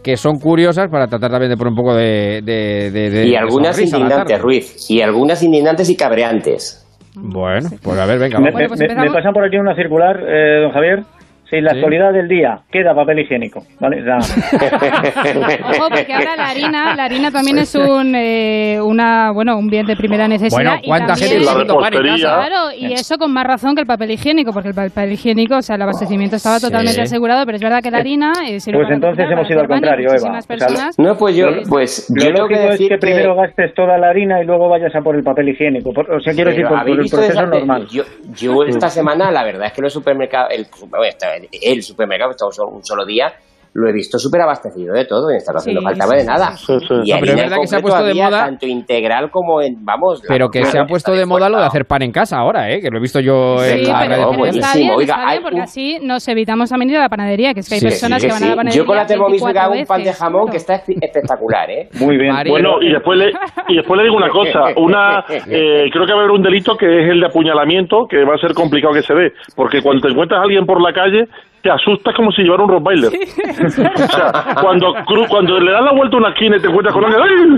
que 0.04 0.18
son 0.18 0.38
curiosas 0.40 0.90
para 0.92 1.08
tratar 1.08 1.32
también 1.32 1.50
de 1.52 1.56
poner 1.56 1.72
un 1.72 1.78
poco 1.78 1.96
de... 1.96 2.42
de, 2.44 2.92
de- 2.92 3.10
de- 3.10 3.28
Y 3.28 3.36
algunas 3.36 3.80
indignantes. 3.80 4.42
Ruiz. 4.42 4.90
Y 4.92 5.00
algunas 5.02 5.42
indignantes 5.44 5.90
y 5.90 5.96
cabreantes. 5.96 6.84
Bueno, 7.16 7.70
pues 7.82 7.98
a 7.98 8.06
ver, 8.06 8.20
venga, 8.20 8.38
Me, 8.40 8.52
vamos. 8.52 8.54
Bueno, 8.54 8.68
pues 8.68 8.80
me- 8.82 8.96
me 9.02 9.12
pasan 9.12 9.32
por 9.34 9.46
aquí 9.46 9.56
una 9.58 9.76
circular, 9.76 10.18
eh, 10.28 10.62
don 10.64 10.72
Javier. 10.74 11.04
Si 11.50 11.62
la 11.62 11.72
Sí. 11.72 11.78
actualidad 11.78 12.12
del 12.12 12.28
día 12.28 12.60
queda 12.70 12.94
papel 12.94 13.20
higiénico, 13.20 13.64
¿vale? 13.80 14.02
O 14.02 14.04
sea, 14.04 14.18
Ojo, 15.80 15.90
porque 15.90 16.14
ahora 16.14 16.36
la 16.36 16.50
harina, 16.50 16.94
la 16.96 17.06
harina 17.06 17.32
también 17.32 17.58
es 17.60 17.74
un, 17.76 18.14
eh, 18.16 18.80
una, 18.84 19.32
bueno, 19.32 19.58
un 19.58 19.68
bien 19.68 19.86
de 19.86 19.96
primera 19.96 20.28
necesidad. 20.28 20.58
Bueno, 20.58 20.76
y 20.82 20.88
¿cuánta 20.88 21.14
también- 21.14 21.30
gente 21.30 21.46
La 21.46 21.54
repostería. 21.54 22.12
casa? 22.12 22.48
Claro, 22.48 22.72
y 22.78 22.94
eso 22.94 23.18
con 23.18 23.32
más 23.32 23.46
razón 23.46 23.76
que 23.76 23.82
el 23.82 23.88
papel 23.88 24.12
higiénico, 24.12 24.52
porque 24.52 24.70
el 24.70 24.76
papel 24.76 25.12
higiénico, 25.14 25.56
o 25.58 25.62
sea, 25.62 25.76
el 25.78 25.82
abastecimiento 25.84 26.36
estaba 26.36 26.60
Sí. 26.60 26.66
totalmente 26.66 27.02
asegurado, 27.02 27.46
pero 27.46 27.56
es 27.56 27.62
verdad 27.64 27.82
que 27.82 27.92
la 27.92 28.00
harina... 28.00 28.34
eh, 28.46 28.60
sirve 28.60 28.80
Pues 28.80 28.92
entonces 28.92 29.18
cocinar, 29.26 29.34
hemos 29.40 29.50
ido 29.52 29.62
al 29.62 29.68
contrario, 29.68 30.06
Eva. 30.10 30.12
muchísimas 30.14 30.44
O 30.44 30.48
sea, 30.48 30.58
personas. 30.68 31.00
No, 31.00 31.16
pues 31.18 31.36
yo, 31.36 31.46
Lo- 31.50 31.64
pues 31.70 32.10
lo 32.14 32.24
yo 32.26 32.28
que 32.34 32.38
lógico 32.40 32.60
es 32.60 32.70
decir 32.72 32.90
que 32.90 32.98
primero 32.98 33.36
gastes 33.36 33.74
toda 33.74 33.98
la 33.98 34.10
harina 34.10 34.42
y 34.42 34.46
luego 34.46 34.68
vayas 34.70 34.94
a 34.96 35.00
por 35.02 35.16
el 35.16 35.24
papel 35.24 35.50
higiénico. 35.50 35.94
Por- 35.94 36.12
o 36.12 36.20
sea, 36.20 36.34
quiero 36.34 36.50
decir, 36.50 36.64
por, 36.66 36.72
por 36.74 36.80
habéis 36.82 36.98
el 36.98 37.04
visto 37.04 37.18
proceso 37.18 37.46
normal. 37.46 37.88
Yo, 37.90 38.04
yo 38.36 38.64
esta 38.64 38.90
semana, 38.90 39.32
la 39.32 39.44
verdad 39.46 39.68
es 39.68 39.74
que 39.74 39.82
los 39.82 39.94
supermercados, 39.94 40.52
el, 40.54 40.66
bueno, 40.90 41.06
esta- 41.06 41.37
el 41.52 41.84
supermercado, 41.84 42.32
un 42.32 42.54
solo, 42.54 42.70
un 42.70 42.86
solo 42.86 43.06
día, 43.06 43.40
lo 43.74 43.88
he 43.88 43.92
visto 43.92 44.18
súper 44.18 44.42
abastecido 44.42 44.94
de 44.94 45.06
todo, 45.06 45.32
y 45.32 45.36
está 45.38 45.52
no 45.54 45.60
haciendo 45.60 45.82
Sí, 45.82 45.86
falta 45.86 46.08
sí, 46.08 46.16
de 46.18 46.24
nada. 46.26 46.52
sí, 46.58 46.80
sí. 46.80 46.94
Y 47.04 47.12
No, 47.12 47.20
pero 47.20 47.24
es 47.24 47.30
en 47.30 47.36
verdad 47.38 47.58
que 47.62 47.68
se 47.68 47.76
ha 47.76 47.80
puesto 47.80 48.04
de 48.04 48.14
moda- 48.16 48.46
Tanto 48.46 48.66
integral 48.66 49.30
como 49.32 49.62
en, 49.62 49.84
vamos... 49.86 50.22
Pero 50.28 50.50
que 50.50 50.66
se 50.66 50.80
ha 50.80 50.86
puesto 50.88 51.12
de 51.12 51.26
moda 51.26 51.48
lo 51.50 51.60
de 51.60 51.66
hacer 51.66 51.86
pan 51.86 52.02
en 52.02 52.12
casa 52.12 52.38
ahora, 52.38 52.72
¿eh? 52.72 52.82
Que 52.82 52.90
lo 52.90 52.98
he 52.98 53.02
visto 53.02 53.20
yo 53.20 53.58
Sí, 53.60 53.72
en 53.82 53.88
la 53.88 54.00
pero, 54.00 54.10
red. 54.16 54.22
no, 54.22 54.32
pero 54.32 54.46
está 54.46 54.68
buenísimo. 54.74 54.74
bien, 54.84 54.92
Oiga, 54.98 55.14
está 55.16 55.32
bien, 55.32 55.42
porque 55.44 55.56
un- 55.58 55.62
así 55.62 56.00
nos 56.02 56.28
evitamos 56.28 56.70
también 56.70 56.90
ir 56.92 56.98
a 56.98 57.02
la 57.02 57.10
panadería, 57.10 57.54
que 57.54 57.60
es 57.60 57.70
que 57.70 57.76
hay 57.76 57.82
Sí, 57.82 57.86
personas 57.88 58.22
Sí, 58.22 58.28
que 58.28 58.34
van 58.34 58.44
a 58.44 58.48
la 58.48 58.56
panadería 58.56 58.78
Yo 58.82 58.86
con 58.86 58.96
la 58.96 59.06
Thermomix 59.06 59.44
me 59.44 59.50
hago 59.60 59.72
un 59.72 59.78
24 59.78 59.88
pan 59.96 60.04
de 60.04 60.14
jamón 60.14 60.42
claro. 60.44 60.52
que 60.52 60.58
está 60.58 60.84
espe- 60.84 60.98
espectacular, 61.02 61.70
¿eh? 61.70 61.90
Muy 62.00 62.18
bien. 62.18 62.34
María. 62.34 62.52
Bueno, 62.52 62.82
y 62.82 62.92
después 62.92 63.18
le, 63.20 63.32
y 63.68 63.76
después 63.76 63.98
le 63.98 64.04
digo 64.06 64.16
una 64.16 64.30
cosa, 64.30 64.64
una 64.78 65.26
eh, 65.30 65.90
creo 65.92 66.06
que 66.06 66.14
va 66.14 66.20
a 66.20 66.22
haber 66.24 66.32
un 66.32 66.42
delito 66.42 66.76
que 66.78 66.86
es 67.04 67.10
el 67.12 67.20
de 67.20 67.26
apuñalamiento, 67.28 68.08
que 68.08 68.24
va 68.24 68.36
a 68.36 68.38
ser 68.38 68.54
complicado 68.54 68.94
que 68.94 69.02
se 69.04 69.14
dé, 69.14 69.34
porque 69.56 69.82
cuando 69.82 70.02
te 70.02 70.10
encuentras 70.12 70.40
a 70.40 70.44
alguien 70.44 70.66
por 70.66 70.82
la 70.82 70.94
calle, 70.94 71.28
te 71.62 71.72
asusta 71.72 72.12
como 72.16 72.32
si 72.32 72.44
llevara 72.44 72.64
un 72.64 72.70
Rottweiler. 72.70 73.12
O 73.68 73.70
sea, 73.70 74.56
cuando, 74.62 74.94
cuando 75.30 75.60
le 75.60 75.72
das 75.72 75.82
la 75.84 75.92
vuelta 75.94 76.16
a 76.18 76.20
una 76.20 76.30
esquina 76.30 76.58
y 76.58 76.62
te 76.62 76.68
encuentras 76.68 76.94
con 76.94 77.06
alguien, 77.06 77.20
¡ay! 77.22 77.58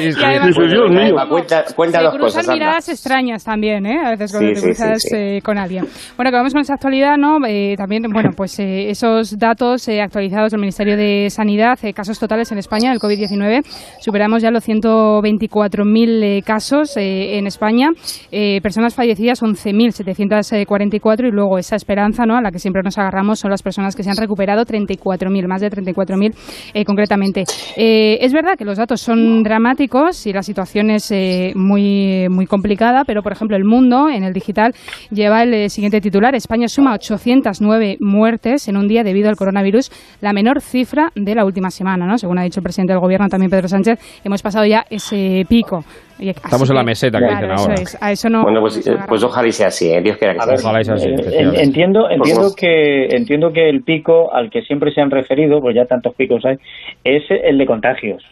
Y 0.00 0.24
además, 0.24 0.46
Dices, 0.48 0.70
Dios 0.70 0.90
mío. 0.90 1.06
Eva, 1.08 1.28
cuenta, 1.28 1.64
cuenta 1.74 1.98
se 1.98 2.04
dos 2.04 2.12
cruzan 2.14 2.26
cosas. 2.26 2.48
anda. 2.48 2.54
miradas 2.54 2.88
extrañas 2.88 3.44
también, 3.44 3.86
¿eh? 3.86 3.98
A 4.04 4.10
veces 4.10 4.30
cuando 4.32 4.48
Sí, 4.48 4.54
te 4.54 4.60
sí, 4.60 4.66
cruzas 4.66 5.02
sí, 5.02 5.08
sí. 5.08 5.16
eh, 5.16 5.40
con 5.42 5.58
alguien. 5.58 5.84
Bueno, 6.16 6.30
que 6.30 6.36
vamos 6.36 6.52
con 6.52 6.62
esa 6.62 6.74
actualidad, 6.74 7.16
¿no? 7.16 7.38
Eh, 7.46 7.74
también, 7.76 8.02
bueno, 8.12 8.30
pues 8.36 8.58
eh, 8.60 8.90
esos 8.90 9.38
datos 9.38 9.86
eh, 9.88 10.00
actualizados 10.00 10.52
del 10.52 10.60
Ministerio 10.60 10.96
de 10.96 11.28
Sanidad, 11.30 11.78
eh, 11.82 11.92
casos 11.92 12.18
totales 12.18 12.50
en 12.52 12.58
España 12.58 12.90
del 12.90 13.00
COVID-19, 13.00 13.62
superamos 14.00 14.42
ya 14.42 14.50
los 14.50 14.66
124.000 14.68 16.22
eh, 16.22 16.42
casos 16.44 16.96
eh, 16.96 17.38
en 17.38 17.46
España, 17.46 17.90
eh, 18.30 18.60
personas 18.62 18.94
fallecidas 18.94 19.42
11.744 19.42 21.28
y 21.28 21.30
luego 21.32 21.58
esa 21.58 21.76
esperanza, 21.76 22.24
¿no? 22.26 22.35
La 22.40 22.50
que 22.50 22.58
siempre 22.58 22.82
nos 22.82 22.98
agarramos 22.98 23.38
son 23.38 23.50
las 23.50 23.62
personas 23.62 23.94
que 23.94 24.02
se 24.02 24.10
han 24.10 24.16
recuperado 24.16 24.64
34.000, 24.64 25.46
más 25.46 25.60
de 25.60 25.70
34.000 25.70 26.34
eh, 26.74 26.84
concretamente. 26.84 27.44
Eh, 27.76 28.18
es 28.20 28.32
verdad 28.32 28.56
que 28.56 28.64
los 28.64 28.78
datos 28.78 29.00
son 29.00 29.42
dramáticos 29.42 30.26
y 30.26 30.32
la 30.32 30.42
situación 30.42 30.90
es 30.90 31.10
eh, 31.10 31.52
muy, 31.54 32.28
muy 32.28 32.46
complicada, 32.46 33.04
pero 33.04 33.22
por 33.22 33.32
ejemplo 33.32 33.56
el 33.56 33.64
mundo 33.64 34.08
en 34.08 34.24
el 34.24 34.32
digital 34.32 34.74
lleva 35.10 35.42
el 35.42 35.54
eh, 35.54 35.68
siguiente 35.70 36.00
titular. 36.00 36.34
España 36.34 36.68
suma 36.68 36.94
809 36.94 37.98
muertes 38.00 38.68
en 38.68 38.76
un 38.76 38.88
día 38.88 39.02
debido 39.02 39.28
al 39.28 39.36
coronavirus, 39.36 39.90
la 40.20 40.32
menor 40.32 40.60
cifra 40.60 41.10
de 41.14 41.34
la 41.34 41.44
última 41.44 41.70
semana, 41.70 42.06
¿no? 42.06 42.18
Según 42.18 42.38
ha 42.38 42.42
dicho 42.42 42.60
el 42.60 42.64
presidente 42.64 42.92
del 42.92 43.00
gobierno, 43.00 43.28
también 43.28 43.50
Pedro 43.50 43.68
Sánchez, 43.68 43.98
hemos 44.24 44.42
pasado 44.42 44.66
ya 44.66 44.84
ese 44.90 45.44
pico. 45.48 45.84
Y 46.18 46.30
Estamos 46.30 46.68
en 46.70 46.76
la 46.76 46.80
que, 46.82 46.86
meseta 46.86 47.18
que 47.18 47.26
claro, 47.26 47.40
dicen 47.40 47.52
eso 47.54 47.62
ahora. 47.70 47.74
es, 47.82 48.02
a 48.02 48.12
eso 48.12 48.30
no 48.30 48.42
Bueno, 48.42 48.60
pues, 48.60 48.86
eh, 48.86 48.96
pues 49.06 49.22
ojalá 49.22 49.48
y 49.48 49.52
sea 49.52 49.66
así, 49.68 49.92
¿eh? 49.92 50.00
Dios 50.00 50.16
quiera 50.16 50.32
que 50.34 50.40
sea 50.40 50.46
ver, 50.46 50.54
así. 50.54 50.64
Ojalá 50.64 50.80
y 50.80 50.84
sea 50.84 50.94
así, 50.94 51.08
eh, 51.08 51.14
efectivamente. 51.14 51.58
en- 51.60 51.66
entiendo, 51.68 52.10
entiendo 52.10 52.54
que 52.56 53.06
entiendo 53.14 53.52
que 53.52 53.68
el 53.68 53.82
pico 53.82 54.32
al 54.32 54.50
que 54.50 54.62
siempre 54.62 54.92
se 54.92 55.00
han 55.02 55.10
referido, 55.10 55.60
pues 55.60 55.74
ya 55.74 55.84
tantos 55.84 56.14
picos 56.14 56.44
hay, 56.46 56.56
es 57.04 57.22
el 57.30 57.58
de 57.58 57.66
contagios. 57.66 58.24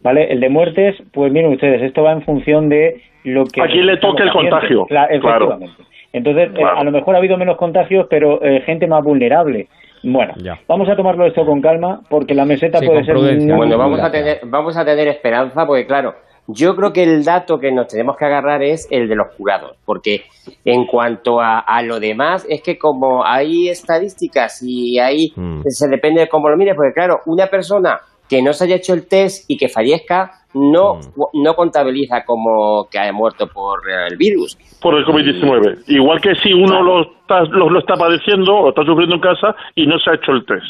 ¿Vale? 0.00 0.32
El 0.32 0.38
de 0.38 0.48
muertes, 0.48 0.94
pues 1.12 1.32
miren 1.32 1.52
ustedes, 1.54 1.82
esto 1.82 2.04
va 2.04 2.12
en 2.12 2.22
función 2.22 2.68
de 2.68 3.02
lo 3.24 3.44
que... 3.46 3.60
A 3.60 3.66
quién 3.66 3.84
le 3.84 3.96
toque 3.96 4.22
el 4.22 4.30
contagio. 4.30 4.86
Cla- 4.86 5.08
Claro. 5.20 5.46
efectivamente. 5.50 5.82
Entonces, 6.12 6.50
eh, 6.50 6.52
Claro. 6.54 6.78
a 6.78 6.84
lo 6.84 6.92
mejor 6.92 7.16
ha 7.16 7.18
habido 7.18 7.36
menos 7.36 7.56
contagios, 7.56 8.06
pero 8.08 8.40
eh, 8.44 8.60
gente 8.64 8.86
más 8.86 9.02
vulnerable. 9.02 9.66
Bueno, 10.04 10.34
Ya. 10.36 10.56
vamos 10.68 10.88
a 10.88 10.94
tomarlo 10.94 11.26
esto 11.26 11.44
con 11.44 11.60
calma, 11.60 12.00
porque 12.08 12.32
la 12.32 12.44
meseta 12.44 12.78
Sí, 12.78 12.86
puede 12.86 13.04
ser... 13.04 13.16
muy 13.16 13.52
Bueno, 13.56 13.76
vamos 13.76 13.98
a 14.00 14.08
tener, 14.12 14.38
vamos 14.44 14.76
a 14.76 14.84
tener 14.84 15.08
esperanza 15.08 15.66
porque, 15.66 15.84
claro, 15.84 16.14
yo 16.48 16.74
creo 16.74 16.92
que 16.92 17.02
el 17.02 17.24
dato 17.24 17.58
que 17.58 17.70
nos 17.70 17.88
tenemos 17.88 18.16
que 18.16 18.24
agarrar 18.24 18.62
es 18.62 18.88
el 18.90 19.06
de 19.08 19.14
los 19.14 19.34
curados, 19.36 19.76
porque 19.84 20.22
en 20.64 20.86
cuanto 20.86 21.40
a, 21.40 21.58
a 21.60 21.82
lo 21.82 22.00
demás, 22.00 22.46
es 22.48 22.62
que 22.62 22.78
como 22.78 23.24
hay 23.24 23.68
estadísticas 23.68 24.62
y 24.62 24.98
ahí 24.98 25.28
Mm. 25.36 25.60
se 25.68 25.88
depende 25.88 26.22
de 26.22 26.28
cómo 26.28 26.48
lo 26.48 26.56
mires, 26.56 26.74
porque 26.74 26.92
claro, 26.94 27.20
una 27.26 27.46
persona 27.48 28.00
que 28.28 28.42
no 28.42 28.52
se 28.52 28.64
haya 28.64 28.76
hecho 28.76 28.94
el 28.94 29.06
test 29.06 29.44
y 29.48 29.56
que 29.56 29.68
fallezca 29.68 30.32
no, 30.54 30.94
Mm. 30.94 31.42
no 31.42 31.54
contabiliza 31.54 32.24
como 32.24 32.88
que 32.90 32.98
haya 32.98 33.12
muerto 33.12 33.46
por 33.48 33.80
eh, 33.88 34.06
el 34.10 34.16
virus. 34.16 34.56
por 34.80 34.94
el 34.94 35.04
COVID-19. 35.04 35.84
Igual 35.88 36.20
que 36.20 36.34
si 36.36 36.52
uno 36.52 36.82
lo 36.82 37.02
está, 37.02 37.42
lo, 37.44 37.68
lo 37.68 37.78
está 37.80 37.94
padeciendo 37.94 38.54
o 38.54 38.68
está 38.70 38.84
sufriendo 38.84 39.16
en 39.16 39.20
casa 39.20 39.54
y 39.74 39.86
no 39.86 39.98
se 39.98 40.10
ha 40.10 40.14
hecho 40.14 40.32
el 40.32 40.44
test. 40.46 40.64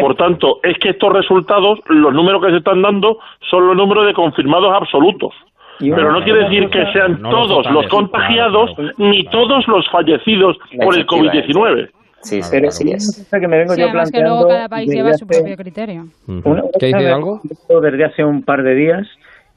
Por 0.00 0.14
tanto, 0.16 0.58
es 0.62 0.76
que 0.78 0.90
estos 0.90 1.12
resultados, 1.12 1.78
los 1.86 2.12
números 2.12 2.42
que 2.44 2.50
se 2.50 2.56
están 2.58 2.82
dando, 2.82 3.18
son 3.50 3.66
los 3.68 3.76
números 3.76 4.06
de 4.06 4.14
confirmados 4.14 4.72
absolutos. 4.74 5.32
Pero 5.78 6.10
no 6.10 6.24
quiere 6.24 6.44
decir 6.44 6.68
que 6.70 6.90
sean 6.92 7.20
todos 7.22 7.70
los 7.70 7.86
contagiados 7.88 8.70
ni 8.96 9.24
todos 9.26 9.66
los 9.68 9.86
fallecidos 9.90 10.56
por 10.82 10.94
el 10.94 11.00
Efectivamente. 11.02 11.46
COVID-19. 11.52 11.90
Sí, 12.22 12.42
sí, 12.42 12.48
Pero 12.50 12.68
una 12.68 12.96
es. 12.96 13.24
cosa 13.24 13.40
que 13.40 13.48
me 13.48 13.58
vengo 13.58 13.74
Sí, 13.74 13.80
yo 13.80 13.86
además 13.86 14.10
que 14.10 14.18
planteando 14.18 14.34
luego 14.40 14.48
cada 14.48 14.68
país 14.68 14.88
desde 14.88 14.96
lleva 15.02 15.16
su 15.16 15.24
hace- 15.24 15.38
propio 15.38 15.56
criterio. 15.56 16.06
Una 16.26 16.62
¿Qué 16.62 16.70
cosa 16.72 16.86
dice 16.86 16.98
me 16.98 17.06
algo? 17.12 17.40
Desde 17.82 18.04
hace 18.04 18.24
un 18.24 18.42
par 18.42 18.62
de 18.62 18.74
días, 18.74 19.06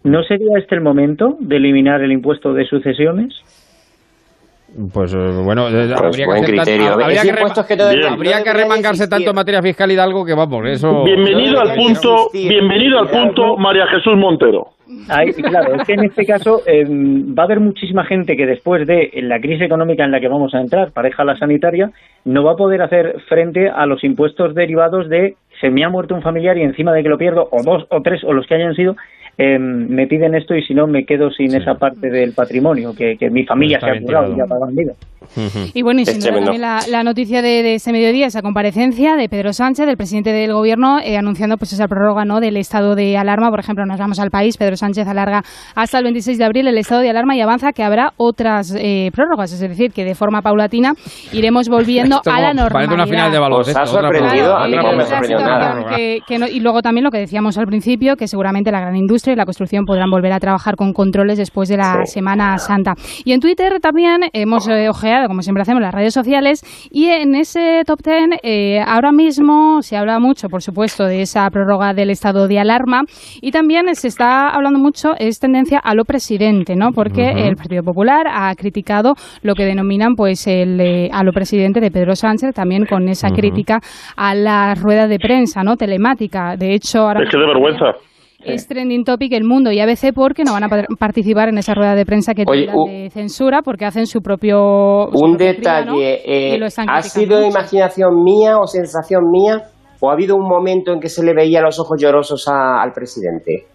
¿no 0.03 0.23
sería 0.23 0.57
este 0.57 0.75
el 0.75 0.81
momento 0.81 1.35
de 1.39 1.55
eliminar 1.57 2.01
el 2.01 2.11
impuesto 2.11 2.53
de 2.53 2.65
sucesiones? 2.65 3.33
Pues 4.93 5.13
eh, 5.13 5.17
bueno, 5.43 5.67
eh, 5.69 5.87
Pues 5.87 6.01
habría, 6.01 6.25
buen 6.27 6.45
que 6.45 6.51
hacer 6.51 6.55
tan- 6.55 6.65
criterio. 6.65 6.93
habría 6.93 7.21
que, 7.21 7.97
que 7.97 8.07
habría 8.07 8.43
que 8.43 8.53
remangarse 8.53 9.07
tanto 9.07 9.29
en 9.31 9.35
materia 9.35 9.61
fiscal 9.61 9.91
y 9.91 9.95
de 9.95 10.01
algo 10.01 10.23
que 10.23 10.33
vamos, 10.35 10.65
eso... 10.67 11.03
Bienvenido 11.03 11.59
al 11.59 11.75
punto, 11.75 12.29
bienvenido 12.33 12.99
al 12.99 13.07
punto 13.09 13.57
María 13.57 13.87
Jesús 13.87 14.15
Montero. 14.15 14.67
Ahí, 15.07 15.31
claro, 15.33 15.75
es 15.75 15.83
que 15.85 15.93
en 15.93 16.05
este 16.05 16.25
caso 16.25 16.61
eh, 16.65 16.83
va 16.87 17.43
a 17.43 17.45
haber 17.45 17.59
muchísima 17.59 18.05
gente 18.05 18.35
que 18.35 18.45
después 18.45 18.85
de 18.87 19.11
la 19.23 19.39
crisis 19.39 19.61
económica 19.63 20.03
en 20.03 20.11
la 20.11 20.19
que 20.19 20.27
vamos 20.27 20.53
a 20.55 20.61
entrar, 20.61 20.91
pareja 20.91 21.23
la 21.23 21.37
sanitaria, 21.37 21.91
no 22.25 22.43
va 22.43 22.53
a 22.53 22.55
poder 22.55 22.81
hacer 22.81 23.19
frente 23.27 23.69
a 23.69 23.85
los 23.85 24.03
impuestos 24.03 24.55
derivados 24.55 25.07
de 25.09 25.35
se 25.61 25.69
me 25.69 25.83
ha 25.83 25.89
muerto 25.89 26.15
un 26.15 26.21
familiar 26.21 26.57
y 26.57 26.63
encima 26.63 26.93
de 26.93 27.03
que 27.03 27.09
lo 27.09 27.17
pierdo, 27.17 27.47
o 27.51 27.61
dos 27.63 27.85
o 27.89 28.01
tres, 28.01 28.23
o 28.23 28.33
los 28.33 28.47
que 28.47 28.55
hayan 28.55 28.73
sido, 28.75 28.95
eh, 29.41 29.57
me 29.57 30.05
piden 30.05 30.35
esto 30.35 30.53
y 30.53 30.61
si 30.63 30.73
no 30.73 30.85
me 30.85 31.05
quedo 31.05 31.31
sin 31.31 31.49
Sí. 31.51 31.57
esa 31.57 31.75
parte 31.75 32.09
del 32.09 32.33
patrimonio 32.33 32.93
que, 32.93 33.15
que 33.17 33.29
mi 33.29 33.45
familia 33.45 33.77
Está 33.77 33.93
se 33.93 33.97
ha 33.97 34.01
curado 34.01 34.27
y 34.27 34.33
tirado. 34.33 34.43
ha 34.43 34.47
pagado 34.59 34.69
en 34.69 34.75
vida. 34.75 34.93
Ujú. 35.35 35.59
Y 35.73 35.81
bueno, 35.83 36.01
y 36.01 36.05
sin 36.05 36.19
duda 36.19 36.53
la, 36.57 36.79
la 36.89 37.03
noticia 37.03 37.41
de, 37.41 37.61
de 37.63 37.75
este 37.75 37.91
mediodía, 37.91 38.25
esa 38.27 38.41
comparecencia 38.41 39.15
de 39.15 39.29
Pedro 39.29 39.53
Sánchez, 39.53 39.85
del 39.85 39.95
presidente 39.95 40.31
del 40.33 40.51
gobierno, 40.53 40.99
eh, 40.99 41.17
anunciando 41.17 41.55
pues 41.57 41.71
esa 41.71 41.87
prórroga 41.87 42.25
¿no? 42.25 42.39
del 42.39 42.57
estado 42.57 42.95
de 42.95 43.15
alarma. 43.15 43.49
Por 43.51 43.59
ejemplo, 43.59 43.85
nos 43.85 43.99
vamos 43.99 44.19
al 44.19 44.31
país, 44.31 44.57
Pedro 44.57 44.75
Sánchez 44.75 45.07
alarga 45.07 45.43
hasta 45.75 45.99
el 45.99 46.03
26 46.05 46.37
de 46.37 46.45
abril 46.45 46.67
el 46.67 46.77
estado 46.77 47.01
de 47.01 47.09
alarma 47.11 47.35
y 47.35 47.41
avanza 47.41 47.71
que 47.73 47.83
habrá 47.83 48.11
otras 48.17 48.75
eh, 48.77 49.11
prórrogas, 49.13 49.53
es 49.53 49.59
decir, 49.59 49.91
que 49.91 50.03
de 50.03 50.15
forma 50.15 50.41
paulatina 50.41 50.93
iremos 51.31 51.69
volviendo 51.69 52.17
Esto 52.17 52.31
a 52.31 52.39
la 52.41 52.53
normalidad. 52.53 52.71
Parece 52.73 52.93
una 52.95 53.05
final 53.07 53.31
de 53.31 53.37
ha 53.37 53.41
otra 53.49 53.85
sorprendido, 53.85 54.45
prórroga, 54.45 54.63
a 54.63 54.67
mí 54.67 54.73
otra 54.77 54.81
no 54.91 54.97
me 54.97 55.03
prórroga, 55.03 55.05
sorprendió 55.09 55.37
otra 55.37 55.47
nada. 55.59 55.71
prórroga. 55.73 55.95
que- 55.95 56.19
que 56.27 56.39
no- 56.39 56.47
y 56.47 56.59
luego 56.59 56.81
también 56.81 57.03
lo 57.03 57.11
que 57.11 57.19
decíamos 57.19 57.57
al 57.57 57.67
principio, 57.67 58.15
que 58.15 58.27
seguramente 58.27 58.71
la 58.71 58.79
gran 58.81 58.95
industria 58.95 59.28
y 59.31 59.35
la 59.35 59.45
construcción 59.45 59.85
podrán 59.85 60.09
volver 60.09 60.31
a 60.33 60.39
trabajar 60.39 60.75
con 60.75 60.93
controles 60.93 61.37
después 61.37 61.69
de 61.69 61.77
la 61.77 62.05
Sí. 62.05 62.19
Semana 62.19 62.57
Santa. 62.57 62.93
Y 63.25 63.33
en 63.33 63.39
Twitter 63.39 63.79
también 63.81 64.21
hemos 64.33 64.67
eh, 64.67 64.89
ojeado, 64.89 65.27
como 65.27 65.41
siempre 65.41 65.61
hacemos, 65.61 65.81
las 65.81 65.93
redes 65.93 66.13
sociales 66.13 66.61
y 66.91 67.07
en 67.07 67.35
ese 67.35 67.83
top 67.85 68.01
ten 68.01 68.31
eh, 68.43 68.81
ahora 68.85 69.11
mismo 69.11 69.81
se 69.81 69.95
habla 69.97 70.19
mucho, 70.19 70.49
por 70.49 70.61
supuesto, 70.61 71.05
de 71.05 71.21
esa 71.21 71.49
prórroga 71.49 71.93
del 71.93 72.09
estado 72.09 72.47
de 72.47 72.59
alarma 72.59 73.03
y 73.41 73.51
también 73.51 73.93
se 73.95 74.07
está 74.07 74.49
hablando 74.49 74.79
mucho, 74.79 75.13
es 75.17 75.39
tendencia 75.39 75.79
a 75.79 75.93
lo 75.95 76.03
presidente, 76.03 76.75
¿no? 76.75 76.91
Porque 76.91 77.29
el 77.29 77.55
Partido 77.55 77.83
Popular 77.83 78.27
ha 78.29 78.53
criticado 78.55 79.13
lo 79.41 79.53
que 79.55 79.65
denominan 79.65 80.15
pues 80.15 80.45
el 80.47 80.79
eh, 80.79 81.09
a 81.11 81.23
lo 81.23 81.31
presidente 81.31 81.79
de 81.79 81.91
Pedro 81.91 82.15
Sánchez, 82.15 82.53
también 82.53 82.85
con 82.85 83.07
esa 83.09 83.29
crítica 83.29 83.79
a 84.15 84.35
la 84.35 84.75
rueda 84.75 85.07
de 85.07 85.19
prensa, 85.19 85.63
¿no? 85.63 85.75
Telemática. 85.75 86.55
De 86.57 86.73
hecho, 86.73 86.99
ahora 86.99 87.23
Es 87.23 87.29
que 87.29 87.37
de 87.37 87.45
vergüenza. 87.45 87.85
Es 88.43 88.67
trending 88.67 89.03
topic 89.03 89.33
el 89.33 89.43
mundo 89.43 89.71
y 89.71 89.79
ABC 89.79 90.13
porque 90.13 90.43
no 90.43 90.53
van 90.53 90.63
a 90.63 90.69
participar 90.97 91.49
en 91.49 91.57
esa 91.57 91.73
rueda 91.73 91.95
de 91.95 92.05
prensa 92.05 92.33
que 92.33 92.43
Oye, 92.47 92.67
de 92.67 93.09
censura 93.09 93.61
porque 93.61 93.85
hacen 93.85 94.05
su 94.05 94.21
propio 94.21 95.09
su 95.11 95.23
Un 95.25 95.37
detalle, 95.37 96.21
eh, 96.55 96.59
¿ha 96.87 97.01
sido 97.01 97.37
mucho. 97.37 97.49
imaginación 97.49 98.23
mía 98.23 98.57
o 98.57 98.65
sensación 98.67 99.23
mía 99.31 99.63
o 99.99 100.09
ha 100.09 100.13
habido 100.13 100.35
un 100.35 100.47
momento 100.47 100.93
en 100.93 100.99
que 100.99 101.09
se 101.09 101.23
le 101.23 101.33
veía 101.33 101.61
los 101.61 101.79
ojos 101.79 102.01
llorosos 102.01 102.47
a- 102.47 102.81
al 102.81 102.91
presidente? 102.93 103.65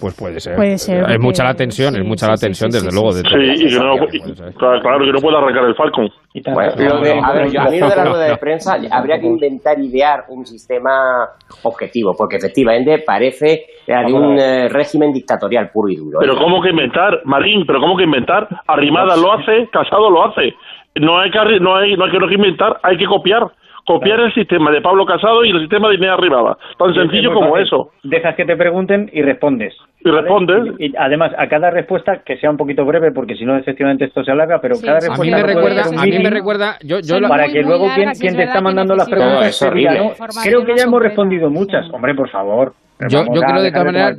Pues 0.00 0.14
puede 0.14 0.38
ser. 0.40 0.56
Puede 0.56 0.78
ser, 0.78 1.10
Es 1.10 1.18
mucha 1.20 1.44
la 1.44 1.54
tensión, 1.54 1.96
es 1.96 2.04
mucha 2.04 2.26
sí, 2.26 2.32
la 2.32 2.36
tensión, 2.36 2.70
sí, 2.70 2.78
desde 2.78 2.90
sí, 2.90 2.94
luego. 2.94 3.12
sí, 3.12 3.22
de 3.22 3.28
Sí, 3.56 3.64
y 3.64 3.68
que 3.68 3.78
no, 3.78 3.96
Puede 3.96 4.16
y- 4.16 4.20
ser. 4.34 4.54
claro, 4.54 4.80
claro, 4.80 4.98
que 5.04 5.12
no 5.12 5.20
puede 5.20 5.36
arrancar 5.36 5.64
el 5.64 5.74
Falcon. 5.74 6.08
Bueno, 6.52 6.72
no, 6.76 6.84
lo 6.96 7.00
de- 7.00 7.14
no, 7.14 7.24
a 7.24 7.32
ver, 7.32 7.50
yo, 7.50 7.60
a 7.60 7.64
mí 7.70 7.78
lo 7.78 7.88
de 7.88 7.96
la 7.96 8.04
rueda 8.04 8.24
de 8.24 8.36
prensa 8.38 8.76
habría 8.90 9.18
que 9.20 9.26
inventar, 9.26 9.78
idear 9.78 10.24
un 10.28 10.44
sistema 10.44 10.90
objetivo, 11.62 12.14
porque 12.16 12.36
efectivamente 12.36 13.02
parece 13.06 13.66
de 13.86 14.12
un 14.12 14.38
eh, 14.38 14.68
régimen 14.68 15.12
dictatorial 15.12 15.70
puro 15.72 15.88
y 15.88 15.96
duro. 15.96 16.18
Pero 16.20 16.34
¿eh? 16.34 16.38
¿cómo 16.40 16.60
que 16.60 16.70
inventar, 16.70 17.20
Marín? 17.24 17.64
¿Pero 17.66 17.80
cómo 17.80 17.96
que 17.96 18.04
inventar? 18.04 18.48
Arrimada 18.66 19.16
lo 19.16 19.32
hace, 19.32 19.68
Casado 19.72 20.10
lo 20.10 20.26
hace. 20.26 20.54
No 20.96 21.18
hay 21.18 21.30
que, 21.30 21.38
no 21.60 21.76
hay, 21.76 21.96
no 21.96 22.04
hay 22.04 22.10
que 22.10 22.18
no 22.18 22.24
hay 22.24 22.28
que 22.30 22.34
inventar, 22.36 22.78
hay 22.82 22.96
que 22.96 23.06
copiar. 23.06 23.42
Copiar 23.86 24.18
el 24.20 24.32
sistema 24.32 24.70
de 24.70 24.80
Pablo 24.80 25.04
Casado 25.04 25.44
y 25.44 25.50
el 25.50 25.60
sistema 25.60 25.88
de 25.88 25.96
Inés 25.96 26.10
Arribada. 26.10 26.56
Tan 26.78 26.94
sencillo 26.94 27.34
como 27.34 27.50
fácil. 27.50 27.66
eso. 27.66 27.90
Dejas 28.02 28.34
que 28.34 28.44
te 28.44 28.56
pregunten 28.56 29.10
y 29.12 29.20
respondes. 29.22 29.74
Y 30.00 30.10
respondes. 30.10 30.74
Y, 30.78 30.86
y 30.86 30.92
además, 30.98 31.32
a 31.36 31.46
cada 31.48 31.70
respuesta, 31.70 32.22
que 32.24 32.36
sea 32.38 32.50
un 32.50 32.56
poquito 32.56 32.84
breve, 32.84 33.12
porque 33.12 33.34
si 33.36 33.44
no, 33.44 33.56
efectivamente 33.56 34.04
esto 34.06 34.24
se 34.24 34.30
alarga, 34.30 34.60
pero 34.60 34.74
Sí, 34.76 34.86
cada 34.86 35.00
sí, 35.00 35.06
A 35.06 35.08
respuesta 35.10 35.36
mí 35.36 35.42
me 35.42 35.46
recuerda, 35.54 35.82
a 35.82 36.04
mí 36.06 36.18
me 36.18 36.30
recuerda, 36.30 36.78
yo, 36.82 37.00
yo 37.00 37.20
la- 37.20 37.28
para 37.28 37.44
muy, 37.44 37.52
que 37.52 37.60
muy 37.62 37.68
luego 37.68 37.86
quien, 37.94 38.36
te 38.36 38.42
está 38.42 38.60
mandando 38.60 38.96
las 38.96 39.08
preguntas 39.08 39.48
es 39.48 39.62
horrible. 39.62 40.12
creo 40.42 40.64
que 40.64 40.76
ya 40.76 40.84
hemos 40.84 41.02
respondido 41.02 41.50
muchas. 41.50 41.86
Hombre, 41.92 42.14
por 42.14 42.28
favor. 42.30 42.72
yo, 43.08 43.24
yo 43.34 43.40
creo 43.42 43.62
de 43.62 43.70
todas 43.70 43.86
maneras, 43.86 44.16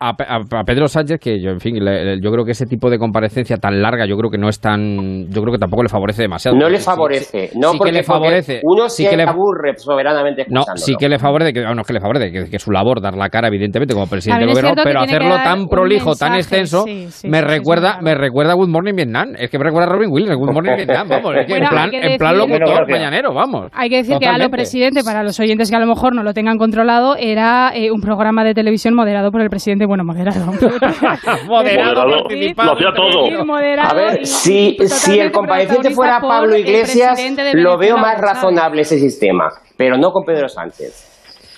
a, 0.00 0.10
a- 0.18 0.60
a 0.60 0.64
Pedro 0.64 0.88
Sánchez, 0.88 1.20
que 1.20 1.40
yo, 1.40 1.50
en 1.50 1.60
fin, 1.60 1.84
le- 1.84 2.04
le- 2.16 2.20
yo 2.22 2.30
creo 2.32 2.44
que 2.44 2.52
ese 2.52 2.66
tipo 2.66 2.88
de 2.88 2.98
comparecencia 2.98 3.58
tan 3.58 3.82
larga, 3.82 4.06
yo 4.06 4.16
creo 4.16 4.30
que 4.30 4.38
no 4.38 4.48
es 4.48 4.58
tan, 4.60 5.28
yo 5.30 5.42
creo 5.42 5.52
que 5.52 5.58
tampoco 5.58 5.82
le 5.82 5.88
favorece 5.90 6.22
demasiado. 6.22 6.56
No 6.56 6.68
le 6.68 6.78
favorece, 6.78 7.48
sí, 7.48 7.58
no 7.58 7.72
sí 7.72 7.78
porque, 7.78 7.90
que 7.92 7.98
le 7.98 8.02
porque 8.04 8.12
favorece. 8.18 8.60
uno 8.64 8.88
sí 8.88 9.06
que 9.08 9.16
le, 9.16 9.24
aburre 9.24 9.74
soberanamente 9.76 10.46
no, 10.48 10.62
sí 10.76 10.94
que 10.98 11.08
le 11.08 11.18
favorece, 11.18 11.52
que, 11.52 11.60
no 11.60 11.80
es 11.80 11.86
que 11.86 11.92
le 11.92 12.00
favorece, 12.00 12.32
que, 12.32 12.50
que 12.50 12.56
es 12.56 12.62
su 12.62 12.70
labor 12.70 13.00
dar 13.00 13.14
la 13.16 13.28
cara, 13.28 13.48
evidentemente, 13.48 13.92
como 13.94 14.06
presidente 14.06 14.46
del 14.46 14.54
gobierno, 14.54 14.82
pero 14.82 15.00
hacerlo 15.00 15.34
tan 15.36 15.66
prolijo, 15.68 16.14
tan 16.14 16.32
mensaje, 16.32 16.38
extenso, 16.62 16.84
sí, 16.86 17.06
sí, 17.10 17.28
me 17.28 17.40
recuerda, 17.42 17.96
sí, 17.98 18.04
me 18.04 18.14
recuerda 18.14 18.52
a 18.52 18.54
Good 18.54 18.68
Morning 18.68 18.94
Vietnam. 18.94 19.34
Es 19.38 19.50
que 19.50 19.58
me 19.58 19.64
recuerda 19.64 19.88
a 19.88 19.92
Robin 19.92 20.10
Williams, 20.10 20.36
Good 20.38 20.50
Morning 20.54 20.76
Vietnam, 20.76 21.08
vamos, 21.08 21.34
es 21.36 21.46
que 21.46 21.52
Bueno, 21.52 21.66
en 21.66 21.70
plan, 21.70 21.84
hay 21.84 21.90
que 22.00 22.12
en 22.12 22.18
plan 22.18 22.34
decir- 22.34 22.48
locutor 22.48 22.84
Bueno, 22.84 22.96
mañanero, 22.96 23.34
vamos. 23.34 23.70
Hay 23.74 23.88
que 23.90 23.96
decir 23.96 24.16
que 24.18 24.26
Halo 24.26 24.34
Totalmente. 24.44 24.56
Presidente, 24.56 25.04
para 25.04 25.22
los 25.22 25.38
oyentes 25.40 25.70
que 25.70 25.76
a 25.76 25.80
lo 25.80 25.86
mejor 25.86 26.14
no 26.14 26.22
lo 26.22 26.32
tengan 26.32 26.56
controlado, 26.56 27.16
era 27.16 27.72
eh, 27.74 27.90
un 27.90 28.00
programa 28.00 28.44
de 28.44 28.54
televisión 28.54 28.94
moderado 28.94 29.30
por 29.30 29.40
el 29.42 29.50
presidente, 29.50 29.86
bueno, 29.90 30.04
moderado. 30.04 30.52
Moderado. 31.46 32.06
Lo 32.06 32.72
hacía 32.72 32.92
todo. 32.94 33.44
Moderado 33.44 33.90
A 33.90 33.94
ver, 33.94 34.24
si, 34.24 34.76
si 34.86 35.18
el 35.18 35.32
compareciente 35.32 35.90
fuera 35.90 36.20
Pablo 36.20 36.56
Iglesias, 36.56 37.20
lo 37.54 37.76
veo 37.76 37.96
más 37.98 38.20
razonable 38.20 38.82
ese 38.82 38.98
sistema, 38.98 39.48
pero 39.76 39.98
no 39.98 40.12
con 40.12 40.24
Pedro 40.24 40.48
Sánchez. 40.48 41.08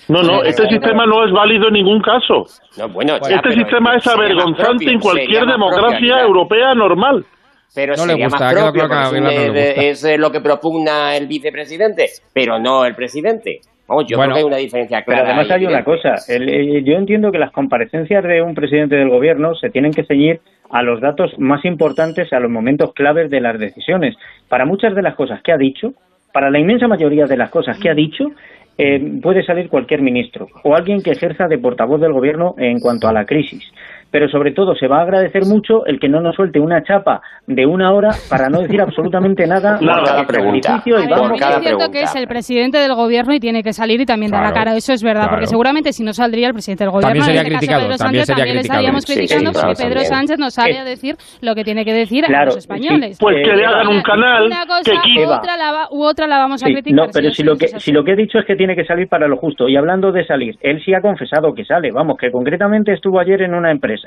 No, 0.07 0.23
no, 0.23 0.43
este 0.43 0.67
sistema 0.67 1.05
no 1.05 1.25
es 1.25 1.31
válido 1.31 1.67
en 1.67 1.73
ningún 1.75 2.01
caso. 2.01 2.45
No, 2.77 2.89
bueno, 2.89 3.17
ya, 3.21 3.35
Este 3.35 3.51
sistema 3.53 3.95
es 3.95 4.07
avergonzante 4.07 4.65
propio, 4.65 4.91
en 4.91 4.99
cualquier 4.99 5.43
propio, 5.43 5.51
democracia 5.51 5.97
Aguilar. 5.97 6.21
europea 6.25 6.73
normal. 6.73 7.25
Pero 7.75 7.93
No 7.95 8.05
le 8.05 8.11
sería 8.13 8.25
gusta, 8.27 8.43
más 8.45 8.53
propio, 8.53 8.89
que 8.89 8.95
es, 8.95 9.11
no 9.13 9.29
le 9.29 9.47
gusta. 9.47 10.11
es, 10.11 10.19
lo 10.19 10.31
que 10.31 10.41
propugna 10.41 11.15
el 11.15 11.27
vicepresidente, 11.27 12.07
pero 12.33 12.59
no 12.59 12.83
el 12.85 12.95
presidente. 12.95 13.61
Vamos, 13.87 14.05
yo 14.07 14.17
Bueno, 14.17 14.33
creo 14.33 14.35
que 14.35 14.39
hay 14.39 14.47
una 14.47 14.57
diferencia 14.63 15.03
Pero 15.05 15.17
clara. 15.17 15.29
además 15.29 15.51
ahí, 15.51 15.61
hay 15.65 15.65
una 15.73 15.83
cosa, 15.83 16.15
el- 16.29 16.49
eh, 16.49 16.83
yo 16.83 16.93
entiendo 16.95 17.31
que 17.31 17.37
las 17.37 17.51
comparecencias 17.51 18.23
de 18.23 18.41
un 18.41 18.55
presidente 18.55 18.95
del 18.95 19.09
gobierno 19.09 19.55
se 19.55 19.69
tienen 19.69 19.91
que 19.91 20.03
ceñir 20.05 20.39
a 20.71 20.81
los 20.81 21.01
datos 21.01 21.37
más 21.37 21.63
importantes, 21.65 22.31
a 22.33 22.39
los 22.39 22.49
momentos 22.49 22.93
claves 22.93 23.29
de 23.29 23.41
las 23.41 23.59
decisiones. 23.59 24.15
Para 24.47 24.65
muchas 24.65 24.95
de 24.95 25.01
las 25.01 25.15
cosas 25.15 25.41
que 25.41 25.51
ha 25.51 25.57
dicho, 25.57 25.93
para 26.31 26.49
la 26.49 26.59
inmensa 26.59 26.87
mayoría 26.87 27.25
de 27.25 27.37
las 27.37 27.49
cosas 27.51 27.77
que 27.77 27.89
ha 27.89 27.93
dicho, 27.93 28.31
eh, 28.77 29.19
puede 29.21 29.43
salir 29.45 29.69
cualquier 29.69 30.01
ministro 30.01 30.47
o 30.63 30.75
alguien 30.75 31.03
que 31.03 31.11
ejerza 31.11 31.47
de 31.47 31.59
portavoz 31.59 32.01
del 32.01 32.11
gobierno 32.13 32.55
en 32.57 32.79
cuanto 32.79 33.07
a 33.07 33.13
la 33.13 33.25
crisis. 33.25 33.63
Pero 34.13 34.29
sobre 34.29 34.51
todo 34.51 34.75
se 34.75 34.87
va 34.87 34.99
a 34.99 35.01
agradecer 35.01 35.41
mucho 35.47 35.87
el 35.87 35.99
que 35.99 36.07
no 36.07 36.21
nos 36.21 36.35
suelte 36.35 36.59
una 36.59 36.83
chapa 36.83 37.19
de 37.47 37.65
una 37.65 37.91
hora 37.91 38.11
para 38.29 38.47
no 38.47 38.61
decir 38.61 38.79
absolutamente 38.79 39.47
nada. 39.47 39.77
Por 39.79 39.87
porque 39.89 40.03
cada 40.05 40.27
pregunta. 40.27 40.83
y 40.85 40.91
A 40.91 40.95
ver, 40.97 41.07
Por 41.09 41.39
cada 41.39 41.55
es 41.57 41.61
cierto 41.61 41.77
pregunta. 41.79 41.91
que 41.91 42.01
es 42.03 42.15
el 42.15 42.27
presidente 42.27 42.77
del 42.77 42.93
gobierno 42.93 43.33
y 43.33 43.39
tiene 43.39 43.63
que 43.63 43.73
salir 43.73 43.99
y 44.01 44.05
también 44.05 44.31
dar 44.31 44.43
la 44.43 44.51
Claro, 44.51 44.65
cara. 44.65 44.77
Eso 44.77 44.93
es 44.93 45.01
verdad, 45.01 45.21
claro. 45.23 45.31
porque 45.31 45.47
seguramente 45.47 45.91
si 45.93 46.03
no 46.03 46.13
saldría 46.13 46.47
el 46.47 46.53
presidente 46.53 46.83
del 46.83 46.91
gobierno, 46.91 47.07
También 47.09 47.25
sería 47.25 47.41
en 47.41 47.47
este 47.47 47.57
criticado, 47.57 47.81
caso 47.81 47.89
Pedro 47.89 47.97
también 48.05 48.23
Sánchez, 48.23 48.27
sería 48.27 48.43
también 48.43 48.55
le 48.55 48.61
estaríamos 48.61 49.03
Sí, 49.03 49.13
sí, 49.13 49.17
criticando 49.19 49.51
claro, 49.51 49.67
porque 49.67 49.83
Pedro 49.83 49.93
también. 50.01 50.13
Sánchez 50.13 50.37
no 50.37 50.49
sale 50.51 50.73
Eh, 50.73 50.79
a 50.79 50.83
decir 50.83 51.15
lo 51.41 51.55
que 51.55 51.63
tiene 51.63 51.83
que 51.83 51.93
decir 51.93 52.23
a 52.23 52.27
claro, 52.27 52.45
los 52.45 52.57
españoles. 52.57 53.17
Pues 53.19 53.35
que 53.43 53.55
le 53.55 53.65
hagan 53.65 53.87
un 53.87 54.01
canal 54.03 54.45
Una 54.45 54.65
cosa 54.67 54.83
que 54.85 54.93
u 54.93 55.01
quite. 55.01 55.25
otra, 55.25 55.57
la, 55.57 55.71
va- 55.71 55.87
u 55.89 56.03
otra 56.03 56.27
la 56.27 56.37
vamos 56.37 56.61
a 56.61 56.67
Sí, 56.67 56.73
criticar. 56.73 57.07
no, 57.07 57.11
pero 57.11 57.29
sí, 57.29 57.35
si 57.35 57.41
sí, 57.41 57.43
lo 57.49 57.57
que 57.57 57.67
si 57.79 57.91
lo 57.91 58.03
que 58.03 58.11
he 58.11 58.15
dicho 58.15 58.37
es 58.37 58.45
que 58.45 58.55
tiene 58.55 58.75
que 58.75 58.85
salir 58.85 59.07
para 59.09 59.27
lo 59.27 59.37
justo 59.37 59.67
y 59.67 59.75
hablando 59.75 60.11
de 60.11 60.23
salir, 60.25 60.55
él 60.61 60.79
sí 60.85 60.93
ha 60.93 61.01
confesado 61.01 61.51
que 61.55 61.65
sale, 61.65 61.89
vamos, 61.91 62.15
que 62.19 62.29
concretamente 62.31 62.93
estuvo 62.93 63.19
ayer 63.19 63.41
en 63.41 63.55
una 63.55 63.71
empresa. 63.71 64.02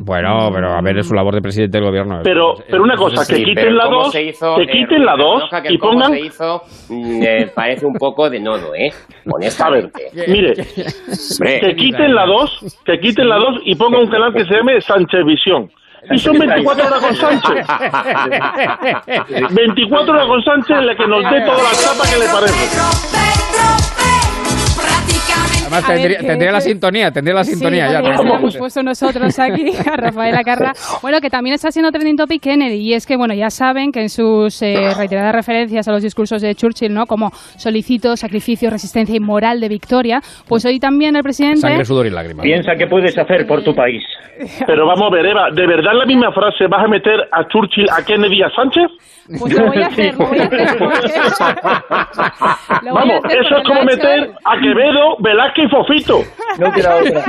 Bueno, 0.00 0.50
pero 0.54 0.74
a 0.74 0.80
ver, 0.80 0.98
es 0.98 1.08
su 1.08 1.14
labor 1.14 1.34
de 1.34 1.40
presidente 1.40 1.78
del 1.78 1.88
gobierno. 1.88 2.20
Pero, 2.22 2.54
pero 2.70 2.84
una 2.84 2.94
cosa, 2.94 3.26
que 3.26 3.38
Sí, 3.38 3.44
quiten 3.44 3.76
la 3.76 3.86
cómo 3.86 4.04
2, 4.04 4.12
se 4.12 4.22
hizo, 4.22 4.54
que 4.54 4.62
eh, 4.62 4.66
quiten 4.70 5.04
la 5.04 5.16
Rubén 5.16 5.26
2 5.26 5.40
Roja, 5.40 5.62
que 5.62 5.68
el 5.68 5.74
y 5.74 5.78
cómo 5.78 5.92
pongan... 5.92 6.12
se 6.12 6.20
hizo 6.20 6.62
mm, 6.88 7.22
eh, 7.24 7.50
parece 7.52 7.84
un 7.84 7.94
poco 7.94 8.30
de 8.30 8.38
nodo, 8.38 8.76
¿eh? 8.76 8.92
Honestamente. 9.26 10.04
mire, 10.28 10.54
que 10.54 11.74
quiten 11.74 12.14
la 12.14 12.26
2, 12.26 12.82
que 12.84 13.00
quiten 13.00 13.28
la 13.28 13.38
2 13.38 13.62
y 13.64 13.74
pongan 13.74 14.02
un 14.02 14.08
canal 14.08 14.32
que 14.32 14.44
se 14.44 14.54
llame 14.54 14.80
Sánchez 14.80 15.24
Visión. 15.26 15.68
Y 16.12 16.18
son 16.18 16.38
24 16.38 16.86
horas 16.86 17.00
con 17.00 17.16
Sánchez. 17.16 17.66
24 19.54 20.14
horas 20.14 20.26
con 20.28 20.42
Sánchez 20.44 20.78
en 20.78 20.86
la 20.86 20.94
que 20.94 21.06
nos 21.08 21.24
dé 21.24 21.40
toda 21.40 21.56
la 21.56 21.72
chapa 21.72 22.04
que 22.08 22.18
le 22.20 22.28
parece. 22.32 24.07
Además, 25.68 25.88
A 25.88 25.94
ver, 25.94 26.16
tendría, 26.18 26.52
la 26.52 26.60
sintonía, 26.60 27.10
tendría 27.10 27.34
la 27.34 27.44
sintonía 27.44 27.86
sí, 27.88 27.92
ya. 27.92 28.00
lo 28.00 28.36
hemos 28.36 28.56
puesto 28.56 28.82
nosotros 28.82 29.38
aquí 29.38 29.70
a 29.92 29.96
Rafael 29.96 30.34
Acarra. 30.34 30.72
Bueno, 31.02 31.20
que 31.20 31.30
también 31.30 31.54
está 31.54 31.70
siendo 31.70 31.90
trending 31.90 32.16
topic 32.16 32.42
Kennedy 32.42 32.76
y 32.76 32.94
es 32.94 33.06
que, 33.06 33.16
bueno, 33.16 33.34
ya 33.34 33.50
saben 33.50 33.92
que 33.92 34.00
en 34.00 34.08
sus 34.08 34.62
eh, 34.62 34.94
reiteradas 34.96 35.34
referencias 35.34 35.86
a 35.88 35.92
los 35.92 36.02
discursos 36.02 36.40
de 36.40 36.54
Churchill, 36.54 36.92
¿no? 36.92 37.06
Como 37.06 37.30
solicito, 37.56 38.16
sacrificio, 38.16 38.70
resistencia 38.70 39.14
y 39.14 39.20
moral 39.20 39.60
de 39.60 39.68
victoria, 39.68 40.20
pues 40.48 40.64
hoy 40.64 40.78
también 40.78 41.16
el 41.16 41.22
presidente... 41.22 41.60
Sangre, 41.60 41.84
sudor 41.84 42.06
y 42.06 42.10
lágrimas. 42.10 42.42
Piensa 42.42 42.74
qué 42.76 42.86
puedes 42.86 43.16
hacer 43.16 43.46
por 43.46 43.62
tu 43.62 43.74
país. 43.74 44.02
Pero 44.66 44.86
vamos 44.86 45.10
a 45.10 45.14
ver, 45.14 45.26
Eva, 45.26 45.50
¿de 45.52 45.66
verdad 45.66 45.92
en 45.92 45.98
la 45.98 46.06
misma 46.06 46.32
frase 46.32 46.66
vas 46.66 46.84
a 46.84 46.88
meter 46.88 47.28
a 47.30 47.46
Churchill, 47.48 47.86
a 47.90 48.04
Kennedy 48.04 48.38
y 48.38 48.42
a 48.42 48.50
Sánchez? 48.50 48.90
Pues 49.38 49.52
lo 49.58 49.66
voy 49.66 49.82
a 49.82 49.86
hacer, 49.86 50.14
lo 50.18 50.26
voy 50.26 50.38
a 50.38 50.44
hacer. 50.44 50.66
porque- 50.78 50.88
voy 52.80 52.88
a 52.88 52.92
Vamos, 52.92 53.24
hacer 53.24 53.38
eso 53.40 53.56
es 53.58 53.68
como 53.68 53.82
meter 53.84 54.30
a 54.44 54.60
Quevedo, 54.60 55.16
Velázquez 55.22 55.64
y 55.64 55.68
Fofito. 55.68 56.20
No 56.58 56.72
queda 56.72 56.96
otra. 57.00 57.24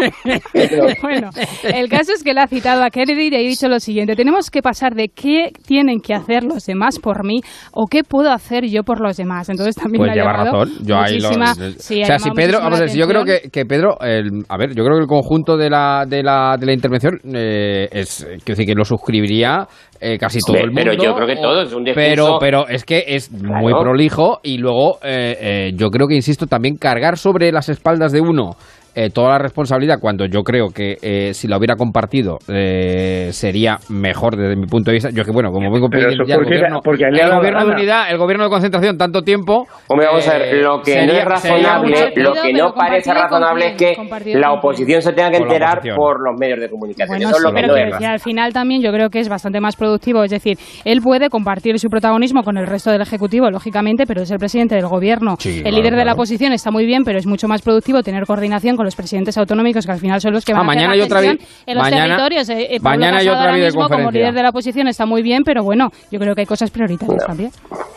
Bueno, 1.01 1.29
el 1.63 1.89
caso 1.89 2.13
es 2.13 2.23
que 2.23 2.33
le 2.33 2.41
ha 2.41 2.47
citado 2.47 2.83
a 2.83 2.89
Kennedy 2.89 3.25
y 3.27 3.29
le 3.29 3.37
ha 3.37 3.41
dicho 3.41 3.67
lo 3.67 3.79
siguiente: 3.79 4.15
tenemos 4.15 4.49
que 4.49 4.61
pasar 4.61 4.93
de 4.95 5.09
qué 5.09 5.49
tienen 5.67 5.99
que 5.99 6.13
hacer 6.13 6.43
los 6.43 6.65
demás 6.65 6.99
por 6.99 7.25
mí 7.25 7.41
o 7.73 7.85
qué 7.87 8.03
puedo 8.03 8.31
hacer 8.31 8.65
yo 8.67 8.83
por 8.83 9.01
los 9.01 9.17
demás. 9.17 9.49
Entonces 9.49 9.75
también 9.75 10.05
Pues 10.05 10.15
lleva 10.15 10.33
razón. 10.33 10.69
Yo 10.83 10.97
ahí 10.97 11.19
lo, 11.19 11.29
sí, 11.77 12.01
o 12.01 12.05
sea, 12.05 12.19
si 12.19 12.31
Pedro, 12.31 12.59
vamos 12.59 12.79
a 12.79 12.81
ver, 12.81 12.89
si 12.89 12.99
yo 12.99 13.07
creo 13.07 13.23
que, 13.25 13.49
que 13.51 13.65
Pedro, 13.65 13.97
el- 14.01 14.43
a 14.47 14.57
ver, 14.57 14.69
yo 14.75 14.83
creo 14.83 14.95
que 14.97 15.01
el 15.01 15.07
conjunto 15.07 15.57
de 15.57 15.69
la 15.69 16.05
de 16.07 16.23
la, 16.23 16.55
de 16.59 16.65
la 16.65 16.73
intervención 16.73 17.19
eh, 17.33 17.87
es, 17.91 18.23
quiero 18.25 18.57
decir, 18.57 18.65
que 18.65 18.73
lo 18.75 18.85
suscribiría 18.85 19.67
eh, 20.01 20.17
casi 20.17 20.39
todo 20.39 20.55
el 20.57 20.67
mundo. 20.67 20.81
pero 20.83 20.93
yo 21.03 21.13
creo 21.15 21.27
que 21.27 21.35
todo 21.35 21.61
es 21.61 21.73
un 21.73 21.83
discurso- 21.83 22.09
Pero, 22.09 22.37
pero 22.39 22.67
es 22.67 22.83
que 22.85 23.03
es 23.07 23.31
muy 23.31 23.73
prolijo 23.73 24.39
y 24.43 24.57
luego 24.57 24.97
eh, 25.03 25.37
eh, 25.39 25.71
yo 25.75 25.89
creo 25.89 26.07
que 26.07 26.15
insisto 26.15 26.45
también 26.47 26.77
cargar 26.77 27.17
sobre 27.17 27.51
las 27.51 27.69
espaldas 27.69 28.11
de 28.11 28.21
uno. 28.21 28.55
Eh, 28.95 29.09
toda 29.09 29.29
la 29.29 29.37
responsabilidad 29.39 29.97
cuando 29.99 30.25
yo 30.25 30.41
creo 30.43 30.67
que 30.69 30.97
eh, 31.01 31.33
si 31.33 31.47
la 31.47 31.57
hubiera 31.57 31.75
compartido 31.75 32.37
eh, 32.47 33.29
sería 33.31 33.77
mejor 33.89 34.35
desde 34.35 34.55
mi 34.55 34.65
punto 34.67 34.91
de 34.91 34.95
vista 34.95 35.09
yo 35.11 35.23
que 35.23 35.31
bueno 35.31 35.51
como 35.51 35.71
vengo 35.71 35.87
Pero 35.89 36.07
pidiendo 36.09 36.23
eso 36.23 36.27
ya 36.27 36.35
el 36.35 36.39
porque- 36.41 36.55
gobierno, 36.55 36.79
porque 36.83 37.03
el 37.05 37.15
dado 37.17 37.35
gobierno 37.37 37.65
de 37.65 37.71
unidad 37.73 38.11
el 38.11 38.17
gobierno 38.17 38.43
de 38.45 38.49
concentración 38.49 38.97
tanto 38.97 39.21
tiempo 39.21 39.67
Hombre, 39.87 40.05
vamos 40.07 40.27
a 40.27 40.33
ver, 40.37 40.41
eh, 40.55 40.61
lo 40.61 40.81
que 40.81 41.05
no 41.05 41.13
es 41.13 41.25
razonable, 41.25 42.13
lo 42.15 42.33
que 42.33 42.53
no 42.53 42.73
parece 42.73 43.13
razonable 43.13 43.67
es 43.69 43.75
que 43.77 43.95
la 44.35 44.51
oposición 44.53 45.01
se 45.01 45.13
tenga 45.13 45.31
que 45.31 45.37
enterar 45.37 45.81
por 45.95 46.21
los 46.21 46.39
medios 46.39 46.59
de 46.59 46.69
comunicación. 46.69 47.17
Bueno, 47.17 47.29
Eso 47.29 47.37
es 47.37 47.43
lo 47.43 47.49
que 47.51 47.61
pero 47.61 47.89
no 47.89 47.97
que 47.97 48.05
al 48.05 48.19
final 48.19 48.53
también 48.53 48.81
yo 48.81 48.91
creo 48.91 49.09
que 49.09 49.19
es 49.19 49.29
bastante 49.29 49.59
más 49.59 49.75
productivo. 49.75 50.23
Es 50.23 50.31
decir, 50.31 50.57
él 50.85 51.01
puede 51.01 51.29
compartir 51.29 51.77
su 51.79 51.89
protagonismo 51.89 52.43
con 52.43 52.57
el 52.57 52.67
resto 52.67 52.91
del 52.91 53.01
Ejecutivo, 53.01 53.49
lógicamente, 53.49 54.05
pero 54.05 54.21
es 54.21 54.31
el 54.31 54.37
presidente 54.37 54.75
del 54.75 54.87
Gobierno. 54.87 55.35
Sí, 55.39 55.57
el 55.57 55.61
claro, 55.63 55.77
líder 55.77 55.91
de 55.91 55.97
la 55.97 56.03
claro. 56.03 56.15
oposición 56.15 56.53
está 56.53 56.71
muy 56.71 56.85
bien, 56.85 57.03
pero 57.03 57.17
es 57.19 57.25
mucho 57.25 57.47
más 57.47 57.61
productivo 57.61 58.03
tener 58.03 58.25
coordinación 58.25 58.75
con 58.75 58.85
los 58.89 58.95
presidentes 58.95 59.37
autonómicos, 59.37 59.85
que 59.85 59.91
al 59.91 59.99
final 59.99 60.19
son 60.19 60.33
los 60.33 60.43
que 60.43 60.51
Ah, 60.51 60.55
van 60.57 60.63
a 60.63 60.67
mañana 60.67 60.89
hacer 60.93 61.01
hay 61.01 61.05
otra 61.05 61.19
en 61.67 61.75
los 61.77 61.83
mañana- 61.83 62.03
territorios. 62.17 62.49
Eh, 62.49 62.75
eh, 62.75 62.79
mañana 62.81 63.17
hay 63.19 63.27
otra 63.29 63.51
mismo, 63.53 63.81
como 63.83 63.87
videoconferencia. 63.87 64.19
líder 64.19 64.33
de 64.33 64.43
la 64.43 64.49
oposición 64.49 64.87
está 64.87 65.05
muy 65.05 65.21
bien, 65.21 65.43
pero 65.43 65.63
bueno, 65.63 65.91
yo 66.11 66.19
creo 66.19 66.33
que 66.35 66.41
hay 66.41 66.47
cosas 66.47 66.71
prioritarias 66.71 67.23
también. 67.25 67.51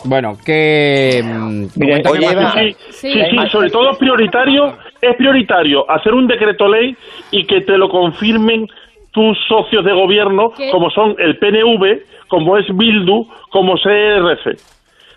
bueno 0.04 0.36
que 0.44 1.22
mm, 1.24 1.66
Mire, 1.76 2.02
oye. 2.10 2.76
Sí, 2.90 3.12
sí, 3.12 3.12
sí, 3.30 3.36
sobre 3.50 3.70
todo 3.70 3.90
es 3.92 3.98
prioritario, 3.98 4.76
es 5.00 5.16
prioritario 5.16 5.90
hacer 5.90 6.12
un 6.12 6.26
decreto 6.26 6.68
ley 6.68 6.94
y 7.30 7.46
que 7.46 7.62
te 7.62 7.78
lo 7.78 7.88
confirmen 7.88 8.66
tus 9.12 9.36
socios 9.48 9.84
de 9.84 9.92
gobierno, 9.92 10.50
¿Qué? 10.56 10.70
como 10.70 10.90
son 10.90 11.14
el 11.18 11.36
PNV, 11.38 12.00
como 12.28 12.56
es 12.56 12.64
Bildu, 12.74 13.26
como 13.50 13.74
CRC. 13.76 14.56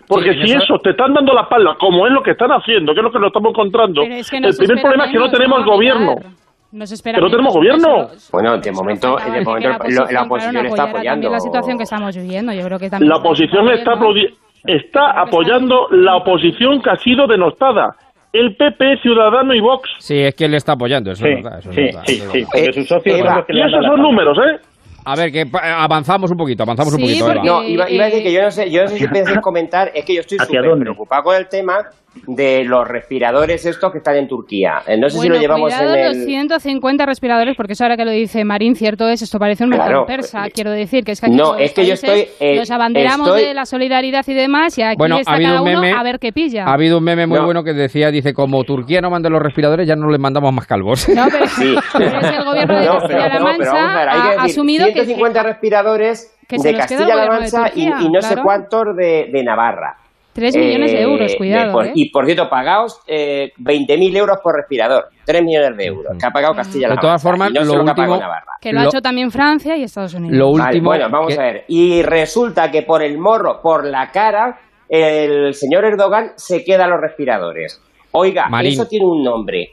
Porque 0.08 0.32
Sí, 0.34 0.38
si 0.46 0.52
eso- 0.52 0.62
eso 0.64 0.78
te 0.82 0.90
están 0.90 1.12
dando 1.14 1.32
la 1.34 1.42
espalda, 1.42 1.76
como 1.78 2.06
es 2.06 2.12
lo 2.12 2.22
que 2.22 2.30
están 2.32 2.50
haciendo, 2.52 2.92
que 2.94 3.00
es 3.00 3.04
lo 3.04 3.10
que 3.12 3.18
nos 3.18 3.28
estamos 3.28 3.50
encontrando, 3.50 4.02
Pero 4.02 4.14
es 4.14 4.30
que 4.30 4.36
el 4.38 4.54
primer 4.56 4.80
problema 4.82 5.04
es 5.06 5.12
que 5.12 5.18
no 5.18 5.30
tenemos 5.30 5.60
¿no, 5.60 5.66
gobierno. 5.72 6.14
Nos 6.72 6.92
espera 6.92 7.16
Que 7.18 7.24
no 7.24 7.30
tenemos 7.30 7.54
gobierno. 7.54 8.08
Bueno, 8.32 8.58
de 8.58 8.72
momento, 8.72 9.16
de 9.16 9.40
momento 9.40 9.68
la 9.68 9.68
lo- 9.68 9.68
la 9.68 9.76
oposición, 9.76 10.06
claro, 10.08 10.26
oposición 10.26 10.54
no 10.54 10.68
está 10.68 10.82
apoyando. 10.84 11.30
la 11.30 11.40
situación 11.40 11.76
que 11.78 11.84
estamos 11.84 12.16
viviendo. 12.16 12.52
Yo 12.52 12.64
creo 12.64 12.78
que 12.78 12.90
también 12.90 13.08
La 13.08 13.16
oposición 13.16 13.68
está, 13.70 13.94
está 14.64 15.10
apoyando 15.20 15.86
la 15.90 16.16
oposición 16.16 16.82
que 16.82 16.90
ha 16.90 16.96
sido 16.96 17.26
denostada. 17.26 17.94
El 18.32 18.54
PP, 18.56 18.98
Ciudadano 19.00 19.54
y 19.54 19.60
Vox. 19.60 19.88
sí 19.98 20.18
es 20.18 20.34
que 20.34 20.44
él 20.44 20.50
le 20.50 20.56
está 20.58 20.72
apoyando 20.72 21.10
eso 21.12 21.24
Sí, 21.24 21.30
es 21.32 21.42
verdad, 21.42 21.58
eso 21.60 21.70
es 21.70 21.74
sí, 21.76 21.82
verdad, 21.82 22.02
sí, 22.06 22.14
sí, 22.32 22.44
porque 22.44 22.64
Eh, 22.68 22.72
sus 22.74 22.88
socios 22.88 23.18
Eva, 23.18 23.28
son 23.28 23.36
los 23.38 23.46
que 23.46 23.52
Y 23.54 23.60
esos 23.60 23.72
son 23.72 23.82
la 23.82 24.02
números, 24.02 24.38
¿eh? 24.38 24.60
A 25.08 25.14
ver, 25.14 25.30
que 25.30 25.44
avanzamos 25.52 26.32
un 26.32 26.36
poquito, 26.36 26.64
avanzamos 26.64 26.92
sí, 26.94 27.00
un 27.00 27.08
poquito. 27.08 27.26
Porque... 27.26 27.46
No, 27.46 27.62
iba, 27.62 27.88
iba, 27.88 28.04
a 28.04 28.06
decir 28.08 28.24
que 28.24 28.32
yo 28.32 28.42
no 28.42 28.50
sé, 28.50 28.68
yo 28.68 28.82
no 28.82 28.88
sé 28.88 28.98
si 28.98 29.06
podéis 29.06 29.38
comentar, 29.40 29.92
es 29.94 30.04
que 30.04 30.14
yo 30.14 30.20
estoy 30.20 30.38
súper 30.38 30.62
preocupado 30.80 31.22
con 31.22 31.36
el 31.36 31.46
tema 31.48 31.90
de 32.26 32.64
los 32.64 32.86
respiradores 32.86 33.66
estos 33.66 33.92
que 33.92 33.98
están 33.98 34.16
en 34.16 34.28
Turquía. 34.28 34.82
Eh, 34.86 34.96
no 34.98 35.08
sé 35.08 35.16
bueno, 35.16 35.34
si 35.34 35.38
lo 35.38 35.40
llevamos 35.40 35.72
en 35.72 35.88
el... 35.88 36.18
los 36.18 36.26
150 36.26 37.06
respiradores, 37.06 37.56
porque 37.56 37.74
eso 37.74 37.84
ahora 37.84 37.96
que 37.96 38.04
lo 38.04 38.10
dice 38.10 38.44
Marín, 38.44 38.74
cierto 38.74 39.08
es, 39.08 39.22
esto 39.22 39.38
parece 39.38 39.64
un 39.64 39.70
claro. 39.70 40.06
persa, 40.06 40.46
eh, 40.46 40.50
quiero 40.52 40.70
decir, 40.70 41.04
que 41.04 41.12
es 41.12 41.20
que 41.20 41.26
aquí 41.26 41.36
no, 41.36 41.56
es 41.56 41.72
que 41.72 41.86
yo 41.86 41.94
estoy, 41.94 42.26
eh, 42.40 42.56
nos 42.56 42.70
abanderamos 42.70 43.28
estoy... 43.28 43.44
de 43.44 43.54
la 43.54 43.66
solidaridad 43.66 44.24
y 44.26 44.34
demás, 44.34 44.76
y 44.78 44.82
aquí 44.82 44.96
bueno, 44.98 45.18
está 45.18 45.32
ha 45.32 45.34
habido 45.34 45.50
cada 45.50 45.62
un 45.62 45.68
meme, 45.68 45.90
uno 45.90 46.00
a 46.00 46.02
ver 46.02 46.18
qué 46.18 46.32
pilla. 46.32 46.64
Ha 46.64 46.74
habido 46.74 46.98
un 46.98 47.04
meme 47.04 47.26
muy 47.26 47.38
no. 47.38 47.44
bueno 47.44 47.62
que 47.62 47.72
decía, 47.72 48.10
dice, 48.10 48.32
como 48.32 48.64
Turquía 48.64 49.00
no 49.00 49.10
manda 49.10 49.28
los 49.28 49.42
respiradores, 49.42 49.86
ya 49.86 49.94
no 49.94 50.08
les 50.08 50.20
mandamos 50.20 50.52
más 50.52 50.66
calvos. 50.66 51.08
No, 51.08 51.26
pero, 51.30 51.46
sí. 51.46 51.74
es 51.74 52.30
el 52.30 52.44
gobierno 52.44 52.80
de 52.80 52.86
Castilla-La 52.86 53.40
Mancha 53.40 53.86
ha 54.06 54.44
asumido 54.44 54.86
150 55.04 55.42
respiradores 55.42 56.36
de 56.48 56.74
Castilla-La 56.74 57.26
Mancha 57.26 57.70
y, 57.74 57.86
no 58.10 58.22
sé 58.22 58.36
cuántos 58.42 58.96
de, 58.96 59.42
Navarra. 59.44 59.96
3 60.32 60.54
millones 60.54 60.92
de 60.92 61.00
euros, 61.00 61.32
eh, 61.32 61.36
cuidado. 61.38 61.82
¿eh? 61.82 61.92
Y 61.94 62.10
por 62.10 62.26
cierto, 62.26 62.50
pagaos 62.50 63.00
eh, 63.06 63.52
20.000 63.58 64.16
euros 64.18 64.38
por 64.42 64.54
respirador. 64.54 65.06
3 65.24 65.42
millones 65.42 65.76
de 65.78 65.86
euros 65.86 66.18
que 66.18 66.26
ha 66.26 66.30
pagado 66.30 66.52
ah. 66.52 66.56
Castilla-La 66.56 66.88
Mancha. 66.88 67.00
De 67.00 67.08
todas 67.08 67.22
formas, 67.22 67.52
no 67.52 67.64
lo, 67.64 67.72
último, 67.72 67.94
que, 67.94 68.02
ha 68.02 68.06
Navarra. 68.06 68.52
que 68.60 68.72
lo, 68.72 68.80
ha 68.80 68.84
hecho 68.84 69.00
también 69.00 69.30
Francia 69.30 69.78
y 69.78 69.84
Estados 69.84 70.12
Unidos. 70.12 70.36
Lo 70.36 70.50
último, 70.50 70.90
bueno, 70.90 71.08
vamos 71.08 71.38
a 71.38 71.42
ver. 71.42 71.64
Y 71.68 72.02
resulta 72.02 72.70
que 72.70 72.82
por 72.82 73.02
el 73.02 73.16
morro, 73.16 73.62
por 73.62 73.86
la 73.86 74.10
cara, 74.10 74.58
el 74.90 75.54
señor 75.54 75.86
Erdogan 75.86 76.32
se 76.36 76.62
queda 76.64 76.84
a 76.84 76.88
los 76.88 77.00
respiradores. 77.00 77.80
Oiga, 78.12 78.48
eso 78.62 78.86
tiene 78.86 79.06
un 79.06 79.22
nombre. 79.22 79.70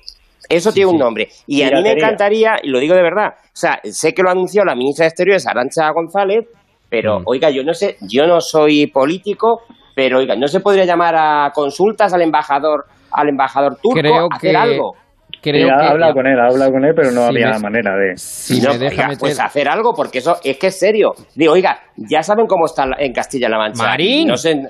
Eso 0.53 0.71
tiene 0.71 0.91
un 0.91 0.97
nombre. 0.97 1.27
Y 1.47 1.63
a 1.63 1.69
mí 1.71 1.81
me 1.81 1.91
encantaría, 1.91 2.55
y 2.61 2.69
lo 2.69 2.79
digo 2.79 2.95
de 2.95 3.01
verdad, 3.01 3.33
o 3.37 3.51
sea, 3.55 3.79
sé 3.83 4.13
que 4.13 4.21
lo 4.23 4.29
anunció 4.29 4.63
la 4.63 4.75
ministra 4.75 5.03
de 5.05 5.09
Exteriores, 5.09 5.47
Arancha 5.47 5.89
González, 5.91 6.45
pero 6.89 7.19
Mm. 7.19 7.23
oiga, 7.25 7.49
yo 7.49 7.63
no 7.63 7.73
sé, 7.73 7.97
yo 8.01 8.25
no 8.27 8.39
soy 8.39 8.87
político, 8.87 9.61
pero 9.95 10.19
oiga, 10.19 10.35
¿no 10.35 10.47
se 10.47 10.59
podría 10.59 10.85
llamar 10.85 11.15
a 11.15 11.51
consultas 11.53 12.13
al 12.13 12.21
embajador, 12.21 12.85
al 13.11 13.29
embajador 13.29 13.77
turco 13.81 13.99
Creo 13.99 14.27
a 14.31 14.35
hacer 14.35 14.51
que- 14.51 14.57
algo? 14.57 14.93
Creo 15.41 15.67
que... 15.67 15.85
hablado 15.85 16.13
con 16.13 16.25
él, 16.27 16.39
ha 16.39 16.47
hablado 16.47 16.71
con 16.71 16.85
él, 16.85 16.93
pero 16.95 17.11
no 17.11 17.21
Si 17.23 17.27
había 17.27 17.51
me- 17.53 17.59
manera 17.59 17.95
de. 17.97 18.15
Si 18.15 18.61
No, 18.61 18.71
oiga, 18.71 19.09
pues 19.19 19.37
hacer 19.39 19.67
algo, 19.67 19.91
porque 19.93 20.19
eso 20.19 20.37
es 20.43 20.57
que 20.57 20.67
es 20.67 20.79
serio. 20.79 21.11
Digo, 21.35 21.51
oiga, 21.53 21.79
ya 21.97 22.23
saben 22.23 22.45
cómo 22.47 22.65
está 22.65 22.85
en 22.97 23.11
Castilla-La 23.11 23.57
Mancha. 23.57 23.83
Marín. 23.83 24.27
No 24.29 24.37
sé. 24.37 24.61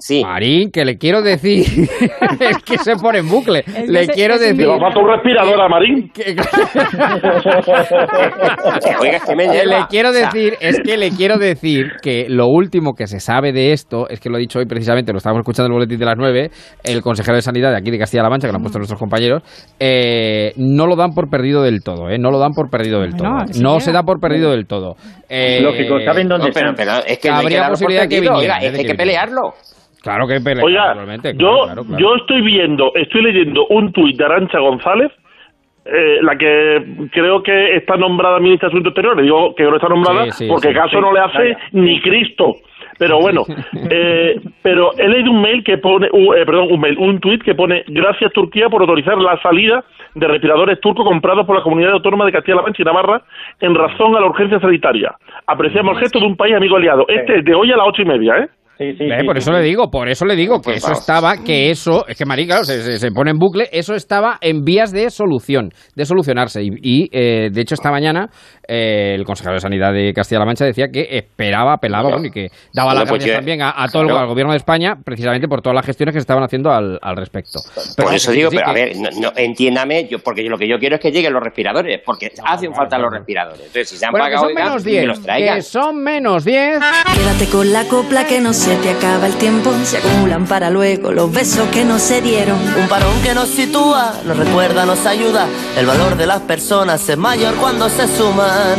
Sí. 0.00 0.22
Marín, 0.22 0.70
que 0.70 0.84
le 0.84 0.96
quiero 0.96 1.22
decir... 1.22 1.64
es 2.40 2.58
que 2.64 2.78
se 2.78 2.94
pone 2.96 3.18
en 3.18 3.28
bucle. 3.28 3.64
que 3.64 3.86
le 3.88 4.04
se- 4.06 4.12
quiero 4.12 4.38
decir... 4.38 4.56
Le 4.56 4.66
va 4.68 4.76
a 4.76 4.80
faltar 4.80 5.02
un 5.02 5.10
respirador 5.10 5.60
a 5.60 5.68
Marín. 5.68 6.12
Oiga, 9.00 9.16
es 9.16 9.24
que 9.24 9.34
me 9.36 9.46
Que 9.46 9.52
lleva. 9.64 9.78
le 9.80 9.86
quiero 9.88 10.12
decir, 10.12 10.54
es 10.60 10.80
que 10.84 10.96
le 10.96 11.10
quiero 11.10 11.38
decir 11.38 11.92
que 12.02 12.26
lo 12.28 12.46
último 12.46 12.94
que 12.94 13.06
se 13.06 13.20
sabe 13.20 13.52
de 13.52 13.72
esto, 13.72 14.08
es 14.08 14.20
que 14.20 14.28
lo 14.30 14.36
he 14.36 14.40
dicho 14.40 14.58
hoy 14.58 14.66
precisamente, 14.66 15.12
lo 15.12 15.18
estábamos 15.18 15.40
escuchando 15.42 15.66
en 15.66 15.72
el 15.72 15.76
boletín 15.78 15.98
de 15.98 16.04
las 16.06 16.16
9, 16.16 16.50
el 16.84 17.02
consejero 17.02 17.36
de 17.36 17.42
Sanidad 17.42 17.70
de 17.70 17.78
aquí 17.78 17.90
de 17.90 17.98
Castilla-La 17.98 18.30
Mancha, 18.30 18.46
que 18.46 18.52
lo 18.52 18.56
han 18.56 18.62
puesto 18.62 18.78
nuestros 18.78 18.98
compañeros, 19.00 19.42
eh, 19.80 20.52
no 20.56 20.86
lo 20.86 20.96
dan 20.96 21.10
por 21.12 21.28
perdido 21.28 21.62
del 21.62 21.82
todo, 21.82 22.08
¿eh? 22.10 22.18
No 22.18 22.30
lo 22.30 22.38
dan 22.38 22.52
por 22.52 22.70
perdido 22.70 23.00
del 23.00 23.12
Bueno, 23.18 23.44
todo. 23.46 23.60
No 23.62 23.80
se 23.80 23.92
da 23.92 24.02
por 24.02 24.20
perdido 24.20 24.50
del 24.50 24.66
todo. 24.66 24.94
Eh, 25.28 25.60
Lógico, 25.62 25.96
¿saben 26.04 26.28
dónde 26.28 26.48
no, 26.48 26.52
pero, 26.54 26.72
pero 26.76 26.92
es 27.06 27.18
que 27.18 27.28
no 27.30 27.36
hay 27.36 27.40
que 27.46 27.46
Habría 27.56 27.60
por 27.62 27.70
posibilidad 27.70 28.08
que 28.08 28.20
viniera, 28.20 28.36
oiga, 28.36 28.58
¿eh? 28.62 28.66
es 28.66 28.72
de 28.72 28.78
que 28.78 28.78
hay 28.78 28.84
que 28.84 28.92
que 28.92 28.96
pelearlo. 28.96 29.54
Claro 30.02 30.26
que 30.26 30.40
pelea, 30.40 30.64
Oiga, 30.64 30.94
yo, 31.34 31.64
claro, 31.64 31.84
claro. 31.84 31.98
yo 31.98 32.14
estoy 32.16 32.40
viendo, 32.42 32.92
estoy 32.94 33.22
leyendo 33.22 33.66
un 33.68 33.92
tuit 33.92 34.16
de 34.16 34.24
Arancha 34.24 34.58
González, 34.60 35.10
eh, 35.84 36.18
la 36.22 36.36
que 36.36 37.08
creo 37.12 37.42
que 37.42 37.76
está 37.76 37.96
nombrada 37.96 38.38
ministra 38.38 38.68
de 38.68 38.74
Asuntos 38.74 38.90
Exteriores. 38.90 39.24
Digo 39.24 39.54
que 39.54 39.64
no 39.64 39.76
está 39.76 39.88
nombrada 39.88 40.24
Sí, 40.26 40.44
sí, 40.44 40.48
porque 40.48 40.68
sí. 40.68 40.74
caso 40.74 41.00
no 41.00 41.12
le 41.12 41.20
hace 41.20 41.56
ni 41.72 42.00
Cristo. 42.00 42.56
Pero 42.98 43.18
bueno, 43.22 43.44
eh, 43.90 44.40
pero 44.62 44.90
he 44.98 45.08
leído 45.08 45.30
un 45.30 45.40
mail 45.40 45.64
que 45.64 45.78
pone, 45.78 46.08
eh, 46.08 46.44
perdón, 46.44 46.68
un 46.72 46.80
mail, 46.80 46.98
un 46.98 47.18
tuit 47.20 47.42
que 47.42 47.54
pone 47.54 47.84
gracias 47.88 48.32
Turquía 48.32 48.68
por 48.68 48.82
autorizar 48.82 49.16
la 49.18 49.40
salida 49.40 49.82
de 50.14 50.28
respiradores 50.28 50.80
turcos 50.80 51.06
comprados 51.06 51.46
por 51.46 51.56
la 51.56 51.62
comunidad 51.62 51.92
autónoma 51.92 52.26
de 52.26 52.32
Castilla-La 52.32 52.62
Mancha 52.62 52.82
y 52.82 52.84
Navarra 52.84 53.22
en 53.60 53.74
razón 53.74 54.14
a 54.16 54.20
la 54.20 54.26
urgencia 54.26 54.60
sanitaria. 54.60 55.14
Apreciamos 55.46 55.94
el 55.94 56.00
gesto 56.00 56.18
de 56.18 56.26
un 56.26 56.36
país 56.36 56.54
amigo 56.54 56.76
aliado. 56.76 57.06
Este 57.08 57.38
es 57.38 57.44
de 57.44 57.54
hoy 57.54 57.72
a 57.72 57.76
las 57.76 57.86
ocho 57.88 58.02
y 58.02 58.06
media, 58.06 58.36
¿eh? 58.38 58.48
Sí, 58.78 58.92
sí, 58.96 59.04
Eh, 59.04 59.16
sí, 59.20 59.26
por 59.26 59.34
sí, 59.36 59.38
eso 59.40 59.50
sí. 59.50 59.56
le 59.58 59.62
digo, 59.64 59.90
por 59.90 60.08
eso 60.08 60.24
le 60.24 60.36
digo 60.36 60.60
que 60.60 60.74
eso 60.74 60.92
estaba, 60.92 61.36
que 61.38 61.70
eso, 61.70 62.06
es 62.06 62.16
que 62.16 62.24
Marín, 62.24 62.46
claro, 62.46 62.62
se, 62.64 62.80
se- 62.82 62.98
se 62.98 63.10
pone 63.10 63.32
en 63.32 63.38
bucle, 63.38 63.68
eso 63.72 63.94
estaba 63.94 64.38
en 64.40 64.62
vías 64.64 64.92
de 64.92 65.10
solución, 65.10 65.70
de 65.96 66.04
solucionarse. 66.04 66.62
Y, 66.62 66.68
y, 66.82 67.08
eh, 67.12 67.50
de 67.52 67.60
hecho, 67.60 67.74
esta 67.74 67.90
mañana 67.90 68.28
eh, 68.68 69.14
el 69.16 69.24
consejero 69.24 69.54
de 69.54 69.60
Sanidad 69.60 69.92
de 69.92 70.12
Castilla-La 70.12 70.44
Mancha 70.46 70.64
decía 70.64 70.86
que 70.92 71.08
esperaba, 71.10 71.74
apelaba, 71.74 72.10
y 72.24 72.30
que 72.30 72.48
daba 72.72 72.90
Bueno, 72.90 73.00
las 73.00 73.08
pues 73.08 73.18
gracias 73.24 73.36
también 73.38 73.62
a, 73.62 73.70
a 73.76 73.88
todo 73.88 74.02
el, 74.02 74.08
claro. 74.10 74.28
gobierno 74.28 74.52
de 74.52 74.58
España, 74.58 74.94
precisamente 75.04 75.48
por 75.48 75.60
todas 75.60 75.74
las 75.74 75.84
gestiones 75.86 76.12
que 76.12 76.20
se 76.20 76.22
estaban 76.22 76.44
haciendo 76.44 76.70
al, 76.70 76.98
al 77.02 77.16
respecto. 77.16 77.58
Pero 77.74 78.06
Por 78.06 78.10
que 78.10 78.16
eso 78.16 78.30
digo, 78.30 78.50
sí, 78.50 78.56
pero 78.58 78.70
a 78.70 78.74
que- 78.74 78.80
ver, 78.84 78.96
no, 78.96 79.08
no, 79.20 79.32
entiéndame, 79.36 80.06
yo, 80.08 80.18
porque 80.20 80.44
yo 80.44 80.50
lo 80.50 80.56
que 80.58 80.68
yo 80.68 80.78
quiero 80.78 80.94
es 80.96 81.00
que 81.00 81.10
lleguen 81.10 81.32
los 81.32 81.42
respiradores, 81.42 82.00
porque 82.04 82.30
hacen 82.44 82.72
falta 82.74 82.96
los 82.98 83.10
respiradores. 83.12 83.60
Entonces, 83.60 83.88
si 83.88 83.96
se 83.96 84.06
han 84.06 84.12
Bueno, 84.12 84.26
que 84.26 84.30
pagado, 84.32 84.48
son 84.48 84.56
oiga, 84.56 84.64
menos 84.66 84.84
que 84.84 84.90
10, 84.90 85.06
los 85.06 85.22
traigan. 85.22 85.56
que 85.56 85.62
son 85.62 85.96
menos 86.02 86.44
10. 86.44 86.78
Quédate 87.14 87.46
con 87.50 87.72
la 87.72 87.84
copla 87.88 88.24
que 88.26 88.40
no 88.40 88.52
se 88.68 88.76
te 88.76 88.90
acaba 88.90 89.26
el 89.26 89.34
tiempo. 89.36 89.72
Se 89.84 89.96
acumulan 89.96 90.46
para 90.46 90.68
luego 90.68 91.10
los 91.10 91.32
besos 91.32 91.66
que 91.68 91.86
no 91.86 91.98
se 91.98 92.20
dieron. 92.20 92.58
Un 92.78 92.86
parón 92.88 93.18
que 93.22 93.32
nos 93.34 93.48
sitúa, 93.48 94.12
nos 94.26 94.36
recuerda, 94.36 94.84
nos 94.84 95.06
ayuda. 95.06 95.46
El 95.78 95.86
valor 95.86 96.16
de 96.18 96.26
las 96.26 96.40
personas 96.40 97.08
es 97.08 97.16
mayor 97.16 97.54
cuando 97.54 97.88
se 97.88 98.06
suman. 98.06 98.76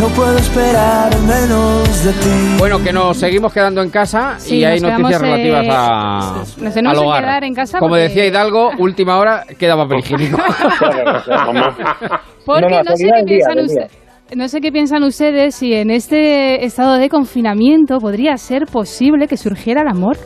No 0.00 0.06
puedo 0.08 0.38
esperar 0.38 1.10
menos 1.22 2.04
de 2.04 2.12
ti. 2.12 2.54
Bueno, 2.58 2.80
que 2.82 2.92
nos 2.92 3.16
seguimos 3.16 3.52
quedando 3.52 3.82
en 3.82 3.90
casa 3.90 4.36
Sí, 4.38 4.58
y 4.58 4.64
hay 4.64 4.80
noticias 4.80 5.20
eh, 5.20 5.24
relativas 5.24 5.66
a, 5.68 6.34
nos 6.58 6.74
tenemos 6.74 6.98
al 6.98 7.04
que 7.14 7.20
quedar 7.26 7.44
en 7.44 7.54
casa 7.54 7.78
Como 7.80 7.90
porque- 7.90 8.02
decía 8.04 8.24
Hidalgo, 8.26 8.70
última 8.78 9.18
hora 9.18 9.44
queda 9.58 9.76
papel 9.76 9.98
higiénico. 9.98 10.38
Porque 12.46 12.62
No, 12.62 12.68
no, 12.70 12.82
no, 12.84 12.96
sé 12.96 13.10
qué 13.16 13.24
piensan 13.24 13.58
ustedes. 13.58 13.90
No 14.36 14.46
sé 14.46 14.60
qué 14.60 14.70
piensan 14.70 15.02
ustedes 15.02 15.56
si 15.56 15.72
en 15.72 15.90
este 15.90 16.64
estado 16.64 16.94
de 16.94 17.08
confinamiento 17.08 17.98
podría 17.98 18.36
ser 18.36 18.66
posible 18.66 19.26
que 19.26 19.36
surgiera 19.36 19.82
el 19.82 19.88
amor. 19.88 20.16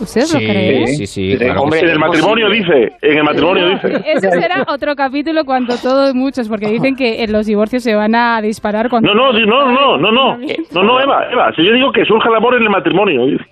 ¿Ustedes 0.00 0.32
lo 0.34 0.38
creen? 0.40 0.86
sí, 0.88 1.06
sí, 1.06 1.36
claro 1.36 1.54
que 1.54 1.60
Hombre, 1.60 1.80
En 1.80 1.88
el 1.90 1.98
matrimonio 1.98 2.50
dice, 2.50 2.92
en 3.02 3.18
el 3.18 3.24
matrimonio 3.24 3.68
dice. 3.70 4.02
Ese 4.06 4.30
será 4.30 4.64
otro 4.68 4.94
capítulo 4.94 5.44
cuando 5.44 5.76
todos 5.76 6.14
muchos, 6.14 6.48
porque 6.48 6.68
dicen 6.68 6.94
que 6.96 7.22
en 7.22 7.32
los 7.32 7.46
divorcios 7.46 7.82
se 7.82 7.94
van 7.94 8.14
a 8.14 8.40
disparar 8.40 8.88
cuando... 8.90 9.14
No, 9.14 9.32
no, 9.32 9.38
no, 9.38 9.70
no, 9.72 9.96
no, 9.98 10.12
no, 10.12 10.36
no, 10.36 10.82
no, 10.82 11.00
Eva, 11.00 11.26
Eva, 11.32 11.50
si 11.56 11.64
yo 11.66 11.72
digo 11.72 11.90
que 11.92 12.04
surja 12.04 12.28
el 12.28 12.36
amor 12.36 12.54
en 12.56 12.62
el 12.62 12.70
matrimonio. 12.70 13.26
dice. 13.26 13.44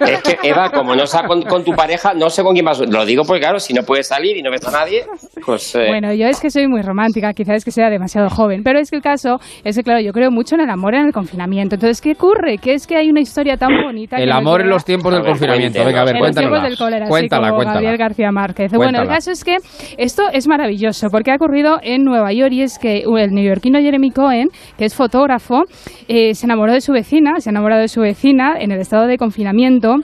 Es 0.00 0.22
que, 0.22 0.48
Eva, 0.48 0.70
como 0.70 0.94
no 0.94 1.02
está 1.04 1.26
con, 1.26 1.42
con 1.42 1.64
tu 1.64 1.72
pareja, 1.72 2.14
no 2.14 2.30
sé 2.30 2.42
con 2.42 2.52
quién 2.54 2.64
vas. 2.64 2.80
Lo 2.80 3.04
digo 3.04 3.24
porque, 3.24 3.40
claro, 3.40 3.58
si 3.60 3.72
no 3.74 3.82
puedes 3.82 4.08
salir 4.08 4.36
y 4.36 4.42
no 4.42 4.50
ves 4.50 4.66
a 4.66 4.70
nadie, 4.72 5.04
pues. 5.44 5.74
eh, 5.74 5.86
Bueno, 5.88 6.12
yo 6.12 6.26
es 6.26 6.40
que 6.40 6.50
soy 6.50 6.66
muy 6.66 6.82
romántica, 6.82 7.32
quizás 7.32 7.56
es 7.56 7.64
que 7.64 7.70
sea 7.70 7.90
demasiado 7.90 8.28
joven, 8.30 8.62
pero 8.62 8.78
es 8.78 8.90
que 8.90 8.96
el 8.96 9.02
caso 9.02 9.38
es 9.64 9.76
que, 9.76 9.82
claro, 9.82 10.00
yo 10.00 10.12
creo 10.12 10.30
mucho 10.30 10.54
en 10.54 10.62
el 10.62 10.70
amor 10.70 10.94
en 10.94 11.06
el 11.06 11.12
confinamiento. 11.12 11.74
Entonces, 11.76 12.00
¿qué 12.00 12.12
ocurre? 12.12 12.58
Que 12.58 12.74
es 12.74 12.86
que 12.86 12.96
hay 12.96 13.10
una 13.10 13.20
historia 13.20 13.56
tan 13.56 13.70
bonita. 13.84 14.16
que 14.16 14.22
El 14.24 14.30
nos 14.30 14.38
amor 14.38 14.60
en 14.60 14.68
los 14.70 14.84
tiempos 14.84 15.12
del 15.12 15.22
ver, 15.22 15.32
confinamiento. 15.46 15.78
cuéntenos. 15.78 15.86
Venga, 15.86 16.00
a 16.00 16.04
ver, 16.04 16.18
cuéntanos. 16.18 16.62
del 16.62 16.76
cólera, 16.78 17.08
Cuéntala, 17.08 17.48
como 17.48 17.56
cuéntala. 17.56 17.80
Gabriel 17.80 17.98
García 17.98 18.32
Márquez. 18.32 18.72
Bueno, 18.72 19.02
el 19.02 19.08
caso 19.08 19.30
es 19.30 19.44
que 19.44 19.56
esto 19.98 20.22
es 20.32 20.46
maravilloso 20.46 21.08
porque 21.10 21.30
ha 21.30 21.36
ocurrido 21.36 21.78
en 21.82 22.04
Nueva 22.04 22.32
York 22.32 22.52
y 22.52 22.62
es 22.62 22.78
que 22.78 23.04
el 23.04 23.30
neoyorquino 23.30 23.78
Jeremy 23.80 24.10
Cohen, 24.10 24.48
que 24.78 24.84
es 24.84 24.94
fotógrafo, 24.94 25.64
eh, 26.08 26.34
se 26.34 26.46
enamoró 26.46 26.72
de 26.72 26.80
su 26.80 26.92
vecina, 26.92 27.40
se 27.40 27.50
ha 27.50 27.52
enamorado 27.52 27.80
de 27.80 27.88
su 27.88 28.00
vecina 28.00 28.54
en 28.58 28.72
el 28.72 28.80
estado 28.80 29.06
de 29.06 29.18
confinamiento. 29.18 29.96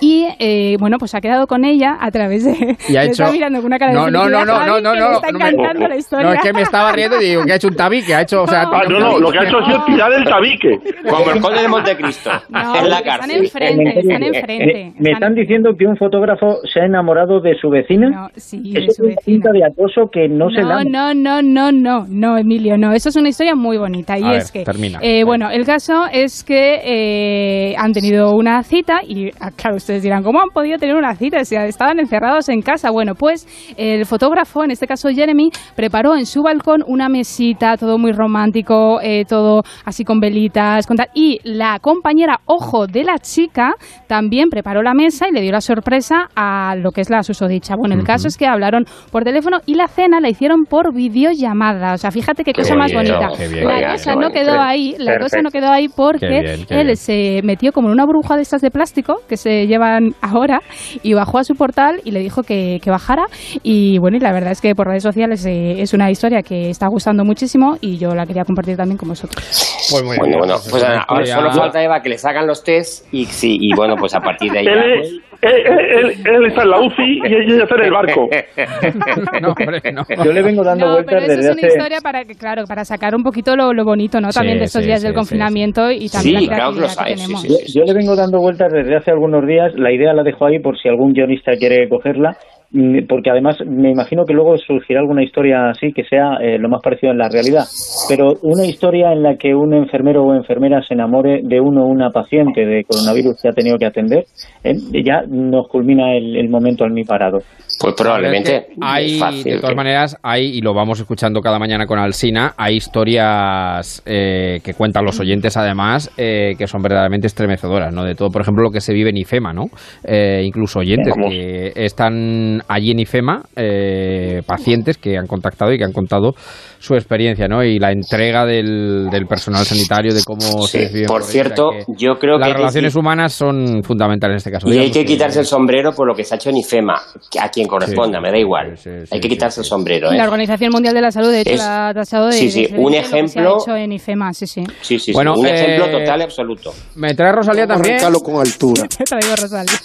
Y 0.00 0.26
eh, 0.38 0.76
bueno, 0.78 0.98
pues 0.98 1.14
ha 1.14 1.20
quedado 1.20 1.46
con 1.46 1.64
ella 1.64 1.96
a 2.00 2.10
través 2.10 2.44
de. 2.44 2.76
Y 2.88 2.96
ha 2.96 3.00
me 3.00 3.06
hecho- 3.06 3.22
está 3.24 3.32
mirando 3.32 3.58
con 3.58 3.66
una 3.66 3.78
cara 3.78 3.92
de 3.92 3.98
No, 3.98 4.10
no, 4.10 4.28
no, 4.28 4.44
no, 4.44 4.66
no, 4.66 4.80
no, 4.80 4.92
que 4.92 4.98
no. 5.00 5.12
está 5.12 5.32
no 5.32 5.38
me- 5.38 5.48
encantando 5.48 5.88
la 5.88 5.96
historia. 5.96 6.26
No, 6.26 6.32
es 6.34 6.40
que 6.40 6.52
me 6.52 6.62
estaba 6.62 6.92
riendo 6.92 7.20
y 7.20 7.24
digo 7.30 7.44
que 7.44 7.52
ha 7.52 7.56
hecho 7.56 7.68
un 7.68 7.74
tabique, 7.76 8.14
ha 8.14 8.22
hecho, 8.22 8.42
o 8.42 8.46
sea, 8.46 8.62
Ah, 8.62 8.82
no, 8.88 9.00
no, 9.00 9.18
lo 9.18 9.30
que 9.30 9.38
ha 9.38 9.44
hecho 9.44 9.58
ha 9.58 9.66
sido 9.66 9.84
tirar 9.84 10.12
el 10.12 10.24
tabique. 10.24 10.78
Como 11.08 11.30
el 11.30 11.40
conde 11.40 11.62
de 11.62 11.68
Montecristo. 11.68 12.30
No, 12.48 12.76
en 12.76 12.90
la 12.90 12.98
están 12.98 13.18
cárcel. 13.18 13.44
enfrente, 13.44 13.98
están 14.00 14.22
enfrente. 14.22 14.92
Me, 14.96 15.00
me 15.00 15.10
están 15.12 15.34
diciendo 15.34 15.70
que 15.78 15.86
un 15.86 15.96
fotógrafo 15.96 16.58
se 16.72 16.80
ha 16.80 16.84
enamorado 16.86 17.40
de 17.40 17.54
su 17.60 17.68
vecina. 17.70 18.08
No, 18.10 18.28
sí, 18.36 18.72
de 18.72 18.88
su 18.90 19.06
es 19.06 19.16
una 19.26 19.52
de 19.52 19.64
acoso 19.64 20.08
que 20.12 20.28
no, 20.28 20.50
se 20.50 20.60
da. 20.62 20.84
No, 20.84 21.12
no, 21.12 21.14
no, 21.14 21.42
no, 21.42 21.72
no, 21.72 22.06
no, 22.08 22.38
Emilio, 22.38 22.76
no. 22.78 22.92
Eso 22.92 23.08
es 23.08 23.16
una 23.16 23.28
historia 23.30 23.54
muy 23.54 23.76
bonita. 23.78 24.18
Y 24.18 24.24
A 24.24 24.34
es 24.36 24.52
ver, 24.52 24.62
que, 24.62 24.64
termina. 24.70 24.98
eh, 25.02 25.24
bueno, 25.24 25.50
el 25.50 25.64
caso 25.64 26.04
es 26.12 26.44
que 26.44 26.80
eh, 26.84 27.74
han 27.78 27.92
tenido 27.92 28.32
una 28.34 28.62
cita 28.62 29.00
y, 29.06 29.30
ah, 29.40 29.50
claro, 29.72 29.76
ustedes 29.76 30.02
dirán, 30.02 30.22
¿cómo 30.22 30.40
han 30.40 30.50
podido 30.50 30.78
tener 30.78 30.94
una 30.96 31.14
cita 31.14 31.44
si 31.44 31.56
estaban 31.56 31.98
encerrados 31.98 32.48
en 32.48 32.62
casa? 32.62 32.90
Bueno, 32.90 33.14
pues 33.14 33.46
el 33.76 34.04
fotógrafo, 34.06 34.64
en 34.64 34.70
este 34.70 34.86
caso 34.86 35.08
Jeremy, 35.08 35.50
preparó 35.74 36.16
en 36.16 36.26
su 36.26 36.42
balcón 36.42 36.84
una 36.86 37.08
mesita, 37.08 37.76
todo 37.76 37.98
muy 37.98 38.12
romántico, 38.12 39.00
eh, 39.02 39.24
todo 39.26 39.62
así 39.84 40.04
con 40.04 40.20
velitas, 40.20 40.86
con 40.86 40.96
tal. 40.96 41.08
Y 41.14 41.40
la 41.44 41.78
compañera, 41.80 42.40
ojo, 42.46 42.86
de 42.86 43.04
la 43.04 43.18
chica, 43.18 43.74
también 44.06 44.48
preparó 44.50 44.82
la 44.82 44.94
mesa 44.94 45.28
y 45.28 45.32
le 45.32 45.40
dio 45.40 45.52
la 45.52 45.60
sorpresa 45.60 46.28
a 46.36 46.74
lo 46.76 46.90
que 46.90 47.00
es 47.00 47.10
la 47.10 47.22
susodicha. 47.22 47.74
Bueno, 47.76 47.94
el 47.94 48.04
caso 48.04 48.28
es 48.28 48.36
que 48.36 48.46
hablaron 48.46 48.84
por 49.10 49.24
teléfono 49.24 49.58
y 49.66 49.74
la 49.74 49.88
cena 49.88 50.20
la 50.20 50.28
hicieron 50.28 50.64
por 50.64 50.92
videollamada. 50.94 51.94
O 51.94 51.98
sea, 51.98 52.10
fíjate 52.10 52.44
qué 52.44 52.52
Qué 52.52 52.62
cosa 52.62 52.74
más 52.76 52.92
bonita. 52.92 53.30
bien. 53.38 53.66
La 53.66 53.76
Oiga, 53.76 53.92
cosa 53.92 54.14
no 54.14 54.30
quedó 54.30 54.60
ahí, 54.60 54.94
la 54.98 55.18
cosa 55.18 55.40
no 55.42 55.50
quedó 55.50 55.70
ahí 55.70 55.88
porque 55.88 56.26
Qué 56.28 56.40
bien, 56.40 56.66
qué 56.66 56.80
él 56.80 56.86
bien. 56.88 56.96
se 56.96 57.40
metió 57.44 57.72
como 57.72 57.88
en 57.88 57.94
una 57.94 58.04
burbuja 58.04 58.36
de 58.36 58.42
estas 58.42 58.60
de 58.60 58.70
plástico 58.70 59.20
que 59.28 59.36
se 59.36 59.51
eh, 59.52 59.66
llevan 59.66 60.14
ahora 60.22 60.60
y 61.02 61.14
bajó 61.14 61.38
a 61.38 61.44
su 61.44 61.54
portal 61.54 62.00
y 62.04 62.10
le 62.12 62.20
dijo 62.20 62.42
que, 62.42 62.78
que 62.82 62.90
bajara 62.90 63.24
y 63.62 63.98
bueno, 63.98 64.16
y 64.16 64.20
la 64.20 64.32
verdad 64.32 64.52
es 64.52 64.60
que 64.60 64.74
por 64.74 64.86
redes 64.88 65.02
sociales 65.02 65.44
eh, 65.46 65.80
es 65.82 65.92
una 65.94 66.10
historia 66.10 66.42
que 66.42 66.70
está 66.70 66.88
gustando 66.88 67.24
muchísimo 67.24 67.76
y 67.80 67.98
yo 67.98 68.14
la 68.14 68.26
quería 68.26 68.44
compartir 68.44 68.76
también 68.76 68.96
con 68.98 69.08
vosotros. 69.10 69.44
Pues 69.90 70.02
muy 70.04 70.16
bueno, 70.18 70.38
bueno, 70.38 70.54
pues 70.70 70.82
ahora, 70.84 71.26
solo 71.26 71.52
falta 71.52 71.82
Eva 71.82 72.00
que 72.00 72.08
le 72.08 72.18
sacan 72.18 72.46
los 72.46 72.64
test 72.64 73.06
y 73.12 73.24
sí, 73.26 73.58
y 73.60 73.74
bueno, 73.76 73.94
pues 73.98 74.14
a 74.14 74.20
partir 74.20 74.50
de 74.52 74.60
ahí. 74.60 74.66
Él, 74.66 75.00
pues- 75.00 75.12
él- 75.42 75.62
él- 75.66 76.14
él 76.24 76.46
está 76.46 76.62
en 76.62 76.70
la 76.70 76.78
UCI 76.80 77.02
y 77.24 77.52
ella 77.52 77.62
está 77.64 77.74
en 77.74 77.82
el 77.84 77.90
barco. 77.90 78.28
No, 79.42 79.48
hombre, 79.48 79.80
no. 79.92 80.02
Yo 80.24 80.32
le 80.32 80.42
vengo 80.42 80.62
dando 80.62 80.86
No, 80.86 80.92
vueltas 80.94 81.14
pero 81.14 81.26
eso 81.26 81.36
desde 81.36 81.50
es 81.50 81.56
una 81.56 81.66
hace... 81.66 81.76
historia 81.76 81.98
para 82.00 82.24
que, 82.24 82.34
claro, 82.34 82.64
para 82.66 82.84
sacar 82.84 83.14
un 83.14 83.22
poquito 83.22 83.56
lo, 83.56 83.72
lo 83.72 83.84
bonito, 83.84 84.20
¿no? 84.20 84.28
También 84.30 84.56
Sí, 84.56 84.58
de 84.60 84.64
estos 84.66 84.82
sí, 84.82 84.86
días 84.86 85.00
sí, 85.00 85.06
del 85.06 85.14
sí, 85.14 85.16
confinamiento 85.18 85.90
y 85.90 86.08
también 86.08 86.40
Sí, 86.40 86.46
la 86.46 86.54
claro 86.56 86.74
que 86.74 86.80
lo 86.80 86.86
que 86.86 86.92
sabes, 86.92 87.14
tenemos. 87.16 87.42
sí, 87.42 87.48
Yo, 87.48 87.80
yo 87.80 87.84
le 87.84 87.94
vengo 87.94 88.14
dando 88.14 88.38
vueltas 88.38 88.72
desde 88.72 88.96
hace 88.96 89.10
algunos 89.10 89.41
días, 89.46 89.72
la 89.76 89.92
idea 89.92 90.12
la 90.12 90.22
dejo 90.22 90.46
ahí 90.46 90.58
por 90.58 90.78
si 90.78 90.88
algún 90.88 91.12
guionista 91.12 91.52
quiere 91.58 91.88
cogerla, 91.88 92.36
mm, 92.70 93.06
porque 93.08 93.30
además 93.30 93.56
me 93.66 93.90
imagino 93.90 94.24
que 94.24 94.34
luego 94.34 94.56
surgirá 94.56 95.00
alguna 95.00 95.22
historia 95.22 95.70
así 95.70 95.92
que 95.92 96.04
sea 96.04 96.36
eh, 96.40 96.58
lo 96.58 96.68
más 96.68 96.80
parecido 96.82 97.12
en 97.12 97.18
la 97.18 97.28
realidad, 97.28 97.64
pero 98.08 98.32
una 98.42 98.64
historia 98.64 99.12
en 99.12 99.22
la 99.22 99.36
que 99.36 99.54
un 99.54 99.74
enfermero 99.74 100.22
o 100.22 100.34
enfermera 100.34 100.82
se 100.82 100.94
enamore 100.94 101.40
de 101.42 101.60
uno 101.60 101.84
o 101.84 101.88
una 101.88 102.10
paciente 102.10 102.64
de 102.64 102.84
coronavirus 102.84 103.40
que 103.40 103.48
ha 103.48 103.52
tenido 103.52 103.78
que 103.78 103.86
atender, 103.86 104.24
eh, 104.64 104.74
ya 105.04 105.22
nos 105.28 105.68
culmina 105.68 106.16
el, 106.16 106.36
el 106.36 106.48
momento 106.48 106.84
al 106.84 106.92
mi 106.92 107.04
parado. 107.04 107.38
Pues 107.82 107.94
probablemente. 107.94 108.66
Hay, 108.80 109.18
fácil 109.18 109.44
de 109.44 109.56
todas 109.56 109.70
que- 109.70 109.76
maneras, 109.76 110.16
hay, 110.22 110.46
y 110.56 110.60
lo 110.60 110.74
vamos 110.74 110.98
escuchando 111.00 111.40
cada 111.40 111.58
mañana 111.58 111.86
con 111.86 111.98
Alsina, 111.98 112.54
hay 112.56 112.76
historias 112.76 114.02
eh, 114.06 114.60
que 114.64 114.74
cuentan 114.74 115.04
los 115.04 115.18
oyentes 115.20 115.56
además 115.56 116.10
eh, 116.16 116.54
que 116.58 116.66
son 116.66 116.82
verdaderamente 116.82 117.26
estremecedoras, 117.26 117.92
¿no? 117.92 118.04
De 118.04 118.14
todo, 118.14 118.30
por 118.30 118.42
ejemplo, 118.42 118.62
lo 118.64 118.70
que 118.70 118.80
se 118.80 118.92
vive 118.92 119.10
en 119.10 119.16
IFEMA, 119.18 119.52
¿no? 119.52 119.66
Eh, 120.04 120.42
incluso 120.44 120.80
oyentes 120.80 121.14
que 121.28 121.72
están 121.74 122.62
allí 122.68 122.90
en 122.92 123.00
IFEMA, 123.00 123.42
eh, 123.56 124.42
pacientes 124.46 124.98
que 124.98 125.16
han 125.16 125.26
contactado 125.26 125.72
y 125.72 125.78
que 125.78 125.84
han 125.84 125.92
contado 125.92 126.32
su 126.78 126.94
experiencia, 126.94 127.46
¿no? 127.48 127.62
Y 127.62 127.78
la 127.78 127.92
entrega 127.92 128.44
del, 128.44 129.08
del 129.10 129.26
personal 129.26 129.64
sanitario, 129.64 130.12
de 130.14 130.22
cómo 130.24 130.40
Sí, 130.40 130.68
se 130.68 130.78
desviven 130.80 131.06
por 131.06 131.22
cierto, 131.22 131.70
yo 131.96 132.16
creo 132.18 132.36
que 132.36 132.40
las 132.40 132.48
que 132.48 132.54
relaciones 132.54 132.92
decir- 132.94 133.00
humanas 133.00 133.32
son 133.32 133.82
fundamentales 133.82 134.34
en 134.34 134.36
este 134.38 134.50
caso. 134.50 134.68
Y 134.72 134.78
hay 134.78 134.90
que 134.90 135.04
quitarse 135.04 135.40
el 135.40 135.46
sombrero 135.46 135.92
por 135.92 136.06
lo 136.08 136.14
que 136.14 136.24
se 136.24 136.34
ha 136.34 136.36
hecho 136.36 136.50
en 136.50 136.56
IFEMA, 136.56 136.94
a 137.40 137.48
quien 137.50 137.66
corresponda, 137.72 138.18
Sí, 138.18 138.22
me 138.22 138.30
da 138.30 138.38
igual. 138.38 138.76
sí, 138.78 138.90
sí, 139.04 139.08
hay 139.10 139.20
que 139.20 139.28
quitarse 139.28 139.56
sí. 139.56 139.60
el 139.60 139.64
sombrero, 139.66 140.12
¿eh? 140.12 140.16
La 140.16 140.24
Organización 140.24 140.70
Mundial 140.72 140.94
de 140.94 141.00
la 141.00 141.10
Salud, 141.10 141.30
de 141.30 141.40
hecho, 141.40 141.50
Es- 141.50 141.58
la 141.58 141.88
ha 141.88 141.94
tachado 141.94 142.26
de, 142.26 142.32
sí, 142.34 142.50
sí, 142.50 142.66
de 142.66 142.78
un 142.78 142.94
ejemplo- 142.94 143.58
hecho 143.60 143.74
en 143.76 143.92
IFEMA, 143.92 144.32
sí, 144.32 144.46
sí. 144.46 144.64
Sí, 144.82 144.98
sí, 144.98 145.06
sí, 145.06 145.12
Bueno, 145.12 145.34
un 145.34 145.46
eh, 145.46 145.54
ejemplo 145.54 145.90
total 145.98 146.20
y 146.20 146.22
absoluto. 146.24 146.72
Me 146.94 147.14
trae 147.14 147.32
Rosalía 147.32 147.66
también. 147.66 147.98
con 148.22 148.36
altura. 148.46 148.82
Te 148.98 149.04
traigo 149.04 149.34
Rosalía. 149.36 149.78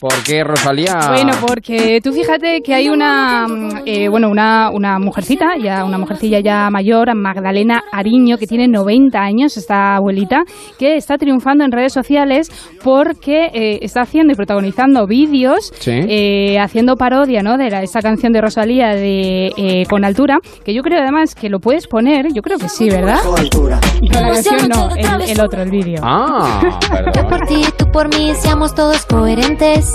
¿Por 0.00 0.14
qué 0.22 0.44
Rosalía? 0.44 0.96
Bueno, 1.12 1.32
porque 1.44 2.00
tú 2.00 2.12
fíjate 2.12 2.60
que 2.62 2.72
hay 2.72 2.88
una, 2.88 3.48
mm, 3.48 3.68
eh, 3.84 4.08
bueno, 4.08 4.28
una, 4.30 4.70
una 4.72 4.96
mujercita, 5.00 5.56
ya 5.60 5.84
una 5.84 5.98
mujercilla 5.98 6.38
ya 6.38 6.70
mayor, 6.70 7.12
Magdalena 7.16 7.82
Ariño, 7.90 8.38
que 8.38 8.46
tiene 8.46 8.68
90 8.68 9.18
años, 9.18 9.56
esta 9.56 9.96
abuelita, 9.96 10.44
que 10.78 10.94
está 10.94 11.18
triunfando 11.18 11.64
en 11.64 11.72
redes 11.72 11.92
sociales 11.92 12.48
porque 12.84 13.46
eh, 13.52 13.80
está 13.82 14.02
haciendo 14.02 14.32
y 14.32 14.36
protagonizando 14.36 15.04
vídeos, 15.08 15.72
Sí. 15.80 15.90
eh, 16.08 16.60
haciendo 16.60 16.94
parodia, 16.94 17.42
¿no? 17.42 17.58
De 17.58 17.68
la, 17.68 17.82
esta 17.82 18.00
canción 18.00 18.32
de 18.32 18.40
Rosalía 18.40 18.90
de 18.94 19.52
eh, 19.56 19.84
Con 19.90 20.04
Altura, 20.04 20.38
que 20.64 20.74
yo 20.74 20.82
creo 20.82 21.02
además 21.02 21.34
que 21.34 21.48
lo 21.48 21.58
puedes 21.58 21.88
poner, 21.88 22.26
yo 22.32 22.42
creo 22.42 22.58
que 22.58 22.68
sí, 22.68 22.88
¿verdad? 22.88 23.18
No, 23.24 24.20
la 24.20 24.32
canción 24.32 24.68
no, 24.68 24.90
el, 24.94 25.30
el 25.30 25.40
otro, 25.40 25.60
el 25.60 25.70
vídeo. 25.70 26.00
Ah, 26.04 26.60
perdón. 26.88 27.26
Por 27.28 27.46
ti, 27.48 27.64
tú 27.76 27.90
por 27.90 28.08
mí, 28.08 28.32
seamos 28.36 28.76
todos 28.76 29.04
coherentes. 29.04 29.87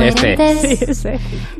Este. 0.00 0.36
Coherentes. 0.36 0.78
Sí, 0.78 0.94
sí. 0.94 1.08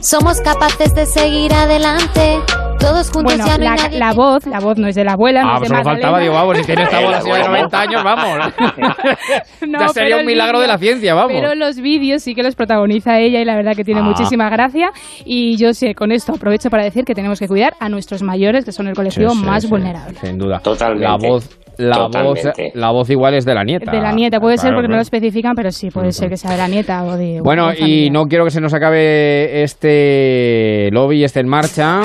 Somos 0.00 0.40
capaces 0.40 0.94
de 0.94 1.06
seguir 1.06 1.52
adelante. 1.52 2.40
Todos 2.82 3.10
juntos 3.10 3.34
Bueno, 3.36 3.46
ya 3.46 3.56
no 3.58 3.62
hay 3.64 3.68
la, 3.76 3.82
nadie. 3.84 3.98
la 3.98 4.12
voz, 4.12 4.46
la 4.46 4.60
voz 4.60 4.76
no 4.78 4.88
es 4.88 4.94
de 4.94 5.04
la 5.04 5.12
abuela, 5.12 5.42
no 5.42 5.50
Ah, 5.52 5.54
es 5.56 5.62
de 5.62 5.68
pues 5.68 5.82
faltaba, 5.84 6.18
digo, 6.20 6.34
vamos, 6.34 6.56
si 6.58 6.64
tiene 6.64 6.82
esta 6.82 7.00
la 7.10 7.16
así 7.18 7.26
de 7.28 7.32
abuela 7.36 7.48
90 7.48 7.80
años, 7.80 8.04
vamos. 8.04 8.52
No, 9.68 9.78
ya 9.80 9.88
sería 9.88 10.16
un 10.16 10.26
milagro 10.26 10.60
de 10.60 10.66
la 10.66 10.76
ciencia, 10.78 11.14
vamos. 11.14 11.32
Pero 11.32 11.54
los 11.54 11.76
vídeos 11.80 12.22
sí 12.22 12.34
que 12.34 12.42
los 12.42 12.54
protagoniza 12.56 13.18
ella 13.20 13.40
y 13.40 13.44
la 13.44 13.54
verdad 13.54 13.74
que 13.76 13.84
tiene 13.84 14.00
Ah. 14.00 14.04
muchísima 14.04 14.50
gracia. 14.50 14.90
Y 15.24 15.56
yo 15.56 15.72
sé, 15.72 15.94
con 15.94 16.10
esto 16.12 16.32
aprovecho 16.34 16.68
para 16.70 16.82
decir 16.84 17.04
que 17.04 17.14
tenemos 17.14 17.38
que 17.38 17.46
cuidar 17.48 17.74
a 17.80 17.88
nuestros 17.88 18.22
mayores, 18.22 18.64
que 18.64 18.72
son 18.72 18.88
el 18.88 18.94
colectivo 18.94 19.30
Sí, 19.30 19.38
sí, 19.38 19.44
más 19.44 19.62
sí, 19.62 19.68
vulnerable. 19.68 20.18
Sin 20.20 20.36
duda. 20.38 20.58
Totalmente. 20.58 21.04
La 21.06 21.16
voz, 21.16 21.58
la 21.78 22.08
voz, 22.22 22.38
la 22.74 22.90
voz 22.90 23.08
igual 23.10 23.34
es 23.34 23.44
de 23.44 23.54
la 23.54 23.62
nieta. 23.64 23.90
De 23.92 24.00
la 24.00 24.12
nieta, 24.12 24.40
puede 24.40 24.56
ser 24.58 24.70
Claro, 24.70 24.76
porque 24.78 24.88
no 24.88 24.96
lo 24.96 25.02
especifican, 25.02 25.54
pero 25.54 25.70
sí, 25.70 25.90
puede 25.90 26.12
ser 26.12 26.28
que 26.28 26.36
sea 26.36 26.50
de 26.50 26.58
la 26.58 26.68
nieta 26.68 27.04
o 27.04 27.16
de. 27.16 27.40
Bueno, 27.40 27.72
y 27.72 28.10
no 28.10 28.24
quiero 28.24 28.44
que 28.44 28.50
se 28.50 28.60
nos 28.60 28.74
acabe 28.74 29.62
este 29.62 30.88
lobby, 30.92 31.22
este 31.24 31.40
en 31.40 31.48
marcha. 31.48 32.00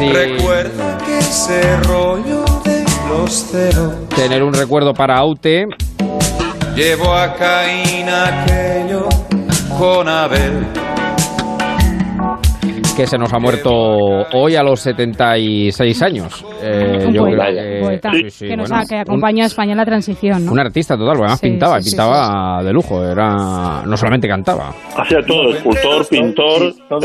Sí. 0.00 0.08
Recuerda 0.08 0.96
que 1.04 1.18
ese 1.18 1.76
rollo 1.82 2.42
de 2.64 2.84
los 3.10 3.30
ceros 3.50 4.08
Tener 4.08 4.42
un 4.42 4.54
recuerdo 4.54 4.94
para 4.94 5.18
Aute. 5.18 5.66
llevó 6.74 7.12
a 7.12 7.34
Caín 7.34 8.08
aquello 8.08 9.06
con 9.78 10.08
Abel. 10.08 10.66
que 12.96 13.06
se 13.06 13.16
nos 13.18 13.32
ha 13.32 13.38
muerto 13.38 13.70
hoy 14.34 14.56
a 14.56 14.62
los 14.62 14.80
76 14.80 16.02
años. 16.02 16.44
Eh, 16.62 17.04
Un 17.06 17.12
yo 17.14 17.22
poeta, 17.22 17.44
creo 17.46 17.54
que, 17.64 17.80
poeta, 17.82 18.10
sí, 18.12 18.30
sí, 18.30 18.48
que, 18.48 18.56
nos 18.56 18.68
bueno, 18.68 18.82
ha- 18.82 18.86
que 18.86 18.96
acompañó 18.98 19.42
a 19.42 19.46
España 19.46 19.72
en 19.72 19.78
la 19.78 19.84
transición, 19.86 20.44
¿no? 20.46 20.52
un, 20.52 20.60
artista 20.60 20.94
total, 20.96 21.12
porque 21.16 21.24
además 21.24 21.40
Sí, 21.40 21.46
pintaba, 21.48 21.76
sí, 21.78 21.84
sí, 21.84 21.90
pintaba 21.96 22.62
de 22.62 22.72
lujo, 22.72 23.02
era 23.04 23.82
no 23.86 23.96
solamente 23.96 24.28
cantaba. 24.28 24.74
Hacía 24.96 25.18
todo, 25.26 25.54
escultor, 25.54 26.06
pintor, 26.08 26.74
todo 26.88 27.00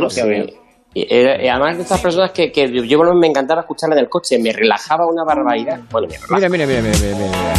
lo 0.00 0.08
que. 0.08 0.59
Era- 0.94 1.34
además 1.54 1.76
de 1.76 1.82
estas 1.84 2.00
personas 2.00 2.30
que, 2.32 2.50
que 2.52 2.68
yo 2.86 2.98
por 2.98 3.06
lo 3.06 3.12
menos 3.12 3.20
me 3.20 3.26
encantaba 3.28 3.60
escucharla 3.62 3.94
en 3.96 4.00
el 4.02 4.08
coche, 4.08 4.38
me 4.38 4.52
relajaba 4.52 5.06
una 5.06 5.24
barbaridad. 5.24 5.80
Bueno, 5.90 6.08
me 6.08 6.14
relaja. 6.18 6.48
Mira, 6.48 6.48
mira, 6.48 6.66
mira, 6.66 6.82
mira, 6.82 6.96
mira, 6.98 7.16
mira. 7.16 7.50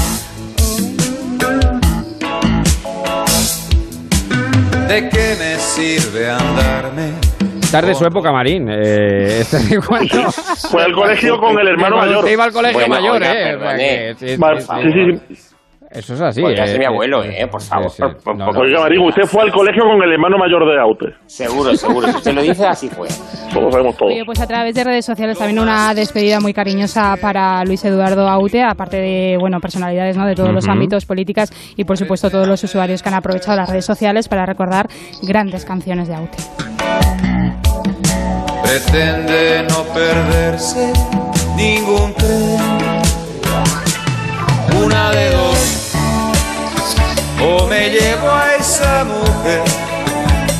¿De 4.87 5.09
qué 5.09 5.35
me 5.39 5.55
sirve 5.57 6.29
andarme? 6.29 7.13
Tarde 7.71 7.95
su 7.95 8.05
época, 8.05 8.31
Marín. 8.33 8.67
Eh, 8.69 9.39
este 9.41 9.79
cuando... 9.79 10.29
Fue 10.69 10.83
al 10.83 10.91
colegio 10.93 11.39
con 11.39 11.57
el 11.57 11.69
hermano 11.69 11.97
mayor. 11.97 12.29
iba 12.29 12.43
al 12.43 12.51
colegio 12.51 12.79
Bueno, 12.79 12.95
mayor, 12.95 13.21
oiga, 13.21 13.31
eh. 13.33 13.43
perdone. 13.57 13.77
que- 13.77 14.15
sí, 14.19 14.27
sí, 15.29 15.35
sí. 15.35 15.55
Eso 15.93 16.13
es 16.13 16.21
así. 16.21 16.41
Podría 16.41 16.63
eh, 16.63 16.67
ser 16.67 16.79
mi 16.79 16.85
eh, 16.85 16.87
abuelo, 16.87 17.23
eh, 17.23 17.47
por 17.51 17.61
favor. 17.61 17.89
sí, 17.89 18.01
sí. 18.01 18.23
No, 18.25 18.33
no. 18.33 18.59
Oiga, 18.59 18.79
Marín, 18.79 19.01
usted 19.01 19.23
fue 19.23 19.43
al 19.43 19.51
colegio 19.51 19.83
con 19.83 20.01
el 20.01 20.13
hermano 20.13 20.37
mayor 20.37 20.65
de 20.65 20.79
Aute. 20.79 21.05
Seguro, 21.25 21.75
seguro. 21.75 22.07
Si 22.07 22.17
usted 22.17 22.33
lo 22.33 22.41
dice, 22.41 22.65
así 22.65 22.87
fue. 22.87 23.09
Todos 23.53 23.73
sabemos 23.73 23.97
todo. 23.97 24.07
Oye, 24.07 24.23
pues 24.25 24.39
a 24.39 24.47
través 24.47 24.73
de 24.73 24.85
redes 24.85 25.05
sociales 25.05 25.37
también 25.37 25.59
una 25.59 25.93
despedida 25.93 26.39
muy 26.39 26.53
cariñosa 26.53 27.15
para 27.21 27.63
Luis 27.65 27.83
Eduardo 27.83 28.27
Aute, 28.29 28.63
aparte 28.63 28.97
de 28.97 29.37
bueno 29.37 29.59
personalidades 29.59 30.15
¿no? 30.15 30.25
de 30.25 30.35
todos 30.35 30.53
los 30.53 30.67
ámbitos 30.69 31.05
políticas 31.05 31.51
y 31.75 31.83
por 31.83 31.97
supuesto 31.97 32.29
todos 32.29 32.47
los 32.47 32.63
usuarios 32.63 33.03
que 33.03 33.09
han 33.09 33.15
aprovechado 33.15 33.57
las 33.57 33.69
redes 33.69 33.85
sociales 33.85 34.29
para 34.29 34.45
recordar 34.45 34.87
grandes 35.21 35.65
canciones 35.65 36.07
de 36.07 36.15
Aute. 36.15 36.37
Pretende 38.63 39.63
no 39.69 39.83
perderse 39.93 40.93
ningún 41.57 42.13
tren. 42.13 43.01
Una 44.81 45.11
de 45.11 45.31
dos. 45.31 45.80
O 47.43 47.67
me 47.67 47.89
llevo 47.89 48.29
a 48.29 48.55
esa 48.57 49.03
mujer. 49.05 49.61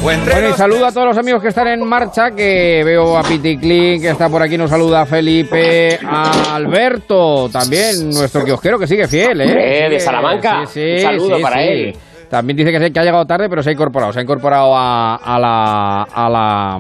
O 0.04 0.10
entre 0.12 0.34
Bueno, 0.34 0.50
y 0.50 0.54
saludo 0.54 0.86
a 0.88 0.92
todos 0.92 1.08
los 1.08 1.18
amigos 1.18 1.42
que 1.44 1.50
están 1.50 1.68
en 1.68 1.88
marcha, 1.88 2.32
que 2.32 2.82
veo 2.84 3.16
a 3.18 3.22
Piticlin, 3.24 4.02
que 4.02 4.10
está 4.10 4.30
por 4.30 4.42
aquí, 4.42 4.58
nos 4.58 4.70
saluda 4.72 5.02
a 5.02 5.06
Felipe, 5.06 6.00
a 6.04 6.56
Alberto, 6.56 7.50
también, 7.52 8.10
nuestro 8.10 8.44
kiosquero 8.44 8.80
que 8.80 8.88
sigue 8.88 9.08
fiel, 9.08 9.42
¿eh? 9.42 9.46
Hombre, 9.46 9.90
de 9.92 10.00
Salamanca. 10.00 10.66
Sí, 10.66 10.80
sí, 10.80 10.94
Un 10.96 11.00
saludo 11.12 11.36
sí, 11.38 11.42
para 11.44 11.56
sí. 11.58 11.68
él. 11.68 11.96
También 12.32 12.58
dice 12.58 12.72
que, 12.72 12.80
se- 12.80 12.94
que 12.94 13.00
ha 13.00 13.04
llegado 13.04 13.26
tarde, 13.28 13.48
pero 13.50 13.62
se 13.62 13.70
ha 13.70 13.74
incorporado, 13.74 14.14
se 14.14 14.20
ha 14.20 14.24
incorporado 14.24 14.76
a, 14.76 15.18
a 15.18 15.38
la, 15.38 16.04
a 16.04 16.30
la 16.30 16.80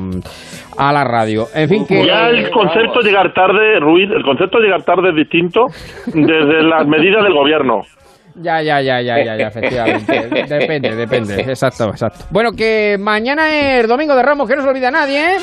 a 0.77 0.93
la 0.93 1.03
radio. 1.03 1.47
En 1.53 1.67
fin, 1.69 1.85
que 1.85 2.05
Ya 2.07 2.29
el 2.29 2.49
concepto 2.49 3.01
llegar 3.01 3.33
tarde, 3.33 3.79
Ruiz, 3.81 4.09
el 4.15 4.23
concepto 4.23 4.57
de 4.57 4.63
llegar 4.63 4.83
tarde 4.83 5.09
es 5.09 5.15
distinto 5.15 5.65
desde 6.07 6.63
las 6.63 6.87
medidas 6.87 7.21
del 7.23 7.33
gobierno. 7.33 7.81
Ya, 8.35 8.61
ya, 8.61 8.81
ya, 8.81 9.01
ya, 9.01 9.23
ya, 9.23 9.35
ya, 9.37 9.47
efectivamente. 9.47 10.27
Depende, 10.47 10.95
depende. 10.95 11.41
Exacto, 11.41 11.89
exacto. 11.89 12.25
Bueno, 12.29 12.51
que 12.53 12.97
mañana 12.99 13.77
es 13.77 13.87
Domingo 13.87 14.15
de 14.15 14.23
Ramos, 14.23 14.47
que 14.47 14.55
no 14.55 14.63
se 14.63 14.69
olvida 14.69 14.89
nadie, 14.91 15.35
¿eh? 15.35 15.37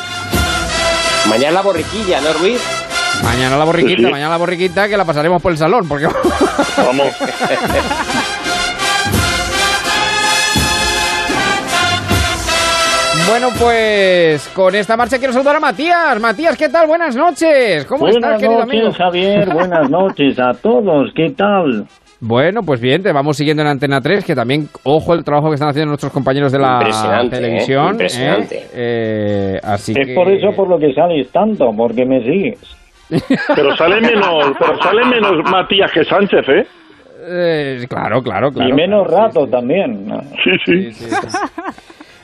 Mañana 1.29 1.53
la 1.53 1.61
borriquilla, 1.63 2.21
¿no, 2.21 2.33
Ruiz? 2.35 2.61
Mañana 3.23 3.57
la 3.57 3.65
borriquita, 3.65 3.97
Sí, 4.03 4.07
mañana 4.07 4.31
la 4.31 4.37
borriquita, 4.37 4.89
que 4.89 4.97
la 4.97 5.05
pasaremos 5.05 5.43
por 5.43 5.53
el 5.53 5.59
salón, 5.59 5.87
porque... 5.89 6.07
Vamos. 6.77 7.09
Bueno, 13.29 13.49
pues 13.59 14.49
con 14.55 14.75
esta 14.75 14.97
marcha 14.97 15.19
quiero 15.19 15.35
saludar 15.35 15.57
a 15.57 15.61
Matías. 15.61 16.19
Matías, 16.19 16.57
¿qué 16.57 16.71
tal? 16.71 16.87
Buenas 16.87 17.15
noches. 17.15 17.85
¿Cómo 17.85 18.07
Buenas 18.07 18.17
estás, 18.17 18.41
querido 18.41 18.61
noches, 18.61 18.81
amigo? 18.81 18.93
Javier. 18.93 19.53
Buenas 19.53 19.91
noches 19.91 20.39
a 20.39 20.55
todos. 20.55 21.11
¿Qué 21.15 21.31
tal? 21.37 21.87
Bueno, 22.21 22.63
pues 22.67 22.81
bien, 22.81 23.03
te 23.03 23.13
vamos 23.13 23.37
siguiendo 23.37 23.63
en 23.63 23.69
Antena 23.69 24.01
3, 24.01 24.25
que 24.25 24.35
también, 24.35 24.69
ojo 24.83 25.15
el 25.15 25.23
trabajo 25.23 25.49
que 25.49 25.55
están 25.55 25.69
haciendo 25.69 25.91
nuestros 25.91 26.13
compañeros 26.13 26.51
de 26.51 26.59
la 26.59 26.79
Impresionante, 26.81 27.37
¿eh? 27.37 27.41
televisión. 27.41 27.91
Impresionante. 27.93 28.57
¿eh? 28.57 28.69
Eh, 28.75 29.61
así 29.63 29.93
Es 29.97 30.07
que... 30.07 30.15
por 30.15 30.29
eso 30.29 30.49
por 30.57 30.69
lo 30.69 30.79
que 30.79 30.93
sales 30.93 31.31
tanto, 31.31 31.71
porque 31.77 32.05
me 32.05 32.21
sigues. 32.23 32.77
Pero 33.55 33.75
sale 33.77 34.03
menos, 34.03 34.53
pero 34.59 34.83
sale 34.83 35.03
menos 35.07 35.33
Matías 35.51 35.91
que 35.91 36.05
Sánchez, 36.05 36.47
¿eh? 36.47 36.67
Eh, 37.27 37.87
claro, 37.89 38.21
claro, 38.21 38.51
claro. 38.51 38.69
y 38.69 38.73
menos 38.75 39.07
rato 39.07 39.47
también. 39.47 40.07
Sí, 40.67 40.93
sí. 40.93 41.15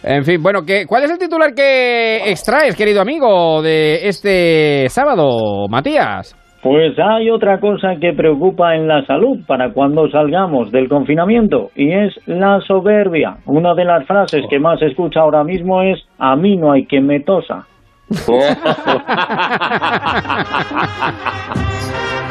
En 0.02 0.22
fin, 0.24 0.42
bueno, 0.42 0.60
¿qué, 0.66 0.84
¿cuál 0.86 1.04
es 1.04 1.10
el 1.10 1.16
titular 1.16 1.54
que 1.54 2.30
extraes, 2.30 2.76
querido 2.76 3.00
amigo, 3.00 3.62
de 3.62 4.06
este 4.06 4.86
sábado, 4.90 5.66
Matías? 5.70 6.36
Pues 6.64 6.98
hay 6.98 7.28
otra 7.28 7.60
cosa 7.60 7.96
que 8.00 8.14
preocupa 8.14 8.74
en 8.74 8.88
la 8.88 9.04
salud 9.04 9.40
para 9.46 9.74
cuando 9.74 10.10
salgamos 10.10 10.72
del 10.72 10.88
confinamiento 10.88 11.70
y 11.76 11.92
es 11.92 12.18
la 12.24 12.58
soberbia. 12.62 13.36
Una 13.44 13.74
de 13.74 13.84
las 13.84 14.06
frases 14.06 14.46
que 14.48 14.58
más 14.58 14.78
se 14.78 14.86
escucha 14.86 15.20
ahora 15.20 15.44
mismo 15.44 15.82
es 15.82 16.02
a 16.18 16.34
mí 16.36 16.56
no 16.56 16.72
hay 16.72 16.86
que 16.86 17.02
me 17.02 17.20
tosa. 17.20 17.66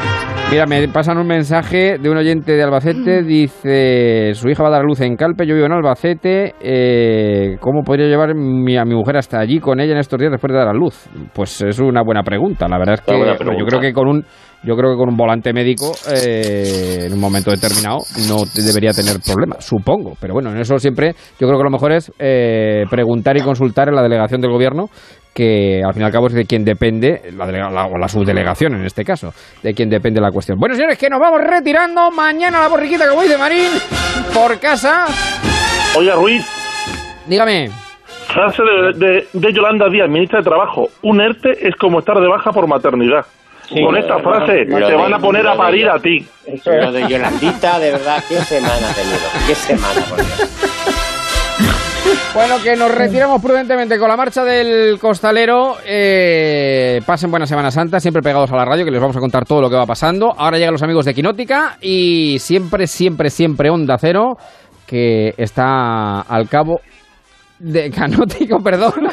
Mira, 0.50 0.66
me 0.66 0.86
pasan 0.88 1.18
un 1.18 1.26
mensaje 1.26 1.98
de 1.98 2.08
un 2.10 2.16
oyente 2.16 2.52
de 2.52 2.62
Albacete, 2.62 3.22
dice, 3.24 4.34
su 4.34 4.48
hija 4.48 4.62
va 4.62 4.68
a 4.68 4.72
dar 4.72 4.80
a 4.82 4.84
luz 4.84 5.00
en 5.00 5.16
Calpe, 5.16 5.46
yo 5.46 5.54
vivo 5.54 5.66
en 5.66 5.72
Albacete, 5.72 6.54
eh, 6.60 7.56
¿cómo 7.58 7.82
podría 7.82 8.06
llevar 8.06 8.34
mi- 8.36 8.76
a 8.76 8.84
mi 8.84 8.94
mujer 8.94 9.16
hasta 9.16 9.40
allí 9.40 9.58
con 9.58 9.80
ella 9.80 9.92
en 9.94 9.98
estos 9.98 10.16
días 10.18 10.30
después 10.30 10.52
de 10.52 10.58
dar 10.58 10.68
a 10.68 10.72
luz? 10.72 11.08
Pues 11.32 11.60
es 11.62 11.80
una 11.80 12.02
buena 12.04 12.22
pregunta, 12.22 12.68
la 12.68 12.78
verdad 12.78 12.94
es 12.94 13.00
que 13.00 13.12
yo 13.58 13.66
creo 13.66 13.80
que 13.80 13.92
con 13.92 14.06
un 14.06 14.24
yo 14.64 14.74
creo 14.76 14.90
que 14.92 14.96
con 14.96 15.08
un 15.08 15.16
volante 15.16 15.52
médico 15.52 15.92
eh, 16.12 17.04
en 17.06 17.12
un 17.12 17.20
momento 17.20 17.50
determinado 17.50 17.98
no 18.28 18.44
te- 18.46 18.62
debería 18.62 18.92
tener 18.92 19.16
problema, 19.20 19.56
supongo, 19.60 20.14
pero 20.20 20.34
bueno, 20.34 20.50
en 20.50 20.58
eso 20.58 20.78
siempre 20.78 21.12
yo 21.38 21.46
creo 21.46 21.58
que 21.58 21.64
lo 21.64 21.70
mejor 21.70 21.92
es 21.92 22.10
eh, 22.18 22.84
preguntar 22.90 23.36
y 23.36 23.42
consultar 23.42 23.88
en 23.88 23.94
la 23.94 24.02
delegación 24.02 24.40
del 24.40 24.50
gobierno 24.50 24.86
que 25.34 25.82
al 25.84 25.92
fin 25.92 26.02
y 26.02 26.04
al 26.06 26.12
cabo 26.12 26.28
es 26.28 26.32
de 26.34 26.44
quien 26.44 26.64
depende, 26.64 27.20
la, 27.36 27.46
delega- 27.46 27.70
la- 27.70 27.86
o 27.86 27.98
la 27.98 28.08
subdelegación 28.08 28.74
en 28.74 28.84
este 28.84 29.04
caso, 29.04 29.32
de 29.62 29.74
quien 29.74 29.88
depende 29.90 30.20
la 30.20 30.30
cuestión. 30.30 30.58
Bueno, 30.60 30.76
señores, 30.76 30.96
que 30.96 31.08
nos 31.10 31.18
vamos 31.18 31.40
retirando. 31.42 32.10
Mañana 32.12 32.60
la 32.60 32.68
borriquita, 32.68 33.08
como 33.08 33.22
dice 33.22 33.36
Marín, 33.36 33.70
por 34.32 34.58
casa. 34.60 35.06
Oye, 35.98 36.12
Ruiz, 36.12 36.44
Dígame. 37.26 37.68
frase 38.28 38.62
de, 38.62 39.06
de- 39.06 39.26
de 39.32 39.52
Yolanda 39.52 39.88
Díaz, 39.90 40.08
ministra 40.08 40.38
de 40.38 40.44
Trabajo. 40.44 40.86
Un 41.02 41.20
ERTE 41.20 41.66
es 41.68 41.74
como 41.80 41.98
estar 41.98 42.16
de 42.20 42.28
baja 42.28 42.52
por 42.52 42.68
maternidad. 42.68 43.26
Sí, 43.68 43.82
Con 43.82 43.96
esta 43.96 44.18
frase 44.18 44.66
te 44.66 44.74
de- 44.74 44.94
van 44.94 45.14
a 45.14 45.18
poner 45.18 45.46
a 45.46 45.56
parir 45.56 45.86
yo- 45.86 45.92
a 45.94 45.98
ti. 45.98 46.26
Lo 46.66 46.92
de 46.92 47.08
Yolandita, 47.08 47.78
de 47.78 47.92
verdad, 47.92 48.22
qué 48.28 48.36
semana 48.40 48.90
ha 48.90 48.94
tenido. 48.94 49.18
Qué 49.46 49.54
semana, 49.54 50.00
por 50.08 50.18
Dios. 50.18 50.50
Bueno, 52.34 52.56
que 52.62 52.76
nos 52.76 52.90
retiramos 52.94 53.40
prudentemente 53.40 53.98
con 53.98 54.08
la 54.08 54.16
marcha 54.16 54.44
del 54.44 54.98
costalero. 54.98 55.76
Eh, 55.86 57.00
pasen 57.06 57.30
buena 57.30 57.46
Semana 57.46 57.70
Santa, 57.70 58.00
siempre 58.00 58.22
pegados 58.22 58.50
a 58.52 58.56
la 58.56 58.64
radio, 58.64 58.84
que 58.84 58.90
les 58.90 59.00
vamos 59.00 59.16
a 59.16 59.20
contar 59.20 59.46
todo 59.46 59.60
lo 59.62 59.70
que 59.70 59.76
va 59.76 59.86
pasando. 59.86 60.34
Ahora 60.36 60.58
llegan 60.58 60.72
los 60.72 60.82
amigos 60.82 61.06
de 61.06 61.14
Quinótica 61.14 61.78
y 61.80 62.36
siempre, 62.40 62.86
siempre, 62.86 63.30
siempre 63.30 63.70
Onda 63.70 63.96
Cero, 63.98 64.36
que 64.86 65.32
está 65.38 66.20
al 66.22 66.48
cabo 66.48 66.80
de 67.58 67.90
Canótico, 67.90 68.62
perdón. 68.62 68.92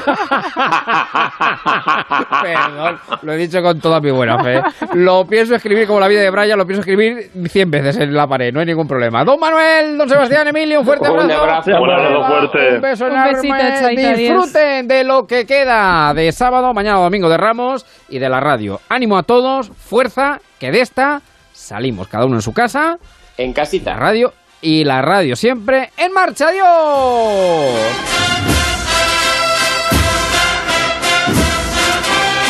perdón, 2.41 2.99
lo 3.21 3.33
he 3.33 3.37
dicho 3.37 3.61
con 3.61 3.79
toda 3.79 3.99
mi 4.01 4.11
buena 4.11 4.41
fe. 4.43 4.61
Lo 4.93 5.25
pienso 5.25 5.55
escribir 5.55 5.87
como 5.87 5.99
la 5.99 6.07
vida 6.07 6.21
de 6.21 6.29
Brian, 6.29 6.57
lo 6.57 6.65
pienso 6.65 6.81
escribir 6.81 7.31
100 7.49 7.71
veces 7.71 7.97
en 7.97 8.13
la 8.13 8.27
pared, 8.27 8.53
no 8.53 8.59
hay 8.59 8.65
ningún 8.65 8.87
problema. 8.87 9.23
Don 9.23 9.39
Manuel, 9.39 9.97
don 9.97 10.09
Sebastián, 10.09 10.47
Emilio, 10.47 10.79
un 10.79 10.85
fuerte 10.85 11.09
Un 11.09 11.19
abrazo. 11.31 11.41
abrazo. 11.41 11.81
Un 11.81 11.89
abrazo 11.91 12.27
fuerte. 12.27 12.75
Un 12.75 12.81
beso 12.81 13.05
Un 13.05 13.11
enorme. 13.11 13.33
besito. 13.33 14.17
Disfruten 14.17 14.87
de 14.87 15.03
lo 15.03 15.25
que 15.27 15.45
queda 15.45 16.13
de 16.13 16.31
sábado, 16.31 16.73
mañana 16.73 16.99
domingo 16.99 17.29
de 17.29 17.37
Ramos 17.37 17.85
y 18.09 18.19
de 18.19 18.29
la 18.29 18.39
radio. 18.39 18.79
Ánimo 18.89 19.17
a 19.17 19.23
todos, 19.23 19.69
fuerza, 19.69 20.39
que 20.59 20.71
de 20.71 20.81
esta 20.81 21.21
salimos 21.53 22.07
cada 22.07 22.25
uno 22.25 22.35
en 22.35 22.41
su 22.41 22.53
casa, 22.53 22.97
En 23.37 23.53
casita. 23.53 23.91
la 23.91 23.97
radio 23.99 24.33
y 24.61 24.83
la 24.83 25.01
radio 25.01 25.35
siempre 25.35 25.91
en 25.97 26.13
marcha. 26.13 26.47
¡Adiós! 26.49 27.81